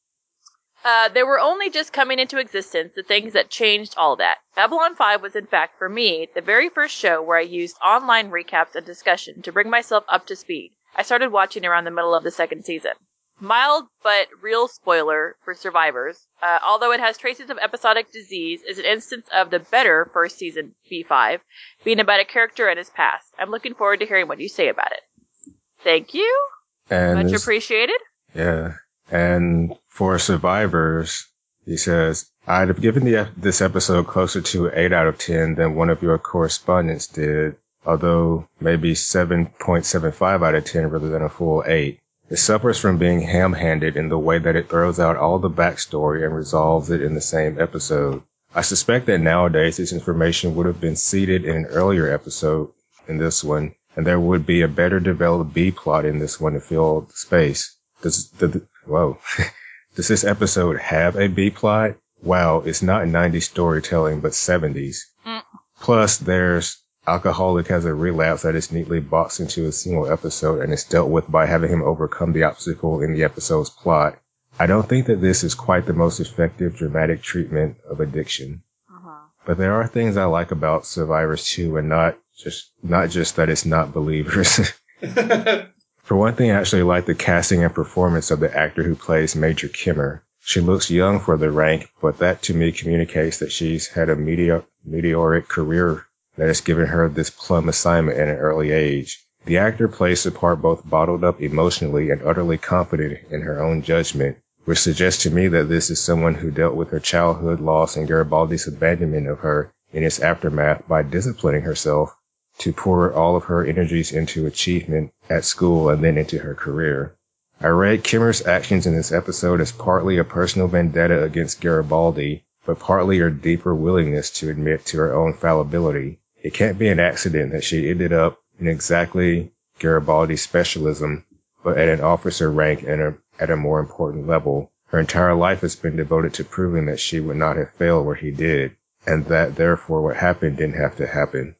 Uh, 0.84 1.08
there 1.08 1.26
were 1.26 1.40
only 1.40 1.70
just 1.70 1.92
coming 1.92 2.18
into 2.18 2.38
existence 2.38 2.92
the 2.94 3.02
things 3.02 3.32
that 3.32 3.50
changed 3.50 3.94
all 3.96 4.16
that. 4.16 4.38
Babylon 4.54 4.94
5 4.94 5.22
was, 5.22 5.34
in 5.34 5.46
fact, 5.46 5.78
for 5.78 5.88
me, 5.88 6.28
the 6.34 6.40
very 6.40 6.68
first 6.68 6.96
show 6.96 7.22
where 7.22 7.38
I 7.38 7.42
used 7.42 7.76
online 7.84 8.30
recaps 8.30 8.74
and 8.74 8.86
discussion 8.86 9.42
to 9.42 9.52
bring 9.52 9.70
myself 9.70 10.04
up 10.08 10.26
to 10.26 10.36
speed. 10.36 10.72
I 10.94 11.02
started 11.02 11.32
watching 11.32 11.66
around 11.66 11.84
the 11.84 11.90
middle 11.90 12.14
of 12.14 12.22
the 12.22 12.30
second 12.30 12.64
season. 12.64 12.92
Mild 13.38 13.84
but 14.02 14.28
real 14.40 14.66
spoiler 14.66 15.36
for 15.44 15.54
survivors, 15.54 16.26
uh, 16.40 16.58
although 16.64 16.92
it 16.92 17.00
has 17.00 17.18
traces 17.18 17.50
of 17.50 17.58
episodic 17.58 18.10
disease, 18.10 18.62
is 18.66 18.78
an 18.78 18.86
instance 18.86 19.28
of 19.34 19.50
the 19.50 19.58
better 19.58 20.08
first 20.14 20.38
season 20.38 20.74
B5 20.90 21.40
being 21.84 22.00
about 22.00 22.20
a 22.20 22.24
character 22.24 22.68
and 22.68 22.78
his 22.78 22.88
past. 22.88 23.26
I'm 23.38 23.50
looking 23.50 23.74
forward 23.74 24.00
to 24.00 24.06
hearing 24.06 24.26
what 24.28 24.40
you 24.40 24.48
say 24.48 24.68
about 24.68 24.92
it. 24.92 25.52
Thank 25.84 26.14
you. 26.14 26.46
And 26.88 27.30
Much 27.30 27.38
appreciated. 27.38 27.98
Yeah. 28.34 28.74
And 29.10 29.74
for 29.97 30.18
survivors, 30.18 31.27
he 31.64 31.78
says, 31.78 32.27
I'd 32.47 32.68
have 32.68 32.82
given 32.82 33.06
the, 33.06 33.31
this 33.35 33.62
episode 33.62 34.06
closer 34.06 34.43
to 34.43 34.70
8 34.70 34.93
out 34.93 35.06
of 35.06 35.16
10 35.16 35.55
than 35.55 35.74
one 35.74 35.89
of 35.89 36.02
your 36.02 36.18
correspondents 36.18 37.06
did, 37.06 37.56
although 37.86 38.47
maybe 38.60 38.93
7.75 38.93 40.47
out 40.47 40.55
of 40.55 40.64
10 40.66 40.90
rather 40.90 41.09
than 41.09 41.23
a 41.23 41.31
full 41.31 41.64
8. 41.66 41.98
It 42.28 42.36
suffers 42.36 42.78
from 42.78 42.98
being 42.98 43.23
ham-handed 43.23 43.97
in 43.97 44.10
the 44.10 44.18
way 44.18 44.39
that 44.39 44.55
it 44.55 44.68
throws 44.68 45.01
out 45.01 45.16
all 45.16 45.39
the 45.39 45.48
backstory 45.48 46.27
and 46.27 46.36
resolves 46.36 46.90
it 46.90 47.01
in 47.01 47.14
the 47.14 47.23
same 47.23 47.59
episode. 47.59 48.23
I 48.55 48.60
suspect 48.60 49.06
that 49.06 49.20
nowadays 49.20 49.78
this 49.78 49.94
information 49.94 50.56
would 50.56 50.66
have 50.66 50.81
been 50.81 50.97
seeded 50.97 51.47
in 51.47 51.56
an 51.56 51.66
earlier 51.66 52.12
episode 52.12 52.70
in 53.09 53.16
this 53.16 53.43
one, 53.43 53.74
and 53.97 54.06
there 54.06 54.20
would 54.20 54.44
be 54.44 54.60
a 54.60 54.68
better 54.68 55.01
developed 55.01 55.55
B 55.55 55.70
plot 55.70 56.05
in 56.05 56.18
this 56.18 56.39
one 56.39 56.52
to 56.52 56.60
fill 56.60 57.01
the 57.01 57.14
space. 57.14 57.74
Does 58.02 58.28
the 58.32 58.66
whoa? 58.85 59.18
Does 59.97 60.09
this 60.09 60.24
episode 60.24 60.78
have 60.78 61.16
a 61.16 61.27
B 61.27 61.48
plot? 61.48 61.97
Wow, 62.23 62.60
it's 62.60 62.82
not 62.82 63.05
90s 63.05 63.44
storytelling, 63.44 64.20
but 64.20 64.32
70s. 64.32 64.98
Mm. 65.27 65.43
Plus, 65.81 66.18
there's 66.18 66.82
alcoholic 67.06 67.68
has 67.68 67.86
a 67.86 67.94
relapse 67.94 68.43
that 68.43 68.55
is 68.55 68.70
neatly 68.70 69.01
boxed 69.01 69.40
into 69.40 69.64
a 69.64 69.73
single 69.73 70.12
episode 70.12 70.60
and 70.60 70.70
is 70.74 70.85
dealt 70.85 71.09
with 71.09 71.31
by 71.31 71.47
having 71.47 71.70
him 71.70 71.82
overcome 71.82 72.35
the 72.35 72.43
obstacle 72.43 73.01
in 73.01 73.14
the 73.14 73.24
episode's 73.24 73.70
plot. 73.70 74.18
I 74.59 74.66
don't 74.66 74.86
think 74.86 75.06
that 75.06 75.23
this 75.23 75.43
is 75.43 75.55
quite 75.55 75.86
the 75.86 75.94
most 75.94 76.20
effective 76.20 76.77
dramatic 76.77 77.23
treatment 77.23 77.78
of 77.89 78.01
addiction. 78.01 78.64
Uh-huh. 78.90 79.28
But 79.47 79.56
there 79.56 79.81
are 79.81 79.86
things 79.86 80.18
I 80.18 80.24
like 80.24 80.51
about 80.51 80.85
Survivors 80.85 81.47
2 81.47 81.78
and 81.78 81.89
not 81.89 82.18
just 82.36 82.70
not 82.82 83.09
just 83.09 83.36
that 83.36 83.48
it's 83.48 83.64
not 83.64 83.94
believers. 83.94 84.60
For 86.06 86.14
one 86.14 86.36
thing, 86.36 86.52
I 86.52 86.60
actually 86.60 86.84
like 86.84 87.06
the 87.06 87.16
casting 87.16 87.64
and 87.64 87.74
performance 87.74 88.30
of 88.30 88.38
the 88.38 88.56
actor 88.56 88.84
who 88.84 88.94
plays 88.94 89.34
Major 89.34 89.66
Kemmer. 89.66 90.20
She 90.38 90.60
looks 90.60 90.88
young 90.88 91.18
for 91.18 91.36
the 91.36 91.50
rank, 91.50 91.88
but 92.00 92.18
that 92.18 92.42
to 92.42 92.54
me 92.54 92.70
communicates 92.70 93.38
that 93.38 93.50
she's 93.50 93.88
had 93.88 94.08
a 94.08 94.14
meteor- 94.14 94.62
meteoric 94.84 95.48
career 95.48 96.04
that 96.36 96.46
has 96.46 96.60
given 96.60 96.86
her 96.86 97.08
this 97.08 97.30
plum 97.30 97.68
assignment 97.68 98.18
at 98.18 98.28
an 98.28 98.36
early 98.36 98.70
age. 98.70 99.26
The 99.46 99.58
actor 99.58 99.88
plays 99.88 100.22
the 100.22 100.30
part 100.30 100.62
both 100.62 100.88
bottled 100.88 101.24
up 101.24 101.42
emotionally 101.42 102.10
and 102.10 102.22
utterly 102.22 102.58
confident 102.58 103.18
in 103.32 103.40
her 103.40 103.60
own 103.60 103.82
judgment, 103.82 104.36
which 104.64 104.78
suggests 104.78 105.24
to 105.24 105.30
me 105.32 105.48
that 105.48 105.68
this 105.68 105.90
is 105.90 105.98
someone 105.98 106.36
who 106.36 106.52
dealt 106.52 106.76
with 106.76 106.90
her 106.90 107.00
childhood 107.00 107.58
loss 107.58 107.96
and 107.96 108.06
Garibaldi's 108.06 108.68
abandonment 108.68 109.26
of 109.26 109.40
her 109.40 109.72
in 109.92 110.04
its 110.04 110.20
aftermath 110.20 110.86
by 110.86 111.02
disciplining 111.02 111.62
herself 111.62 112.16
to 112.58 112.72
pour 112.72 113.12
all 113.12 113.36
of 113.36 113.44
her 113.44 113.64
energies 113.64 114.12
into 114.12 114.46
achievement 114.46 115.12
at 115.28 115.44
school 115.44 115.88
and 115.88 116.02
then 116.02 116.16
into 116.16 116.38
her 116.38 116.54
career. 116.54 117.16
I 117.60 117.68
read 117.68 118.04
Kemmer's 118.04 118.46
actions 118.46 118.86
in 118.86 118.94
this 118.94 119.12
episode 119.12 119.60
as 119.60 119.72
partly 119.72 120.18
a 120.18 120.24
personal 120.24 120.68
vendetta 120.68 121.22
against 121.22 121.60
Garibaldi, 121.60 122.44
but 122.66 122.78
partly 122.78 123.18
her 123.18 123.30
deeper 123.30 123.74
willingness 123.74 124.30
to 124.30 124.50
admit 124.50 124.84
to 124.86 124.98
her 124.98 125.14
own 125.14 125.34
fallibility. 125.34 126.20
It 126.42 126.54
can't 126.54 126.78
be 126.78 126.88
an 126.88 127.00
accident 127.00 127.52
that 127.52 127.64
she 127.64 127.88
ended 127.88 128.12
up 128.12 128.38
in 128.58 128.68
exactly 128.68 129.52
Garibaldi's 129.78 130.42
specialism, 130.42 131.24
but 131.64 131.78
at 131.78 131.88
an 131.88 132.00
officer 132.00 132.50
rank 132.50 132.82
and 132.82 133.02
a, 133.02 133.14
at 133.40 133.50
a 133.50 133.56
more 133.56 133.80
important 133.80 134.26
level. 134.26 134.70
Her 134.88 135.00
entire 135.00 135.34
life 135.34 135.62
has 135.62 135.76
been 135.76 135.96
devoted 135.96 136.34
to 136.34 136.44
proving 136.44 136.86
that 136.86 137.00
she 137.00 137.20
would 137.20 137.36
not 137.36 137.56
have 137.56 137.72
failed 137.72 138.06
where 138.06 138.14
he 138.14 138.30
did, 138.30 138.76
and 139.06 139.24
that 139.26 139.56
therefore 139.56 140.02
what 140.02 140.16
happened 140.16 140.58
didn't 140.58 140.80
have 140.80 140.96
to 140.96 141.06
happen. 141.06 141.55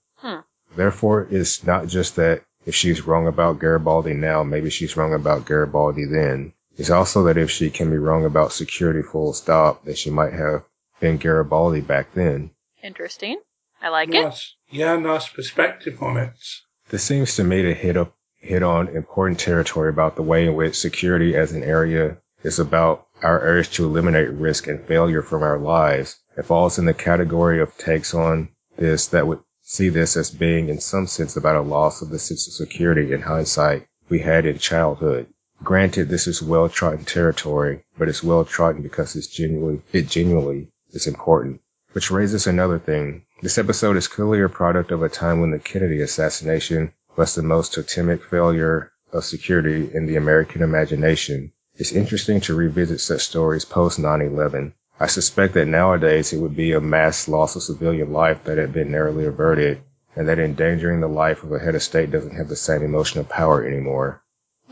Therefore, 0.77 1.27
it's 1.31 1.65
not 1.65 1.89
just 1.89 2.17
that 2.17 2.43
if 2.67 2.75
she's 2.75 3.07
wrong 3.07 3.27
about 3.27 3.59
Garibaldi 3.59 4.15
now, 4.15 4.43
maybe 4.43 4.71
she's 4.71 4.97
wrong 4.97 5.15
about 5.15 5.47
Garibaldi 5.47 6.05
then. 6.05 6.53
It's 6.77 6.91
also 6.91 7.25
that 7.25 7.39
if 7.39 7.51
she 7.51 7.71
can 7.71 7.91
be 7.91 7.97
wrong 7.97 8.25
about 8.25 8.53
security 8.53 9.03
full 9.03 9.33
stop, 9.33 9.85
that 9.85 9.97
she 9.97 10.11
might 10.11 10.35
have 10.35 10.65
been 11.01 11.17
Garibaldi 11.17 11.81
back 11.81 12.13
then. 12.13 12.51
Interesting. 12.83 13.41
I 13.81 13.89
like 13.89 14.09
it. 14.09 14.23
nice. 14.23 14.55
Yeah, 14.71 14.97
nice 14.97 15.29
perspective 15.29 16.03
on 16.03 16.17
it. 16.19 16.33
This 16.89 17.03
seems 17.03 17.37
to 17.37 17.45
me 17.45 17.63
to 17.63 17.75
hit 17.75 17.97
up 17.97 18.15
hit 18.39 18.63
on 18.63 18.89
important 18.89 19.41
territory 19.41 19.89
about 19.89 20.15
the 20.15 20.23
way 20.23 20.47
in 20.47 20.55
which 20.55 20.77
security 20.77 21.35
as 21.35 21.53
an 21.53 21.65
area 21.65 22.19
is 22.43 22.59
about 22.59 23.07
our 23.23 23.41
urge 23.41 23.71
to 23.71 23.85
eliminate 23.85 24.31
risk 24.31 24.67
and 24.67 24.85
failure 24.87 25.23
from 25.23 25.43
our 25.43 25.59
lives. 25.59 26.17
It 26.37 26.45
falls 26.45 26.79
in 26.79 26.85
the 26.85 26.95
category 26.95 27.61
of 27.61 27.77
takes 27.77 28.15
on 28.15 28.51
this 28.77 29.09
that 29.09 29.27
would 29.27 29.41
see 29.69 29.89
this 29.89 30.17
as 30.17 30.31
being 30.31 30.69
in 30.69 30.79
some 30.79 31.09
sense 31.09 31.37
about 31.37 31.57
a 31.57 31.61
loss 31.61 32.01
of 32.01 32.09
the 32.09 32.21
sense 32.21 32.47
of 32.47 32.53
security 32.53 33.13
in 33.13 33.21
hindsight 33.21 33.85
we 34.09 34.21
had 34.21 34.47
in 34.47 34.57
childhood. 34.57 35.27
Granted, 35.65 36.09
this 36.09 36.29
is 36.29 36.41
well 36.41 36.69
trodden 36.69 37.05
territory, 37.05 37.85
but 37.99 38.09
it's 38.09 38.23
well 38.23 38.45
trodden 38.45 38.81
because 38.81 39.17
it's 39.17 39.27
genuinely, 39.27 39.83
it 39.93 40.07
genuinely 40.07 40.69
is 40.91 41.09
important. 41.09 41.61
Which 41.93 42.13
raises 42.13 42.47
another 42.47 42.79
thing. 42.79 43.25
This 43.43 43.59
episode 43.59 43.97
is 43.97 44.07
clearly 44.07 44.41
a 44.41 44.49
product 44.49 44.93
of 44.93 45.03
a 45.03 45.09
time 45.09 45.41
when 45.41 45.51
the 45.51 45.59
Kennedy 45.59 46.01
assassination 46.01 46.93
was 47.17 47.35
the 47.35 47.43
most 47.43 47.75
totemic 47.75 48.23
failure 48.23 48.93
of 49.13 49.25
security 49.25 49.91
in 49.93 50.07
the 50.07 50.15
American 50.15 50.63
imagination. 50.63 51.53
It's 51.75 51.91
interesting 51.91 52.41
to 52.43 52.55
revisit 52.55 53.01
such 53.01 53.23
stories 53.23 53.65
post 53.65 53.99
9-11. 53.99 54.75
I 54.99 55.07
suspect 55.09 55.55
that 55.55 55.67
nowadays 55.67 56.33
it 56.33 56.39
would 56.39 56.57
be 56.57 56.73
a 56.73 56.81
mass 56.81 57.29
loss 57.29 57.57
of 57.57 57.63
civilian 57.63 58.13
life 58.13 58.45
that 58.45 58.59
had 58.59 58.73
been 58.73 58.91
narrowly 58.91 59.27
averted, 59.27 59.83
and 60.15 60.29
that 60.29 60.39
endangering 60.39 61.01
the 61.01 61.09
life 61.09 61.43
of 61.43 61.53
a 61.53 61.59
head 61.59 61.75
of 61.75 61.83
state 61.83 62.11
doesn't 62.11 62.37
have 62.37 62.49
the 62.49 62.57
same 62.57 62.83
emotional 62.83 63.25
power 63.25 63.65
anymore. 63.67 64.23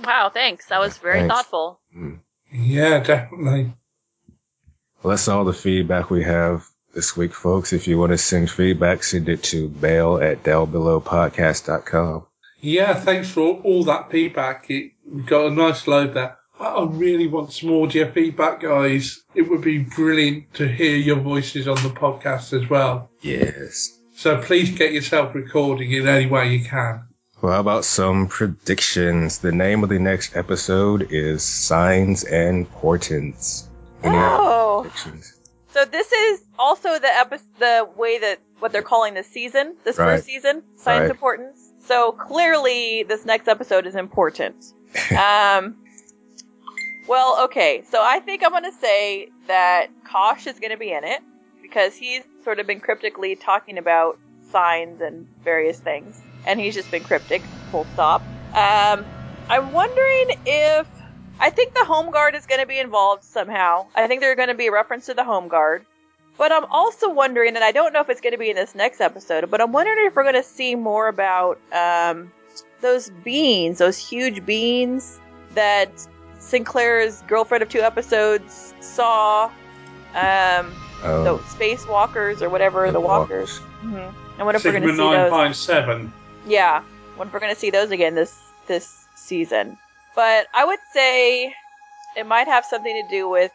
Wow, 0.02 0.30
thanks. 0.32 0.66
That 0.66 0.80
was 0.80 0.96
very 0.98 1.20
Thanks. 1.20 1.34
thoughtful. 1.34 1.80
Mm. 1.96 2.18
Yeah, 2.52 3.00
definitely. 3.00 3.74
Well, 5.02 5.10
that's 5.10 5.28
all 5.28 5.44
the 5.44 5.52
feedback 5.52 6.08
we 6.10 6.24
have 6.24 6.66
this 6.94 7.16
week, 7.16 7.34
folks. 7.34 7.72
If 7.72 7.86
you 7.88 7.98
want 7.98 8.12
to 8.12 8.18
send 8.18 8.50
feedback, 8.50 9.02
send 9.02 9.28
it 9.28 9.42
to 9.44 9.68
bail 9.68 10.16
at 10.16 10.42
downbelowpodcast.com. 10.42 12.26
Yeah, 12.60 12.94
thanks 12.94 13.30
for 13.30 13.60
all 13.62 13.84
that 13.84 14.10
feedback. 14.10 14.70
It 14.70 14.92
we 15.06 15.22
got 15.22 15.46
a 15.46 15.50
nice 15.50 15.86
load 15.86 16.14
there. 16.14 16.38
I 16.60 16.64
I 16.66 16.84
really 16.86 17.26
want 17.26 17.52
some 17.52 17.72
audio 17.72 18.10
feedback, 18.10 18.60
guys. 18.60 19.22
It 19.34 19.42
would 19.42 19.62
be 19.62 19.78
brilliant 19.78 20.54
to 20.54 20.68
hear 20.68 20.96
your 20.96 21.16
voices 21.16 21.66
on 21.68 21.76
the 21.76 21.90
podcast 21.90 22.52
as 22.60 22.68
well. 22.68 23.10
Yes. 23.20 23.98
So 24.16 24.40
please 24.40 24.70
get 24.78 24.92
yourself 24.92 25.34
recording 25.34 25.90
in 25.92 26.06
any 26.06 26.26
way 26.26 26.54
you 26.54 26.64
can. 26.64 27.08
Well, 27.42 27.52
how 27.52 27.60
about 27.60 27.84
some 27.84 28.28
predictions? 28.28 29.38
The 29.38 29.52
name 29.52 29.82
of 29.82 29.88
the 29.90 29.98
next 29.98 30.36
episode 30.36 31.08
is 31.10 31.42
Signs 31.42 32.24
and 32.24 32.70
Portents. 32.70 33.68
Any 34.02 34.16
Oh. 34.16 34.80
predictions? 34.82 35.32
So 35.72 35.84
this 35.84 36.10
is 36.12 36.40
also 36.58 36.98
the 37.00 37.12
epi- 37.12 37.38
the 37.58 37.88
way 37.96 38.18
that 38.18 38.38
what 38.60 38.70
they're 38.72 38.82
calling 38.82 39.14
this 39.14 39.26
season, 39.26 39.74
this 39.84 39.98
Right. 39.98 40.14
first 40.16 40.26
season, 40.26 40.62
Signs 40.76 41.00
Right. 41.02 41.10
importance. 41.10 41.58
So 41.86 42.12
clearly, 42.12 43.02
this 43.02 43.24
next 43.26 43.48
episode 43.48 43.86
is 43.86 43.96
important. 43.96 44.54
um, 45.10 45.76
well, 47.06 47.44
okay. 47.44 47.84
So 47.90 48.02
I 48.02 48.20
think 48.20 48.42
I'm 48.44 48.52
gonna 48.52 48.72
say 48.72 49.28
that 49.46 49.88
Kosh 50.04 50.46
is 50.46 50.58
gonna 50.60 50.76
be 50.76 50.92
in 50.92 51.04
it 51.04 51.20
because 51.62 51.94
he's 51.94 52.22
sort 52.44 52.60
of 52.60 52.66
been 52.66 52.80
cryptically 52.80 53.36
talking 53.36 53.78
about 53.78 54.18
signs 54.50 55.00
and 55.00 55.26
various 55.42 55.78
things, 55.78 56.20
and 56.46 56.60
he's 56.60 56.74
just 56.74 56.90
been 56.90 57.04
cryptic. 57.04 57.42
Full 57.70 57.86
stop. 57.94 58.22
Um, 58.54 59.04
I'm 59.48 59.72
wondering 59.72 60.36
if 60.46 60.86
I 61.40 61.50
think 61.50 61.74
the 61.74 61.84
Home 61.84 62.10
Guard 62.10 62.34
is 62.34 62.46
going 62.46 62.60
to 62.60 62.66
be 62.66 62.78
involved 62.78 63.24
somehow. 63.24 63.86
I 63.94 64.06
think 64.06 64.20
there's 64.20 64.36
going 64.36 64.48
to 64.48 64.54
be 64.54 64.68
a 64.68 64.72
reference 64.72 65.06
to 65.06 65.14
the 65.14 65.24
Home 65.24 65.48
Guard. 65.48 65.84
But 66.36 66.52
I'm 66.52 66.64
also 66.64 67.10
wondering, 67.10 67.54
and 67.54 67.64
I 67.64 67.72
don't 67.72 67.92
know 67.92 68.00
if 68.00 68.08
it's 68.08 68.20
going 68.20 68.32
to 68.32 68.38
be 68.38 68.50
in 68.50 68.56
this 68.56 68.74
next 68.74 69.00
episode, 69.00 69.50
but 69.50 69.60
I'm 69.60 69.72
wondering 69.72 70.06
if 70.06 70.16
we're 70.16 70.24
going 70.24 70.34
to 70.34 70.42
see 70.42 70.74
more 70.74 71.08
about 71.08 71.60
um, 71.72 72.32
those 72.80 73.10
beans, 73.22 73.78
those 73.78 73.96
huge 73.96 74.44
beans 74.44 75.18
that 75.54 75.90
Sinclair's 76.48 77.22
girlfriend 77.22 77.62
of 77.62 77.68
two 77.68 77.80
episodes 77.80 78.74
saw. 78.80 79.50
Um, 80.14 80.72
Um, 81.02 81.24
the 81.24 81.38
spacewalkers 81.38 82.40
or 82.40 82.48
whatever, 82.48 82.90
the, 82.90 83.00
walkers. 83.00 83.58
hmm 83.80 83.96
And 84.38 84.46
what 84.46 84.54
if 84.54 84.64
we're 84.64 84.70
going 84.72 84.82
to 84.84 84.88
see 84.88 84.96
those? 84.96 85.30
957. 85.30 86.12
Yeah, 86.46 86.82
wonder 87.18 87.28
if 87.28 87.32
we're 87.34 87.40
gonna 87.40 87.54
see 87.54 87.70
those 87.70 87.90
again 87.90 88.14
this 88.14 88.34
this 88.66 89.04
season. 89.16 89.76
But 90.14 90.46
I 90.54 90.64
would 90.64 90.78
say 90.92 91.54
it 92.16 92.26
might 92.26 92.46
have 92.46 92.64
something 92.64 93.02
to 93.02 93.08
do 93.10 93.28
with 93.28 93.50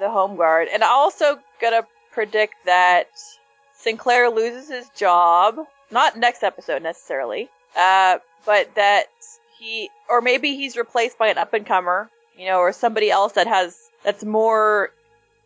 the 0.00 0.10
home 0.10 0.36
guard, 0.36 0.68
and 0.72 0.82
I'm 0.82 0.90
also 0.92 1.38
gonna 1.60 1.86
predict 2.12 2.54
that 2.66 3.08
Sinclair 3.74 4.30
loses 4.30 4.68
his 4.68 4.88
job. 4.90 5.56
Not 5.90 6.16
next 6.16 6.42
episode 6.42 6.82
necessarily, 6.82 7.48
uh, 7.76 8.18
but 8.44 8.74
that 8.74 9.06
he, 9.58 9.90
or 10.08 10.20
maybe 10.20 10.56
he's 10.56 10.76
replaced 10.76 11.18
by 11.18 11.28
an 11.28 11.38
up 11.38 11.52
and 11.54 11.66
comer, 11.66 12.10
you 12.36 12.46
know, 12.46 12.58
or 12.58 12.72
somebody 12.72 13.10
else 13.10 13.32
that 13.32 13.46
has 13.46 13.78
that's 14.04 14.24
more, 14.24 14.92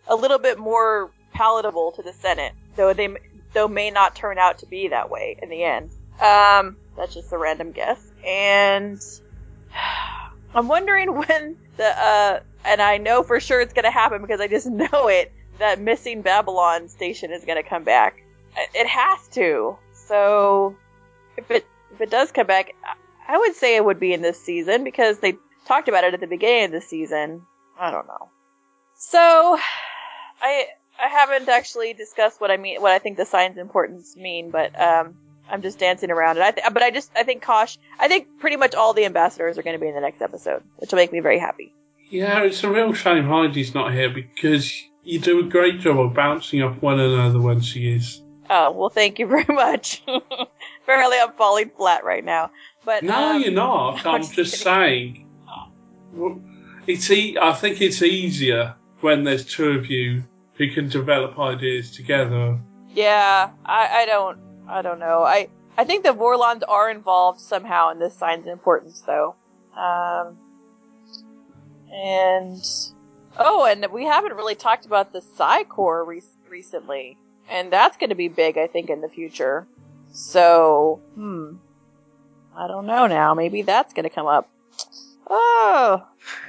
a 0.06 0.14
little 0.14 0.39
bit 0.39 0.59
more 0.59 1.10
palatable 1.32 1.93
to 1.93 2.02
the 2.02 2.12
Senate, 2.12 2.52
though 2.76 2.93
they 2.93 3.09
though 3.52 3.68
may 3.68 3.90
not 3.90 4.14
turn 4.14 4.39
out 4.39 4.59
to 4.59 4.66
be 4.66 4.89
that 4.89 5.10
way 5.10 5.39
in 5.43 5.48
the 5.48 5.64
end. 5.64 5.90
Um, 6.20 6.76
that's 6.97 7.14
just 7.14 7.32
a 7.32 7.39
random 7.39 7.72
guess, 7.72 8.01
and 8.26 9.01
I'm 10.55 10.68
wondering 10.68 11.14
when 11.14 11.56
the 11.76 11.86
uh, 11.86 12.40
and 12.64 12.82
I 12.82 12.98
know 12.98 13.22
for 13.22 13.40
sure 13.40 13.60
it's 13.60 13.72
gonna 13.72 13.90
happen 13.90 14.22
because 14.22 14.40
I 14.40 14.48
just 14.48 14.66
know 14.70 15.09
it. 15.09 15.32
That 15.59 15.80
missing 15.80 16.22
Babylon 16.22 16.89
station 16.89 17.30
is 17.30 17.44
gonna 17.44 17.62
come 17.62 17.84
back. 17.84 18.22
It 18.74 18.86
has 18.86 19.28
to. 19.28 19.76
So 19.94 20.76
if 21.36 21.51
it 21.51 21.66
if 21.93 22.01
it 22.01 22.10
does 22.10 22.32
come 22.32 22.47
back, 22.47 22.74
I 23.28 23.39
would 23.39 23.55
say 23.55 23.77
it 23.77 23.85
would 23.85 24.01
be 24.01 24.12
in 24.12 24.23
this 24.23 24.40
season 24.43 24.85
because 24.85 25.19
they 25.19 25.35
talked 25.66 25.89
about 25.89 26.05
it 26.05 26.15
at 26.15 26.20
the 26.20 26.27
beginning 26.27 26.65
of 26.66 26.73
the 26.73 26.81
season. 26.81 27.43
I 27.78 27.90
don't 27.90 28.07
know. 28.07 28.28
So 28.97 29.59
I 30.40 30.66
I 31.01 31.09
haven't 31.09 31.49
actually 31.49 31.94
discussed 31.94 32.40
what 32.40 32.51
I 32.51 32.57
mean 32.57 32.81
what 32.81 32.93
I 32.93 32.99
think 32.99 33.16
the 33.16 33.24
Signs 33.27 33.57
and 33.59 33.70
Portents 33.70 34.16
mean, 34.16 34.51
but 34.51 34.78
um 34.81 35.16
I'm 35.51 35.62
just 35.62 35.78
dancing 35.78 36.11
around 36.11 36.36
it. 36.39 36.43
I 36.43 36.51
th- 36.53 36.66
but 36.73 36.82
I 36.82 36.90
just 36.90 37.11
I 37.16 37.24
think 37.24 37.43
Kosh 37.43 37.78
I 37.99 38.09
think 38.09 38.27
pretty 38.39 38.57
much 38.57 38.74
all 38.74 38.94
the 38.94 39.05
ambassadors 39.05 39.59
are 39.59 39.62
going 39.62 39.77
to 39.77 39.81
be 39.81 39.89
in 39.89 39.94
the 39.94 40.01
next 40.01 40.23
episode, 40.23 40.62
which 40.77 40.93
will 40.93 40.99
make 40.99 41.12
me 41.12 41.20
very 41.20 41.39
happy. 41.39 41.73
Yeah, 42.11 42.43
it's 42.43 42.62
a 42.62 42.70
real 42.70 42.93
shame 42.93 43.24
Heidi's 43.24 43.74
not 43.74 43.93
here 43.93 44.11
because 44.11 44.73
you 45.03 45.19
do 45.19 45.40
a 45.40 45.49
great 45.49 45.81
job 45.81 45.99
of 45.99 46.15
bouncing 46.15 46.62
off 46.62 46.81
one 46.82 47.01
another 47.01 47.40
when 47.40 47.61
she 47.61 47.93
is. 47.94 48.20
Oh 48.51 48.70
well, 48.73 48.90
thank 48.90 49.19
you 49.19 49.27
very 49.27 49.47
much. 49.49 50.03
Apparently, 50.83 51.19
I'm 51.19 51.33
falling 51.33 51.71
flat 51.77 52.05
right 52.05 52.25
now. 52.25 52.51
But 52.85 53.03
No, 53.03 53.33
um, 53.35 53.43
you're 53.43 53.53
not. 53.53 54.05
no, 54.05 54.11
I'm 54.13 54.27
just 54.27 54.59
saying. 54.59 55.29
It's 56.87 57.11
e- 57.11 57.39
I 57.41 57.53
think 57.53 57.81
it's 57.81 58.03
easier 58.03 58.75
when 59.01 59.25
there's 59.25 59.47
two 59.47 59.71
of 59.71 59.87
you 59.87 60.23
who 60.55 60.71
can 60.71 60.89
develop 60.89 61.39
ideas 61.39 61.91
together. 61.93 62.59
Yeah, 62.95 63.51
I, 63.65 64.03
I 64.03 64.07
don't 64.07 64.39
I 64.69 64.83
don't 64.83 64.99
know. 64.99 65.23
I 65.23 65.49
I 65.79 65.85
think 65.85 66.05
the 66.05 66.13
Vorlons 66.13 66.63
are 66.69 66.91
involved 66.91 67.41
somehow 67.41 67.91
in 67.91 67.99
this 67.99 68.15
Signs 68.15 68.47
and 68.47 68.61
Portents 68.61 69.01
though. 69.03 69.35
Um 69.77 70.37
and 71.93 72.65
oh, 73.39 73.65
and 73.65 73.87
we 73.93 74.05
haven't 74.05 74.35
really 74.35 74.55
talked 74.55 74.87
about 74.87 75.13
the 75.13 75.21
Psi 75.21 75.65
Corps 75.65 76.05
re- 76.05 76.23
recently, 76.49 77.17
and 77.49 77.73
that's 77.73 77.97
going 77.97 78.11
to 78.11 78.17
be 78.17 78.29
big, 78.29 78.59
I 78.59 78.67
think, 78.67 78.91
in 78.91 79.01
the 79.01 79.09
future. 79.09 79.67
So, 80.12 81.01
hmm, 81.14 81.55
I 82.56 82.68
don't 82.68 82.86
know 82.86 83.06
now. 83.06 83.34
Maybe 83.34 83.62
that's 83.62 83.94
going 83.94 84.05
to 84.05 84.10
come 84.10 84.26
up. 84.26 84.48
Oh, 85.28 86.06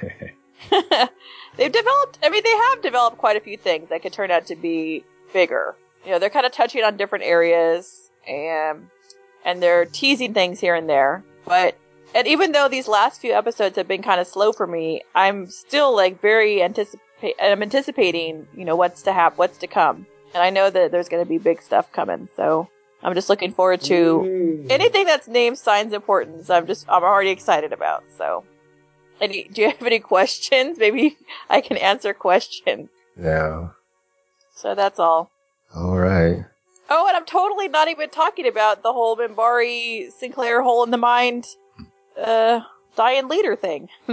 they've 1.56 1.72
developed. 1.72 2.18
I 2.22 2.28
mean, 2.30 2.42
they 2.44 2.56
have 2.70 2.82
developed 2.82 3.18
quite 3.18 3.36
a 3.36 3.40
few 3.40 3.56
things 3.56 3.88
that 3.88 4.02
could 4.02 4.12
turn 4.12 4.30
out 4.30 4.46
to 4.46 4.56
be 4.56 5.04
bigger. 5.32 5.74
You 6.04 6.12
know, 6.12 6.18
they're 6.18 6.30
kind 6.30 6.44
of 6.44 6.52
touching 6.52 6.84
on 6.84 6.96
different 6.96 7.24
areas, 7.24 8.10
and 8.28 8.88
and 9.44 9.62
they're 9.62 9.86
teasing 9.86 10.34
things 10.34 10.60
here 10.60 10.74
and 10.74 10.88
there. 10.88 11.24
But 11.46 11.76
and 12.14 12.26
even 12.26 12.52
though 12.52 12.68
these 12.68 12.88
last 12.88 13.20
few 13.20 13.32
episodes 13.32 13.76
have 13.76 13.88
been 13.88 14.02
kind 14.02 14.20
of 14.20 14.26
slow 14.26 14.52
for 14.52 14.66
me, 14.66 15.02
I'm 15.14 15.48
still 15.48 15.94
like 15.94 16.20
very 16.20 16.62
anticipate. 16.62 17.36
I'm 17.40 17.62
anticipating, 17.62 18.46
you 18.54 18.66
know, 18.66 18.76
what's 18.76 19.02
to 19.02 19.12
happen, 19.12 19.38
what's 19.38 19.58
to 19.58 19.66
come, 19.66 20.06
and 20.34 20.42
I 20.42 20.50
know 20.50 20.68
that 20.68 20.90
there's 20.90 21.08
going 21.08 21.22
to 21.22 21.28
be 21.28 21.38
big 21.38 21.62
stuff 21.62 21.90
coming. 21.92 22.28
So 22.36 22.68
I'm 23.04 23.14
just 23.14 23.28
looking 23.28 23.52
forward 23.52 23.82
to 23.82 24.66
anything 24.70 25.04
that's 25.04 25.28
named 25.28 25.58
Signs 25.58 25.92
and 25.92 26.04
Portents. 26.04 26.48
I'm 26.48 26.66
just 26.66 26.86
I'm 26.88 27.02
already 27.02 27.30
excited 27.30 27.72
about. 27.72 28.02
So, 28.16 28.44
any 29.20 29.44
do 29.44 29.62
you 29.62 29.70
have 29.70 29.82
any 29.82 29.98
questions? 30.00 30.78
Maybe 30.78 31.16
I 31.50 31.60
can 31.60 31.76
answer 31.76 32.14
questions. 32.14 32.88
Yeah. 33.20 33.68
So 34.56 34.74
that's 34.74 34.98
all. 34.98 35.30
All 35.74 35.96
right. 35.98 36.44
Oh, 36.90 37.06
and 37.06 37.16
I'm 37.16 37.24
totally 37.24 37.68
not 37.68 37.88
even 37.88 38.10
talking 38.10 38.46
about 38.46 38.82
the 38.82 38.92
whole 38.92 39.16
Minbari 39.16 40.10
Sinclair 40.12 40.62
hole 40.62 40.84
in 40.84 40.90
the 40.90 40.96
mind, 40.96 41.46
uh, 42.20 42.60
dying 42.96 43.28
leader 43.28 43.56
thing. 43.56 43.88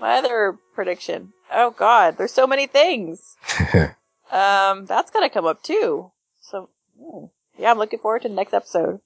My 0.00 0.18
other 0.18 0.58
prediction. 0.74 1.32
Oh 1.52 1.70
God, 1.70 2.16
there's 2.16 2.32
so 2.32 2.46
many 2.46 2.66
things. 2.66 3.36
Um, 4.32 4.86
that's 4.86 5.12
gonna 5.12 5.30
come 5.30 5.44
up 5.44 5.62
too. 5.62 6.10
So, 6.40 6.68
hmm. 6.98 7.26
Yeah, 7.58 7.70
I'm 7.70 7.78
looking 7.78 7.98
forward 7.98 8.22
to 8.22 8.28
the 8.28 8.34
next 8.34 8.54
episode. 8.54 9.00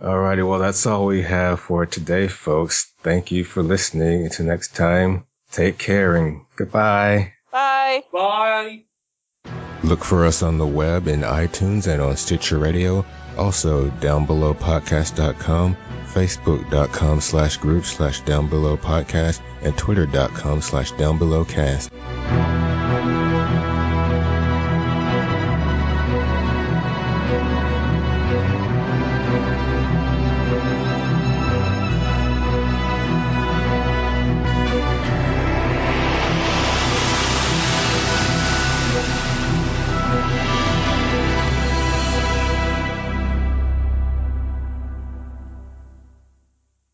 Alrighty, 0.00 0.48
well, 0.48 0.60
that's 0.60 0.86
all 0.86 1.06
we 1.06 1.22
have 1.22 1.58
for 1.58 1.84
today, 1.84 2.28
folks. 2.28 2.92
Thank 3.02 3.32
you 3.32 3.44
for 3.44 3.62
listening. 3.62 4.24
Until 4.24 4.46
next 4.46 4.76
time, 4.76 5.26
take 5.50 5.76
care 5.78 6.14
and 6.14 6.42
goodbye. 6.56 7.32
Bye. 7.50 8.04
Bye. 8.12 8.84
Look 9.82 10.04
for 10.04 10.24
us 10.26 10.42
on 10.42 10.58
the 10.58 10.66
web 10.66 11.08
in 11.08 11.20
iTunes 11.20 11.86
and 11.86 12.02
on 12.02 12.16
Stitcher 12.16 12.58
Radio. 12.58 13.04
Also, 13.36 13.88
downbelowpodcast.com, 13.88 15.76
facebook.com 16.12 17.20
slash 17.20 17.56
group 17.58 17.84
slash 17.84 18.22
downbelowpodcast, 18.22 19.40
and 19.62 19.76
twitter.com 19.78 20.60
slash 20.60 20.92
downbelowcast. 20.92 21.90